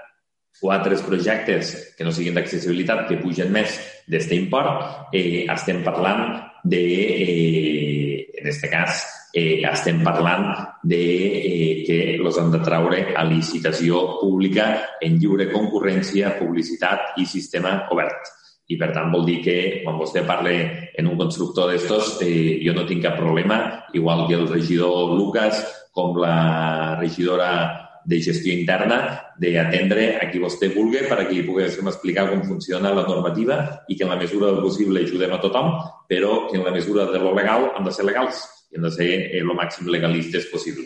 o 0.62 0.72
altres 0.72 1.02
projectes 1.04 1.96
que 1.98 2.04
no 2.04 2.12
siguin 2.16 2.36
d'accessibilitat 2.36 3.06
que 3.10 3.20
pugen 3.20 3.52
més 3.56 3.76
d'aquest 4.08 4.34
import, 4.36 5.12
eh, 5.16 5.46
estem 5.52 5.82
parlant 5.84 6.40
de, 6.64 6.82
eh, 6.82 8.26
en 8.40 8.48
aquest 8.48 8.68
cas, 8.72 9.04
eh, 9.34 9.62
estem 9.68 10.02
parlant 10.04 10.48
de 10.84 11.02
eh, 11.02 11.84
que 11.88 12.00
els 12.16 12.40
han 12.40 12.52
de 12.52 12.62
traure 12.64 13.02
a 13.16 13.24
licitació 13.28 14.20
pública 14.22 14.98
en 15.02 15.20
lliure 15.20 15.52
concurrència, 15.52 16.38
publicitat 16.40 17.20
i 17.20 17.26
sistema 17.26 17.86
obert. 17.92 18.32
I, 18.68 18.80
per 18.82 18.92
tant, 18.96 19.12
vol 19.14 19.28
dir 19.28 19.42
que 19.46 19.58
quan 19.84 20.00
vostè 20.00 20.24
parla 20.26 20.54
en 20.98 21.08
un 21.08 21.18
constructor 21.20 21.70
d'estos, 21.70 22.22
eh, 22.26 22.60
jo 22.66 22.74
no 22.74 22.86
tinc 22.88 23.04
cap 23.04 23.20
problema, 23.20 23.86
igual 23.94 24.26
que 24.28 24.40
el 24.40 24.48
regidor 24.48 25.14
Lucas, 25.14 25.62
com 25.94 26.18
la 26.18 26.98
regidora 27.00 27.85
de 28.06 28.20
gestió 28.22 28.54
interna 28.54 29.00
d'atendre 29.42 30.20
a 30.22 30.28
qui 30.30 30.40
vostè 30.40 30.70
vulgui 30.74 31.02
per 31.10 31.18
a 31.20 31.26
que 31.26 31.34
li 31.34 31.46
poguéssim 31.48 31.88
explicar 31.90 32.28
com 32.30 32.44
funciona 32.46 32.94
la 32.94 33.06
normativa 33.08 33.58
i 33.90 33.98
que 33.98 34.06
en 34.06 34.14
la 34.14 34.20
mesura 34.20 34.52
del 34.52 34.62
possible 34.62 35.02
ajudem 35.02 35.34
a 35.34 35.42
tothom, 35.42 35.72
però 36.08 36.46
que 36.50 36.60
en 36.60 36.66
la 36.66 36.74
mesura 36.76 37.10
de 37.12 37.20
lo 37.20 37.34
legal 37.34 37.72
han 37.74 37.88
de 37.88 37.94
ser 37.96 38.06
legals 38.06 38.46
i 38.72 38.78
hem 38.78 38.86
de 38.86 38.94
ser 38.94 39.10
el 39.40 39.52
màxim 39.58 39.90
legalistes 39.90 40.48
possible. 40.54 40.86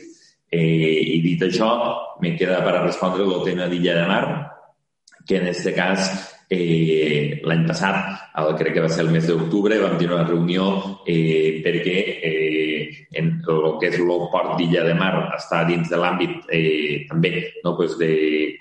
Eh, 0.50 1.16
I 1.16 1.20
dit 1.22 1.44
això, 1.46 1.70
me 2.24 2.34
queda 2.38 2.64
per 2.66 2.78
a 2.78 2.84
respondre 2.86 3.28
el 3.28 3.44
tema 3.46 3.68
d'Illa 3.70 4.00
de 4.00 4.08
Mar, 4.08 4.26
que 5.28 5.38
en 5.38 5.52
aquest 5.52 5.76
cas 5.76 6.10
eh, 6.50 7.42
l'any 7.46 7.66
passat, 7.70 8.16
el, 8.42 8.54
crec 8.58 8.74
que 8.76 8.84
va 8.84 8.90
ser 8.90 9.06
el 9.06 9.12
mes 9.14 9.28
d'octubre, 9.30 9.78
vam 9.82 9.98
tenir 10.00 10.14
una 10.16 10.28
reunió 10.28 10.68
eh, 11.06 11.62
perquè 11.66 11.98
eh, 12.26 12.80
en 13.20 13.36
el 13.46 13.68
que 13.80 13.92
és 13.92 14.00
el 14.00 14.14
port 14.34 14.56
d'Illa 14.58 14.86
de 14.88 14.96
Mar 14.98 15.14
està 15.38 15.62
dins 15.70 15.90
de 15.90 16.00
l'àmbit 16.00 16.50
eh, 16.50 17.06
també 17.10 17.34
no, 17.64 17.76
pues 17.78 17.98
de 18.02 18.14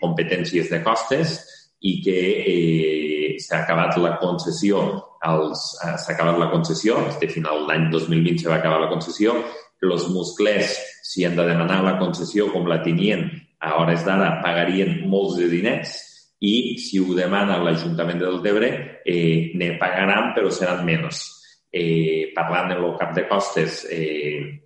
competències 0.03 0.69
de 0.73 0.83
costes 0.85 1.39
i 1.81 1.99
que 2.05 2.19
eh, 2.43 3.37
s'ha 3.41 3.63
acabat 3.63 3.97
la 4.03 4.17
concessió 4.21 4.83
eh, 5.25 5.55
s'ha 5.55 6.13
acabat 6.13 6.39
la 6.39 6.51
concessió, 6.53 7.01
este 7.09 7.31
final 7.33 7.67
d'any 7.69 7.89
2020 7.91 8.45
se 8.45 8.53
va 8.53 8.61
acabar 8.61 8.83
la 8.85 8.93
concessió, 8.93 9.35
els 9.81 10.09
musclers, 10.11 10.75
si 11.07 11.25
han 11.25 11.37
de 11.39 11.47
demanar 11.47 11.83
la 11.85 11.97
concessió 12.01 12.49
com 12.53 12.67
la 12.67 12.83
tenien 12.83 13.29
a 13.63 13.79
hores 13.79 14.05
d'ara, 14.07 14.41
pagarien 14.43 15.09
molts 15.11 15.39
de 15.39 15.49
diners, 15.51 15.95
i 16.41 16.79
si 16.79 17.01
ho 17.03 17.15
demana 17.15 17.59
l'Ajuntament 17.63 18.21
del 18.21 18.41
Tebre, 18.43 18.71
eh, 19.05 19.51
ne 19.59 19.75
pagaran, 19.81 20.33
però 20.37 20.51
seran 20.51 20.85
menys. 20.87 21.25
Eh, 21.71 22.31
parlant 22.35 22.71
en 22.73 22.79
el 22.81 22.95
cap 22.97 23.13
de 23.13 23.27
costes 23.29 23.83
eh, 23.93 24.63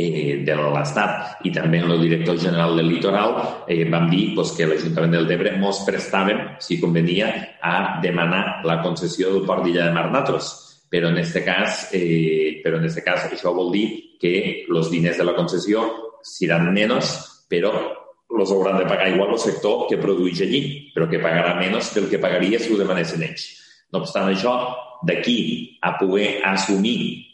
eh, 0.00 0.40
de 0.46 0.54
l'Estat 0.56 1.44
i 1.44 1.52
també 1.52 1.82
el 1.82 2.00
director 2.00 2.38
general 2.40 2.78
del 2.78 2.88
litoral, 2.88 3.34
eh, 3.68 3.84
vam 3.90 4.08
dir 4.10 4.30
pues, 4.34 4.54
que 4.56 4.68
l'Ajuntament 4.70 5.18
del 5.18 5.28
Tebre 5.28 5.56
mos 5.58 5.82
prestaven, 5.86 6.56
si 6.62 6.80
convenia, 6.80 7.30
a 7.60 8.00
demanar 8.02 8.62
la 8.64 8.80
concessió 8.82 9.34
del 9.34 9.46
port 9.46 9.66
d'Illa 9.66 9.88
de 9.88 9.96
Mar 9.96 10.10
Natros. 10.10 10.56
Però 10.90 11.10
en 11.10 11.20
aquest 11.20 11.44
cas, 11.46 11.88
eh, 11.94 12.60
però 12.64 12.78
en 12.80 12.88
este 12.88 13.04
cas 13.06 13.28
això 13.28 13.52
vol 13.54 13.70
dir 13.70 13.86
que 14.18 14.66
els 14.66 14.90
diners 14.90 15.18
de 15.20 15.26
la 15.26 15.36
concessió 15.36 15.84
seran 16.22 16.72
menys, 16.74 17.12
però 17.48 17.99
els 18.38 18.52
hauran 18.54 18.78
de 18.78 18.86
pagar 18.86 19.08
igual 19.10 19.34
el 19.34 19.42
sector 19.42 19.86
que 19.88 19.98
produeix 20.00 20.44
allí, 20.44 20.60
però 20.94 21.08
que 21.10 21.20
pagarà 21.22 21.56
menys 21.58 21.90
del 21.96 22.08
que 22.10 22.22
pagaria 22.22 22.60
si 22.60 22.72
ho 22.72 22.78
demanessin 22.78 23.26
ells. 23.26 23.48
No 23.90 24.04
obstant 24.04 24.30
això, 24.30 24.54
d'aquí 25.02 25.78
a 25.82 25.96
poder 25.98 26.40
assumir 26.46 27.26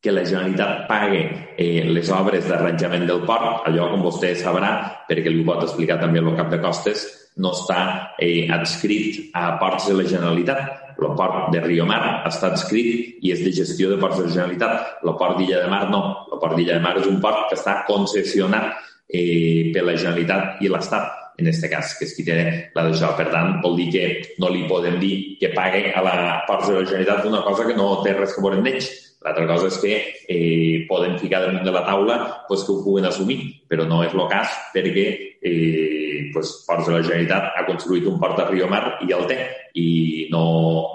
que 0.00 0.12
la 0.12 0.24
Generalitat 0.24 0.86
pague 0.86 1.54
eh, 1.58 1.82
les 1.90 2.10
obres 2.14 2.46
d'arranjament 2.46 3.06
del 3.08 3.24
port, 3.26 3.64
allò, 3.66 3.88
com 3.90 4.04
vostè 4.06 4.34
sabrà, 4.38 4.70
perquè 5.08 5.30
li 5.32 5.42
ho 5.42 5.46
pot 5.48 5.64
explicar 5.66 5.98
també 5.98 6.22
el 6.22 6.36
cap 6.38 6.52
de 6.52 6.60
costes, 6.62 7.02
no 7.42 7.50
està 7.54 8.14
eh, 8.18 8.46
adscrit 8.50 9.32
a 9.34 9.56
ports 9.58 9.88
de 9.90 9.96
la 9.98 10.06
Generalitat. 10.06 10.84
El 10.98 11.14
port 11.14 11.52
de 11.54 11.60
Riomar 11.62 12.24
està 12.26 12.48
adscrit 12.50 13.22
i 13.22 13.30
és 13.30 13.42
de 13.44 13.52
gestió 13.54 13.90
de 13.90 13.98
ports 14.02 14.18
de 14.18 14.26
la 14.26 14.32
Generalitat. 14.34 15.02
El 15.04 15.14
port 15.18 15.38
d'Illa 15.38 15.62
de 15.62 15.70
Mar 15.70 15.84
no. 15.90 16.00
El 16.26 16.40
port 16.42 16.56
d'Illa 16.58 16.78
de 16.78 16.82
Mar 16.82 16.96
és 16.98 17.06
un 17.06 17.20
port 17.22 17.46
que 17.50 17.58
està 17.58 17.76
concessionat 17.86 18.87
eh, 19.08 19.70
per 19.74 19.84
la 19.86 19.96
Generalitat 19.96 20.62
i 20.62 20.70
l'Estat, 20.72 21.16
en 21.38 21.46
aquest 21.46 21.68
cas, 21.70 21.92
que 21.98 22.06
és 22.06 22.14
qui 22.16 22.24
té 22.26 22.38
la 22.74 22.84
d'això. 22.86 23.12
Per 23.18 23.28
tant, 23.32 23.58
vol 23.64 23.76
dir 23.78 23.88
que 23.94 24.06
no 24.42 24.50
li 24.52 24.64
podem 24.70 24.98
dir 25.02 25.38
que 25.40 25.52
pague 25.54 25.92
a 25.94 26.02
la 26.04 26.16
part 26.48 26.66
de 26.66 26.80
la 26.80 26.86
Generalitat 26.86 27.28
una 27.30 27.44
cosa 27.46 27.66
que 27.68 27.76
no 27.78 28.00
té 28.04 28.16
res 28.16 28.34
que 28.34 28.42
veure 28.44 28.58
amb 28.58 28.70
ells. 28.72 28.90
L'altra 29.24 29.48
cosa 29.48 29.66
és 29.66 29.78
que 29.82 29.94
eh, 30.30 30.86
podem 30.86 31.16
ficar 31.18 31.40
damunt 31.42 31.64
de 31.66 31.72
la 31.74 31.82
taula 31.86 32.18
pues, 32.46 32.62
que 32.62 32.70
ho 32.70 32.82
puguen 32.84 33.08
assumir, 33.08 33.38
però 33.70 33.86
no 33.86 34.04
és 34.06 34.14
el 34.14 34.28
cas 34.30 34.52
perquè 34.74 35.06
eh, 35.42 36.30
pues, 36.32 36.52
Ports 36.66 36.86
de 36.86 36.94
la 36.94 37.02
Generalitat 37.02 37.50
ha 37.58 37.64
construït 37.66 38.06
un 38.06 38.20
port 38.22 38.38
a 38.38 38.46
Rio 38.50 38.68
Mar 38.70 39.00
i 39.02 39.10
el 39.14 39.26
té 39.30 39.40
i 39.74 39.88
no, 40.30 40.44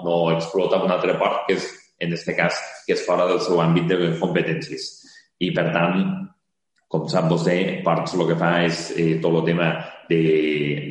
no 0.06 0.16
explota 0.32 0.80
un 0.80 0.92
altre 0.92 1.18
port 1.20 1.44
que 1.48 1.58
és, 1.58 1.68
en 2.00 2.16
aquest 2.16 2.32
cas, 2.36 2.60
que 2.86 2.96
és 2.96 3.04
fora 3.04 3.28
del 3.28 3.40
seu 3.44 3.60
àmbit 3.60 3.92
de 3.92 4.14
competències. 4.20 4.88
I, 5.44 5.52
per 5.54 5.68
tant, 5.76 6.00
com 6.94 7.08
sap 7.10 7.26
vostè, 7.26 7.56
Ports 7.82 8.14
el 8.14 8.28
que 8.28 8.38
fa 8.38 8.52
és 8.62 8.86
eh, 8.94 9.16
tot 9.22 9.40
el 9.40 9.48
tema 9.48 9.72
de, 10.08 10.22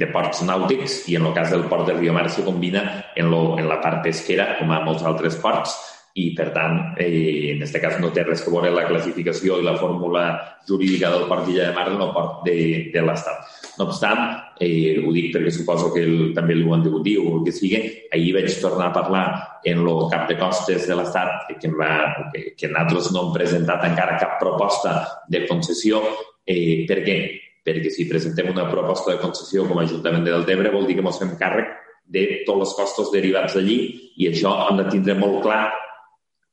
de 0.02 0.10
ports 0.12 0.44
nàutics 0.44 1.04
i 1.12 1.16
en 1.16 1.30
el 1.30 1.36
cas 1.38 1.54
del 1.54 1.64
port 1.72 1.88
de 1.88 1.96
Riomar 1.96 2.28
se 2.34 2.44
combina 2.44 2.84
en, 3.16 3.30
lo, 3.32 3.56
en 3.62 3.70
la 3.70 3.80
part 3.84 4.04
pesquera, 4.04 4.54
com 4.60 4.74
a 4.74 4.82
molts 4.84 5.06
altres 5.08 5.40
ports, 5.40 5.78
i, 6.20 6.28
per 6.38 6.52
tant, 6.54 6.76
eh, 7.02 7.54
en 7.56 7.64
aquest 7.64 7.80
cas 7.82 7.96
no 8.02 8.12
té 8.14 8.26
res 8.28 8.44
que 8.46 8.52
veure 8.54 8.74
la 8.74 8.86
classificació 8.90 9.58
i 9.58 9.66
la 9.66 9.78
fórmula 9.80 10.26
jurídica 10.68 11.10
del 11.14 11.26
port 11.30 11.48
d'Illa 11.48 11.72
de 11.72 11.78
Mar 11.78 11.88
en 11.90 12.04
el 12.04 12.12
port 12.14 12.44
de, 12.46 12.58
de 12.94 13.06
l'Estat. 13.06 13.48
No 13.80 13.88
obstant, 13.88 14.43
eh, 14.60 15.00
ho 15.02 15.12
dic 15.14 15.32
perquè 15.34 15.52
suposo 15.54 15.92
que 15.94 16.04
el, 16.04 16.34
també 16.36 16.56
ho 16.60 16.74
han 16.76 16.84
degut 16.86 17.04
dir 17.06 17.18
o 17.22 17.38
el 17.38 17.46
que 17.46 17.54
sigui, 17.56 17.80
ahir 18.14 18.34
vaig 18.36 18.58
tornar 18.62 18.90
a 18.90 18.96
parlar 18.96 19.24
en 19.66 19.82
el 19.82 20.04
cap 20.12 20.28
de 20.30 20.38
costes 20.40 20.88
de 20.88 20.98
l'Estat 20.98 21.54
que, 21.60 21.72
va, 21.80 21.94
que, 22.34 22.54
que 22.58 22.72
nosaltres 22.72 23.12
no 23.14 23.28
hem 23.28 23.38
presentat 23.38 23.86
encara 23.90 24.20
cap 24.22 24.38
proposta 24.42 24.98
de 25.30 25.46
concessió. 25.48 26.04
Eh, 26.46 26.84
per 26.90 27.02
què? 27.06 27.18
Perquè 27.64 27.94
si 27.94 28.10
presentem 28.10 28.52
una 28.52 28.68
proposta 28.70 29.14
de 29.14 29.22
concessió 29.22 29.64
com 29.70 29.80
a 29.80 29.88
Ajuntament 29.88 30.26
de 30.26 30.34
Deltebre 30.36 30.74
vol 30.74 30.90
dir 30.90 30.98
que 31.00 31.06
ens 31.06 31.22
fem 31.22 31.38
càrrec 31.40 31.72
de 32.14 32.26
tots 32.48 32.68
els 32.68 32.74
costos 32.78 33.14
derivats 33.14 33.56
d'allí 33.56 33.78
i 34.20 34.28
això 34.28 34.52
hem 34.68 34.82
de 34.82 34.90
tindre 34.92 35.16
molt 35.16 35.40
clar 35.46 35.64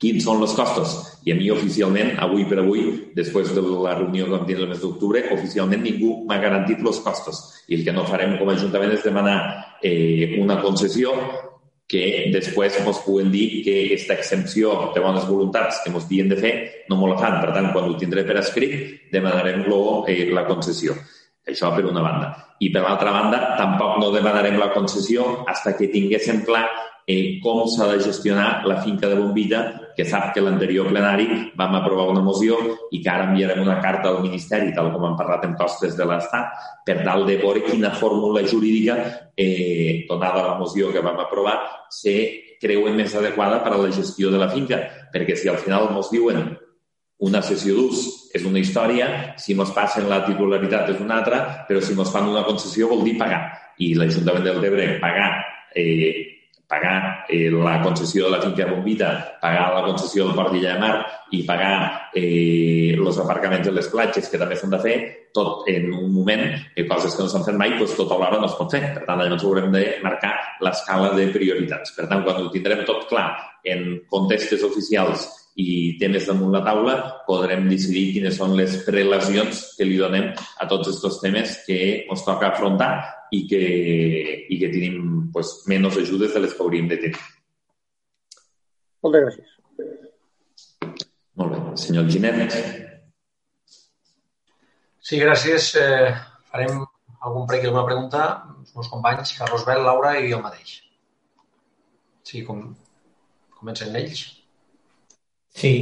quins 0.01 0.24
són 0.24 0.40
els 0.40 0.55
costos. 0.56 0.97
I 1.28 1.35
a 1.35 1.36
mi 1.36 1.51
oficialment, 1.52 2.14
avui 2.24 2.47
per 2.48 2.62
avui, 2.62 2.86
després 3.16 3.52
de 3.52 3.60
la 3.60 3.98
reunió 3.98 4.27
que 4.27 4.32
vam 4.32 4.47
tenir 4.48 4.64
el 4.64 4.70
mes 4.72 4.81
d'octubre, 4.81 5.27
oficialment 5.36 5.85
ningú 5.85 6.14
m'ha 6.28 6.40
garantit 6.40 6.81
els 6.81 7.02
costos. 7.05 7.43
I 7.68 7.77
el 7.77 7.85
que 7.85 7.94
no 7.94 8.09
farem 8.09 8.39
com 8.40 8.48
a 8.48 8.56
Ajuntament 8.56 8.97
és 8.97 9.05
demanar 9.05 9.39
eh, 9.85 10.40
una 10.40 10.59
concessió 10.64 11.12
que 11.90 12.31
després 12.32 12.77
ens 12.78 13.01
puguen 13.02 13.32
dir 13.35 13.64
que 13.66 13.74
aquesta 13.82 14.14
exempció 14.14 14.93
de 14.94 15.02
bones 15.02 15.27
voluntats 15.27 15.81
que 15.82 15.90
ens 15.90 16.06
diuen 16.09 16.31
de 16.31 16.39
fer 16.39 16.52
no 16.89 16.97
me 16.97 17.10
la 17.10 17.18
fan. 17.20 17.40
Per 17.43 17.52
tant, 17.52 17.72
quan 17.74 17.90
ho 17.90 17.97
tindré 18.01 18.24
per 18.24 18.39
escrit, 18.40 19.10
demanarem 19.12 19.66
lo, 19.68 20.06
eh, 20.09 20.31
la 20.32 20.47
concessió. 20.48 20.94
Això 21.51 21.74
per 21.74 21.85
una 21.90 22.05
banda. 22.05 22.31
I 22.60 22.70
per 22.72 22.85
l'altra 22.85 23.12
banda, 23.12 23.40
tampoc 23.59 23.98
no 23.98 24.12
demanarem 24.14 24.56
la 24.60 24.70
concessió 24.72 25.43
fins 25.51 25.74
que 25.77 25.90
tinguéssim 25.93 26.44
clar 26.47 26.68
eh, 27.11 27.41
com 27.43 27.65
s'ha 27.66 27.89
de 27.91 27.99
gestionar 28.05 28.66
la 28.66 28.81
finca 28.85 29.09
de 29.09 29.16
Bombilla, 29.19 29.62
que 29.97 30.05
sap 30.07 30.31
que 30.35 30.43
l'anterior 30.45 30.89
plenari 30.89 31.27
vam 31.59 31.74
aprovar 31.77 32.07
una 32.12 32.23
moció 32.23 32.59
i 32.95 33.01
que 33.03 33.11
ara 33.11 33.27
enviarem 33.28 33.65
una 33.65 33.81
carta 33.82 34.09
al 34.09 34.23
Ministeri, 34.23 34.70
tal 34.77 34.93
com 34.95 35.09
hem 35.09 35.16
parlat 35.19 35.45
en 35.49 35.57
costes 35.59 35.97
de 35.99 36.07
l'Estat, 36.07 36.55
per 36.87 37.01
tal 37.03 37.27
de 37.27 37.37
veure 37.43 37.65
quina 37.66 37.91
fórmula 37.99 38.45
jurídica, 38.47 38.97
eh, 39.37 40.07
donada 40.09 40.47
la 40.47 40.57
moció 40.62 40.93
que 40.95 41.03
vam 41.03 41.19
aprovar, 41.19 41.59
se 41.91 42.16
creuen 42.62 42.97
més 42.97 43.15
adequada 43.16 43.62
per 43.65 43.74
a 43.74 43.82
la 43.82 43.91
gestió 43.91 44.31
de 44.31 44.39
la 44.39 44.51
finca. 44.53 44.81
Perquè 45.12 45.37
si 45.37 45.49
al 45.49 45.59
final 45.59 45.91
ens 45.91 46.11
diuen 46.12 46.45
una 47.27 47.43
sessió 47.43 47.74
d'ús 47.74 48.31
és 48.37 48.45
una 48.47 48.61
història, 48.61 49.35
si 49.37 49.57
ens 49.57 49.73
passen 49.77 50.09
la 50.09 50.23
titularitat 50.24 50.95
és 50.95 51.01
una 51.03 51.19
altra, 51.20 51.65
però 51.69 51.81
si 51.82 51.97
ens 51.97 52.12
fan 52.12 52.31
una 52.31 52.45
concessió 52.47 52.89
vol 52.89 53.03
dir 53.05 53.19
pagar. 53.19 53.49
I 53.81 53.95
l'Ajuntament 53.97 54.45
del 54.45 54.61
Tebre 54.62 54.93
pagar 55.01 55.32
eh, 55.74 56.39
pagar 56.70 57.26
eh, 57.28 57.51
la 57.51 57.80
concessió 57.82 58.28
de 58.28 58.36
la 58.36 58.42
finca 58.42 58.68
Bombita, 58.70 59.10
pagar 59.42 59.72
la 59.74 59.82
concessió 59.88 60.28
del 60.28 60.36
Port 60.38 60.55
d'Illa 60.55 60.76
de 60.76 60.82
Mar 60.84 60.92
i 61.34 61.42
pagar 61.47 61.74
eh, 62.14 62.94
aparcaments 63.18 63.66
de 63.66 63.72
les 63.74 63.88
platges 63.90 64.28
que 64.30 64.38
també 64.38 64.56
s'han 64.56 64.70
de 64.70 64.80
fer, 64.82 64.94
tot 65.34 65.66
en 65.70 65.90
un 65.92 66.12
moment, 66.14 66.44
que 66.76 66.86
coses 66.88 67.14
que 67.16 67.24
no 67.24 67.32
s'han 67.32 67.44
fet 67.47 67.59
mai, 67.59 67.74
doncs 67.78 67.97
tot 67.98 68.12
alhora 68.14 68.38
no 68.38 68.47
es 68.47 68.56
pot 68.59 68.70
fer. 68.70 68.82
Per 68.94 69.05
tant, 69.06 69.18
llavors 69.22 69.44
haurem 69.47 69.70
de 69.74 69.84
marcar 70.05 70.32
l'escala 70.64 71.12
de 71.16 71.28
prioritats. 71.34 71.94
Per 71.97 72.06
tant, 72.06 72.24
quan 72.26 72.40
ho 72.42 72.51
tindrem 72.55 72.84
tot 72.88 73.06
clar 73.10 73.28
en 73.66 74.01
contestes 74.10 74.62
oficials 74.66 75.26
i 75.59 75.97
temes 76.01 76.28
damunt 76.28 76.52
la 76.55 76.62
taula, 76.64 76.97
podrem 77.27 77.66
decidir 77.68 78.10
quines 78.14 78.36
són 78.39 78.55
les 78.59 78.77
prelacions 78.86 79.64
que 79.77 79.86
li 79.89 79.98
donem 79.98 80.31
a 80.31 80.68
tots 80.70 80.93
aquests 80.93 81.20
temes 81.24 81.56
que 81.66 81.81
ens 82.06 82.24
toca 82.27 82.52
afrontar 82.52 82.93
i 83.35 83.44
que, 83.51 83.62
i 84.51 84.59
que 84.60 84.70
tenim 84.72 85.31
pues, 85.35 85.60
menys 85.70 85.98
ajudes 86.01 86.35
de 86.35 86.44
les 86.44 86.55
que 86.55 86.64
hauríem 86.64 86.89
de 86.90 87.01
tenir. 87.02 87.24
Moltes 89.05 89.27
gràcies. 89.27 89.56
Molt 91.40 91.55
bé. 91.55 91.60
Senyor 91.81 92.09
Ginet. 92.10 92.56
Sí, 95.01 95.18
gràcies. 95.18 95.70
Eh, 95.81 96.10
farem 96.52 96.82
algun 97.27 97.47
prec 97.48 97.64
i 97.64 97.70
alguna 97.70 97.86
pregunta. 97.89 98.27
Els 98.60 98.74
meus 98.77 98.90
companys, 98.93 99.32
Carlos 99.39 99.64
Bel, 99.68 99.82
Laura 99.86 100.16
i 100.20 100.28
jo 100.32 100.43
mateix. 100.44 100.77
Sí, 102.28 102.44
com... 102.47 102.68
comencen 103.56 103.97
ells. 103.97 104.39
Sí, 105.55 105.72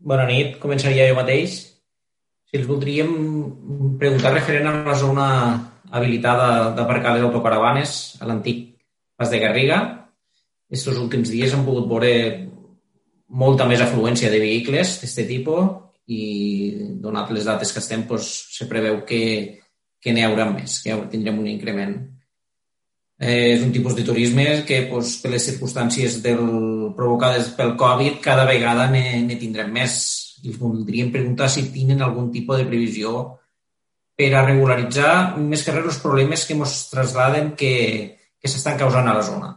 bona 0.00 0.26
nit. 0.28 0.58
Començaria 0.62 1.08
jo 1.08 1.18
mateix. 1.18 1.56
Si 2.48 2.58
els 2.58 2.68
voldríem 2.68 3.14
preguntar 4.00 4.34
referent 4.34 4.68
a 4.70 4.74
la 4.86 4.96
zona 4.98 5.28
habilitada 5.94 6.74
d'aparcar 6.76 7.14
les 7.16 7.26
autocaravanes 7.26 8.16
a 8.20 8.28
l'antic 8.28 8.74
Pas 9.16 9.30
de 9.30 9.38
Garriga. 9.38 9.78
Estos 10.70 10.98
últims 10.98 11.30
dies 11.30 11.54
han 11.54 11.64
pogut 11.66 11.86
veure 11.90 12.12
molta 13.28 13.66
més 13.66 13.82
afluència 13.82 14.30
de 14.30 14.40
vehicles 14.42 14.98
d'aquest 15.00 15.28
tipus 15.28 15.70
i 16.10 16.22
donat 17.00 17.30
les 17.32 17.46
dates 17.48 17.72
que 17.72 17.80
estem, 17.80 18.04
doncs, 18.08 18.30
se 18.58 18.66
preveu 18.68 19.00
que, 19.08 19.22
que 20.02 20.12
n'hi 20.12 20.24
haurà 20.26 20.48
més, 20.50 20.80
que 20.84 20.96
tindrem 21.12 21.38
un 21.40 21.48
increment. 21.48 21.94
Eh, 23.24 23.54
és 23.54 23.62
un 23.64 23.70
tipus 23.72 23.94
de 23.96 24.02
turisme 24.04 24.44
que, 24.68 24.82
doncs, 24.90 25.14
per 25.22 25.30
les 25.32 25.44
circumstàncies 25.48 26.18
del, 26.24 26.42
provocades 26.96 27.48
pel 27.56 27.72
Covid, 27.80 28.18
cada 28.20 28.44
vegada 28.44 28.84
ne, 28.92 29.24
tindrem 29.40 29.70
més 29.72 29.94
i 30.44 30.52
us 30.52 30.58
voldríem 30.60 31.08
preguntar 31.14 31.48
si 31.48 31.70
tenen 31.72 32.04
algun 32.04 32.28
tipus 32.34 32.60
de 32.60 32.66
previsió 32.68 33.14
per 34.14 34.28
a 34.36 34.44
regularitzar 34.44 35.38
més 35.40 35.64
que 35.64 35.72
res 35.72 35.88
els 35.88 36.02
problemes 36.02 36.44
que 36.44 36.56
ens 36.58 36.74
traslladen 36.90 37.54
que, 37.56 37.72
que 38.36 38.50
s'estan 38.50 38.76
causant 38.78 39.08
a 39.08 39.16
la 39.16 39.24
zona. 39.24 39.54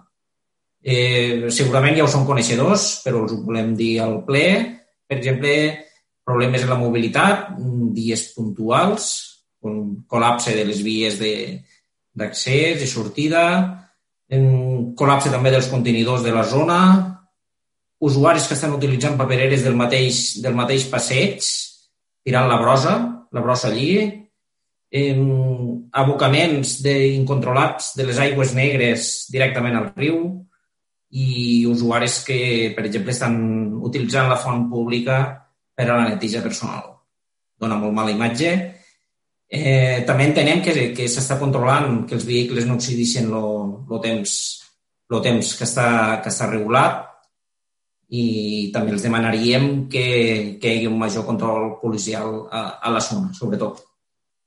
Eh, 0.79 1.51
segurament 1.51 1.97
ja 1.97 2.05
ho 2.05 2.11
són 2.11 2.25
coneixedors, 2.29 2.87
però 3.03 3.25
us 3.25 3.35
ho 3.35 3.41
volem 3.43 3.75
dir 3.75 3.97
al 4.05 4.21
ple. 4.25 4.47
Per 5.03 5.19
exemple, 5.19 5.53
problemes 6.23 6.63
en 6.63 6.71
la 6.71 6.79
mobilitat, 6.79 7.51
dies 7.97 8.29
puntuals, 8.37 9.11
un 9.67 10.05
col·lapse 10.07 10.55
de 10.55 10.63
les 10.71 10.79
vies 10.85 11.19
d'accés 12.17 12.81
i 12.81 12.89
sortida, 12.89 13.43
col·lapse 14.27 15.31
també 15.31 15.53
dels 15.53 15.69
contenidors 15.71 16.25
de 16.25 16.33
la 16.35 16.43
zona, 16.43 16.79
usuaris 18.03 18.47
que 18.47 18.57
estan 18.57 18.75
utilitzant 18.75 19.17
papereres 19.17 19.63
del 19.65 19.77
mateix, 19.77 20.41
del 20.43 20.57
mateix 20.57 20.87
passeig, 20.91 21.45
tirant 22.25 22.49
la 22.49 22.59
brossa, 22.61 22.95
la 23.31 23.41
brossa 23.41 23.69
allí, 23.71 23.93
eh, 24.91 25.15
abocaments 25.91 26.81
de, 26.83 26.95
incontrolats 27.15 27.95
de 27.97 28.05
les 28.07 28.19
aigües 28.19 28.53
negres 28.55 29.27
directament 29.31 29.77
al 29.77 29.91
riu 29.95 30.19
i 31.09 31.65
usuaris 31.65 32.21
que, 32.27 32.39
per 32.75 32.85
exemple, 32.85 33.15
estan 33.15 33.37
utilitzant 33.87 34.29
la 34.29 34.39
font 34.39 34.67
pública 34.69 35.21
per 35.73 35.87
a 35.87 35.95
la 35.95 36.09
neteja 36.09 36.43
personal. 36.43 36.97
Dona 37.57 37.77
molt 37.79 37.95
mala 37.95 38.13
imatge. 38.13 38.51
Eh, 39.47 40.03
també 40.07 40.25
entenem 40.27 40.59
que, 40.63 40.73
que 40.91 41.07
s'està 41.07 41.37
controlant 41.39 42.01
que 42.07 42.17
els 42.17 42.25
vehicles 42.27 42.65
no 42.67 42.75
exceedixen 42.75 43.29
el 43.31 43.99
temps, 44.03 44.33
lo 45.07 45.21
temps 45.23 45.53
que 45.55 45.63
està, 45.63 45.89
que 46.23 46.33
està 46.33 46.49
regulat 46.51 47.05
i 48.09 48.71
també 48.73 48.93
els 48.95 49.03
demanaríem 49.03 49.87
que, 49.91 50.57
que 50.61 50.71
hi 50.71 50.81
hagi 50.81 50.89
un 50.91 50.99
major 50.99 51.25
control 51.27 51.77
policial 51.81 52.41
a, 52.51 52.79
a 52.79 52.91
la 52.91 53.03
zona, 53.03 53.31
sobretot. 53.35 53.83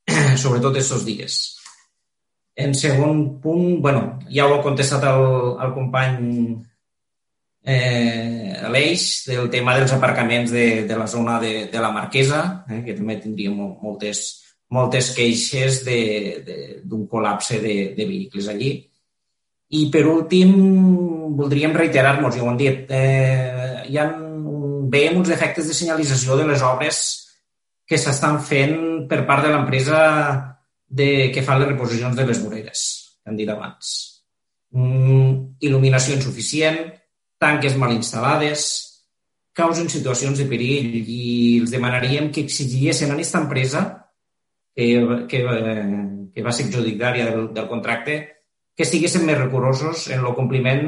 sobretot 0.42 0.76
aquests 0.76 1.04
dies. 1.04 1.38
En 2.60 2.74
segon 2.74 3.40
punt, 3.40 3.80
bueno, 3.80 4.18
ja 4.28 4.46
ho 4.46 4.56
ha 4.56 4.64
contestat 4.64 5.04
el, 5.08 5.24
el 5.64 5.72
company 5.76 6.18
eh, 7.64 8.52
Aleix 8.68 9.06
del 9.28 9.48
tema 9.52 9.76
dels 9.76 9.92
aparcaments 9.96 10.52
de, 10.52 10.84
de 10.88 10.96
la 10.96 11.06
zona 11.08 11.38
de, 11.40 11.70
de 11.72 11.80
la 11.80 11.92
Marquesa, 11.92 12.64
eh, 12.68 12.82
que 12.84 12.96
també 12.96 13.16
tindríem 13.20 13.56
moltes, 13.80 14.39
moltes 14.70 15.10
queixes 15.16 15.82
d'un 15.84 17.06
col·lapse 17.10 17.58
de, 17.62 17.76
de 17.96 18.06
vehicles 18.06 18.48
allí. 18.50 18.74
I 19.70 19.86
per 19.90 20.04
últim, 20.10 20.52
voldríem 21.38 21.74
reiterar-nos, 21.76 22.34
ja 22.36 22.44
ho 22.44 22.50
hem 22.50 22.58
dit, 22.58 22.90
eh, 22.90 23.84
hi 23.90 23.98
ha, 23.98 24.06
veiem 24.90 25.18
uns 25.20 25.30
defectes 25.30 25.70
de 25.70 25.76
senyalització 25.76 26.38
de 26.38 26.46
les 26.48 26.62
obres 26.66 27.02
que 27.86 27.98
s'estan 27.98 28.38
fent 28.42 29.06
per 29.10 29.24
part 29.26 29.46
de 29.46 29.52
l'empresa 29.52 30.00
de, 30.86 31.30
que 31.34 31.42
fa 31.46 31.58
les 31.58 31.70
reposicions 31.70 32.16
de 32.18 32.26
les 32.26 32.42
voreres, 32.42 32.82
que 33.22 33.34
dit 33.38 33.50
abans. 33.50 33.90
Mm, 34.74 35.58
il·luminació 35.66 36.14
insuficient, 36.18 36.78
tanques 37.42 37.74
mal 37.78 37.94
instal·lades, 37.94 38.66
causen 39.54 39.90
situacions 39.90 40.38
de 40.38 40.46
perill 40.50 40.94
i 41.00 41.22
els 41.60 41.74
demanaríem 41.74 42.30
que 42.34 42.44
exigiessin 42.46 43.10
a 43.10 43.18
aquesta 43.18 43.42
empresa 43.42 43.82
que, 44.74 44.86
que, 45.30 45.40
que 46.34 46.44
va 46.46 46.52
ser 46.54 46.68
adjudicària 46.68 47.30
del, 47.30 47.48
del 47.56 47.68
contracte 47.70 48.20
que 48.76 48.86
estiguessin 48.86 49.26
més 49.28 49.38
recursos 49.38 50.06
en 50.08 50.24
el 50.24 50.36
compliment 50.38 50.86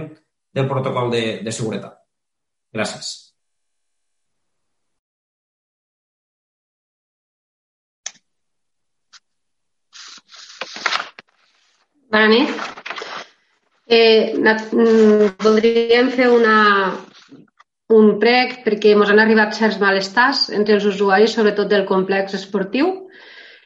del 0.52 0.68
protocol 0.68 1.10
de, 1.12 1.24
de 1.44 1.52
seguretat. 1.52 1.98
Gràcies. 2.72 3.12
Bona 12.12 12.28
nit. 12.28 12.50
Eh, 13.88 14.36
mm, 14.36 15.36
voldríem 15.40 16.10
fer 16.12 16.28
una, 16.32 16.56
un 17.96 18.10
prec 18.20 18.58
perquè 18.66 18.92
ens 18.96 19.12
han 19.12 19.20
arribat 19.22 19.56
certs 19.56 19.78
malestars 19.80 20.42
entre 20.58 20.76
els 20.78 20.88
usuaris, 20.88 21.32
sobretot 21.36 21.70
del 21.72 21.86
complex 21.88 22.36
esportiu, 22.36 22.92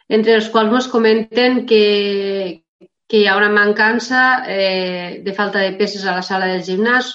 entre 0.08 0.36
els 0.38 0.48
quals 0.54 0.74
ens 0.78 0.88
comenten 0.90 1.64
que, 1.66 2.62
que 3.08 3.20
hi 3.20 3.26
ha 3.26 3.36
una 3.38 3.50
mancança 3.50 4.44
eh, 4.46 5.22
de 5.24 5.34
falta 5.34 5.62
de 5.62 5.74
peces 5.78 6.06
a 6.06 6.14
la 6.16 6.22
sala 6.22 6.50
del 6.52 6.64
gimnàs, 6.66 7.12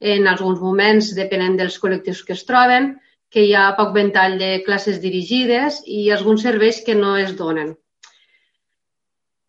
en 0.00 0.26
alguns 0.26 0.60
moments, 0.60 1.12
depenent 1.14 1.56
dels 1.58 1.78
col·lectius 1.78 2.24
que 2.26 2.34
es 2.34 2.44
troben, 2.48 2.96
que 3.32 3.44
hi 3.46 3.54
ha 3.54 3.70
poc 3.76 3.92
ventall 3.94 4.36
de 4.40 4.50
classes 4.66 4.98
dirigides 5.00 5.80
i 5.86 6.10
alguns 6.10 6.42
serveis 6.44 6.82
que 6.84 6.96
no 6.98 7.16
es 7.16 7.36
donen. 7.38 7.76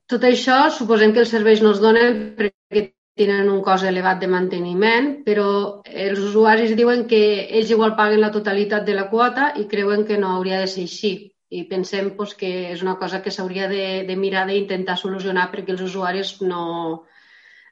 Tot 0.08 0.24
això 0.28 0.68
suposem 0.72 1.14
que 1.14 1.24
els 1.24 1.32
serveis 1.34 1.64
no 1.64 1.72
es 1.74 1.82
donen 1.82 2.36
perquè 2.38 2.92
tenen 3.18 3.50
un 3.50 3.62
cost 3.66 3.88
elevat 3.88 4.20
de 4.22 4.30
manteniment, 4.30 5.10
però 5.26 5.82
els 5.88 6.20
usuaris 6.20 6.76
diuen 6.78 7.06
que 7.10 7.24
ells 7.60 7.72
igual 7.72 7.96
paguen 7.98 8.22
la 8.22 8.32
totalitat 8.32 8.86
de 8.86 8.96
la 8.98 9.10
quota 9.10 9.54
i 9.60 9.68
creuen 9.72 10.06
que 10.06 10.18
no 10.18 10.36
hauria 10.36 10.60
de 10.62 10.70
ser 10.70 10.86
així 10.88 11.14
i 11.54 11.64
pensem 11.70 12.12
pues, 12.18 12.34
que 12.40 12.50
és 12.74 12.82
una 12.86 12.96
cosa 13.02 13.22
que 13.22 13.32
s'hauria 13.32 13.68
de, 13.70 14.04
de 14.08 14.16
mirar 14.18 14.46
d'intentar 14.50 14.98
solucionar 14.98 15.50
perquè 15.52 15.76
els 15.76 15.84
usuaris 15.86 16.36
no, 16.42 16.64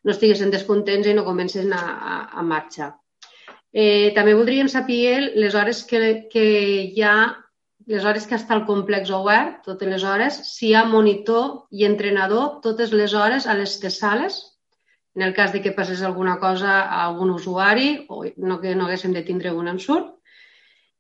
no 0.03 0.14
estiguessin 0.14 0.53
descontents 0.53 1.10
i 1.10 1.16
no 1.18 1.26
comencen 1.26 1.74
a, 1.74 1.82
a, 2.14 2.18
a 2.40 2.44
marxar. 2.45 2.91
Eh, 3.72 4.12
també 4.16 4.36
voldríem 4.36 4.70
saber 4.70 5.32
les 5.40 5.56
hores 5.56 5.86
que, 5.88 6.28
que 6.32 6.45
hi 6.91 7.03
ha, 7.08 7.16
les 7.88 8.06
hores 8.06 8.28
que 8.28 8.38
està 8.38 8.58
el 8.58 8.66
complex 8.68 9.10
obert, 9.16 9.62
totes 9.66 9.90
les 9.90 10.03
hores, 10.03 10.40
si 10.52 10.70
hi 10.70 10.76
ha 10.76 10.86
monitor 10.86 11.68
i 11.72 11.88
entrenador 11.88 12.60
totes 12.66 12.91
les 12.94 13.16
hores 13.18 13.48
a 13.48 13.56
les 13.58 13.80
sales, 13.98 14.41
en 15.16 15.24
el 15.26 15.34
cas 15.34 15.52
de 15.52 15.62
que 15.62 15.74
passés 15.76 16.02
alguna 16.03 16.38
cosa 16.40 16.82
a 16.82 17.06
algun 17.06 17.32
usuari 17.32 18.06
o 18.10 18.24
no 18.38 18.62
que 18.62 18.76
no 18.76 18.86
haguéssim 18.86 19.12
de 19.16 19.24
tindre 19.28 19.52
un 19.52 19.68
ensurt 19.68 20.20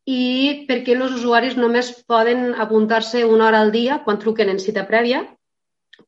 i 0.09 0.65
perquè 0.67 0.95
els 0.95 1.13
usuaris 1.19 1.57
només 1.57 1.91
poden 2.09 2.55
apuntar-se 2.55 3.23
una 3.25 3.47
hora 3.47 3.61
al 3.61 3.71
dia 3.71 3.99
quan 4.05 4.19
truquen 4.19 4.49
en 4.49 4.59
cita 4.59 4.87
prèvia, 4.89 5.21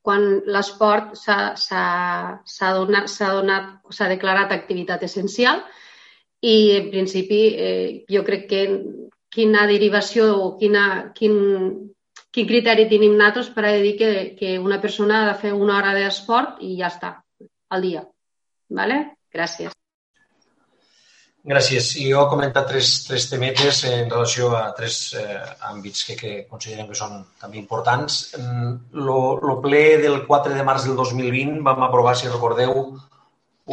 quan 0.02 0.42
l'esport 0.50 1.14
s'ha 1.16 2.72
donat, 2.76 3.10
s'ha 3.10 4.10
declarat 4.10 4.52
activitat 4.52 5.04
essencial 5.04 5.62
i, 6.42 6.76
en 6.80 6.90
principi, 6.92 7.42
eh, 7.56 8.06
jo 8.10 8.24
crec 8.28 8.48
que 8.50 8.64
quina 9.34 9.68
derivació 9.70 10.28
o 10.42 10.50
quina, 10.58 11.14
quin, 11.16 11.38
quin 12.34 12.50
criteri 12.50 12.90
tenim 12.90 13.16
nosaltres 13.16 13.54
per 13.54 13.68
a 13.70 13.78
dir 13.86 13.96
que, 13.98 14.12
que 14.40 14.58
una 14.60 14.82
persona 14.82 15.22
ha 15.22 15.30
de 15.32 15.38
fer 15.46 15.54
una 15.54 15.78
hora 15.78 15.94
d'esport 15.98 16.60
i 16.62 16.76
ja 16.82 16.92
està, 16.92 17.16
al 17.70 17.88
dia. 17.88 18.04
Vale? 18.70 19.00
Gràcies. 19.34 19.83
Gràcies. 21.44 21.90
I 22.00 22.06
jo 22.08 22.22
he 22.22 22.30
comentat 22.32 22.70
tres, 22.70 22.90
tres 23.04 23.26
temetes 23.28 23.82
en 23.90 24.08
relació 24.12 24.54
a 24.56 24.62
tres 24.78 25.00
eh, 25.20 25.42
àmbits 25.70 26.06
que, 26.08 26.16
que 26.16 26.32
considerem 26.48 26.88
que 26.88 26.96
són 26.96 27.18
també 27.42 27.60
importants. 27.60 28.20
El 28.38 28.46
mm, 29.10 29.58
ple 29.66 29.82
del 30.06 30.22
4 30.30 30.56
de 30.56 30.64
març 30.70 30.88
del 30.88 30.96
2020 30.96 31.60
vam 31.68 31.84
aprovar, 31.84 32.16
si 32.16 32.32
recordeu, 32.32 32.80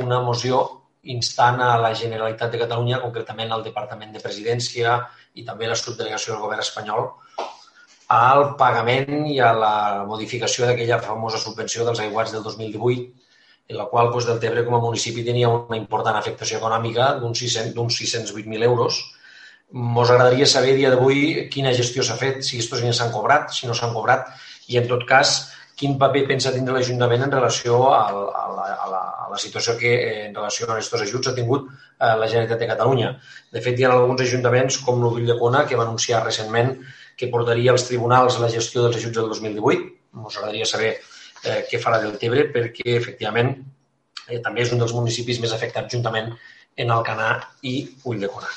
una 0.02 0.18
moció 0.26 0.64
instant 1.14 1.62
a 1.62 1.76
la 1.78 1.94
Generalitat 1.94 2.50
de 2.50 2.64
Catalunya, 2.64 3.00
concretament 3.04 3.54
al 3.54 3.62
Departament 3.62 4.18
de 4.18 4.24
Presidència 4.26 4.98
i 5.38 5.46
també 5.46 5.70
a 5.70 5.72
la 5.76 5.78
subdelegació 5.78 6.34
del 6.34 6.42
govern 6.42 6.66
espanyol, 6.66 7.06
al 8.10 8.48
pagament 8.58 9.28
i 9.30 9.38
a 9.38 9.54
la 9.54 9.74
modificació 10.10 10.66
d'aquella 10.66 10.98
famosa 11.06 11.38
subvenció 11.38 11.86
dels 11.86 12.02
aiguats 12.02 12.34
del 12.34 12.42
2018 12.42 13.29
en 13.70 13.78
la 13.78 13.86
qual 13.86 14.10
doncs, 14.10 14.26
Deltebre 14.26 14.64
com 14.66 14.74
a 14.76 14.82
municipi 14.82 15.24
tenia 15.26 15.48
una 15.54 15.78
important 15.78 16.18
afectació 16.18 16.58
econòmica 16.58 17.14
d'uns 17.22 17.44
608.000 17.46 18.66
euros. 18.66 18.98
Ens 19.70 20.10
agradaria 20.10 20.48
saber 20.50 20.74
dia 20.74 20.90
d'avui 20.90 21.46
quina 21.54 21.74
gestió 21.76 22.02
s'ha 22.02 22.18
fet, 22.18 22.42
si 22.42 22.58
aquests 22.58 22.80
diners 22.80 22.98
s'han 22.98 23.14
cobrat, 23.14 23.52
si 23.54 23.70
no 23.70 23.76
s'han 23.78 23.94
cobrat, 23.94 24.26
i 24.66 24.80
en 24.80 24.90
tot 24.90 25.06
cas 25.06 25.36
quin 25.80 25.94
paper 26.00 26.26
pensa 26.28 26.52
tindre 26.52 26.74
l'Ajuntament 26.74 27.22
en 27.24 27.30
relació 27.32 27.78
a, 27.94 28.02
la, 28.12 28.24
a, 28.42 28.88
la, 28.90 28.98
a 29.24 29.28
la 29.30 29.38
situació 29.40 29.76
que 29.80 29.92
en 30.26 30.34
relació 30.34 30.66
a 30.66 30.74
aquests 30.74 31.06
ajuts 31.06 31.30
ha 31.30 31.36
tingut 31.38 31.70
eh, 31.70 32.16
la 32.20 32.26
Generalitat 32.26 32.60
de 32.60 32.68
Catalunya. 32.72 33.14
De 33.54 33.62
fet, 33.64 33.78
hi 33.78 33.86
ha 33.86 33.94
alguns 33.94 34.20
ajuntaments, 34.26 34.80
com 34.84 35.00
l'Ull 35.00 35.24
de 35.30 35.38
Cona, 35.38 35.62
que 35.70 35.78
va 35.78 35.86
anunciar 35.86 36.20
recentment 36.26 36.74
que 37.16 37.30
portaria 37.32 37.72
als 37.72 37.86
tribunals 37.88 38.36
la 38.42 38.50
gestió 38.52 38.84
dels 38.84 38.98
ajuts 39.00 39.22
del 39.22 39.32
2018. 39.32 39.88
Ens 40.20 40.36
agradaria 40.36 40.68
saber 40.68 40.92
eh, 41.44 41.60
què 41.70 41.80
farà 41.82 42.00
Deltebre 42.02 42.46
perquè, 42.54 42.96
efectivament, 42.96 43.52
eh, 44.28 44.40
també 44.44 44.64
és 44.64 44.72
un 44.72 44.82
dels 44.82 44.94
municipis 44.96 45.40
més 45.42 45.54
afectats 45.56 45.92
juntament 45.94 46.32
en 46.76 46.90
Alcanar 46.94 47.32
i 47.66 47.76
Ulldecona. 48.04 48.50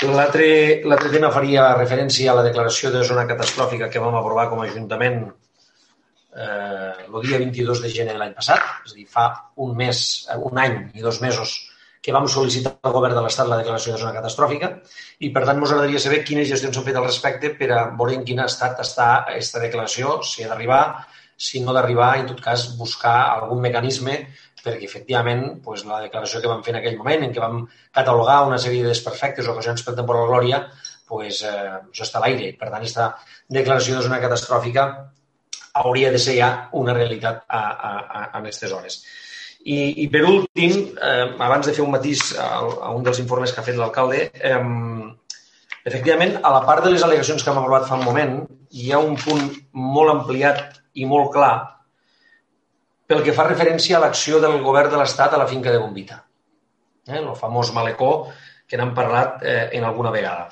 L'altre 0.00 1.10
tema 1.12 1.28
faria 1.34 1.74
referència 1.76 2.30
a 2.32 2.38
la 2.38 2.44
declaració 2.46 2.88
de 2.94 3.02
zona 3.04 3.26
catastròfica 3.28 3.90
que 3.92 4.00
vam 4.00 4.16
aprovar 4.16 4.46
com 4.48 4.62
a 4.62 4.68
Ajuntament 4.70 5.26
eh, 5.26 6.92
el 7.04 7.18
dia 7.26 7.40
22 7.42 7.82
de 7.84 7.90
gener 7.92 8.14
de 8.14 8.22
l'any 8.22 8.32
passat, 8.38 8.64
és 8.86 8.94
a 8.94 8.96
dir, 8.96 9.04
fa 9.10 9.26
un 9.60 9.76
mes, 9.76 10.00
un 10.38 10.62
any 10.62 10.78
i 10.94 11.04
dos 11.04 11.20
mesos 11.20 11.58
que 12.00 12.14
vam 12.16 12.24
sol·licitar 12.32 12.78
al 12.80 12.94
govern 12.96 13.18
de 13.18 13.26
l'Estat 13.26 13.48
la 13.50 13.58
declaració 13.60 13.92
de 13.92 14.00
zona 14.00 14.14
catastròfica 14.16 14.70
i, 15.20 15.28
per 15.34 15.44
tant, 15.44 15.58
ens 15.60 15.74
agradaria 15.74 16.00
saber 16.00 16.22
quines 16.24 16.48
gestions 16.48 16.76
s'han 16.76 16.86
fet 16.86 16.96
al 16.96 17.04
respecte 17.04 17.52
per 17.58 17.68
a 17.76 17.82
veure 17.90 18.16
en 18.16 18.24
quin 18.24 18.40
estat 18.40 18.80
està 18.80 19.10
aquesta 19.20 19.60
declaració, 19.60 20.20
si 20.24 20.46
ha 20.46 20.48
d'arribar, 20.48 20.84
si 21.40 21.62
no 21.64 21.72
d'arribar, 21.72 22.12
en 22.20 22.26
tot 22.28 22.40
cas, 22.44 22.66
buscar 22.76 23.16
algun 23.32 23.62
mecanisme 23.64 24.18
perquè, 24.60 24.84
efectivament, 24.84 25.46
doncs, 25.64 25.86
la 25.88 26.02
declaració 26.04 26.42
que 26.42 26.50
vam 26.50 26.60
fer 26.64 26.74
en 26.74 26.80
aquell 26.82 26.98
moment, 26.98 27.22
en 27.24 27.32
què 27.32 27.40
vam 27.40 27.62
catalogar 27.96 28.42
una 28.48 28.58
sèrie 28.60 28.84
de 28.84 28.90
desperfectes 28.92 29.48
o 29.48 29.54
ocasions 29.54 29.84
per 29.86 29.94
temporal 29.96 30.28
glòria, 30.28 30.58
doncs, 31.08 31.40
eh, 31.48 31.78
això 31.78 32.04
està 32.04 32.20
a 32.20 32.26
l'aire. 32.26 32.50
Per 32.60 32.68
tant, 32.68 32.76
aquesta 32.76 33.06
declaració 33.48 33.96
de 33.96 34.04
zona 34.04 34.20
catastròfica 34.20 34.84
hauria 35.80 36.10
de 36.12 36.20
ser 36.20 36.36
ja 36.36 36.50
una 36.76 36.94
realitat 36.96 37.40
a, 37.48 37.60
a, 37.60 37.92
a, 37.94 38.22
a 38.26 38.42
aquestes 38.42 38.74
hores. 38.76 39.00
I, 39.60 39.78
I 40.04 40.06
per 40.12 40.22
últim, 40.28 40.76
eh, 40.96 41.26
abans 41.46 41.68
de 41.68 41.74
fer 41.76 41.84
un 41.84 41.94
matís 41.94 42.30
a, 42.36 42.50
a 42.60 42.92
un 42.96 43.04
dels 43.06 43.20
informes 43.24 43.52
que 43.52 43.62
ha 43.62 43.66
fet 43.66 43.80
l'alcalde, 43.80 44.26
eh, 44.34 44.60
efectivament, 45.88 46.36
a 46.42 46.52
la 46.52 46.64
part 46.68 46.84
de 46.84 46.92
les 46.92 47.04
al·legacions 47.06 47.44
que 47.44 47.52
hem 47.52 47.62
aprovat 47.62 47.88
fa 47.88 47.96
un 47.96 48.04
moment, 48.04 48.36
hi 48.76 48.92
ha 48.92 49.00
un 49.00 49.16
punt 49.20 49.48
molt 49.72 50.12
ampliat 50.18 50.80
i 51.00 51.08
molt 51.08 51.32
clar 51.34 51.54
pel 53.10 53.24
que 53.26 53.34
fa 53.34 53.48
referència 53.48 53.96
a 53.98 54.04
l'acció 54.04 54.38
del 54.42 54.60
govern 54.62 54.92
de 54.92 55.00
l'Estat 55.00 55.34
a 55.34 55.40
la 55.40 55.48
finca 55.50 55.72
de 55.74 55.80
Bombita. 55.82 56.20
Eh, 57.08 57.18
el 57.18 57.34
famós 57.38 57.72
malecó 57.74 58.10
que 58.70 58.78
n'hem 58.78 58.92
parlat 58.94 59.42
eh, 59.42 59.64
en 59.74 59.86
alguna 59.88 60.12
vegada. 60.14 60.46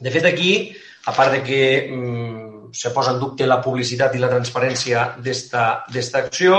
De 0.00 0.10
fet, 0.10 0.26
aquí, 0.26 0.74
a 1.06 1.14
part 1.14 1.36
de 1.36 1.42
que 1.46 1.60
mm, 1.86 2.72
se 2.74 2.90
posa 2.90 3.14
en 3.14 3.20
dubte 3.22 3.46
la 3.46 3.60
publicitat 3.62 4.16
i 4.16 4.22
la 4.22 4.32
transparència 4.32 5.06
d'esta 5.22 6.18
acció, 6.18 6.58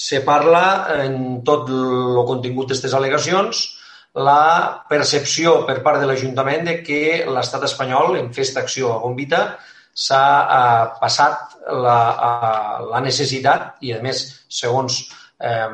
se 0.00 0.22
parla 0.24 0.62
en 1.02 1.42
tot 1.44 1.68
el 1.74 2.22
contingut 2.28 2.70
d'aquestes 2.70 2.94
al·legacions 2.96 3.66
la 4.14 4.84
percepció 4.88 5.64
per 5.66 5.80
part 5.84 6.00
de 6.00 6.06
l'Ajuntament 6.08 6.64
de 6.66 6.78
que 6.86 7.26
l'estat 7.26 7.66
espanyol, 7.66 8.16
en 8.18 8.30
fer 8.30 8.46
aquesta 8.46 8.62
acció 8.64 8.94
a 8.94 9.02
Bombita, 9.02 9.42
s'ha 9.94 10.24
eh, 10.42 10.84
passat 11.00 11.56
la, 11.70 11.98
eh, 12.28 12.84
la 12.90 13.00
necessitat 13.04 13.82
i, 13.84 13.94
a 13.94 14.00
més, 14.02 14.22
segons, 14.48 15.02
eh, 15.42 15.68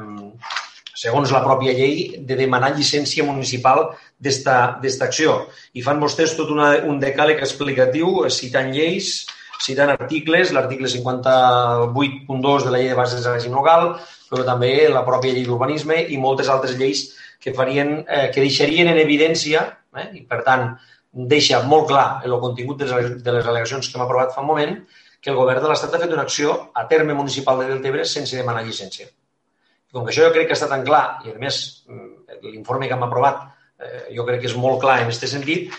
segons 0.96 1.32
la 1.32 1.42
pròpia 1.44 1.74
llei, 1.76 2.16
de 2.18 2.36
demanar 2.38 2.74
llicència 2.74 3.24
municipal 3.24 3.90
d'esta 4.18 4.80
acció. 5.04 5.38
I 5.76 5.84
fan 5.84 6.00
vostès 6.00 6.36
tot 6.36 6.50
una, 6.52 6.72
un 6.88 7.00
decàleg 7.00 7.42
explicatiu 7.44 8.24
citant 8.32 8.72
lleis, 8.72 9.26
citant 9.60 9.92
articles, 9.92 10.52
l'article 10.52 10.88
58.2 10.88 12.66
de 12.66 12.72
la 12.72 12.80
llei 12.80 12.90
de 12.92 12.98
bases 12.98 13.48
local, 13.52 13.94
però 14.30 14.44
també 14.44 14.88
la 14.90 15.04
pròpia 15.06 15.32
llei 15.32 15.46
d'urbanisme 15.46 16.02
i 16.12 16.18
moltes 16.18 16.48
altres 16.52 16.76
lleis 16.76 17.06
que, 17.40 17.54
farien, 17.54 18.04
eh, 18.08 18.28
que 18.34 18.42
deixarien 18.42 18.90
en 18.90 18.98
evidència, 18.98 19.62
eh, 19.96 20.08
i 20.18 20.22
per 20.26 20.42
tant 20.46 20.72
deixa 21.16 21.62
molt 21.64 21.88
clar 21.88 22.06
en 22.24 22.30
el 22.30 22.40
contingut 22.42 22.82
de 22.82 22.88
les, 22.90 23.10
de 23.24 23.32
les 23.32 23.46
al·legacions 23.46 23.88
que 23.88 23.96
hem 23.96 24.04
aprovat 24.04 24.34
fa 24.34 24.42
un 24.44 24.50
moment, 24.50 24.76
que 25.20 25.32
el 25.32 25.38
govern 25.38 25.62
de 25.64 25.70
l'Estat 25.70 25.94
ha 25.96 26.02
fet 26.02 26.12
una 26.12 26.26
acció 26.28 26.56
a 26.76 26.84
terme 26.90 27.16
municipal 27.16 27.62
de 27.62 27.70
Deltebre 27.70 28.04
sense 28.04 28.36
demanar 28.36 28.64
llicència. 28.66 29.08
Com 29.92 30.04
que 30.04 30.12
això 30.12 30.26
jo 30.26 30.34
crec 30.34 30.50
que 30.50 30.56
està 30.58 30.68
tan 30.68 30.84
clar, 30.84 31.22
i 31.24 31.32
a 31.32 31.40
més 31.40 31.60
mm, 31.88 32.38
l'informe 32.52 32.86
que 32.86 32.94
hem 32.98 33.06
aprovat 33.06 33.42
eh, 33.80 34.12
jo 34.14 34.26
crec 34.28 34.44
que 34.44 34.50
és 34.50 34.56
molt 34.60 34.80
clar 34.84 35.00
en 35.00 35.08
aquest 35.08 35.26
sentit, 35.32 35.72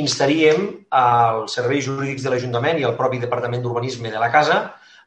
instaríem 0.00 0.66
als 0.94 1.54
serveis 1.58 1.86
jurídics 1.86 2.26
de 2.26 2.34
l'Ajuntament 2.34 2.78
i 2.78 2.86
al 2.86 2.98
propi 2.98 3.22
Departament 3.22 3.62
d'Urbanisme 3.62 4.10
de 4.10 4.22
la 4.22 4.30
Casa 4.34 4.60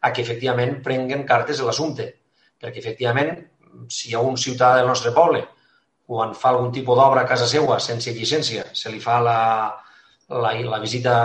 a 0.04 0.12
que 0.12 0.24
efectivament 0.24 0.80
prenguen 0.84 1.24
cartes 1.28 1.60
a 1.60 1.68
l'assumpte 1.68 2.10
perquè 2.64 2.80
efectivament, 2.80 3.36
si 3.92 4.10
hi 4.10 4.16
ha 4.16 4.24
un 4.24 4.38
ciutadà 4.40 4.80
del 4.80 4.88
nostre 4.88 5.12
poble 5.16 5.44
quan 6.08 6.34
fa 6.36 6.52
algun 6.52 6.72
tipus 6.76 6.98
d'obra 7.00 7.24
a 7.24 7.30
casa 7.30 7.48
seva 7.48 7.80
sense 7.80 8.12
llicència, 8.12 8.66
se 8.76 8.92
li 8.92 9.00
fa 9.04 9.20
la, 9.24 9.40
la, 10.30 10.52
la 10.54 10.80
visita 10.84 11.16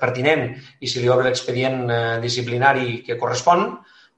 pertinent 0.00 0.46
i 0.80 0.90
si 0.90 1.02
li 1.02 1.10
obre 1.10 1.28
l'expedient 1.28 1.84
eh, 1.90 2.00
disciplinari 2.22 3.02
que 3.06 3.18
correspon, 3.18 3.66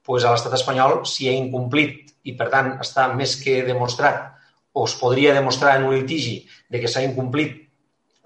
pues 0.06 0.24
a 0.24 0.32
l'estat 0.32 0.54
espanyol, 0.54 1.00
si 1.08 1.28
ha 1.28 1.34
incomplit 1.34 2.12
i, 2.26 2.34
per 2.38 2.50
tant, 2.52 2.74
està 2.82 3.08
més 3.14 3.36
que 3.40 3.62
demostrat 3.66 4.32
o 4.76 4.84
es 4.84 4.94
podria 5.00 5.32
demostrar 5.34 5.78
en 5.78 5.86
un 5.88 5.94
litigi 5.96 6.42
de 6.68 6.82
que 6.82 6.90
s'ha 6.90 7.04
incomplit 7.06 7.62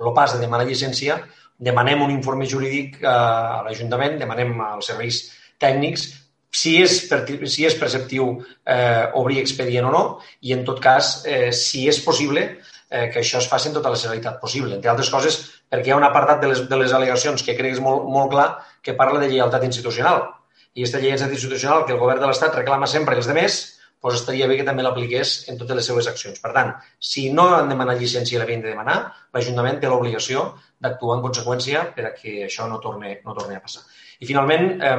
el 0.00 0.14
pas 0.16 0.32
de 0.34 0.40
demanar 0.42 0.66
llicència, 0.66 1.20
demanem 1.60 2.02
un 2.02 2.10
informe 2.10 2.48
jurídic 2.48 2.98
eh, 3.02 3.06
a 3.06 3.62
l'Ajuntament, 3.66 4.18
demanem 4.18 4.56
als 4.64 4.90
serveis 4.90 5.22
tècnics 5.60 6.08
si 6.50 6.76
és, 6.82 6.96
si 7.46 7.66
és 7.66 7.78
perceptiu 7.78 8.32
eh, 8.66 9.06
obrir 9.14 9.38
expedient 9.40 9.86
o 9.86 9.94
no 9.94 10.04
i, 10.40 10.52
en 10.56 10.64
tot 10.66 10.82
cas, 10.82 11.20
eh, 11.26 11.50
si 11.54 11.86
és 11.88 12.00
possible 12.02 12.42
eh, 12.90 13.08
que 13.12 13.22
això 13.22 13.38
es 13.38 13.48
faci 13.48 13.70
en 13.70 13.78
tota 13.78 13.92
la 13.92 14.00
celeritat 14.00 14.40
possible. 14.42 14.74
Entre 14.74 14.90
altres 14.90 15.10
coses, 15.14 15.38
perquè 15.70 15.90
hi 15.90 15.94
ha 15.94 16.00
un 16.00 16.06
apartat 16.06 16.42
de 16.42 16.50
les, 16.50 16.64
de 16.68 16.80
les 16.82 16.92
al·legacions 16.92 17.46
que 17.46 17.54
crec 17.54 17.70
que 17.70 17.78
és 17.78 17.82
molt, 17.84 18.08
molt 18.10 18.32
clar 18.34 18.48
que 18.82 18.96
parla 18.98 19.22
de 19.22 19.30
lleialtat 19.30 19.64
institucional. 19.68 20.26
I 20.74 20.82
aquesta 20.82 21.02
lleialtat 21.02 21.34
institucional 21.34 21.86
que 21.86 21.94
el 21.94 22.02
govern 22.02 22.22
de 22.22 22.30
l'Estat 22.30 22.56
reclama 22.58 22.90
sempre 22.90 23.16
els 23.18 23.30
demés, 23.30 23.60
doncs 24.00 24.22
estaria 24.22 24.46
bé 24.48 24.56
que 24.56 24.64
també 24.64 24.82
l'apliqués 24.82 25.32
en 25.52 25.58
totes 25.60 25.76
les 25.76 25.88
seves 25.90 26.06
accions. 26.08 26.40
Per 26.40 26.52
tant, 26.56 26.72
si 26.98 27.28
no 27.36 27.50
han 27.54 27.68
demanat 27.68 28.00
llicència 28.00 28.38
i 28.38 28.40
l'havien 28.40 28.62
de 28.64 28.72
demanar, 28.72 28.98
l'Ajuntament 29.34 29.80
té 29.80 29.90
l'obligació 29.92 30.46
d'actuar 30.80 31.18
en 31.18 31.24
conseqüència 31.26 31.84
per 31.96 32.06
a 32.08 32.14
que 32.16 32.38
això 32.46 32.68
no 32.70 32.80
torni, 32.80 33.18
no 33.26 33.36
torni 33.36 33.58
a 33.58 33.64
passar. 33.64 33.84
I 34.20 34.28
finalment, 34.28 34.66
eh, 34.84 34.96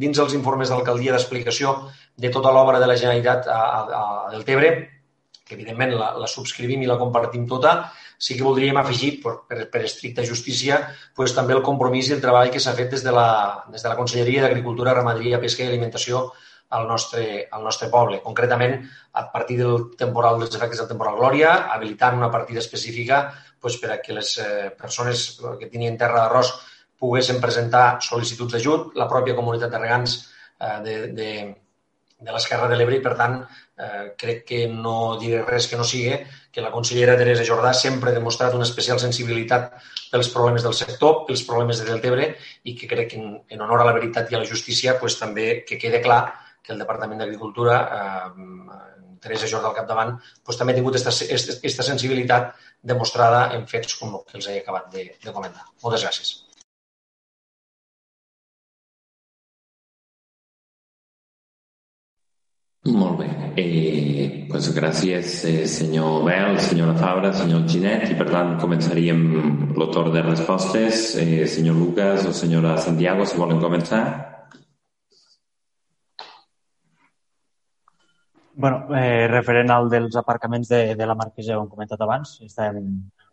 dins 0.00 0.18
els 0.22 0.34
informes 0.36 0.72
d'alcaldia 0.72 1.12
d'explicació 1.12 1.74
de 2.16 2.30
tota 2.32 2.52
l'obra 2.54 2.80
de 2.80 2.88
la 2.88 2.96
Generalitat 2.96 3.48
a, 3.48 3.60
a, 3.60 3.80
a 4.00 4.30
Deltebre, 4.32 4.72
que 5.44 5.56
evidentment 5.58 5.92
la, 5.98 6.12
la 6.16 6.30
subscrivim 6.30 6.84
i 6.84 6.88
la 6.88 6.98
compartim 7.00 7.44
tota, 7.48 7.74
sí 8.22 8.36
que 8.38 8.46
voldríem 8.46 8.78
afegir, 8.78 9.16
per, 9.22 9.34
per, 9.48 9.66
per 9.72 9.82
estricta 9.84 10.24
justícia, 10.24 10.78
pues, 11.16 11.34
també 11.36 11.56
el 11.56 11.64
compromís 11.66 12.08
i 12.08 12.16
el 12.16 12.22
treball 12.22 12.52
que 12.54 12.62
s'ha 12.62 12.76
fet 12.78 12.94
des 12.94 13.04
de 13.04 13.12
la, 13.12 13.28
des 13.68 13.82
de 13.82 13.90
la 13.90 13.98
Conselleria 13.98 14.46
d'Agricultura, 14.46 14.94
Ramaderia, 14.94 15.40
Pesca 15.42 15.66
i 15.66 15.70
Alimentació 15.72 16.28
al 16.72 16.86
nostre, 16.88 17.48
al 17.52 17.64
nostre 17.66 17.90
poble. 17.92 18.22
Concretament, 18.24 18.78
a 19.20 19.26
partir 19.32 19.58
del 19.60 19.90
temporal 19.98 20.38
dels 20.40 20.54
efectes 20.56 20.80
del 20.80 20.88
temporal 20.94 21.18
Glòria, 21.18 21.56
habilitant 21.74 22.16
una 22.16 22.30
partida 22.32 22.62
específica 22.62 23.24
pues, 23.60 23.76
per 23.82 23.96
a 23.96 23.98
que 24.00 24.16
les 24.16 24.36
eh, 24.38 24.70
persones 24.78 25.42
que 25.60 25.68
tenien 25.68 25.98
terra 26.00 26.22
d'arròs 26.22 26.54
poguessin 27.02 27.40
presentar 27.42 27.98
sol·licituds 28.04 28.54
d'ajut, 28.54 28.94
la 28.98 29.08
pròpia 29.10 29.36
comunitat 29.38 29.74
de 29.74 29.82
regants 29.82 30.16
eh, 30.22 30.78
de, 30.86 30.94
de, 31.18 31.30
de 32.22 32.34
l'Esquerra 32.34 32.68
de 32.70 32.78
l'Ebre 32.78 32.98
i, 32.98 33.02
per 33.04 33.16
tant, 33.18 33.40
eh, 33.82 34.04
crec 34.18 34.44
que 34.48 34.60
no 34.70 35.16
diré 35.20 35.42
res 35.48 35.66
que 35.70 35.80
no 35.80 35.86
sigui 35.88 36.14
que 36.52 36.62
la 36.64 36.70
consellera 36.74 37.16
Teresa 37.18 37.46
Jordà 37.48 37.72
sempre 37.74 38.10
ha 38.10 38.14
demostrat 38.14 38.54
una 38.54 38.68
especial 38.68 39.00
sensibilitat 39.02 39.72
pels 40.12 40.30
problemes 40.34 40.66
del 40.66 40.76
sector, 40.78 41.24
pels 41.26 41.42
problemes 41.48 41.80
de 41.80 41.88
Deltebre 41.88 42.28
i 42.68 42.76
que 42.78 42.90
crec 42.90 43.12
que 43.12 43.20
en, 43.20 43.34
en 43.48 43.66
honor 43.66 43.82
a 43.82 43.88
la 43.88 43.96
veritat 43.96 44.30
i 44.30 44.38
a 44.38 44.42
la 44.42 44.48
justícia 44.48 44.98
pues, 45.00 45.18
també 45.20 45.64
que 45.68 45.80
quede 45.80 46.02
clar 46.04 46.22
que 46.62 46.74
el 46.76 46.82
Departament 46.84 47.24
d'Agricultura, 47.24 47.80
eh, 47.98 48.92
Teresa 49.22 49.48
Jordà 49.50 49.70
al 49.70 49.76
capdavant, 49.78 50.16
pues, 50.44 50.58
també 50.58 50.74
ha 50.74 50.78
tingut 50.78 50.98
aquesta 50.98 51.86
sensibilitat 51.88 52.54
demostrada 52.94 53.44
en 53.56 53.66
fets 53.70 53.98
com 53.98 54.18
el 54.18 54.24
que 54.28 54.38
els 54.38 54.50
he 54.50 54.58
acabat 54.62 54.90
de, 54.94 55.08
de 55.24 55.34
comentar. 55.34 55.68
Moltes 55.82 56.06
gràcies. 56.06 56.41
Molt 62.84 63.20
bé. 63.20 63.26
Eh, 63.62 64.46
pues 64.50 64.66
gràcies, 64.74 65.44
eh, 65.44 65.66
senyor 65.66 66.24
Bel, 66.24 66.58
senyora 66.58 66.94
Fabra, 66.98 67.32
senyor 67.32 67.62
Ginet, 67.68 68.10
i 68.10 68.16
per 68.18 68.26
tant 68.30 68.58
començaríem 68.58 69.20
torn 69.92 70.12
de 70.12 70.22
respostes. 70.22 71.14
Eh, 71.16 71.46
senyor 71.46 71.76
Lucas 71.76 72.26
o 72.26 72.32
senyora 72.32 72.76
Santiago, 72.76 73.24
si 73.24 73.38
volen 73.38 73.60
començar. 73.60 74.32
bueno, 78.54 78.86
eh, 78.94 79.26
referent 79.28 79.70
al 79.70 79.88
dels 79.90 80.16
aparcaments 80.16 80.68
de, 80.68 80.94
de 80.94 81.06
la 81.06 81.14
Marquesa, 81.14 81.56
ho 81.56 81.62
hem 81.62 81.68
comentat 81.68 82.00
abans, 82.00 82.36
estem 82.44 82.76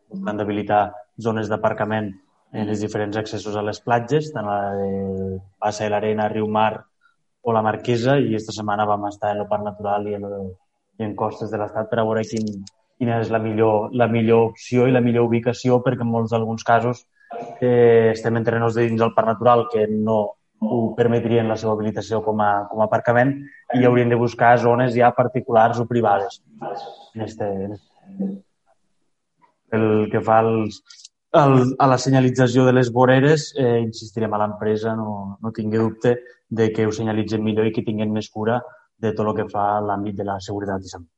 buscant 0.09 0.37
d'habilitar 0.39 0.93
zones 1.21 1.49
d'aparcament 1.51 2.09
en 2.53 2.69
els 2.69 2.81
diferents 2.81 3.17
accessos 3.17 3.55
a 3.55 3.61
les 3.61 3.81
platges, 3.85 4.31
tant 4.33 4.47
la 4.47 4.73
de 4.73 5.39
Passa 5.59 5.83
de 5.85 5.91
l'Arena, 5.93 6.29
Riu 6.33 6.47
Mar 6.47 6.85
o 7.41 7.53
la 7.55 7.63
Marquesa 7.65 8.17
i 8.19 8.27
aquesta 8.29 8.55
setmana 8.55 8.87
vam 8.89 9.07
estar 9.09 9.33
en 9.33 9.43
el 9.43 9.47
Parc 9.51 9.63
Natural 9.63 10.07
i 10.07 10.17
en, 10.17 10.25
el, 10.27 10.49
i 10.99 11.07
en 11.07 11.15
costes 11.19 11.51
de 11.51 11.59
l'Estat 11.61 11.89
per 11.91 12.01
a 12.01 12.07
veure 12.07 12.25
quin, 12.27 12.49
quina 12.99 13.19
és 13.23 13.31
la 13.31 13.39
millor, 13.43 13.93
la 13.95 14.09
millor 14.11 14.51
opció 14.51 14.87
i 14.87 14.95
la 14.95 15.03
millor 15.05 15.29
ubicació 15.29 15.79
perquè 15.85 16.05
en 16.05 16.11
molts 16.11 16.35
d'alguns 16.35 16.65
casos 16.67 17.05
eh, 17.61 18.11
estem 18.11 18.37
en 18.37 18.45
terrenys 18.45 18.75
de 18.75 18.89
dins 18.89 18.99
del 18.99 19.15
Parc 19.15 19.33
Natural 19.33 19.67
que 19.71 19.87
no 19.87 20.19
ho 20.59 20.79
permetrien 20.95 21.47
la 21.47 21.55
seva 21.55 21.71
habilitació 21.73 22.19
com 22.23 22.41
a, 22.43 22.51
com 22.67 22.81
a 22.81 22.89
aparcament 22.89 23.31
i 23.79 23.85
haurien 23.87 24.09
de 24.11 24.17
buscar 24.19 24.57
zones 24.59 24.91
ja 24.95 25.13
particulars 25.15 25.79
o 25.79 25.85
privades. 25.87 26.41
En 27.15 27.23
este. 27.23 27.47
El 29.71 30.09
que 30.11 30.19
fa 30.19 30.41
als, 30.43 30.81
el, 31.31 31.75
a 31.79 31.87
la 31.87 31.97
senyalització 32.01 32.65
de 32.65 32.73
les 32.75 32.91
voreres, 32.91 33.53
eh, 33.55 33.79
insistirem 33.85 34.33
a 34.33 34.41
l'empresa, 34.41 34.97
no, 34.97 35.37
no 35.39 35.53
tingui 35.55 35.79
dubte 35.79 36.17
de 36.49 36.69
que 36.73 36.87
ho 36.87 36.91
senyalitzen 36.91 37.43
millor 37.45 37.69
i 37.69 37.73
que 37.75 37.85
tinguin 37.85 38.13
més 38.13 38.29
cura 38.33 38.59
de 38.99 39.13
tot 39.13 39.27
el 39.27 39.37
que 39.39 39.49
fa 39.53 39.69
l'àmbit 39.85 40.17
de 40.19 40.27
la 40.31 40.39
seguretat 40.49 40.85
i 40.85 40.93
salut. 40.95 41.09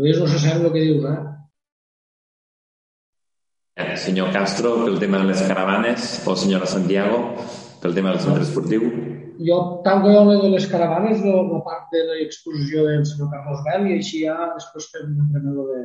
Lluís 0.00 0.16
no 0.16 0.26
se 0.32 0.38
sap 0.40 0.62
el 0.64 0.70
que 0.72 0.80
dius, 0.80 1.02
eh? 1.04 1.18
eh? 3.84 3.96
Senyor 4.00 4.30
Castro, 4.32 4.70
pel 4.86 4.94
tema 5.02 5.18
de 5.20 5.26
les 5.28 5.42
caravanes, 5.44 6.06
o 6.24 6.36
senyora 6.42 6.68
Santiago, 6.70 7.18
pel 7.82 7.92
tema 7.98 8.14
del 8.14 8.22
centre 8.24 8.46
esportiu. 8.46 8.86
Jo 9.44 9.58
tanco 9.84 10.08
jo 10.14 10.22
de 10.30 10.48
les 10.54 10.68
caravanes, 10.72 11.20
la, 11.20 11.34
la 11.50 11.60
part 11.66 11.92
de 11.92 12.00
l'exposició 12.08 12.86
del 12.86 13.04
senyor 13.10 13.28
Carlos 13.34 13.60
Bel, 13.66 13.90
i 13.90 13.98
així 13.98 14.22
ja 14.22 14.38
després 14.54 14.88
fem 14.94 15.10
un 15.10 15.26
entrenador 15.26 15.68
de... 15.74 15.82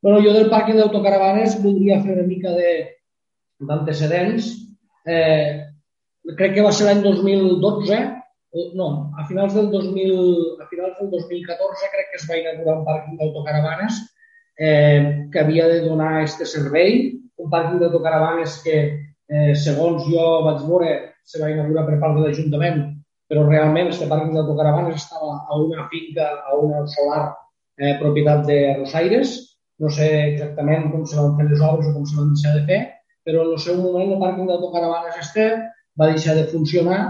Bueno, 0.00 0.22
jo 0.24 0.32
del 0.38 0.48
pàrquing 0.54 0.80
d'autocaravanes 0.80 1.58
voldria 1.60 2.00
fer 2.00 2.16
una 2.16 2.24
mica 2.24 2.54
d'antecedents. 2.56 4.48
Eh, 5.04 5.60
crec 6.40 6.56
que 6.56 6.64
va 6.64 6.72
ser 6.72 6.88
l'any 6.88 7.04
2012, 7.04 8.00
no, 8.74 9.12
a 9.16 9.26
finals 9.26 9.54
del 9.54 9.70
2000, 9.70 10.62
a 10.62 10.66
finals 10.66 10.98
del 10.98 11.10
2014 11.10 11.90
crec 11.92 12.08
que 12.10 12.18
es 12.18 12.26
va 12.28 12.38
inaugurar 12.40 12.78
un 12.78 12.86
pàrquing 12.86 13.18
d'autocaravanes 13.20 14.00
eh, 14.58 15.28
que 15.32 15.40
havia 15.40 15.68
de 15.70 15.80
donar 15.84 16.16
aquest 16.18 16.42
servei, 16.50 16.96
un 17.38 17.50
pàrquing 17.52 17.78
d'autocaravanes 17.80 18.58
que, 18.64 18.80
eh, 19.30 19.52
segons 19.54 20.02
jo 20.10 20.24
vaig 20.46 20.64
veure, 20.66 20.96
se 21.24 21.38
va 21.42 21.52
inaugurar 21.52 21.86
per 21.86 22.00
part 22.02 22.18
de 22.18 22.26
l'Ajuntament, 22.26 22.82
però 23.30 23.46
realment 23.46 23.92
aquest 23.92 24.10
pàrquing 24.10 24.34
d'autocaravanes 24.34 24.98
estava 24.98 25.36
a 25.46 25.60
una 25.62 25.86
finca, 25.92 26.26
a 26.42 26.58
una 26.58 26.82
solar 26.90 27.22
eh, 27.78 27.94
propietat 28.02 28.44
de 28.50 28.58
Rosaires. 28.80 29.36
No 29.80 29.88
sé 29.88 30.10
exactament 30.34 30.90
com 30.92 31.06
se 31.06 31.16
van 31.16 31.36
fer 31.38 31.46
les 31.48 31.62
obres 31.64 31.86
o 31.88 31.94
com 31.94 32.04
se 32.04 32.18
van 32.18 32.34
deixar 32.34 32.58
de 32.58 32.66
fer, 32.66 32.80
però 33.24 33.46
en 33.46 33.54
el 33.54 33.62
seu 33.62 33.78
moment 33.78 34.10
el 34.10 34.20
pàrquing 34.20 34.50
d'autocaravanes 34.50 35.22
este 35.22 35.46
va 36.00 36.10
deixar 36.10 36.34
de 36.34 36.48
funcionar 36.50 37.00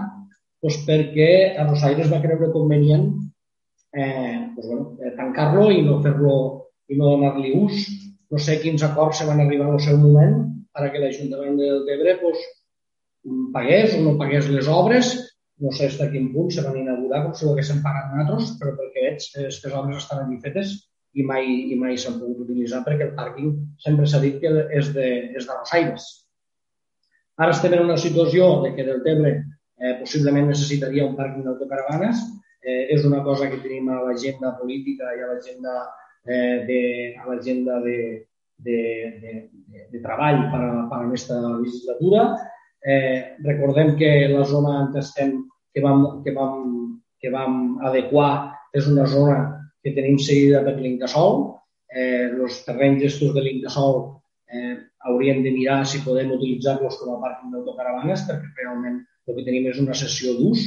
doncs, 0.63 0.79
perquè 0.87 1.31
a 1.57 1.67
Rosaires 1.69 2.11
va 2.13 2.21
creure 2.23 2.53
convenient 2.53 3.09
eh, 3.93 4.53
doncs, 4.55 4.67
bueno, 4.67 4.87
eh, 5.01 5.15
tancar-lo 5.17 5.71
i 5.73 5.83
no 5.87 6.01
fer-lo 6.05 6.37
i 6.91 6.99
no 6.99 7.15
donar-li 7.15 7.55
ús. 7.59 7.89
No 8.31 8.39
sé 8.39 8.61
quins 8.63 8.83
acords 8.87 9.19
se 9.19 9.27
van 9.27 9.43
arribar 9.43 9.71
el 9.73 9.83
seu 9.83 9.99
moment 9.99 10.39
perquè 10.77 11.01
l'Ajuntament 11.03 11.59
del 11.59 11.83
Tebre 11.89 12.17
doncs, 12.21 12.45
pagués 13.55 13.97
o 13.99 14.05
no 14.05 14.19
pagués 14.21 14.49
les 14.53 14.69
obres. 14.71 15.17
No 15.61 15.73
sé 15.77 15.91
fins 15.91 16.01
a 16.01 16.09
quin 16.13 16.31
punt 16.33 16.49
se 16.55 16.63
van 16.65 16.79
inaugurar, 16.81 17.25
com 17.25 17.35
si 17.37 17.45
ho 17.45 17.51
haguessin 17.53 17.83
pagat 17.85 18.15
nosaltres, 18.15 18.55
però 18.61 18.71
pel 18.79 18.95
que 18.95 19.03
veig, 19.05 19.27
aquestes 19.35 19.75
obres 19.77 19.99
estaven 20.01 20.31
ben 20.31 20.41
fetes 20.41 20.73
i 21.13 21.27
mai, 21.27 21.51
i 21.69 21.77
mai 21.77 21.99
s'han 21.99 22.17
pogut 22.21 22.47
utilitzar 22.47 22.81
perquè 22.87 23.09
el 23.09 23.17
pàrquing 23.19 23.51
sempre 23.83 24.07
s'ha 24.09 24.23
dit 24.23 24.39
que 24.41 24.51
és 24.79 24.89
de, 24.95 25.09
és 25.37 25.45
de 25.45 25.57
Rosaires. 25.59 26.07
Ara 27.41 27.53
estem 27.53 27.77
en 27.77 27.85
una 27.85 27.99
situació 28.01 28.49
de 28.65 28.73
que 28.77 28.87
del 28.89 29.03
Tebre 29.05 29.35
eh, 29.81 29.97
possiblement 30.01 30.51
necessitaria 30.53 31.07
un 31.09 31.17
pàrquing 31.19 31.47
d'autocaravanes. 31.47 32.21
Eh, 32.61 32.93
és 32.95 33.07
una 33.09 33.23
cosa 33.25 33.49
que 33.49 33.61
tenim 33.63 33.89
a 33.89 34.03
l'agenda 34.05 34.53
política 34.61 35.15
i 35.17 35.23
a 35.25 35.31
l'agenda 35.33 35.77
eh, 36.29 36.57
de, 36.69 36.81
a 37.17 37.27
l'agenda 37.31 37.81
de, 37.81 37.99
de, 38.61 38.81
de, 39.23 39.33
de, 39.73 39.87
de 39.93 40.03
treball 40.05 40.45
per 40.53 40.61
a, 40.61 40.73
per 40.91 40.99
a 40.99 41.07
aquesta 41.07 41.41
legislatura. 41.41 42.27
Eh, 42.85 43.37
recordem 43.45 43.97
que 43.97 44.11
la 44.29 44.45
zona 44.45 44.77
on 44.85 44.97
estem, 45.01 45.39
que 45.73 45.81
vam, 45.85 46.23
que 46.25 46.37
vam, 46.37 47.01
que 47.21 47.33
vam 47.33 47.81
adequar, 47.89 48.33
és 48.77 48.87
una 48.89 49.07
zona 49.09 49.41
que 49.83 49.95
tenim 49.97 50.19
seguida 50.21 50.63
per 50.65 50.77
l'Incasol. 50.79 51.43
Eh, 51.91 52.29
els 52.29 52.61
terrenys 52.67 53.09
estos 53.09 53.33
de 53.35 53.43
l'Incasol 53.43 53.97
eh, 54.53 54.77
hauríem 55.09 55.43
de 55.43 55.53
mirar 55.55 55.81
si 55.89 56.03
podem 56.05 56.31
utilitzar-los 56.37 57.01
com 57.01 57.17
a 57.17 57.23
pàrquing 57.25 57.55
d'autocaravanes 57.55 58.27
perquè 58.29 58.53
realment 58.61 59.01
el 59.29 59.37
que 59.37 59.47
tenim 59.47 59.69
és 59.71 59.81
una 59.83 59.97
sessió 59.97 60.35
d'ús 60.39 60.65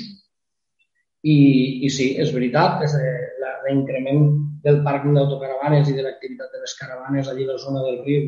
i, 1.24 1.38
i 1.86 1.90
sí, 1.90 2.14
és 2.20 2.34
veritat, 2.36 2.82
és 2.86 2.96
eh, 3.00 3.20
l'increment 3.68 4.26
del 4.64 4.82
pàrquing 4.86 5.16
d'autocaravanes 5.18 5.90
i 5.90 5.96
de 5.98 6.04
l'activitat 6.06 6.52
de 6.54 6.64
les 6.64 6.76
caravanes 6.80 7.30
allí 7.30 7.48
a 7.48 7.54
la 7.54 7.62
zona 7.62 7.84
del 7.86 8.02
riu 8.04 8.26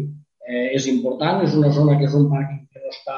eh, 0.48 0.70
és 0.78 0.88
important, 0.92 1.44
és 1.44 1.56
una 1.60 1.72
zona 1.76 1.98
que 2.00 2.08
és 2.08 2.16
un 2.18 2.30
pàrquing 2.32 2.64
que 2.72 2.84
no 2.84 2.94
està, 2.94 3.18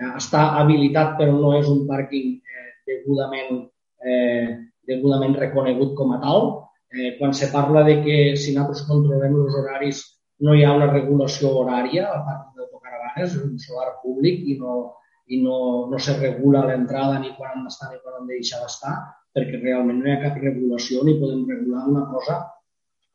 eh, 0.00 0.10
està 0.20 0.44
habilitat 0.60 1.16
però 1.20 1.36
no 1.38 1.54
és 1.58 1.70
un 1.70 1.84
pàrquing 1.90 2.34
eh, 2.38 2.68
degudament, 2.90 3.62
eh, 4.04 4.48
degudament 4.90 5.38
reconegut 5.40 5.94
com 5.98 6.14
a 6.16 6.20
tal. 6.22 6.50
Eh, 6.94 7.16
quan 7.18 7.34
se 7.34 7.50
parla 7.50 7.82
de 7.86 8.00
que 8.04 8.18
si 8.38 8.54
nosaltres 8.54 8.84
controlem 8.90 9.34
els 9.42 9.54
horaris 9.58 10.02
no 10.46 10.54
hi 10.54 10.62
ha 10.64 10.74
una 10.76 10.90
regulació 10.90 11.50
horària 11.60 12.06
a 12.10 12.20
part 12.26 12.54
d'autocaravanes, 12.54 13.34
és 13.34 13.40
un 13.42 13.58
solar 13.62 13.96
públic 14.02 14.44
i 14.46 14.58
no, 14.60 14.94
i 15.32 15.40
no, 15.42 15.58
no 15.90 15.98
se 15.98 16.16
regula 16.18 16.64
l'entrada 16.68 17.18
ni 17.20 17.32
quan 17.36 17.54
han 17.54 17.64
d'estar 17.68 17.92
ni 17.92 18.00
quan 18.02 18.18
han 18.18 18.26
de 18.28 18.36
deixar 18.36 18.60
d'estar, 18.62 18.94
perquè 19.34 19.60
realment 19.62 20.02
no 20.02 20.10
hi 20.10 20.14
ha 20.14 20.22
cap 20.22 20.36
regulació 20.42 21.04
ni 21.04 21.16
podem 21.20 21.46
regular 21.48 21.86
una 21.90 22.04
cosa 22.10 22.42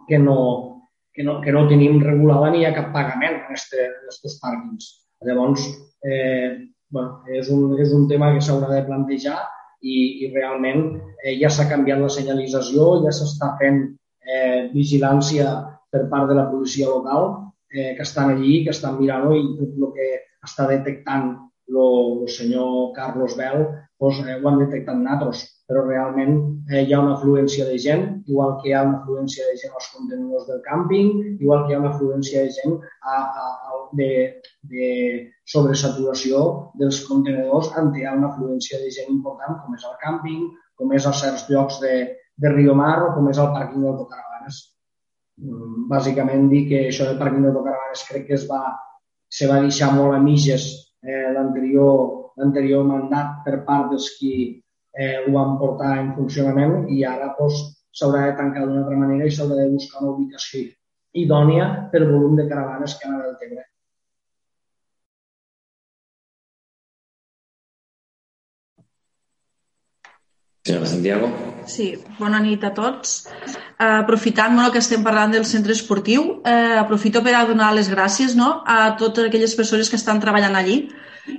que 0.07 0.18
no, 0.18 0.40
que 1.14 1.23
no, 1.23 1.40
que 1.41 1.53
no 1.53 1.68
tenim 1.69 2.02
regulada 2.02 2.49
ni 2.49 2.64
hi 2.64 2.65
ha 2.68 2.76
cap 2.76 2.90
pagament 2.95 3.38
en 3.38 3.45
aquests 3.45 4.40
pàrquings. 4.41 4.90
Llavors, 5.27 5.65
eh, 6.07 6.57
bueno, 6.90 7.22
és, 7.27 7.49
un, 7.53 7.76
és 7.80 7.94
un 7.94 8.07
tema 8.10 8.31
que 8.34 8.44
s'haurà 8.44 8.72
de 8.73 8.86
plantejar 8.88 9.38
i, 9.81 10.26
i 10.26 10.31
realment 10.34 10.86
eh, 11.23 11.36
ja 11.41 11.52
s'ha 11.53 11.68
canviat 11.69 12.02
la 12.02 12.11
senyalització, 12.15 12.88
ja 13.06 13.14
s'està 13.15 13.53
fent 13.61 13.84
eh, 14.26 14.69
vigilància 14.73 15.52
per 15.91 16.07
part 16.10 16.30
de 16.30 16.38
la 16.40 16.48
policia 16.49 16.90
local 16.90 17.30
eh, 17.73 17.94
que 17.95 18.03
estan 18.06 18.34
allí, 18.34 18.64
que 18.65 18.73
estan 18.76 18.98
mirant 18.99 19.30
i 19.36 19.44
tot 19.60 19.77
el 19.77 19.94
que 19.95 20.10
està 20.45 20.68
detectant 20.72 21.31
el 21.70 22.28
senyor 22.30 22.91
Carlos 22.96 23.38
Bell 23.38 23.68
doncs, 24.00 24.20
eh, 24.26 24.40
ho 24.41 24.48
han 24.50 24.60
detectat 24.64 24.96
nosaltres, 24.96 25.41
però 25.68 25.84
realment 25.86 26.38
eh, 26.72 26.84
hi 26.86 26.94
ha 26.94 27.02
una 27.04 27.16
afluència 27.18 27.66
de 27.68 27.78
gent, 27.78 28.06
igual 28.32 28.56
que 28.62 28.70
hi 28.70 28.74
ha 28.74 28.86
una 28.88 29.02
afluència 29.02 29.46
de 29.50 29.58
gent 29.60 29.76
als 29.76 29.90
contenidors 29.96 30.48
del 30.48 30.62
càmping, 30.66 31.12
igual 31.44 31.66
que 31.66 31.74
hi 31.74 31.78
ha 31.78 31.82
una 31.84 31.91
afluència 31.91 32.46
de 32.46 32.56
gent 32.56 32.80
a, 32.80 33.18
a, 33.18 33.46
a, 33.68 33.84
de, 34.00 34.10
de 34.72 34.88
sobresaturació 35.54 36.41
dels 36.80 37.04
contenidors 37.10 37.72
on 37.78 37.94
hi 37.98 38.08
ha 38.08 38.16
una 38.18 38.32
afluència 38.32 38.80
de 38.82 38.90
gent 38.96 39.14
important, 39.14 39.60
com 39.62 39.78
és 39.78 39.86
el 39.91 39.96
càmping, 40.02 40.50
com 40.80 40.96
és 40.96 41.06
a 41.06 41.14
certs 41.22 41.48
llocs 41.52 41.80
de, 41.84 41.96
de 42.40 42.56
Rio 42.56 42.76
Mar 42.82 42.98
o 43.04 43.14
com 43.16 43.30
és 43.30 43.38
el 43.38 43.54
pàrquing 43.56 43.84
d'autocaravanes. 43.84 44.62
Mm, 45.44 45.88
bàsicament 45.91 46.50
dir 46.52 46.68
que 46.70 46.86
això 46.88 47.08
del 47.08 47.20
pàrquing 47.20 47.44
d'autocaravanes 47.46 48.06
crec 48.10 48.30
que 48.30 48.38
es 48.40 48.46
va, 48.50 48.64
se 49.30 49.48
va 49.50 49.60
deixar 49.66 49.91
molt 49.96 50.16
a 50.16 50.22
mitges 50.24 50.70
eh, 51.04 51.32
l'anterior 51.34 52.84
mandat 52.88 53.42
per 53.46 53.64
part 53.68 53.90
dels 53.94 54.10
qui 54.18 54.34
eh, 54.94 55.18
ho 55.26 55.32
van 55.36 55.58
portar 55.62 55.98
en 56.00 56.14
funcionament 56.18 56.88
i 56.96 57.04
ara 57.06 57.34
doncs, 57.40 57.64
s'haurà 58.00 58.26
de 58.28 58.36
tancar 58.38 58.66
d'una 58.66 58.84
altra 58.84 58.98
manera 58.98 59.26
i 59.26 59.34
s'haurà 59.34 59.58
de 59.62 59.72
buscar 59.74 60.04
una 60.04 60.14
ubicació 60.16 60.68
idònia 61.24 61.90
per 61.92 62.06
volum 62.12 62.36
de 62.38 62.48
caravanes 62.48 62.96
que 63.00 63.08
han 63.08 63.20
del 63.22 63.38
Tebre. 63.42 63.66
Senyora 70.66 70.86
Santiago. 70.86 71.59
Sí, 71.70 71.91
bona 72.18 72.40
nit 72.41 72.64
a 72.66 72.72
tots. 72.74 73.28
Uh, 73.78 74.00
aprofitant 74.02 74.56
bueno, 74.56 74.72
que 74.74 74.82
estem 74.82 75.04
parlant 75.06 75.36
del 75.36 75.46
centre 75.46 75.76
esportiu, 75.76 76.24
uh, 76.40 76.80
aprofito 76.82 77.22
per 77.26 77.36
a 77.38 77.44
donar 77.46 77.70
les 77.78 77.91
gràcies 77.91 78.34
no, 78.40 78.50
a 78.66 78.96
totes 78.98 79.30
aquelles 79.30 79.54
persones 79.60 79.91
que 79.91 80.00
estan 80.00 80.22
treballant 80.24 80.58
allí, 80.58 80.80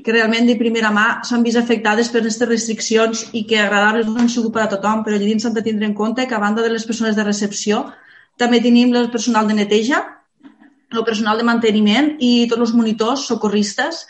que 0.04 0.14
realment 0.14 0.46
de 0.46 0.54
primera 0.60 0.92
mà 0.94 1.08
s'han 1.26 1.42
vist 1.42 1.58
afectades 1.58 2.12
per 2.12 2.22
aquestes 2.22 2.48
restriccions 2.48 3.24
i 3.34 3.42
que 3.50 3.58
agradables 3.58 4.06
no 4.06 4.22
han 4.22 4.30
sigut 4.30 4.54
per 4.54 4.62
a 4.68 4.70
tothom, 4.70 5.02
però 5.02 5.18
allí 5.18 5.34
s'han 5.42 5.58
de 5.58 5.66
tindre 5.66 5.90
en 5.90 5.98
compte 5.98 6.28
que 6.30 6.38
a 6.38 6.42
banda 6.46 6.62
de 6.62 6.70
les 6.76 6.86
persones 6.86 7.18
de 7.18 7.26
recepció 7.26 7.82
també 8.38 8.62
tenim 8.62 8.94
el 8.94 9.10
personal 9.10 9.50
de 9.50 9.58
neteja, 9.58 10.04
el 10.94 11.04
personal 11.04 11.42
de 11.42 11.46
manteniment 11.50 12.14
i 12.22 12.46
tots 12.50 12.68
els 12.68 12.76
monitors, 12.78 13.26
socorristes, 13.26 14.04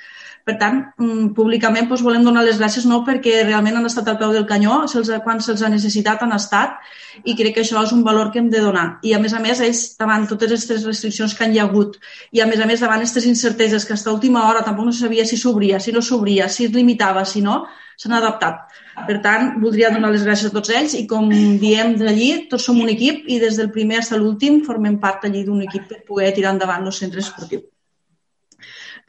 per 0.50 0.56
tant, 0.58 0.78
mm, 0.98 1.30
públicament 1.36 1.86
doncs, 1.86 2.02
volem 2.02 2.24
donar 2.26 2.42
les 2.42 2.58
gràcies 2.58 2.86
no 2.90 3.04
perquè 3.06 3.44
realment 3.44 3.76
han 3.78 3.86
estat 3.86 4.08
al 4.10 4.18
peu 4.18 4.32
del 4.34 4.46
canyó, 4.48 4.80
se'ls, 4.90 5.10
quan 5.22 5.38
se'ls 5.44 5.62
ha 5.62 5.70
necessitat 5.70 6.24
han 6.26 6.34
estat 6.34 6.80
i 7.24 7.36
crec 7.38 7.54
que 7.54 7.62
això 7.62 7.84
és 7.84 7.92
un 7.94 8.02
valor 8.02 8.32
que 8.32 8.40
hem 8.40 8.50
de 8.50 8.62
donar. 8.64 8.98
I 9.06 9.14
a 9.14 9.20
més 9.22 9.34
a 9.34 9.40
més, 9.44 9.60
ells, 9.60 9.82
davant 10.00 10.26
totes 10.26 10.50
aquestes 10.50 10.86
restriccions 10.88 11.36
que 11.36 11.46
han 11.46 11.54
hi 11.54 11.62
ha 11.62 11.68
hagut 11.68 12.00
i 12.32 12.42
a 12.42 12.48
més 12.50 12.58
a 12.58 12.66
més 12.66 12.82
davant 12.82 12.98
aquestes 12.98 13.30
incerteses 13.30 13.86
que 13.86 13.94
a 13.94 14.12
última 14.12 14.48
hora 14.48 14.64
tampoc 14.66 14.90
no 14.90 14.92
sabia 14.92 15.26
si 15.26 15.38
s'obria, 15.38 15.78
si 15.78 15.92
no 15.92 16.02
s'obria, 16.02 16.48
si 16.48 16.66
es 16.66 16.74
limitava, 16.74 17.24
si 17.24 17.46
no, 17.46 17.66
s'han 17.96 18.18
adaptat. 18.18 18.78
Per 19.06 19.20
tant, 19.22 19.50
voldria 19.62 19.94
donar 19.94 20.10
les 20.10 20.24
gràcies 20.26 20.50
a 20.50 20.54
tots 20.54 20.72
ells 20.74 20.96
i 20.98 21.06
com 21.06 21.30
diem 21.62 21.94
d'allí, 22.00 22.30
tots 22.50 22.66
som 22.66 22.80
un 22.82 22.90
equip 22.90 23.28
i 23.28 23.38
des 23.38 23.60
del 23.60 23.70
primer 23.70 24.00
fins 24.00 24.14
a 24.16 24.22
l'últim 24.22 24.64
formem 24.66 24.98
part 24.98 25.28
allí 25.28 25.44
d'un 25.44 25.62
equip 25.68 25.86
per 25.92 26.06
poder 26.08 26.32
tirar 26.34 26.56
endavant 26.56 26.86
el 26.86 26.96
centre 26.96 27.22
esportiu. 27.22 27.68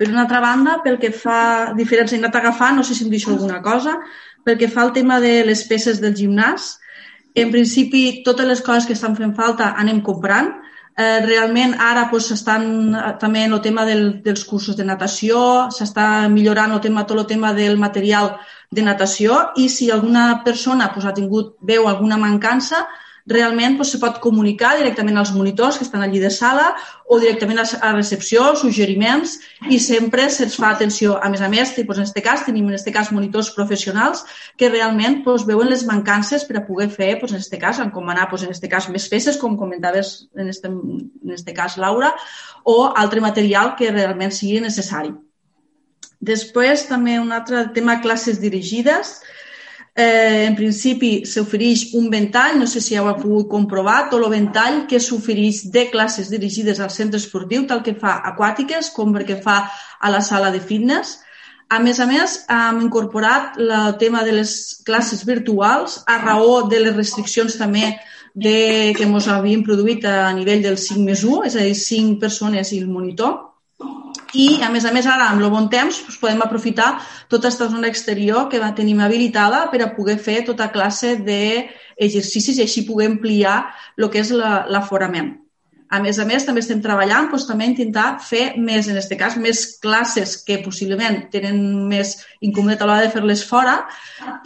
Per 0.02 0.08
una 0.10 0.24
altra 0.24 0.40
banda, 0.42 0.80
pel 0.82 0.96
que 0.98 1.12
fa, 1.14 1.40
diferents 1.78 2.10
he 2.10 2.18
anat 2.18 2.34
agafant, 2.40 2.80
no 2.80 2.82
sé 2.82 2.96
si 2.98 3.04
em 3.06 3.12
deixo 3.14 3.30
alguna 3.30 3.60
cosa, 3.62 4.00
pel 4.42 4.56
que 4.58 4.70
fa 4.72 4.82
al 4.82 4.96
tema 4.96 5.20
de 5.22 5.44
les 5.46 5.62
peces 5.70 6.00
del 6.02 6.16
gimnàs, 6.18 6.72
en 7.38 7.52
principi 7.54 8.24
totes 8.26 8.48
les 8.50 8.64
coses 8.66 8.88
que 8.90 8.96
estan 8.98 9.14
fent 9.20 9.36
falta 9.38 9.76
anem 9.78 10.00
comprant. 10.02 10.50
Eh, 10.98 11.20
realment 11.28 11.76
ara 11.80 12.08
doncs, 12.10 12.32
s'estan 12.32 12.66
eh, 12.98 13.12
també 13.22 13.46
en 13.46 13.54
el 13.54 13.62
tema 13.62 13.86
del, 13.86 14.24
dels 14.26 14.42
cursos 14.50 14.80
de 14.80 14.90
natació, 14.90 15.38
s'està 15.70 16.08
millorant 16.34 16.74
el 16.74 16.82
tema, 16.82 17.06
tot 17.06 17.22
el 17.22 17.30
tema 17.30 17.54
del 17.54 17.78
material 17.78 18.34
de 18.74 18.82
natació 18.82 19.38
i 19.56 19.70
si 19.70 19.92
alguna 19.94 20.42
persona 20.44 20.90
doncs, 20.96 21.06
ha 21.06 21.14
tingut, 21.14 21.54
veu 21.62 21.86
alguna 21.88 22.18
mancança, 22.18 22.88
realment 23.30 23.78
doncs, 23.78 23.92
se 23.94 24.00
pot 24.02 24.20
comunicar 24.24 24.76
directament 24.80 25.18
als 25.18 25.32
monitors 25.36 25.78
que 25.78 25.86
estan 25.86 26.02
allí 26.02 26.20
de 26.20 26.32
sala 26.34 26.72
o 27.06 27.20
directament 27.20 27.60
a 27.62 27.92
recepció, 27.94 28.56
suggeriments 28.56 29.38
i 29.70 29.80
sempre 29.80 30.30
se'ls 30.30 30.56
fa 30.58 30.72
atenció. 30.72 31.18
A 31.22 31.30
més 31.30 31.42
a 31.42 31.50
més, 31.52 31.74
doncs, 31.76 31.98
en 31.98 32.06
aquest 32.06 32.22
cas 32.26 32.46
tenim 32.46 32.70
en 32.70 32.76
aquest 32.78 32.92
cas 32.96 33.12
monitors 33.12 33.52
professionals 33.56 34.24
que 34.58 34.70
realment 34.70 35.22
doncs, 35.26 35.46
veuen 35.50 35.70
les 35.70 35.86
mancances 35.86 36.46
per 36.48 36.60
a 36.60 36.66
poder 36.68 36.90
fer, 36.90 37.16
doncs, 37.20 37.36
en 37.36 37.42
aquest 37.42 37.60
cas, 37.62 37.82
encomanar 37.84 38.30
doncs, 38.30 38.46
en 38.48 38.54
aquest 38.54 38.70
cas 38.72 38.90
més 38.90 39.10
peces, 39.12 39.38
com 39.38 39.58
comentaves 39.58 40.30
en 40.36 40.50
este, 40.50 40.72
en 40.72 41.36
este 41.36 41.54
cas 41.54 41.78
Laura, 41.78 42.14
o 42.64 42.92
altre 42.96 43.22
material 43.22 43.76
que 43.78 43.92
realment 43.92 44.34
sigui 44.34 44.62
necessari. 44.64 45.14
Després, 46.22 46.86
també 46.86 47.18
un 47.20 47.32
altre 47.34 47.64
tema, 47.74 47.98
classes 48.02 48.38
dirigides. 48.42 49.16
Eh, 49.94 50.46
en 50.48 50.54
principi 50.56 51.26
s'ofereix 51.28 51.90
un 52.00 52.06
ventall, 52.10 52.56
no 52.60 52.68
sé 52.68 52.80
si 52.80 52.96
ha 52.96 53.04
pogut 53.18 53.50
comprovar, 53.52 54.06
tot 54.12 54.24
el 54.24 54.32
ventall 54.32 54.86
que 54.88 55.02
s'ofereix 55.04 55.66
de 55.74 55.90
classes 55.92 56.30
dirigides 56.32 56.80
al 56.80 56.94
centre 56.96 57.20
esportiu, 57.20 57.66
tal 57.68 57.84
que 57.84 57.98
fa 58.00 58.22
aquàtiques 58.32 58.94
com 58.96 59.12
perquè 59.12 59.42
fa 59.44 59.58
a 60.00 60.14
la 60.14 60.22
sala 60.24 60.52
de 60.52 60.64
fitness. 60.64 61.20
A 61.72 61.80
més 61.84 62.00
a 62.00 62.08
més, 62.08 62.38
hem 62.52 62.82
incorporat 62.86 63.60
el 63.60 63.98
tema 64.00 64.24
de 64.24 64.40
les 64.40 64.56
classes 64.88 65.26
virtuals 65.28 66.02
a 66.08 66.18
raó 66.24 66.68
de 66.72 66.80
les 66.80 66.96
restriccions 66.96 67.60
també 67.60 67.86
de, 68.34 68.94
que 68.96 69.04
ens 69.04 69.28
havíem 69.28 69.64
produït 69.64 70.08
a 70.08 70.32
nivell 70.36 70.64
del 70.64 70.80
5 70.80 71.04
més 71.04 71.24
1, 71.28 71.46
és 71.52 71.56
a 71.56 71.68
dir, 71.68 71.76
5 71.76 72.20
persones 72.20 72.72
i 72.72 72.80
el 72.80 72.88
monitor 72.88 73.51
i, 74.34 74.48
a 74.64 74.70
més 74.72 74.86
a 74.86 74.94
més, 74.96 75.08
ara, 75.10 75.30
amb 75.32 75.44
el 75.44 75.52
bon 75.52 75.68
temps, 75.72 76.02
doncs, 76.06 76.18
podem 76.22 76.42
aprofitar 76.46 76.90
tota 77.28 77.50
aquesta 77.50 77.68
zona 77.74 77.90
exterior 77.92 78.48
que 78.52 78.62
va 78.64 78.74
tenim 78.78 79.02
habilitada 79.04 79.66
per 79.72 79.82
a 79.84 79.92
poder 79.96 80.18
fer 80.20 80.42
tota 80.48 80.70
classe 80.72 81.18
d'exercicis 81.28 82.60
i 82.60 82.66
així 82.66 82.86
poder 82.88 83.10
ampliar 83.12 83.58
el 83.98 84.10
que 84.10 84.24
és 84.24 84.32
l'aforament. 84.36 85.36
A 85.92 86.00
més 86.00 86.20
a 86.24 86.26
més, 86.28 86.46
també 86.48 86.62
estem 86.64 86.80
treballant 86.80 87.26
doncs, 87.28 87.44
també 87.50 87.66
intentar 87.68 88.06
fer 88.24 88.54
més, 88.56 88.88
en 88.88 88.96
aquest 88.96 89.12
cas, 89.20 89.34
més 89.36 89.64
classes 89.84 90.38
que 90.48 90.62
possiblement 90.64 91.18
tenen 91.34 91.58
més 91.90 92.14
incomoditat 92.40 92.86
a 92.86 92.88
l'hora 92.88 93.04
de 93.04 93.10
fer-les 93.12 93.44
fora 93.50 93.74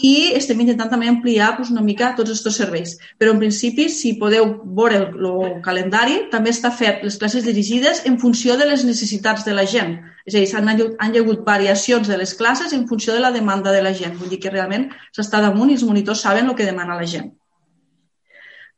i 0.02 0.34
estem 0.40 0.64
intentant 0.64 0.90
també 0.90 1.12
ampliar 1.12 1.52
doncs, 1.60 1.70
una 1.76 1.86
mica 1.86 2.16
tots 2.18 2.34
aquests 2.34 2.58
serveis. 2.64 2.96
Però, 3.22 3.36
en 3.36 3.44
principi, 3.44 3.86
si 3.94 4.16
podeu 4.18 4.50
veure 4.66 5.04
el, 5.04 5.30
el 5.36 5.62
calendari, 5.70 6.18
també 6.34 6.50
està 6.56 6.74
fet 6.74 7.06
les 7.06 7.22
classes 7.22 7.46
dirigides 7.46 8.02
en 8.10 8.18
funció 8.26 8.58
de 8.58 8.66
les 8.72 8.88
necessitats 8.90 9.46
de 9.46 9.54
la 9.54 9.70
gent. 9.70 10.00
És 10.26 10.34
a 10.34 10.42
dir, 10.42 10.50
han, 10.58 10.74
han 10.74 11.14
hi 11.14 11.22
hagut 11.22 11.46
variacions 11.46 12.10
de 12.10 12.18
les 12.18 12.34
classes 12.34 12.74
en 12.74 12.90
funció 12.90 13.14
de 13.14 13.22
la 13.22 13.36
demanda 13.36 13.70
de 13.76 13.86
la 13.86 13.94
gent. 13.94 14.18
Vull 14.18 14.34
dir 14.34 14.42
que 14.42 14.50
realment 14.50 14.90
s'està 15.14 15.46
damunt 15.46 15.70
i 15.70 15.78
els 15.78 15.86
monitors 15.86 16.26
saben 16.26 16.50
el 16.50 16.58
que 16.58 16.66
demana 16.66 16.98
la 16.98 17.06
gent. 17.06 17.36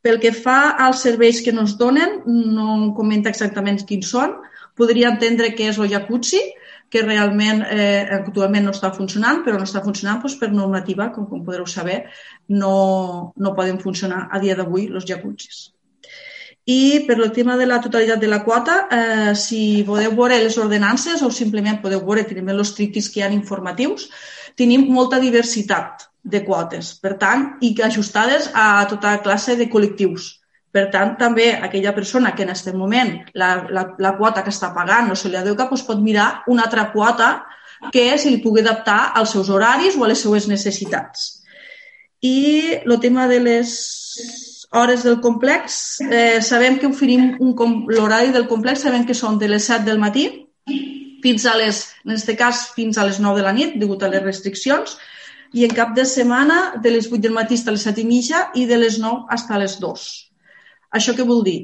Pel 0.06 0.20
que 0.24 0.32
fa 0.32 0.76
als 0.86 1.02
serveis 1.06 1.42
que 1.44 1.52
es 1.52 1.78
donen, 1.78 2.22
no 2.26 2.94
comenta 2.96 3.30
exactament 3.30 3.82
quins 3.88 4.12
són. 4.14 4.38
Podria 4.78 5.10
entendre 5.10 5.54
que 5.58 5.70
és 5.72 5.78
el 5.82 5.90
jacuzzi, 5.90 6.42
que 6.90 7.02
realment 7.04 7.64
eh, 7.68 8.08
actualment 8.20 8.68
no 8.68 8.74
està 8.76 8.92
funcionant, 8.96 9.42
però 9.44 9.58
no 9.60 9.66
està 9.68 9.82
funcionant 9.84 10.22
doncs, 10.22 10.38
per 10.40 10.52
normativa, 10.54 11.10
com, 11.16 11.26
com 11.28 11.44
podreu 11.44 11.66
saber, 11.68 12.04
no, 12.48 13.34
no 13.36 13.56
poden 13.58 13.82
funcionar 13.82 14.28
a 14.32 14.40
dia 14.40 14.56
d'avui 14.56 14.88
els 14.88 15.08
jacuzzis. 15.10 15.66
I 16.68 17.06
per 17.08 17.16
el 17.16 17.32
tema 17.32 17.56
de 17.56 17.66
la 17.68 17.80
totalitat 17.84 18.20
de 18.20 18.28
la 18.28 18.42
quota, 18.44 18.78
eh, 18.92 19.36
si 19.40 19.84
podeu 19.88 20.16
veure 20.16 20.40
les 20.44 20.58
ordenances 20.60 21.24
o 21.24 21.32
simplement 21.32 21.80
podeu 21.84 22.04
veure, 22.04 22.26
tenim 22.28 22.52
els 22.52 22.74
triquis 22.76 23.08
que 23.12 23.22
hi 23.22 23.24
ha 23.24 23.32
informatius, 23.32 24.10
tenim 24.60 24.88
molta 24.92 25.20
diversitat 25.24 26.08
de 26.28 26.44
quotes, 26.44 26.92
per 27.00 27.16
tant, 27.22 27.46
i 27.64 27.72
ajustades 27.84 28.50
a 28.54 28.86
tota 28.92 29.16
classe 29.24 29.56
de 29.56 29.70
col·lectius. 29.72 30.34
Per 30.76 30.90
tant, 30.94 31.16
també 31.18 31.54
aquella 31.56 31.94
persona 31.96 32.34
que 32.36 32.44
en 32.44 32.52
aquest 32.52 32.74
moment 32.76 33.14
la, 33.34 33.54
la, 33.72 33.86
la 34.04 34.12
quota 34.18 34.44
que 34.44 34.52
està 34.52 34.74
pagant 34.76 35.08
no 35.08 35.16
se 35.16 35.32
li 35.32 35.40
adeuca, 35.40 35.70
doncs 35.70 35.86
pot 35.88 36.02
mirar 36.04 36.44
una 36.52 36.68
altra 36.68 36.90
quota 36.92 37.30
que 37.94 38.10
se 38.20 38.34
li 38.34 38.42
pugui 38.44 38.62
adaptar 38.62 39.14
als 39.16 39.32
seus 39.36 39.50
horaris 39.54 39.96
o 39.96 40.04
a 40.04 40.12
les 40.12 40.22
seues 40.22 40.50
necessitats. 40.52 41.30
I 42.22 42.82
el 42.84 43.00
tema 43.00 43.28
de 43.32 43.40
les 43.40 43.74
hores 44.72 45.04
del 45.08 45.22
complex, 45.22 46.02
eh, 46.02 46.42
sabem 46.42 46.78
que 46.82 46.90
oferim 46.92 47.38
l'horari 47.88 48.34
del 48.36 48.50
complex, 48.52 48.84
sabem 48.84 49.06
que 49.08 49.16
són 49.16 49.40
de 49.40 49.48
les 49.48 49.70
7 49.70 49.86
del 49.88 50.02
matí 50.02 50.28
fins 51.24 51.46
a 51.46 51.56
les, 51.58 51.86
en 52.06 52.14
aquest 52.14 52.34
cas, 52.38 52.66
fins 52.76 52.98
a 52.98 53.06
les 53.08 53.22
9 53.24 53.40
de 53.40 53.46
la 53.46 53.54
nit, 53.56 53.78
degut 53.80 54.04
a 54.04 54.12
les 54.12 54.24
restriccions, 54.24 54.98
i 55.54 55.66
en 55.66 55.74
cap 55.76 55.96
de 55.96 56.06
setmana 56.06 56.76
de 56.84 56.92
les 56.92 57.08
8 57.12 57.22
del 57.24 57.36
matí 57.36 57.56
a 57.56 57.72
les 57.72 57.88
7 57.88 58.02
i 58.02 58.06
mitja 58.06 58.48
i 58.56 58.66
de 58.66 58.78
les 58.78 59.00
9 59.00 59.28
fins 59.32 59.52
a 59.52 59.60
les 59.62 59.80
2. 59.80 60.08
Això 60.98 61.14
què 61.16 61.26
vol 61.28 61.44
dir? 61.44 61.60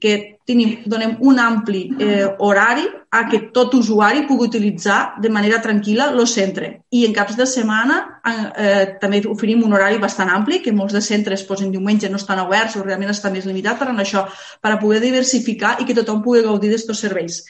Que 0.00 0.34
tenim, 0.46 0.82
donem 0.90 1.16
un 1.24 1.38
ampli 1.40 1.86
eh, 1.98 2.26
horari 2.38 2.84
a 3.14 3.22
que 3.30 3.38
tot 3.54 3.74
usuari 3.78 4.26
pugui 4.28 4.48
utilitzar 4.50 5.16
de 5.22 5.30
manera 5.32 5.60
tranquil·la 5.62 6.10
el 6.12 6.26
centre. 6.28 6.70
I 6.90 7.04
en 7.06 7.14
caps 7.16 7.38
de 7.38 7.46
setmana 7.48 7.98
eh, 8.26 8.96
també 9.00 9.22
oferim 9.30 9.62
un 9.64 9.72
horari 9.72 10.00
bastant 10.02 10.32
ampli, 10.34 10.60
que 10.60 10.74
molts 10.74 10.96
de 10.96 11.00
centres 11.00 11.46
pues, 11.48 11.62
en 11.62 11.72
diumenge 11.72 12.10
no 12.10 12.20
estan 12.20 12.42
oberts 12.44 12.76
o 12.76 12.84
realment 12.84 13.14
està 13.14 13.32
més 13.32 13.46
limitat 13.48 13.78
per 13.80 13.88
això, 13.94 14.26
per 14.60 14.74
a 14.74 14.80
poder 14.82 15.00
diversificar 15.00 15.78
i 15.80 15.88
que 15.88 15.96
tothom 15.96 16.22
pugui 16.22 16.44
gaudir 16.44 16.74
d'aquests 16.74 17.06
serveis. 17.06 17.44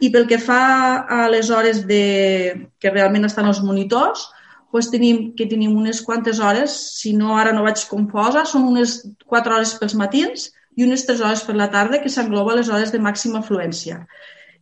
I 0.00 0.10
pel 0.12 0.26
que 0.28 0.36
fa 0.36 0.62
a 1.08 1.28
les 1.32 1.48
hores 1.48 1.86
de, 1.88 2.68
que 2.78 2.92
realment 2.92 3.24
estan 3.24 3.46
els 3.48 3.62
monitors, 3.64 4.28
pues 4.70 4.90
tenim, 4.92 5.32
que 5.38 5.46
tenim 5.46 5.76
unes 5.76 6.02
quantes 6.02 6.40
hores, 6.40 6.74
si 7.00 7.12
no 7.16 7.36
ara 7.38 7.52
no 7.54 7.64
vaig 7.66 7.82
confosa, 7.90 8.44
són 8.44 8.66
unes 8.72 8.98
4 9.26 9.56
hores 9.56 9.74
pels 9.80 9.94
matins 9.98 10.50
i 10.76 10.84
unes 10.84 11.06
3 11.08 11.22
hores 11.24 11.44
per 11.46 11.56
la 11.56 11.70
tarda 11.72 12.02
que 12.02 12.12
s'engloba 12.12 12.56
les 12.58 12.68
hores 12.68 12.92
de 12.92 13.00
màxima 13.02 13.40
afluència. 13.40 14.02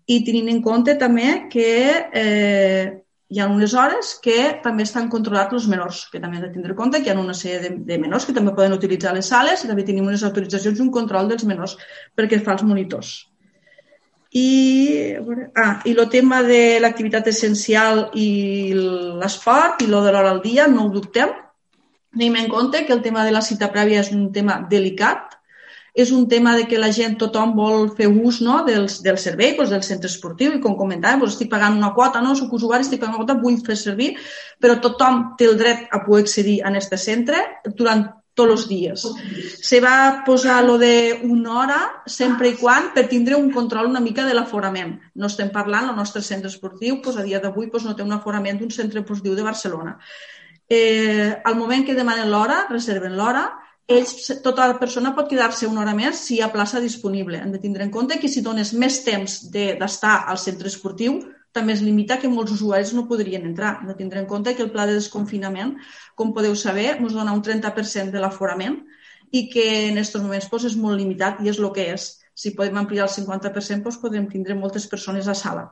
I 0.07 0.21
tenint 0.27 0.51
en 0.53 0.61
compte 0.63 0.95
també 1.01 1.49
que 1.51 1.71
eh, 2.13 2.85
hi 3.35 3.41
ha 3.41 3.49
unes 3.51 3.75
hores 3.75 4.15
que 4.25 4.39
també 4.63 4.85
estan 4.85 5.09
controlats 5.11 5.57
els 5.57 5.69
menors, 5.73 6.05
que 6.13 6.21
també 6.21 6.39
hem 6.39 6.45
de 6.45 6.53
tindre 6.55 6.75
en 6.75 6.79
compte 6.79 7.01
que 7.01 7.11
hi 7.11 7.15
ha 7.15 7.21
una 7.21 7.35
sèrie 7.35 7.63
de, 7.65 7.71
de 7.89 7.99
menors 7.99 8.29
que 8.29 8.35
també 8.37 8.53
poden 8.55 8.77
utilitzar 8.77 9.15
les 9.17 9.31
sales 9.33 9.65
i 9.65 9.71
també 9.71 9.87
tenim 9.89 10.07
unes 10.07 10.23
autoritzacions 10.29 10.79
i 10.79 10.85
un 10.85 10.93
control 10.95 11.31
dels 11.33 11.47
menors 11.49 11.79
perquè 12.15 12.43
fa 12.45 12.55
els 12.59 12.67
monitors. 12.69 13.15
I, 14.35 15.15
ah, 15.55 15.79
i 15.87 15.93
el 15.95 16.09
tema 16.11 16.43
de 16.43 16.81
l'activitat 16.83 17.29
essencial 17.31 18.09
i 18.19 18.75
l'esport 19.21 19.85
i 19.85 19.87
lo 19.87 20.03
de 20.03 20.11
l'hora 20.11 20.33
al 20.35 20.43
dia 20.43 20.67
no 20.67 20.89
ho 20.89 20.91
dubtem. 20.91 21.31
Tenim 22.15 22.35
en 22.41 22.49
compte 22.51 22.83
que 22.87 22.93
el 22.93 23.03
tema 23.03 23.25
de 23.25 23.31
la 23.35 23.43
cita 23.43 23.71
prèvia 23.71 24.03
és 24.03 24.11
un 24.15 24.33
tema 24.35 24.59
delicat, 24.71 25.39
és 25.95 26.11
un 26.11 26.27
tema 26.29 26.57
de 26.59 26.67
que 26.67 26.79
la 26.83 26.91
gent, 26.91 27.15
tothom 27.19 27.55
vol 27.55 27.89
fer 27.95 28.09
ús 28.11 28.41
no, 28.43 28.59
dels, 28.67 28.99
del 29.07 29.19
servei, 29.23 29.55
doncs, 29.55 29.71
del 29.71 29.87
centre 29.87 30.11
esportiu, 30.11 30.57
i 30.57 30.61
com 30.63 30.75
comentàvem, 30.75 31.23
doncs, 31.23 31.37
estic 31.37 31.53
pagant 31.53 31.79
una 31.79 31.93
quota, 31.95 32.23
no? 32.23 32.35
soc 32.35 32.53
usuari, 32.59 32.83
estic 32.83 32.99
pagant 32.99 33.15
una 33.15 33.23
quota, 33.23 33.39
vull 33.39 33.61
fer 33.63 33.79
servir, 33.79 34.11
però 34.59 34.81
tothom 34.83 35.23
té 35.39 35.47
el 35.47 35.55
dret 35.61 35.87
a 35.95 36.03
poder 36.03 36.25
accedir 36.27 36.59
a 36.65 36.75
aquest 36.75 36.99
centre 36.99 37.47
durant 37.79 38.09
tots 38.35 38.53
els 38.53 38.67
dies. 38.69 39.07
Se 39.63 39.81
va 39.81 40.25
posar 40.27 40.59
lo 40.67 40.77
de 40.79 41.21
una 41.23 41.59
hora 41.61 41.81
sempre 42.07 42.51
i 42.51 42.57
quan 42.59 42.91
per 42.95 43.07
tindre 43.11 43.39
un 43.39 43.51
control 43.55 43.91
una 43.91 44.03
mica 44.03 44.27
de 44.27 44.35
l'aforament. 44.35 44.97
No 45.15 45.31
estem 45.31 45.53
parlant, 45.55 45.91
el 45.91 45.97
nostre 45.97 46.23
centre 46.23 46.51
esportiu 46.51 47.01
pues, 47.03 47.17
a 47.17 47.27
dia 47.27 47.41
d'avui 47.41 47.71
pues, 47.71 47.87
no 47.87 47.95
té 47.95 48.03
un 48.03 48.17
aforament 48.17 48.59
d'un 48.59 48.75
centre 48.75 49.01
esportiu 49.01 49.39
de 49.39 49.47
Barcelona. 49.47 49.99
Eh, 50.69 51.31
al 51.45 51.57
moment 51.57 51.85
que 51.87 51.95
demanen 51.95 52.31
l'hora, 52.33 52.65
reserven 52.71 53.15
l'hora, 53.17 53.45
ells, 53.87 54.31
tota 54.43 54.67
la 54.67 54.79
persona 54.81 55.13
pot 55.15 55.29
quedar-se 55.29 55.69
una 55.69 55.83
hora 55.83 55.95
més 55.95 56.23
si 56.27 56.39
hi 56.39 56.43
ha 56.43 56.51
plaça 56.53 56.81
disponible. 56.81 57.39
Hem 57.39 57.53
de 57.53 57.61
tindre 57.61 57.85
en 57.85 57.93
compte 57.93 58.19
que 58.19 58.31
si 58.33 58.43
dones 58.43 58.73
més 58.73 59.03
temps 59.05 59.43
d'estar 59.53 60.15
de, 60.25 60.31
al 60.33 60.41
centre 60.41 60.73
esportiu, 60.73 61.21
també 61.55 61.75
es 61.77 61.83
limita 61.87 62.19
que 62.19 62.31
molts 62.31 62.53
usuaris 62.57 62.93
no 62.97 63.07
podrien 63.11 63.47
entrar. 63.47 63.77
Hem 63.81 63.93
de 63.93 63.97
tindre 64.01 64.21
en 64.21 64.27
compte 64.31 64.55
que 64.57 64.65
el 64.65 64.73
pla 64.75 64.89
de 64.91 64.97
desconfinament, 64.99 65.77
com 66.19 66.35
podeu 66.35 66.57
saber, 66.59 66.97
ens 66.97 67.15
dona 67.15 67.35
un 67.37 67.43
30% 67.47 68.11
de 68.15 68.23
l'aforament 68.23 68.81
i 69.35 69.47
que 69.53 69.65
en 69.87 70.01
aquests 70.01 70.19
moments 70.19 70.51
doncs, 70.51 70.67
és 70.73 70.77
molt 70.79 70.99
limitat 70.99 71.41
i 71.43 71.51
és 71.53 71.63
el 71.63 71.71
que 71.77 71.87
és. 71.95 72.11
Si 72.35 72.55
podem 72.59 72.81
ampliar 72.83 73.07
el 73.07 73.15
50%, 73.15 73.87
doncs, 73.87 74.01
podrem 74.03 74.27
tindre 74.31 74.59
moltes 74.59 74.89
persones 74.91 75.31
a 75.31 75.37
sala. 75.39 75.69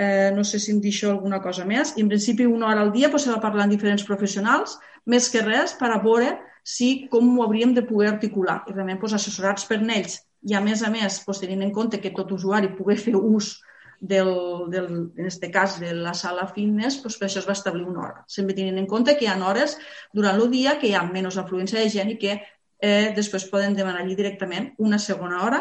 Eh, 0.00 0.30
no 0.36 0.44
sé 0.44 0.60
si 0.60 0.72
em 0.72 0.80
deixo 0.84 1.08
alguna 1.10 1.40
cosa 1.44 1.64
més. 1.68 1.94
I 1.96 2.04
en 2.04 2.12
principi 2.12 2.48
una 2.48 2.68
hora 2.68 2.84
al 2.84 2.92
dia 2.92 3.08
doncs, 3.08 3.24
se 3.24 3.32
va 3.32 3.40
parlar 3.40 3.66
amb 3.66 3.76
diferents 3.76 4.04
professionals, 4.08 4.76
més 5.06 5.28
que 5.32 5.44
res 5.44 5.76
per 5.80 5.92
a 5.94 6.00
veure 6.04 6.36
si 6.62 7.08
com 7.12 7.32
ho 7.38 7.44
hauríem 7.46 7.72
de 7.76 7.86
poder 7.88 8.12
articular. 8.12 8.60
I 8.68 8.76
realment 8.76 9.00
doncs, 9.00 9.16
assessorats 9.16 9.64
per 9.64 9.80
ells 9.80 10.20
i 10.48 10.56
a 10.56 10.60
més 10.64 10.84
a 10.84 10.92
més 10.92 11.20
doncs, 11.24 11.40
tenint 11.40 11.64
en 11.64 11.72
compte 11.72 12.00
que 12.00 12.12
tot 12.16 12.32
usuari 12.36 12.72
pugui 12.76 12.96
fer 13.00 13.16
ús 13.16 13.58
del, 14.00 14.30
del, 14.72 14.86
en 15.16 15.26
aquest 15.26 15.44
cas 15.52 15.76
de 15.80 15.92
la 15.94 16.14
sala 16.16 16.46
fitness, 16.54 17.02
doncs 17.02 17.18
per 17.20 17.28
això 17.28 17.42
es 17.42 17.48
va 17.48 17.56
establir 17.56 17.84
una 17.84 18.06
hora. 18.06 18.24
Sempre 18.28 18.56
tenint 18.56 18.80
en 18.80 18.88
compte 18.88 19.16
que 19.16 19.26
hi 19.26 19.30
ha 19.30 19.36
hores 19.46 19.76
durant 20.16 20.40
el 20.40 20.50
dia 20.50 20.78
que 20.80 20.88
hi 20.88 20.94
ha 20.96 21.04
menys 21.06 21.38
afluència 21.38 21.80
de 21.80 21.92
gent 21.92 22.14
i 22.14 22.18
que 22.20 22.38
eh, 22.38 23.12
després 23.16 23.48
poden 23.52 23.76
demanar 23.76 24.02
allí 24.02 24.16
directament 24.16 24.72
una 24.78 24.98
segona 24.98 25.44
hora 25.44 25.60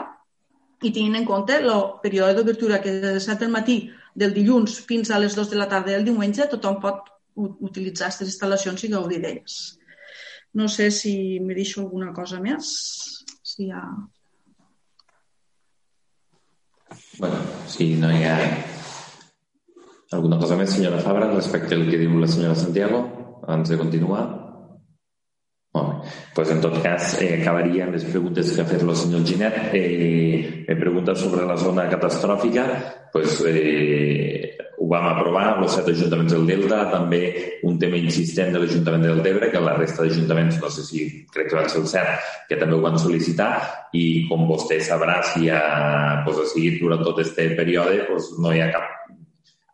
i 0.82 0.94
tenint 0.96 1.18
en 1.20 1.26
compte 1.28 1.58
el 1.60 1.72
període 2.04 2.38
d'obertura 2.38 2.80
que 2.82 2.94
des 2.96 3.18
de 3.18 3.20
7 3.20 3.44
del 3.44 3.52
matí 3.52 3.80
del 4.16 4.34
dilluns 4.34 4.80
fins 4.88 5.12
a 5.12 5.20
les 5.20 5.36
2 5.36 5.52
de 5.52 5.60
la 5.60 5.68
tarda 5.68 5.92
del 5.92 6.08
diumenge 6.08 6.48
tothom 6.48 6.80
pot 6.80 7.12
utilitzar 7.40 8.08
aquestes 8.08 8.32
instal·lacions 8.34 8.84
i 8.84 8.92
gaudir 8.94 9.20
d'elles. 9.24 9.58
No 10.54 10.68
sé 10.68 10.90
si 10.92 11.40
me 11.40 11.54
deixo 11.54 11.82
alguna 11.82 12.14
cosa 12.14 12.40
més. 12.40 12.72
Si 13.44 13.68
hi 13.68 13.72
ha... 13.72 13.84
Bueno, 17.20 17.36
si 17.68 17.96
no 18.00 18.10
hi 18.16 18.24
ha 18.24 18.38
alguna 20.16 20.38
cosa 20.40 20.56
més, 20.56 20.72
senyora 20.72 21.02
Fabra, 21.04 21.28
respecte 21.34 21.76
al 21.76 21.84
que 21.90 22.00
diu 22.00 22.16
la 22.16 22.30
senyora 22.32 22.56
Santiago, 22.56 23.02
abans 23.44 23.68
de 23.68 23.78
continuar. 23.82 24.49
Bé. 25.72 25.82
Pues 26.34 26.50
en 26.50 26.62
tot 26.62 26.82
cas, 26.82 27.22
eh, 27.22 27.42
acabaria 27.42 27.84
amb 27.86 27.94
les 27.94 28.06
preguntes 28.06 28.54
que 28.56 28.64
ha 28.64 28.66
fet 28.66 28.82
el 28.82 28.96
senyor 28.96 29.22
Ginet. 29.26 29.70
Eh, 29.74 30.66
me 30.68 30.76
pregunta 30.76 31.14
sobre 31.16 31.46
la 31.46 31.58
zona 31.58 31.88
catastròfica. 31.90 32.66
Pues, 33.14 33.44
eh, 33.46 34.58
ho 34.80 34.88
vam 34.88 35.06
aprovar, 35.06 35.60
els 35.62 35.76
set 35.76 35.90
ajuntaments 35.90 36.34
del 36.34 36.48
Delta, 36.48 36.90
també 36.90 37.60
un 37.64 37.78
tema 37.78 37.98
insistent 37.98 38.54
de 38.54 38.60
l'Ajuntament 38.60 39.04
del 39.04 39.22
Tebre, 39.22 39.52
que 39.52 39.60
la 39.60 39.76
resta 39.76 40.04
d'ajuntaments, 40.04 40.60
no 40.62 40.70
sé 40.70 40.84
si 40.84 41.26
crec 41.34 41.50
que 41.50 41.56
van 41.56 41.70
ser 41.70 41.82
el 41.82 41.88
cert, 41.88 42.30
que 42.48 42.56
també 42.56 42.76
ho 42.76 42.82
van 42.82 42.98
sol·licitar, 42.98 43.52
i 43.94 44.26
com 44.30 44.48
vostè 44.48 44.80
sabrà, 44.80 45.22
si 45.22 45.50
ha, 45.50 46.24
pues, 46.26 46.38
ha 46.38 46.46
seguit 46.46 46.80
durant 46.82 47.04
tot 47.04 47.20
aquest 47.20 47.36
període, 47.60 48.06
pues, 48.08 48.32
no 48.40 48.54
hi 48.54 48.62
ha 48.62 48.72
cap 48.72 48.99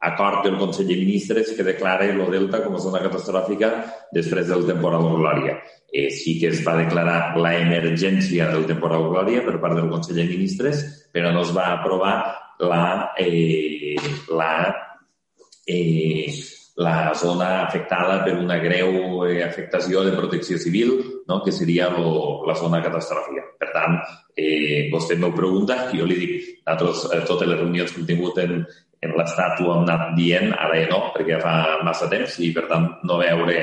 acord 0.10 0.44
del 0.46 0.58
Consell 0.60 0.88
de 0.88 0.98
Ministres 1.00 1.52
que 1.58 1.66
declara 1.66 2.08
el 2.08 2.22
Delta 2.32 2.62
com 2.64 2.78
a 2.78 2.84
zona 2.84 3.02
catastròfica 3.04 3.72
després 4.14 4.48
del 4.52 4.66
temporal 4.70 5.08
Glòria. 5.18 5.60
Eh, 5.92 6.10
sí 6.12 6.38
que 6.40 6.50
es 6.54 6.64
va 6.66 6.78
declarar 6.80 7.36
la 7.40 7.54
emergència 7.60 8.50
del 8.52 8.66
temporal 8.70 9.08
Glòria 9.12 9.46
per 9.46 9.60
part 9.64 9.80
del 9.80 9.92
Consell 9.92 10.22
de 10.22 10.28
Ministres, 10.32 10.84
però 11.14 11.32
no 11.34 11.46
es 11.46 11.54
va 11.56 11.72
aprovar 11.78 12.16
la, 12.60 13.14
eh, 13.20 13.96
la 14.30 14.52
eh, 15.66 16.30
la 16.76 17.14
zona 17.16 17.66
afectada 17.66 18.22
per 18.24 18.36
una 18.36 18.58
greu 18.60 19.24
eh, 19.26 19.42
afectació 19.44 20.04
de 20.04 20.12
protecció 20.12 20.58
civil, 20.60 21.24
no? 21.28 21.42
que 21.44 21.52
seria 21.52 21.88
lo, 21.90 22.44
la 22.48 22.56
zona 22.56 22.82
catastròfica. 22.84 23.46
Per 23.60 23.70
tant, 23.72 23.96
eh, 24.36 24.90
vostè 24.92 25.16
m'ho 25.16 25.32
pregunta, 25.32 25.86
jo 25.96 26.08
li 26.08 26.18
dic, 26.20 26.50
nosaltres, 26.68 27.28
totes 27.30 27.48
les 27.48 27.62
reunions 27.62 27.94
que 27.94 28.02
hem 28.02 28.10
tingut 28.10 28.42
en 28.44 28.66
l'Estat 29.14 29.62
ho 29.62 29.72
hem 29.74 29.84
anat 29.86 30.16
dient, 30.18 30.52
ara 30.54 30.80
ja 30.80 30.90
no, 30.92 31.02
perquè 31.16 31.40
fa 31.44 31.56
massa 31.86 32.10
temps 32.12 32.40
i, 32.42 32.52
per 32.56 32.66
tant, 32.72 32.88
no 33.06 33.20
veure 33.22 33.60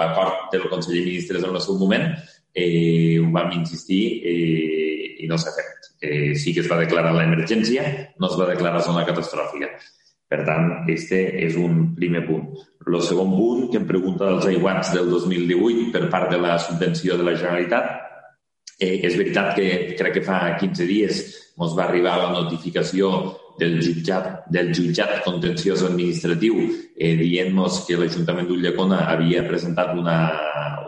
l'acord 0.00 0.50
del 0.52 0.68
Consell 0.70 0.98
de 0.98 1.06
Ministres 1.06 1.46
en 1.46 1.54
el 1.54 1.62
seu 1.62 1.78
moment, 1.78 2.10
eh, 2.54 3.18
ho 3.20 3.30
vam 3.34 3.52
insistir 3.58 4.02
eh, 4.26 5.16
i 5.22 5.30
no 5.30 5.38
s'ha 5.38 5.54
fet. 5.56 5.90
Eh, 6.00 6.34
sí 6.34 6.54
que 6.56 6.64
es 6.64 6.70
va 6.70 6.80
declarar 6.80 7.12
l'emergència, 7.14 7.86
no 8.18 8.30
es 8.30 8.36
va 8.40 8.48
declarar 8.50 8.82
zona 8.84 9.06
catastròfica. 9.08 9.70
Per 10.30 10.44
tant, 10.46 10.68
este 10.92 11.18
és 11.42 11.56
un 11.58 11.88
primer 11.96 12.22
punt. 12.28 12.46
El 12.86 13.00
segon 13.02 13.32
punt, 13.34 13.64
que 13.72 13.80
em 13.80 13.86
pregunta 13.88 14.28
dels 14.28 14.46
aiguats 14.52 14.92
del 14.94 15.10
2018 15.10 15.90
per 15.94 16.06
part 16.12 16.30
de 16.30 16.38
la 16.38 16.54
subvenció 16.62 17.18
de 17.18 17.26
la 17.26 17.34
Generalitat, 17.34 17.90
eh, 18.78 18.96
és 19.06 19.16
veritat 19.18 19.54
que 19.58 19.96
crec 19.98 20.18
que 20.18 20.26
fa 20.26 20.40
15 20.60 20.86
dies 20.86 21.20
ens 21.60 21.74
va 21.76 21.84
arribar 21.84 22.16
la 22.16 22.30
notificació 22.32 23.10
del 23.60 23.76
jutjat, 23.84 24.48
del 24.48 24.72
jutjat 24.74 25.20
contenciós 25.26 25.84
administratiu 25.86 26.56
eh, 26.96 27.14
dient-nos 27.20 27.84
que 27.86 28.00
l'Ajuntament 28.00 28.48
d'Ullacona 28.48 29.04
havia 29.12 29.44
presentat 29.46 29.92
una, 29.94 30.18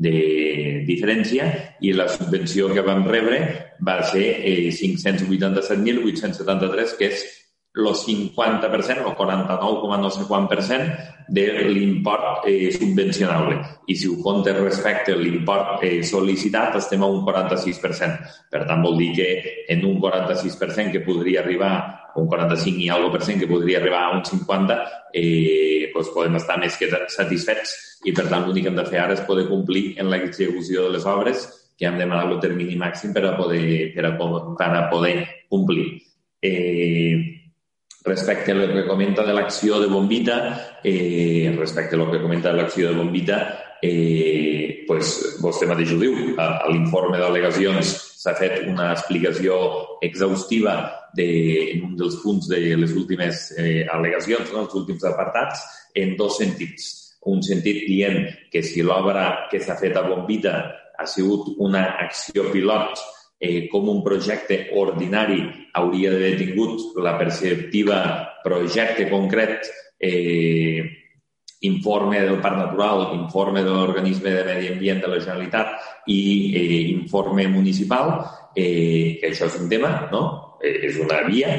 de 0.00 0.82
diferència 0.88 1.44
i 1.84 1.92
la 1.92 2.08
subvenció 2.08 2.70
que 2.72 2.80
vam 2.86 3.04
rebre 3.08 3.40
va 3.86 4.02
ser 4.08 4.26
eh, 4.40 4.70
587.873, 4.76 6.96
que 6.98 7.06
és 7.12 7.18
el 7.72 7.86
50% 7.86 9.06
o 9.06 9.14
49, 9.14 9.98
no 10.02 10.10
sé 10.10 10.24
quant 10.26 10.48
per 10.50 10.58
cent 10.66 10.88
de 11.30 11.44
l'import 11.70 12.46
eh, 12.50 12.72
subvencionable. 12.74 13.60
I 13.86 13.94
si 13.94 14.08
ho 14.10 14.16
comptes 14.22 14.58
respecte 14.58 15.14
a 15.14 15.20
l'import 15.20 15.84
eh, 15.86 16.02
sol·licitat, 16.02 16.80
estem 16.80 17.04
a 17.06 17.10
un 17.10 17.22
46%. 17.22 18.26
Per 18.50 18.64
tant, 18.66 18.82
vol 18.82 18.98
dir 18.98 19.12
que 19.14 19.28
en 19.70 19.86
un 19.86 20.00
46% 20.02 20.90
que 20.90 21.04
podria 21.06 21.44
arribar, 21.44 22.10
un 22.18 22.26
45 22.26 22.82
i 22.82 22.90
algo 22.90 23.12
per 23.14 23.22
cent 23.22 23.38
que 23.38 23.46
podria 23.46 23.78
arribar 23.78 24.02
a 24.08 24.16
un 24.18 24.24
50, 24.26 24.80
eh, 25.14 25.92
doncs 25.94 26.10
podem 26.14 26.42
estar 26.42 26.58
més 26.58 26.74
que 26.76 26.90
satisfets 26.90 27.78
i, 28.04 28.10
per 28.10 28.26
tant, 28.26 28.46
l'únic 28.46 28.66
que 28.66 28.74
hem 28.74 28.78
de 28.82 28.88
fer 28.90 28.98
ara 28.98 29.14
és 29.14 29.26
poder 29.28 29.46
complir 29.46 29.94
en 30.00 30.10
l'execució 30.10 30.88
de 30.88 30.96
les 30.96 31.06
obres 31.06 31.46
que 31.78 31.86
hem 31.86 31.98
demanat 32.00 32.34
el 32.34 32.40
termini 32.42 32.74
màxim 32.76 33.14
per 33.14 33.24
a 33.28 33.36
poder, 33.38 33.92
per 33.94 34.10
a, 34.10 34.16
per 34.18 34.72
a 34.74 34.88
poder 34.90 35.14
complir. 35.48 35.92
Eh, 36.42 37.39
Respecte 38.02 38.52
a 38.52 38.54
lo 38.54 38.72
que 38.72 38.86
comenta 38.88 39.24
de 39.26 39.34
l'acció 39.36 39.78
de 39.80 39.86
Bombita, 39.86 40.78
eh, 40.82 41.52
respecte 41.56 41.96
a 41.96 41.98
lo 41.98 42.10
que 42.10 42.20
comenta 42.22 42.50
de 42.50 42.56
l'acció 42.56 42.88
de 42.88 42.96
Bombita, 42.96 43.76
eh, 43.82 44.84
pues, 44.86 45.36
vostè 45.40 45.68
mateix 45.68 45.92
ho 45.92 45.98
diu, 46.00 46.14
a, 46.40 46.64
a 46.64 46.70
l'informe 46.72 47.20
d'al·legacions 47.20 47.92
s'ha 48.20 48.34
fet 48.36 48.64
una 48.68 48.90
explicació 48.92 49.58
exhaustiva 50.00 50.74
de, 51.16 51.28
en 51.74 51.84
un 51.90 51.94
dels 52.00 52.16
punts 52.24 52.48
de 52.48 52.60
les 52.80 52.96
últimes 52.96 53.46
eh, 53.58 53.84
al·legacions, 53.84 54.48
no, 54.52 54.64
els 54.64 54.80
últims 54.80 55.04
apartats, 55.08 55.62
en 55.96 56.16
dos 56.16 56.40
sentits. 56.40 56.90
Un 57.28 57.42
sentit 57.44 57.84
dient 57.84 58.22
que 58.52 58.62
si 58.64 58.80
l'obra 58.84 59.46
que 59.52 59.60
s'ha 59.60 59.76
fet 59.76 59.96
a 59.96 60.06
Bombita 60.08 60.54
ha 60.96 61.06
sigut 61.08 61.52
una 61.60 61.84
acció 62.00 62.48
pilot 62.52 63.00
eh, 63.40 63.66
com 63.72 63.88
un 63.88 64.04
projecte 64.04 64.68
ordinari 64.76 65.40
hauria 65.72 66.12
d'haver 66.12 66.36
tingut 66.38 67.00
la 67.00 67.16
perceptiva 67.18 68.00
projecte 68.44 69.08
concret 69.08 69.64
eh, 69.98 70.84
informe 71.60 72.20
del 72.20 72.40
Parc 72.40 72.56
Natural, 72.56 73.10
informe 73.14 73.62
de 73.62 73.70
l'Organisme 73.70 74.30
de 74.30 74.44
Medi 74.44 74.68
Ambient 74.72 75.00
de 75.02 75.08
la 75.08 75.20
Generalitat 75.20 76.06
i 76.06 76.20
eh, 76.56 76.80
informe 76.92 77.46
municipal, 77.48 78.14
eh, 78.56 79.18
que 79.20 79.28
això 79.28 79.48
és 79.48 79.58
un 79.60 79.68
tema, 79.68 80.08
no? 80.12 80.56
Eh, 80.62 80.88
és 80.88 80.96
una 81.00 81.20
via, 81.28 81.52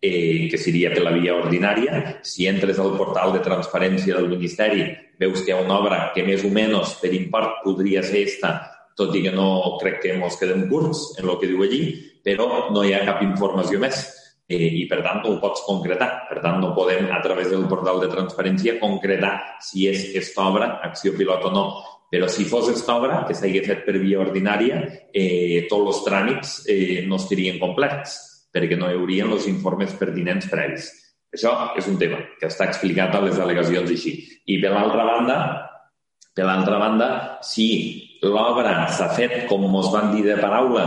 eh, 0.00 0.48
que 0.50 0.60
seria 0.60 0.92
per 0.92 1.02
la 1.04 1.14
via 1.16 1.36
ordinària. 1.36 2.20
Si 2.22 2.46
entres 2.46 2.78
al 2.78 2.96
portal 3.00 3.32
de 3.32 3.40
transparència 3.44 4.16
del 4.16 4.28
Ministeri, 4.28 4.90
veus 5.18 5.40
que 5.40 5.52
hi 5.52 5.56
ha 5.56 5.64
una 5.64 5.80
obra 5.80 6.00
que 6.14 6.24
més 6.24 6.44
o 6.44 6.52
menys 6.52 6.98
per 7.00 7.14
import 7.16 7.62
podria 7.64 8.04
ser 8.04 8.26
esta 8.28 8.58
tot 8.96 9.14
i 9.14 9.22
que 9.26 9.32
no 9.34 9.76
crec 9.80 10.00
que 10.02 10.14
ens 10.16 10.38
quedem 10.40 10.66
curts 10.70 11.12
en 11.20 11.28
el 11.28 11.40
que 11.40 11.50
diu 11.50 11.62
allí, 11.62 11.82
però 12.24 12.70
no 12.74 12.84
hi 12.84 12.94
ha 12.96 13.04
cap 13.06 13.20
informació 13.22 13.78
més 13.82 14.00
eh, 14.48 14.56
i, 14.80 14.86
per 14.90 15.02
tant, 15.04 15.20
no 15.22 15.34
ho 15.34 15.40
pots 15.42 15.64
concretar. 15.66 16.08
Per 16.30 16.40
tant, 16.42 16.60
no 16.62 16.72
podem, 16.76 17.10
a 17.12 17.20
través 17.24 17.50
del 17.52 17.66
portal 17.70 18.00
de 18.02 18.10
transparència, 18.12 18.78
concretar 18.80 19.34
si 19.62 19.86
és 19.90 20.08
aquesta 20.10 20.48
obra 20.48 20.70
acció 20.86 21.14
pilot 21.16 21.50
o 21.50 21.52
no. 21.54 21.66
Però 22.10 22.28
si 22.30 22.46
fos 22.46 22.70
aquesta 22.70 22.94
obra, 23.00 23.24
que 23.26 23.34
s'hagi 23.34 23.64
fet 23.66 23.82
per 23.86 23.96
via 23.98 24.20
ordinària, 24.22 24.78
eh, 25.10 25.66
tots 25.70 25.90
els 25.90 26.04
tràmits 26.06 26.60
eh, 26.70 27.02
no 27.06 27.18
estarien 27.18 27.58
complets, 27.62 28.14
perquè 28.54 28.78
no 28.78 28.88
hi 28.88 28.96
haurien 28.96 29.32
els 29.34 29.48
informes 29.50 29.92
pertinents 29.98 30.46
previs. 30.48 30.88
Això 31.34 31.52
és 31.76 31.88
un 31.90 31.98
tema 32.00 32.22
que 32.40 32.48
està 32.48 32.70
explicat 32.70 33.12
a 33.12 33.20
les 33.24 33.36
al·legacions 33.42 33.90
així. 33.92 34.14
I, 34.46 34.60
per 34.62 34.70
l'altra 34.72 35.04
banda, 35.04 35.38
per 36.36 36.46
l'altra 36.46 36.78
banda, 36.78 37.08
si 37.44 37.66
l'obra 38.22 38.86
s'ha 38.88 39.10
fet, 39.16 39.44
com 39.50 39.66
ens 39.68 39.92
van 39.92 40.12
dir 40.14 40.24
de 40.26 40.36
paraula, 40.40 40.86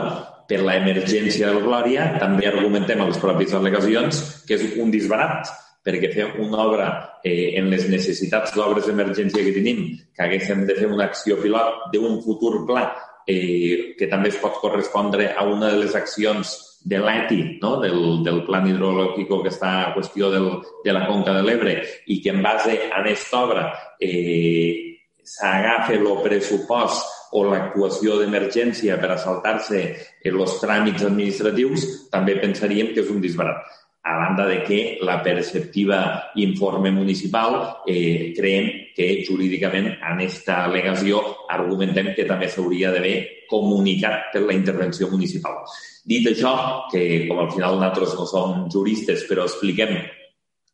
per 0.49 0.63
la 0.65 0.79
emergència 0.79 1.51
del 1.51 1.61
Glòria, 1.61 2.15
també 2.17 2.47
argumentem 2.49 3.01
a 3.01 3.09
les 3.11 3.19
pròpies 3.21 3.53
al·legacions 3.53 4.21
que 4.47 4.57
és 4.57 4.79
un 4.81 4.89
disbarat, 4.89 5.51
perquè 5.85 6.09
fer 6.13 6.25
una 6.41 6.63
obra 6.65 6.87
eh, 7.23 7.53
en 7.59 7.69
les 7.69 7.85
necessitats 7.89 8.55
d'obres 8.55 8.89
d'emergència 8.89 9.45
que 9.45 9.53
tenim, 9.55 9.83
que 10.15 10.25
haguéssim 10.25 10.65
de 10.67 10.75
fer 10.79 10.89
una 10.89 11.05
acció 11.05 11.37
pilot 11.41 11.93
d'un 11.93 12.17
futur 12.25 12.65
pla 12.67 12.87
eh, 13.29 13.93
que 13.99 14.09
també 14.09 14.33
es 14.33 14.41
pot 14.41 14.57
correspondre 14.59 15.29
a 15.37 15.45
una 15.45 15.69
de 15.69 15.85
les 15.85 15.95
accions 15.95 16.57
de 16.89 16.97
l'ETI, 16.97 17.39
no? 17.61 17.75
del, 17.83 18.23
del 18.25 18.41
plan 18.47 18.67
hidrològic 18.67 19.29
que 19.29 19.51
està 19.51 19.71
a 19.83 19.93
qüestió 19.93 20.31
del, 20.33 20.49
de 20.83 20.95
la 20.95 21.05
conca 21.07 21.35
de 21.37 21.45
l'Ebre 21.45 21.77
i 22.07 22.19
que 22.23 22.33
en 22.33 22.41
base 22.41 22.75
a 22.89 23.01
aquesta 23.03 23.45
obra 23.45 23.65
eh, 24.01 24.97
s'agafa 25.21 25.93
el 25.93 26.07
pressupost 26.25 27.18
o 27.33 27.43
l'actuació 27.45 28.17
d'emergència 28.19 28.97
per 29.01 29.11
a 29.13 29.19
saltar-se 29.21 29.83
els 30.25 30.55
tràmits 30.61 31.05
administratius, 31.05 31.85
també 32.13 32.39
pensaríem 32.41 32.93
que 32.93 33.03
és 33.05 33.13
un 33.13 33.21
disbarat 33.21 33.61
a 34.09 34.17
banda 34.17 34.47
de 34.47 34.63
que 34.63 34.97
la 35.01 35.21
perceptiva 35.21 36.31
informe 36.35 36.89
municipal 36.91 37.83
eh, 37.85 38.33
creiem 38.35 38.93
que 38.95 39.23
jurídicament 39.27 39.91
en 39.91 40.15
aquesta 40.15 40.63
al·legació 40.65 41.19
argumentem 41.51 42.13
que 42.15 42.25
també 42.25 42.47
s'hauria 42.49 42.93
d'haver 42.95 43.45
comunicat 43.51 44.31
per 44.33 44.45
la 44.47 44.55
intervenció 44.55 45.09
municipal. 45.11 45.61
Dit 46.05 46.25
això, 46.31 46.87
que 46.91 47.27
com 47.27 47.43
al 47.43 47.51
final 47.51 47.77
nosaltres 47.77 48.15
no 48.17 48.25
som 48.25 48.65
juristes, 48.71 49.27
però 49.29 49.45
expliquem 49.45 49.93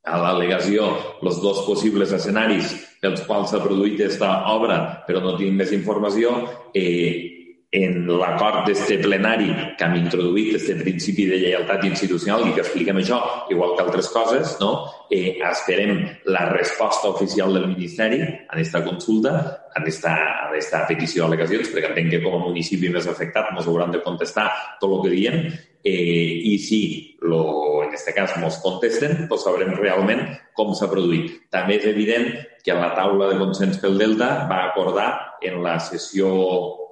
a 0.06 0.22
l'al·legació 0.22 0.88
els 1.26 1.42
dos 1.42 1.66
possibles 1.66 2.14
escenaris 2.14 2.72
pels 3.06 3.24
quals 3.30 3.54
s'ha 3.54 3.62
produït 3.62 4.02
aquesta 4.02 4.34
obra, 4.56 4.82
però 5.06 5.22
no 5.22 5.38
tenim 5.38 5.62
més 5.62 5.74
informació, 5.78 6.34
eh, 6.74 7.36
en 7.76 8.06
l'acord 8.08 8.64
d'este 8.68 8.98
plenari 9.02 9.50
que 9.76 9.84
hem 9.84 9.98
introduït 10.00 10.56
este 10.56 10.78
principi 10.80 11.26
de 11.28 11.40
lleialtat 11.42 11.84
institucional 11.88 12.46
i 12.48 12.54
que 12.56 12.64
expliquem 12.64 13.02
això, 13.02 13.20
igual 13.52 13.76
que 13.76 13.84
altres 13.84 14.08
coses, 14.14 14.56
no? 14.62 14.72
eh, 15.12 15.36
esperem 15.50 16.00
la 16.32 16.46
resposta 16.54 17.10
oficial 17.12 17.54
del 17.58 17.68
Ministeri 17.74 18.22
en 18.24 18.56
aquesta 18.56 18.84
consulta, 18.86 19.36
en 19.76 19.84
aquesta, 19.84 20.16
en 20.16 20.56
aquesta 20.56 20.86
petició 20.88 21.26
d'al·legacions, 21.26 21.74
perquè 21.74 21.92
entenc 21.92 22.16
que 22.16 22.24
com 22.24 22.40
a 22.40 22.44
municipi 22.46 22.92
més 22.94 23.10
afectat 23.12 23.52
ens 23.52 23.68
hauran 23.68 23.92
de 23.92 24.04
contestar 24.06 24.48
tot 24.80 24.96
el 24.96 25.04
que 25.04 25.16
diem 25.18 25.40
eh, 25.84 26.32
i 26.54 26.58
si 26.64 26.82
lo, 27.28 27.44
en 27.84 27.92
aquest 27.92 28.14
cas 28.16 28.40
ens 28.40 28.62
contesten, 28.64 29.26
doncs 29.28 29.44
sabrem 29.50 29.76
realment 29.82 30.24
com 30.56 30.72
s'ha 30.78 30.88
produït. 30.92 31.42
També 31.52 31.82
és 31.82 31.90
evident 31.92 32.32
que 32.66 32.74
la 32.74 32.92
taula 32.98 33.30
de 33.30 33.38
consens 33.38 33.78
pel 33.82 34.00
Delta 34.02 34.30
va 34.50 34.64
acordar 34.72 35.10
en 35.46 35.62
la 35.64 35.78
sessió 35.80 36.32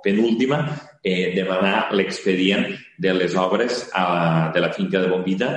penúltima 0.03 0.61
eh, 1.01 1.33
demanar 1.33 1.87
l'expedient 1.97 2.67
de 2.97 3.13
les 3.17 3.35
obres 3.35 3.87
a, 3.93 4.51
de 4.53 4.61
la 4.61 4.69
finca 4.75 5.01
de 5.01 5.09
Bombita 5.09 5.49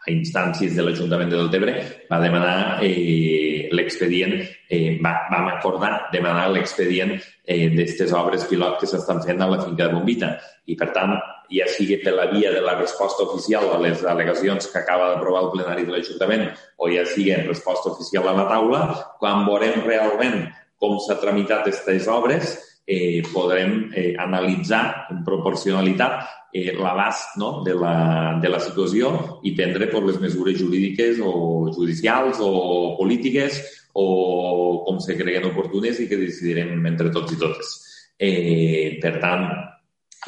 a 0.00 0.12
instàncies 0.12 0.76
de 0.76 0.84
l'Ajuntament 0.84 1.28
de 1.28 1.36
Deltebre, 1.36 1.74
va 2.08 2.20
demanar 2.22 2.80
eh, 2.86 3.68
l'expedient, 3.76 4.38
eh, 4.70 4.96
va, 5.04 5.12
vam 5.28 5.50
acordar 5.50 6.08
demanar 6.14 6.48
l'expedient 6.54 7.18
eh, 7.18 7.68
d'aquestes 7.74 8.14
obres 8.16 8.46
pilot 8.48 8.78
que 8.80 8.88
s'estan 8.88 9.20
fent 9.26 9.42
a 9.44 9.50
la 9.50 9.60
finca 9.60 9.86
de 9.86 9.92
Bombita. 9.92 10.32
I, 10.70 10.76
per 10.80 10.88
tant, 10.96 11.12
ja 11.52 11.66
sigui 11.68 11.98
per 12.00 12.14
la 12.16 12.30
via 12.30 12.52
de 12.54 12.62
la 12.64 12.78
resposta 12.78 13.26
oficial 13.26 13.68
a 13.74 13.80
les 13.82 14.00
al·legacions 14.06 14.70
que 14.70 14.80
acaba 14.80 15.10
d'aprovar 15.12 15.44
el 15.44 15.52
plenari 15.56 15.84
de 15.84 15.96
l'Ajuntament 15.96 16.48
o 16.78 16.88
ja 16.92 17.04
sigui 17.04 17.34
en 17.36 17.48
resposta 17.50 17.92
oficial 17.92 18.28
a 18.30 18.36
la 18.38 18.48
taula, 18.48 18.82
quan 19.20 19.44
veurem 19.48 19.84
realment 19.84 20.46
com 20.80 20.96
s'ha 21.04 21.18
tramitat 21.20 21.66
aquestes 21.66 22.08
obres, 22.08 22.56
eh, 22.90 23.22
podrem 23.30 23.92
eh, 23.94 24.14
analitzar 24.18 25.06
en 25.14 25.22
proporcionalitat 25.22 26.50
eh, 26.52 26.72
l'abast 26.74 27.36
no, 27.38 27.62
de, 27.62 27.74
la, 27.78 28.38
de 28.42 28.50
la 28.50 28.58
situació 28.58 29.12
i 29.46 29.54
prendre 29.54 29.86
pues, 29.92 30.08
les 30.08 30.18
mesures 30.24 30.58
jurídiques 30.58 31.20
o 31.22 31.70
judicials 31.70 32.42
o 32.42 32.96
polítiques 32.98 33.60
o 33.94 34.82
com 34.86 34.98
se 35.02 35.14
creguen 35.18 35.50
oportunes 35.52 36.00
i 36.02 36.08
que 36.10 36.18
decidirem 36.18 36.82
entre 36.90 37.10
tots 37.14 37.34
i 37.34 37.38
totes. 37.38 37.70
Eh, 38.18 38.98
per 39.02 39.16
tant, 39.22 39.46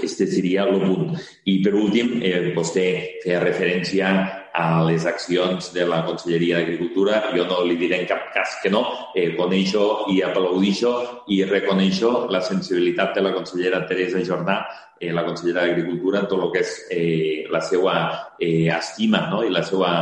este 0.03 0.27
seria 0.31 0.65
el 0.65 0.81
punt. 0.83 1.19
I 1.51 1.59
per 1.63 1.75
últim, 1.79 2.21
eh, 2.23 2.53
vostè 2.55 2.87
feia 3.23 3.43
referència 3.43 4.13
a 4.53 4.83
les 4.85 5.07
accions 5.07 5.73
de 5.73 5.87
la 5.89 6.03
Conselleria 6.05 6.59
d'Agricultura. 6.59 7.23
Jo 7.37 7.47
no 7.49 7.62
li 7.65 7.77
diré 7.81 8.03
en 8.03 8.07
cap 8.11 8.29
cas 8.35 8.59
que 8.62 8.70
no. 8.70 8.85
Eh, 9.15 9.33
coneixo 9.39 10.07
i 10.12 10.20
aplaudixo 10.23 10.93
i 11.33 11.43
reconeixo 11.49 12.29
la 12.31 12.43
sensibilitat 12.45 13.16
de 13.16 13.24
la 13.24 13.33
consellera 13.33 13.85
Teresa 13.89 14.20
Jordà, 14.27 14.61
eh, 15.01 15.12
la 15.12 15.24
consellera 15.24 15.66
d'Agricultura, 15.66 16.20
en 16.20 16.29
tot 16.29 16.45
el 16.45 16.53
que 16.53 16.65
és 16.65 16.77
eh, 16.91 17.45
la 17.51 17.61
seva 17.65 17.97
eh, 18.39 18.69
estima 18.77 19.27
no? 19.31 19.43
i 19.43 19.51
la 19.51 19.65
seva 19.65 19.93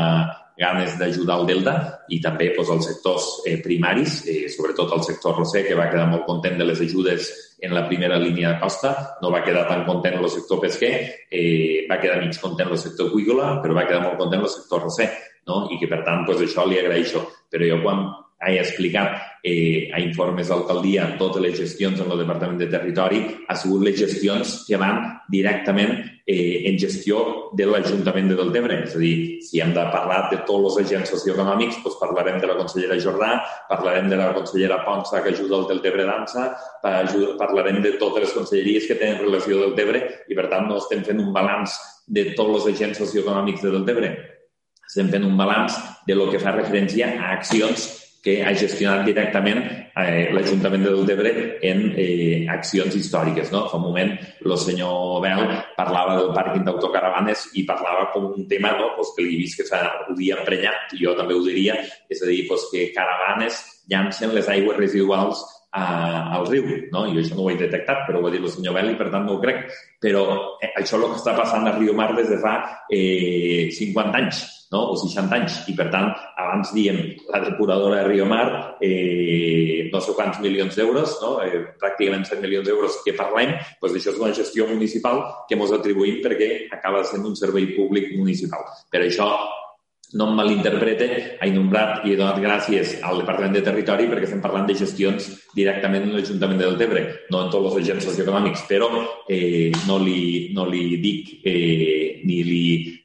ganes 0.61 0.99
d'ajudar 1.01 1.39
el 1.41 1.47
Delta 1.49 1.75
i 2.13 2.21
també 2.21 2.51
doncs, 2.53 2.71
els 2.75 2.89
sectors 2.91 3.29
eh, 3.49 3.57
primaris, 3.65 4.21
eh, 4.29 4.45
sobretot 4.53 4.93
el 4.97 5.05
sector 5.07 5.39
roser, 5.41 5.65
que 5.67 5.79
va 5.79 5.89
quedar 5.89 6.07
molt 6.11 6.27
content 6.29 6.59
de 6.61 6.69
les 6.69 6.83
ajudes 6.85 7.31
en 7.65 7.75
la 7.77 7.87
primera 7.89 8.19
línia 8.21 8.55
de 8.55 8.61
costa, 8.61 8.93
no 9.23 9.33
va 9.33 9.43
quedar 9.45 9.67
tan 9.69 9.87
content 9.89 10.19
el 10.21 10.29
sector 10.33 10.61
pesquer, 10.61 10.95
eh, 11.31 11.87
va 11.91 12.01
quedar 12.01 12.21
mig 12.21 12.37
content 12.41 12.71
el 12.71 12.81
sector 12.81 13.11
cuícola, 13.13 13.55
però 13.65 13.77
va 13.77 13.87
quedar 13.89 14.05
molt 14.05 14.21
content 14.21 14.45
el 14.45 14.53
sector 14.53 14.85
roser, 14.85 15.11
no? 15.49 15.67
i 15.73 15.81
que 15.81 15.89
per 15.89 16.03
tant 16.05 16.27
doncs, 16.29 16.45
això 16.45 16.69
li 16.69 16.81
agraeixo. 16.81 17.25
Però 17.51 17.67
jo 17.67 17.81
quan 17.83 18.05
he 18.49 18.57
explicat 18.59 19.41
eh, 19.45 19.91
a 19.93 20.01
informes 20.01 20.49
d'alcaldia 20.49 21.17
totes 21.21 21.43
les 21.45 21.59
gestions 21.59 22.01
en 22.01 22.09
el 22.11 22.23
Departament 22.23 22.59
de 22.61 22.71
Territori, 22.73 23.21
ha 23.49 23.57
sigut 23.57 23.85
les 23.85 23.99
gestions 23.99 24.63
que 24.65 24.79
van 24.81 25.03
directament 25.33 25.93
eh, 26.25 26.65
en 26.71 26.79
gestió 26.81 27.51
de 27.57 27.67
l'Ajuntament 27.69 28.31
de 28.33 28.39
Deltebre. 28.39 28.79
És 28.87 28.97
a 28.97 29.03
dir, 29.03 29.15
si 29.45 29.61
hem 29.61 29.75
de 29.77 29.85
parlar 29.93 30.23
de 30.33 30.41
tots 30.49 30.71
els 30.71 30.87
agents 30.87 31.13
socioeconòmics, 31.13 31.83
doncs 31.85 32.01
parlarem 32.01 32.41
de 32.41 32.49
la 32.49 32.57
consellera 32.63 32.99
Jordà, 33.03 33.31
parlarem 33.69 34.09
de 34.09 34.21
la 34.21 34.33
consellera 34.37 34.81
Ponsa, 34.89 35.21
que 35.21 35.35
ajuda 35.37 35.61
el 35.61 35.69
Deltebre 35.75 36.09
Dansa, 36.09 36.49
parlarem 36.83 37.83
de 37.85 37.97
totes 38.01 38.25
les 38.25 38.37
conselleries 38.37 38.89
que 38.89 38.97
tenen 38.97 39.21
relació 39.21 39.61
del 39.61 39.75
Deltebre 39.75 40.05
i, 40.29 40.37
per 40.37 40.49
tant, 40.49 40.69
no 40.69 40.81
estem 40.81 41.05
fent 41.05 41.21
un 41.21 41.33
balanç 41.37 41.77
de 42.09 42.31
tots 42.33 42.63
els 42.63 42.75
agents 42.75 43.05
socioeconòmics 43.05 43.69
de 43.69 43.77
Deltebre. 43.77 44.15
Estem 44.89 45.13
fent 45.13 45.29
un 45.29 45.37
balanç 45.39 45.77
de 46.09 46.17
lo 46.17 46.33
que 46.33 46.41
fa 46.43 46.57
referència 46.57 47.13
a 47.21 47.35
accions 47.37 48.00
que 48.21 48.41
ha 48.45 48.53
gestionat 48.53 49.07
directament 49.07 49.63
eh, 49.65 50.29
l'Ajuntament 50.35 50.85
de 50.85 50.93
Deltebre 50.93 51.33
en 51.65 51.87
eh, 51.97 52.45
accions 52.53 52.97
històriques. 52.97 53.49
No? 53.55 53.65
Fa 53.71 53.79
un 53.81 53.87
moment 53.87 54.13
el 54.45 54.57
senyor 54.61 55.23
Bel 55.25 55.45
parlava 55.77 56.19
del 56.19 56.33
pàrquing 56.37 56.67
d'autocaravanes 56.67 57.49
i 57.61 57.65
parlava 57.69 58.11
com 58.13 58.29
un 58.35 58.49
tema 58.51 58.75
no? 58.77 58.93
pues 58.99 59.15
que 59.17 59.25
li 59.25 59.37
he 59.37 59.41
vist 59.45 59.61
que 59.61 59.69
ho 59.71 60.13
havia 60.13 60.41
emprenyat, 60.41 60.93
jo 61.01 61.17
també 61.17 61.37
ho 61.37 61.45
diria, 61.47 61.79
és 62.13 62.21
a 62.21 62.29
dir, 62.29 62.45
pues 62.49 62.69
que 62.73 62.91
caravanes 62.97 63.63
llancen 63.91 64.37
les 64.37 64.49
aigües 64.53 64.77
residuals 64.77 65.43
a, 65.71 65.85
al 66.37 66.47
riu, 66.49 66.67
no? 66.93 67.07
Jo 67.15 67.21
això 67.23 67.37
no 67.37 67.45
ho 67.47 67.51
he 67.53 67.59
detectat, 67.61 68.07
però 68.07 68.21
ho 68.21 68.25
va 68.27 68.33
dir 68.35 68.43
el 68.43 68.51
senyor 68.51 68.75
Bel 68.77 68.93
i 68.93 68.97
per 68.99 69.11
tant 69.13 69.27
no 69.27 69.37
ho 69.37 69.43
crec. 69.43 69.67
Però 70.03 70.25
eh, 70.59 70.73
això 70.81 70.97
és 70.97 71.03
el 71.03 71.11
que 71.13 71.21
està 71.21 71.37
passant 71.39 71.69
a 71.69 71.77
Rio 71.79 71.95
Mar 71.99 72.11
des 72.17 72.31
de 72.33 72.41
fa 72.43 72.57
eh, 72.91 73.69
50 73.77 74.19
anys 74.19 74.43
no? 74.73 74.83
o 74.93 74.97
60 74.97 75.37
anys. 75.37 75.61
I, 75.71 75.77
per 75.79 75.89
tant, 75.93 76.11
abans 76.41 76.73
diem 76.75 77.01
la 77.31 77.43
depuradora 77.45 78.01
de 78.01 78.09
Rio 78.09 78.27
Mar, 78.31 78.77
eh, 78.83 79.89
no 79.93 80.03
sé 80.03 80.15
quants 80.19 80.41
milions 80.43 80.77
d'euros, 80.79 81.19
no? 81.23 81.37
eh, 81.45 81.65
pràcticament 81.81 82.27
7 82.27 82.43
milions 82.45 82.67
d'euros 82.67 83.01
que 83.07 83.17
parlem, 83.19 83.57
doncs 83.83 83.99
això 83.99 84.15
és 84.15 84.21
una 84.23 84.35
gestió 84.37 84.69
municipal 84.71 85.23
que 85.49 85.59
ens 85.59 85.75
atribuïm 85.79 86.21
perquè 86.25 86.53
acaba 86.75 87.05
sent 87.07 87.27
un 87.27 87.39
servei 87.39 87.73
públic 87.77 88.15
municipal. 88.19 88.67
Per 88.91 89.05
això 89.07 89.31
no 90.13 90.27
em 90.27 90.39
malinterprete, 90.39 91.09
he 91.39 91.51
nombrat 91.55 92.05
i 92.05 92.13
he 92.13 92.19
donat 92.19 92.41
gràcies 92.43 92.97
al 93.07 93.21
Departament 93.23 93.55
de 93.55 93.63
Territori 93.67 94.09
perquè 94.11 94.27
estem 94.27 94.43
parlant 94.43 94.67
de 94.67 94.75
gestions 94.79 95.29
directament 95.55 96.09
en 96.09 96.17
l'Ajuntament 96.17 96.59
de 96.59 96.67
Deltebre, 96.67 97.03
no 97.31 97.45
en 97.45 97.53
tots 97.53 97.71
els 97.71 97.85
agents 97.85 98.09
socioeconòmics, 98.09 98.65
però 98.71 98.89
eh, 99.31 99.71
no, 99.87 99.99
li, 100.03 100.51
no 100.57 100.67
li 100.67 100.99
dic 101.03 101.37
eh, 101.47 102.23
ni, 102.27 102.41
li, 102.47 102.65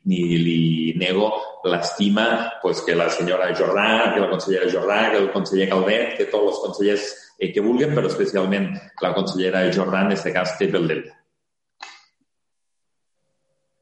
ni 0.09 0.21
li 0.41 0.61
nego 0.97 1.29
l'estima 1.65 2.25
pues, 2.61 2.81
que 2.85 2.97
la 2.97 3.09
senyora 3.13 3.51
Jordà, 3.57 4.13
que 4.13 4.23
la 4.23 4.31
consellera 4.31 4.71
Jordà, 4.71 4.99
que 5.11 5.21
el 5.21 5.29
conseller 5.33 5.69
Calvet, 5.69 6.17
que 6.17 6.29
tots 6.31 6.51
els 6.53 6.63
consellers 6.65 7.11
eh, 7.37 7.51
que 7.53 7.63
vulguin, 7.65 7.93
però 7.97 8.09
especialment 8.09 8.71
la 9.01 9.13
consellera 9.17 9.65
Jordà 9.73 10.05
en 10.05 10.13
aquest 10.13 10.33
cas 10.33 10.57
té 10.59 10.69
pel 10.73 10.89
Delta. 10.89 11.14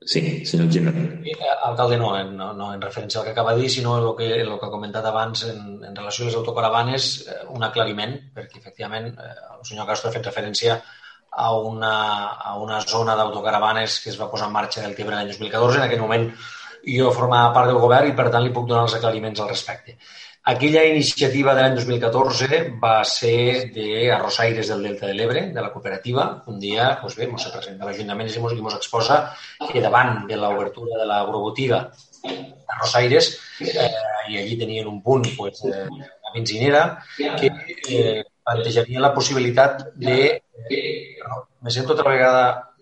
Sí, 0.05 0.45
senyor 0.45 0.69
Giner. 0.71 0.93
Eh, 1.23 1.35
alcalde, 1.63 1.97
no, 1.97 2.11
no, 2.23 2.49
no 2.53 2.71
en 2.73 2.81
referència 2.81 3.19
al 3.21 3.25
que 3.27 3.31
acaba 3.31 3.53
de 3.53 3.61
dir, 3.61 3.69
sinó 3.71 3.97
el 3.99 4.09
que, 4.17 4.30
el 4.41 4.51
que 4.59 4.67
ha 4.67 4.73
comentat 4.73 5.05
abans 5.07 5.45
en, 5.47 5.61
en 5.84 5.95
relació 5.95 6.25
a 6.25 6.27
les 6.27 6.35
autocaravanes, 6.39 7.07
eh, 7.27 7.38
un 7.55 7.63
aclariment, 7.63 8.17
perquè 8.35 8.59
efectivament 8.59 9.13
eh, 9.13 9.31
el 9.59 9.63
senyor 9.69 9.88
Castro 9.88 10.09
ha 10.09 10.15
fet 10.17 10.27
referència 10.27 10.81
a 11.34 11.53
una, 11.57 11.93
a 12.35 12.57
una 12.61 12.81
zona 12.81 13.15
d'autocaravanes 13.17 14.01
que 14.03 14.11
es 14.11 14.19
va 14.19 14.30
posar 14.31 14.49
en 14.51 14.57
marxa 14.57 14.84
del 14.84 14.97
Tebre 14.97 15.15
l'any 15.15 15.31
2014. 15.31 15.80
En 15.80 15.88
aquell 15.88 16.03
moment 16.03 16.27
jo 16.84 17.13
formava 17.15 17.53
part 17.55 17.71
del 17.71 17.80
govern 17.81 18.11
i 18.11 18.15
per 18.17 18.27
tant 18.30 18.43
li 18.43 18.51
puc 18.53 18.67
donar 18.69 18.84
els 18.85 18.97
aclariments 18.99 19.39
al 19.39 19.49
respecte. 19.49 19.97
Aquella 20.52 20.82
iniciativa 20.84 21.53
de 21.56 21.61
l'any 21.64 21.78
2014 21.78 22.57
va 22.82 22.98
ser 23.07 23.72
de 23.72 23.86
Arrosaires 24.11 24.68
del 24.68 24.82
Delta 24.84 25.07
de 25.07 25.14
l'Ebre, 25.15 25.44
de 25.56 25.61
la 25.64 25.70
cooperativa. 25.72 26.26
Un 26.52 26.57
dia, 26.60 26.90
doncs 26.99 27.15
bé, 27.15 27.30
ens 27.30 27.45
presenta 27.53 27.88
l'Ajuntament 27.88 28.28
i 28.28 28.41
ens 28.41 28.76
exposa 28.76 29.20
que 29.70 29.84
davant 29.86 30.26
de 30.28 30.36
l'obertura 30.41 30.99
de 30.99 31.07
l'agrobotiga 31.07 31.80
Arrosaires, 32.76 33.30
eh, 33.61 33.88
i 34.32 34.38
allí 34.41 34.57
tenien 34.60 34.88
un 34.88 35.02
punt, 35.02 35.24
pues, 35.38 35.64
eh, 35.64 35.88
la 35.88 36.36
benzinera, 36.36 36.84
que 37.40 37.52
eh, 37.90 38.24
plantejaria 38.44 38.99
la 38.99 39.14
possibilitat 39.15 39.94
de... 39.95 40.18
Eh, 40.70 41.18
no, 41.24 41.44
me 41.61 41.72
sento 41.72 41.95
altra 41.95 42.11
vegada... 42.11 42.74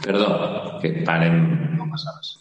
Perdó, 0.00 0.78
que 0.80 1.02
parem... 1.04 1.42
No 1.76 1.90
passa 1.92 2.16
res. 2.16 2.38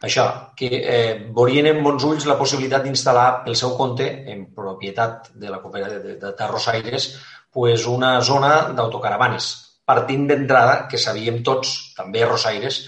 Això, 0.00 0.24
que 0.56 0.68
eh, 0.80 1.16
veurien 1.36 1.66
en 1.68 1.82
bons 1.84 2.04
ulls 2.08 2.24
la 2.28 2.38
possibilitat 2.40 2.86
d'instal·lar 2.86 3.42
pel 3.44 3.56
seu 3.58 3.74
compte, 3.76 4.06
en 4.32 4.46
propietat 4.56 5.28
de 5.42 5.50
la 5.52 5.58
cooperativa 5.60 6.00
de, 6.00 6.32
de, 6.38 6.46
Rosaires, 6.48 7.10
pues 7.52 7.84
una 7.86 8.14
zona 8.24 8.70
d'autocaravanes, 8.76 9.50
partint 9.84 10.24
d'entrada 10.30 10.86
que 10.88 11.00
sabíem 11.02 11.42
tots, 11.44 11.92
també 11.98 12.24
a 12.24 12.30
Rosaires, 12.30 12.80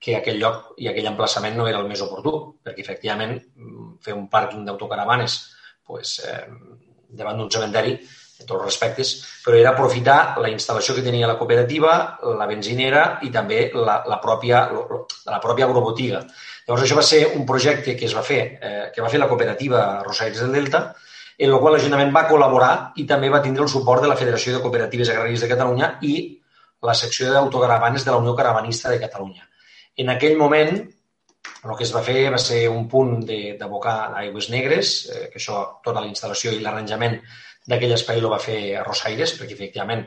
que 0.00 0.14
aquell 0.16 0.38
lloc 0.40 0.78
i 0.80 0.88
aquell 0.88 1.10
emplaçament 1.10 1.58
no 1.58 1.66
era 1.68 1.80
el 1.82 1.88
més 1.90 2.04
oportú, 2.06 2.36
perquè 2.62 2.84
efectivament 2.86 3.34
fer 4.04 4.14
un 4.14 4.28
pàrquing 4.32 4.62
d'autocaravanes 4.64 5.40
pues, 5.84 6.20
eh, 6.24 6.46
davant 7.10 7.42
d'un 7.42 7.50
cementeri, 7.50 7.98
en 8.40 8.46
tots 8.46 8.60
els 8.60 8.68
respectes, 8.70 9.10
però 9.44 9.58
era 9.58 9.74
aprofitar 9.74 10.38
la 10.40 10.48
instal·lació 10.52 10.94
que 10.96 11.04
tenia 11.04 11.28
la 11.28 11.36
cooperativa, 11.40 11.96
la 12.38 12.46
benzinera 12.48 13.04
i 13.26 13.30
també 13.34 13.66
la, 13.74 14.00
la, 14.08 14.20
pròpia, 14.22 14.62
la 15.26 15.40
pròpia 15.42 15.68
agrobotiga. 15.68 16.22
Llavors, 16.70 16.84
això 16.86 16.94
va 16.94 17.02
ser 17.02 17.24
un 17.34 17.42
projecte 17.42 17.96
que 17.98 18.04
es 18.06 18.12
va 18.14 18.20
fer, 18.22 18.42
eh, 18.62 18.82
que 18.94 19.02
va 19.02 19.08
fer 19.10 19.18
la 19.18 19.26
cooperativa 19.26 20.04
Rosaires 20.04 20.38
del 20.38 20.52
Delta, 20.54 20.94
en 21.36 21.50
el 21.50 21.58
qual 21.58 21.74
l'Ajuntament 21.74 22.12
va 22.14 22.28
col·laborar 22.28 22.92
i 23.02 23.06
també 23.10 23.26
va 23.32 23.40
tindre 23.42 23.64
el 23.64 23.72
suport 23.72 24.04
de 24.04 24.10
la 24.12 24.14
Federació 24.20 24.54
de 24.54 24.60
Cooperatives 24.62 25.10
Agràries 25.10 25.42
de 25.42 25.48
Catalunya 25.50 25.88
i 26.06 26.14
la 26.86 26.94
secció 26.94 27.32
d'autocaravanes 27.32 28.06
de 28.06 28.14
la 28.14 28.20
Unió 28.22 28.36
Caravanista 28.38 28.94
de 28.94 29.00
Catalunya. 29.02 29.48
En 29.96 30.14
aquell 30.14 30.38
moment, 30.38 30.78
el 30.78 31.74
que 31.74 31.88
es 31.88 31.94
va 31.96 32.04
fer 32.06 32.28
va 32.30 32.38
ser 32.38 32.62
un 32.70 32.86
punt 32.94 33.18
d'abocar 33.26 33.98
aigües 34.22 34.52
negres, 34.54 34.94
eh, 35.10 35.26
que 35.32 35.42
això, 35.42 35.64
tota 35.82 36.04
la 36.04 36.12
instal·lació 36.12 36.54
i 36.54 36.62
l'arranjament 36.62 37.18
d'aquell 37.66 37.98
espai 37.98 38.22
el 38.22 38.30
va 38.30 38.38
fer 38.38 38.60
a 38.76 38.86
Rosaires, 38.86 39.34
perquè 39.40 39.58
efectivament 39.58 40.06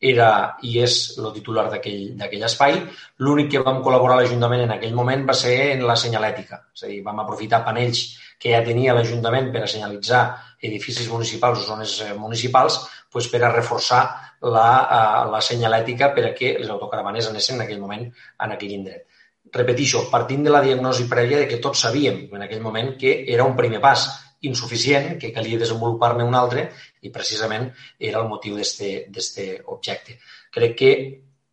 era 0.00 0.28
i 0.62 0.78
és 0.82 0.96
el 1.18 1.30
titular 1.34 1.66
d'aquell 1.72 2.44
espai. 2.48 2.76
L'únic 3.24 3.52
que 3.52 3.62
vam 3.64 3.80
col·laborar 3.84 4.18
a 4.18 4.22
l'Ajuntament 4.22 4.64
en 4.66 4.74
aquell 4.76 4.94
moment 4.94 5.24
va 5.28 5.36
ser 5.38 5.54
en 5.72 5.86
la 5.88 5.96
senyalètica. 5.96 6.60
És 6.74 6.84
a 6.84 6.90
dir, 6.90 7.00
vam 7.06 7.22
aprofitar 7.22 7.64
panells 7.64 8.04
que 8.40 8.52
ja 8.52 8.64
tenia 8.66 8.94
l'Ajuntament 8.96 9.50
per 9.54 9.64
a 9.64 9.70
senyalitzar 9.70 10.24
edificis 10.60 11.08
municipals 11.08 11.62
o 11.62 11.66
zones 11.68 11.96
eh, 12.02 12.12
municipals 12.18 12.80
pues, 13.12 13.28
per 13.32 13.42
a 13.44 13.52
reforçar 13.52 14.02
la, 14.42 14.68
eh, 14.84 15.30
la 15.32 15.40
senyalètica 15.40 16.12
per 16.14 16.28
a 16.30 16.34
que 16.36 16.56
les 16.58 16.70
autocaravanes 16.70 17.30
anessin 17.30 17.60
en 17.60 17.66
aquell 17.66 17.80
moment 17.80 18.08
en 18.08 18.56
aquell 18.56 18.76
indret 18.76 19.06
repetixo, 19.54 20.08
partint 20.10 20.44
de 20.44 20.50
la 20.50 20.60
diagnosi 20.64 21.06
prèvia 21.08 21.38
de 21.38 21.48
que 21.48 21.60
tots 21.62 21.84
sabíem 21.86 22.24
en 22.34 22.42
aquell 22.42 22.62
moment 22.62 22.94
que 22.98 23.24
era 23.30 23.44
un 23.46 23.54
primer 23.56 23.80
pas 23.80 24.08
insuficient, 24.44 25.14
que 25.18 25.32
calia 25.32 25.60
desenvolupar-ne 25.60 26.24
un 26.24 26.34
altre 26.34 26.68
i 27.04 27.12
precisament 27.14 27.68
era 27.98 28.20
el 28.22 28.28
motiu 28.30 28.58
d'aquest 28.58 29.40
objecte. 29.76 30.18
Crec 30.54 30.76
que 30.80 30.90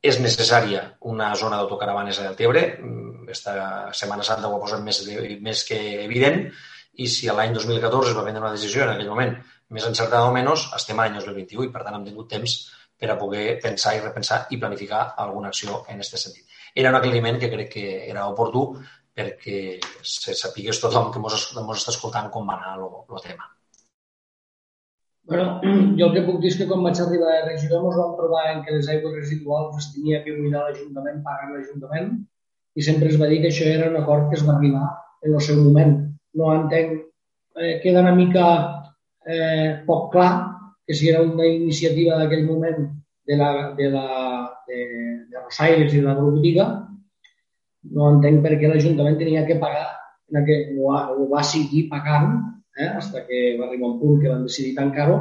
és 0.02 0.18
necessària 0.20 0.84
una 1.14 1.30
zona 1.38 1.60
d'autocaravanes 1.60 2.20
a 2.20 2.28
Deltebre. 2.30 2.64
Esta 3.30 3.56
Setmana 3.94 4.26
Santa 4.26 4.50
ho 4.50 4.58
ha 4.58 4.64
posat 4.64 4.82
més, 4.86 5.04
més 5.46 5.64
que 5.68 5.80
evident 6.06 6.48
i 7.02 7.08
si 7.08 7.30
l'any 7.30 7.54
2014 7.56 8.12
es 8.12 8.18
va 8.18 8.24
prendre 8.26 8.42
una 8.44 8.54
decisió 8.56 8.84
en 8.84 8.96
aquell 8.96 9.12
moment 9.12 9.36
més 9.72 9.86
encertada 9.88 10.28
o 10.28 10.34
menys, 10.36 10.66
estem 10.76 11.00
a 11.00 11.06
l'any 11.06 11.20
2021 11.22 11.70
i 11.70 11.72
per 11.72 11.86
tant 11.86 11.96
hem 11.96 12.08
tingut 12.10 12.28
temps 12.34 12.58
per 13.00 13.14
a 13.14 13.20
poder 13.20 13.60
pensar 13.64 13.94
i 13.96 14.02
repensar 14.02 14.42
i 14.52 14.60
planificar 14.60 15.06
alguna 15.24 15.54
acció 15.54 15.86
en 15.88 16.02
aquest 16.02 16.18
sentit 16.20 16.52
era 16.74 16.90
un 16.90 16.96
aclariment 16.96 17.40
que 17.40 17.50
crec 17.52 17.72
que 17.74 17.86
era 18.10 18.28
oportú 18.32 18.66
perquè 19.16 19.80
se 20.02 20.36
sapigués 20.38 20.80
tothom 20.80 21.12
que 21.12 21.20
ens 21.20 21.80
està 21.80 21.92
escoltant 21.92 22.30
com 22.32 22.48
va 22.48 22.56
anar 22.58 22.78
el 22.80 23.24
tema. 23.24 23.50
Bueno, 25.24 25.62
jo 25.98 26.08
el 26.08 26.14
que 26.16 26.24
puc 26.26 26.42
dir 26.42 26.52
és 26.52 26.58
que 26.60 26.68
quan 26.70 26.84
vaig 26.86 27.00
arribar 27.02 27.32
a 27.36 27.46
regidor 27.46 27.86
ens 27.86 27.98
vam 28.00 28.16
trobar 28.18 28.46
en 28.52 28.64
que 28.66 28.76
les 28.76 28.90
aigües 28.94 29.18
residuals 29.20 29.76
les 29.78 29.90
tenia 29.96 30.22
que 30.26 30.36
buidar 30.38 30.66
l'Ajuntament, 30.66 31.22
pagar 31.26 31.52
l'Ajuntament, 31.52 32.12
i 32.76 32.86
sempre 32.88 33.12
es 33.12 33.20
va 33.22 33.30
dir 33.32 33.42
que 33.44 33.52
això 33.52 33.68
era 33.70 33.90
un 33.92 33.98
acord 34.00 34.30
que 34.30 34.40
es 34.40 34.46
va 34.48 34.56
arribar 34.58 34.88
en 35.22 35.36
el 35.36 35.44
seu 35.48 35.60
moment. 35.62 35.98
No 36.40 36.54
entenc, 36.56 37.02
eh, 37.60 37.76
queda 37.84 38.02
una 38.06 38.16
mica 38.16 38.46
eh, 39.26 39.84
poc 39.86 40.12
clar 40.16 40.32
que 40.88 40.96
si 40.98 41.10
era 41.10 41.22
una 41.22 41.46
iniciativa 41.46 42.18
d'aquell 42.18 42.48
moment 42.48 42.88
de 43.28 43.38
la, 43.38 43.52
de 43.78 43.90
la 43.94 44.06
de, 44.68 44.80
de 45.30 45.44
Rosaires 45.44 45.94
i 45.94 46.00
de 46.00 46.08
la 46.08 46.16
botiga, 46.18 46.68
no 47.96 48.10
entenc 48.16 48.42
per 48.44 48.58
què 48.58 48.70
l'Ajuntament 48.70 49.20
tenia 49.20 49.46
que 49.46 49.60
pagar, 49.62 49.88
que 50.48 50.58
ho, 50.78 50.92
ha, 50.96 51.06
ho 51.14 51.28
va 51.30 51.44
seguir 51.44 51.88
pagant, 51.92 52.40
eh, 52.78 52.88
hasta 52.88 53.26
que 53.28 53.58
va 53.60 53.68
arribar 53.68 53.92
un 53.94 54.00
punt 54.00 54.22
que 54.22 54.30
van 54.30 54.46
decidir 54.48 54.76
tancar-ho, 54.78 55.18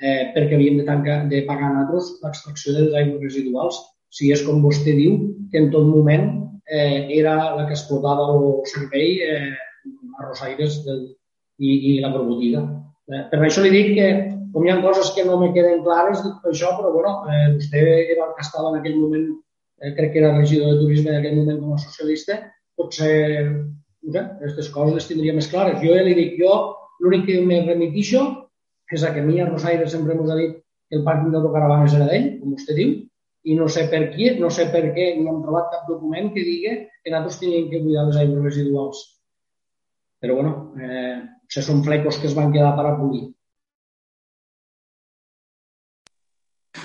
eh, 0.00 0.30
perquè 0.34 0.56
havíem 0.56 0.78
de, 0.80 0.86
tancar, 0.88 1.22
de 1.30 1.42
pagar 1.48 1.72
nosaltres 1.72 2.12
l'extracció 2.24 2.76
dels 2.76 2.94
aigües 3.00 3.22
residuals. 3.22 3.80
Si 4.12 4.30
és 4.32 4.42
com 4.44 4.62
vostè 4.64 4.94
diu, 4.96 5.18
que 5.50 5.60
en 5.62 5.70
tot 5.72 5.86
moment 5.88 6.28
eh, 6.66 7.08
era 7.18 7.54
la 7.56 7.66
que 7.66 7.76
explotava 7.76 8.28
el 8.34 8.62
servei 8.70 9.18
eh, 9.24 9.52
a 10.18 10.26
Rosaires 10.26 10.82
del, 10.86 11.06
i, 11.58 11.72
i 11.92 12.00
la 12.02 12.12
botiga. 12.14 12.62
Eh, 13.08 13.24
per 13.30 13.40
això 13.40 13.64
li 13.64 13.72
dic 13.72 13.94
que 13.96 14.08
com 14.52 14.66
hi 14.66 14.72
ha 14.72 14.80
coses 14.84 15.12
que 15.16 15.24
no 15.24 15.38
me 15.40 15.52
queden 15.54 15.82
clares 15.84 16.20
dic 16.24 16.50
això, 16.50 16.74
però 16.78 16.92
bueno, 16.94 17.14
eh, 17.32 17.54
vostè 17.56 17.82
era 18.14 18.28
el 18.28 18.34
que 18.36 18.44
estava 18.44 18.72
en 18.72 18.80
aquell 18.80 18.98
moment, 19.00 19.28
eh, 19.80 19.94
crec 19.96 20.12
que 20.12 20.20
era 20.20 20.34
regidor 20.36 20.74
de 20.74 20.82
turisme 20.82 21.12
en 21.12 21.20
aquell 21.20 21.38
moment 21.40 21.62
com 21.62 21.72
a 21.76 21.80
socialista, 21.80 22.38
potser 22.76 23.14
no 24.02 24.12
sé, 24.12 24.20
aquestes 24.20 24.68
coses 24.74 24.96
les 24.98 25.08
tindria 25.08 25.34
més 25.36 25.48
clares. 25.50 25.80
Jo 25.82 25.96
ja 25.96 26.04
li 26.04 26.14
dic, 26.18 26.36
jo 26.40 26.52
l'únic 27.02 27.26
que 27.28 27.40
me 27.46 27.62
remitixo 27.66 28.22
és 28.92 29.04
a 29.04 29.12
que 29.14 29.22
a 29.22 29.26
mi 29.26 29.40
a 29.40 29.48
Rosaire 29.48 29.88
sempre 29.90 30.14
m'ho 30.14 30.28
ha 30.30 30.38
dit 30.38 30.58
que 30.58 30.98
el 30.98 31.04
pàrquing 31.06 31.32
d'autocaravanes 31.32 31.96
era 31.98 32.08
d'ell, 32.10 32.28
com 32.40 32.54
vostè 32.54 32.76
diu, 32.76 32.92
i 33.48 33.56
no 33.58 33.68
sé 33.74 33.88
per 33.90 34.02
qui, 34.12 34.28
no 34.38 34.50
sé 34.54 34.68
per 34.74 34.82
què, 34.94 35.06
ni 35.18 35.26
hem 35.26 35.40
trobat 35.44 35.70
cap 35.72 35.88
document 35.90 36.30
que 36.34 36.44
digui 36.46 36.74
que 37.02 37.10
nosaltres 37.10 37.40
teníem 37.40 37.70
que 37.72 37.80
cuidar 37.82 38.06
les 38.08 38.18
aigües 38.22 38.44
residuals. 38.44 39.00
Però, 40.22 40.36
bueno, 40.38 40.52
eh, 40.78 41.16
potser 41.42 41.64
són 41.66 41.82
flecos 41.86 42.20
que 42.20 42.28
es 42.30 42.36
van 42.38 42.52
quedar 42.54 42.76
per 42.76 42.86
a 42.86 42.94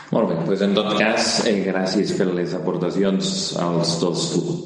Molt 0.07 0.29
bé, 0.29 0.35
doncs 0.39 0.61
en 0.63 0.73
tot 0.75 0.93
cas, 0.95 1.25
eh, 1.49 1.57
gràcies 1.65 2.13
per 2.15 2.29
les 2.31 2.53
aportacions 2.55 3.31
als 3.59 3.97
dos 3.99 4.21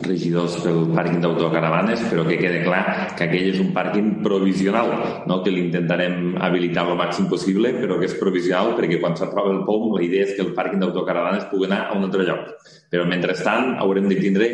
regidors 0.06 0.60
pel 0.62 0.84
pàrquing 0.94 1.18
d'autocaravanes, 1.24 2.04
però 2.12 2.28
que 2.28 2.38
quede 2.38 2.60
clar 2.62 3.16
que 3.18 3.26
aquell 3.26 3.50
és 3.50 3.60
un 3.60 3.72
pàrquing 3.74 4.22
provisional, 4.22 4.92
no? 5.26 5.42
que 5.42 5.50
l'intentarem 5.50 6.36
habilitar 6.38 6.86
el 6.86 7.00
màxim 7.00 7.26
possible, 7.28 7.74
però 7.74 7.98
que 7.98 8.06
és 8.06 8.14
provisional 8.22 8.76
perquè 8.78 9.02
quan 9.02 9.18
s'aprova 9.18 9.56
el 9.56 9.66
POM 9.66 9.96
la 9.96 10.06
idea 10.06 10.28
és 10.28 10.36
que 10.36 10.46
el 10.46 10.54
pàrquing 10.54 10.86
d'autocaravanes 10.86 11.50
pugui 11.50 11.66
anar 11.66 11.88
a 11.88 11.98
un 11.98 12.06
altre 12.06 12.30
lloc. 12.30 12.54
Però 12.92 13.06
mentrestant 13.08 13.78
haurem 13.80 14.10
de 14.12 14.18
tindre 14.20 14.48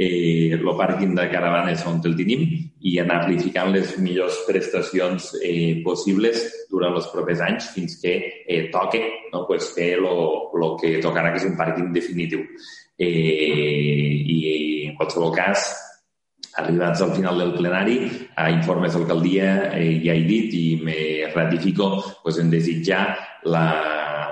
eh, 0.00 0.56
pàrquing 0.78 1.16
de 1.18 1.26
caravanes 1.32 1.82
on 1.90 1.98
el 2.06 2.14
tenim 2.16 2.46
i 2.80 2.94
anar-li 3.02 3.36
ficant 3.42 3.72
les 3.74 3.96
millors 4.00 4.38
prestacions 4.46 5.34
eh, 5.42 5.82
possibles 5.84 6.46
durant 6.70 6.94
els 6.96 7.10
propers 7.12 7.42
anys 7.44 7.68
fins 7.74 7.98
que 8.00 8.14
eh, 8.46 8.62
toque 8.72 9.02
no? 9.32 9.44
pues 9.46 9.72
fer 9.74 9.96
el 9.98 10.08
que 10.80 10.96
tocarà, 11.02 11.34
que 11.34 11.42
és 11.42 11.48
un 11.50 11.58
pàrquing 11.58 11.92
definitiu. 11.92 12.46
Eh, 12.96 14.24
I 14.24 14.38
en 14.88 14.96
qualsevol 14.96 15.34
cas, 15.34 15.68
arribats 16.60 17.02
al 17.02 17.12
final 17.16 17.38
del 17.42 17.54
plenari, 17.58 17.98
a 18.36 18.50
informes 18.54 18.94
d'alcaldia 18.94 19.72
eh, 19.76 19.98
ja 20.04 20.14
he 20.14 20.24
dit 20.28 20.54
i 20.54 20.66
me 20.84 21.00
ratifico 21.34 21.92
pues, 22.22 22.38
en 22.38 22.50
desitjar 22.50 23.04
la, 23.44 23.66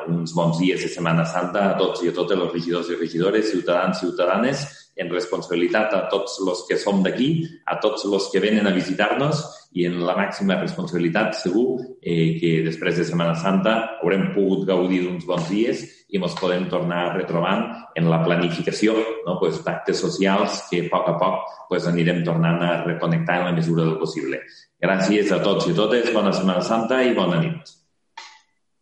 uns 0.08 0.34
bons 0.34 0.58
dies 0.58 0.82
de 0.82 0.90
Setmana 0.90 1.24
Santa 1.28 1.68
a 1.70 1.78
tots 1.78 2.02
i 2.04 2.10
a 2.10 2.16
totes 2.16 2.40
els 2.40 2.52
regidors 2.52 2.90
i 2.90 2.98
regidores, 2.98 3.50
ciutadans 3.52 4.00
i 4.00 4.06
ciutadanes, 4.06 4.66
en 4.98 5.10
responsabilitat 5.14 5.94
a 5.94 6.00
tots 6.10 6.40
els 6.42 6.64
que 6.68 6.76
som 6.80 7.04
d'aquí, 7.04 7.30
a 7.70 7.78
tots 7.78 8.04
els 8.08 8.26
que 8.32 8.42
venen 8.42 8.66
a 8.66 8.74
visitar-nos 8.74 9.44
i 9.78 9.84
en 9.86 10.00
la 10.02 10.16
màxima 10.18 10.56
responsabilitat 10.58 11.36
segur 11.38 11.78
eh, 12.02 12.34
que 12.40 12.50
després 12.66 12.98
de 12.98 13.06
Setmana 13.06 13.36
Santa 13.38 13.74
haurem 14.02 14.32
pogut 14.34 14.64
gaudir 14.66 15.04
d'uns 15.04 15.26
bons 15.28 15.50
dies 15.52 15.84
i 16.08 16.18
ens 16.18 16.34
podem 16.40 16.66
tornar 16.72 17.12
retrobant 17.14 17.66
en 17.94 18.08
la 18.10 18.22
planificació 18.24 18.96
no? 19.26 19.36
pues, 19.38 19.60
d'actes 19.64 20.00
socials 20.02 20.64
que 20.70 20.86
a 20.86 20.88
poc 20.90 21.12
a 21.12 21.18
poc 21.20 21.44
pues, 21.68 21.86
anirem 21.86 22.24
tornant 22.26 22.64
a 22.64 22.72
reconnectar 22.86 23.38
en 23.38 23.50
la 23.50 23.58
mesura 23.60 23.84
del 23.84 24.00
possible. 24.00 24.40
Gràcies 24.82 25.30
a 25.36 25.42
tots 25.44 25.68
i 25.68 25.76
totes, 25.76 26.10
bona 26.16 26.34
Setmana 26.34 26.64
Santa 26.64 27.04
i 27.04 27.14
bona 27.14 27.38
nit. 27.44 27.76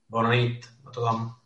Bona 0.08 0.32
nit 0.32 0.75
a 0.96 1.00
tothom. 1.00 1.45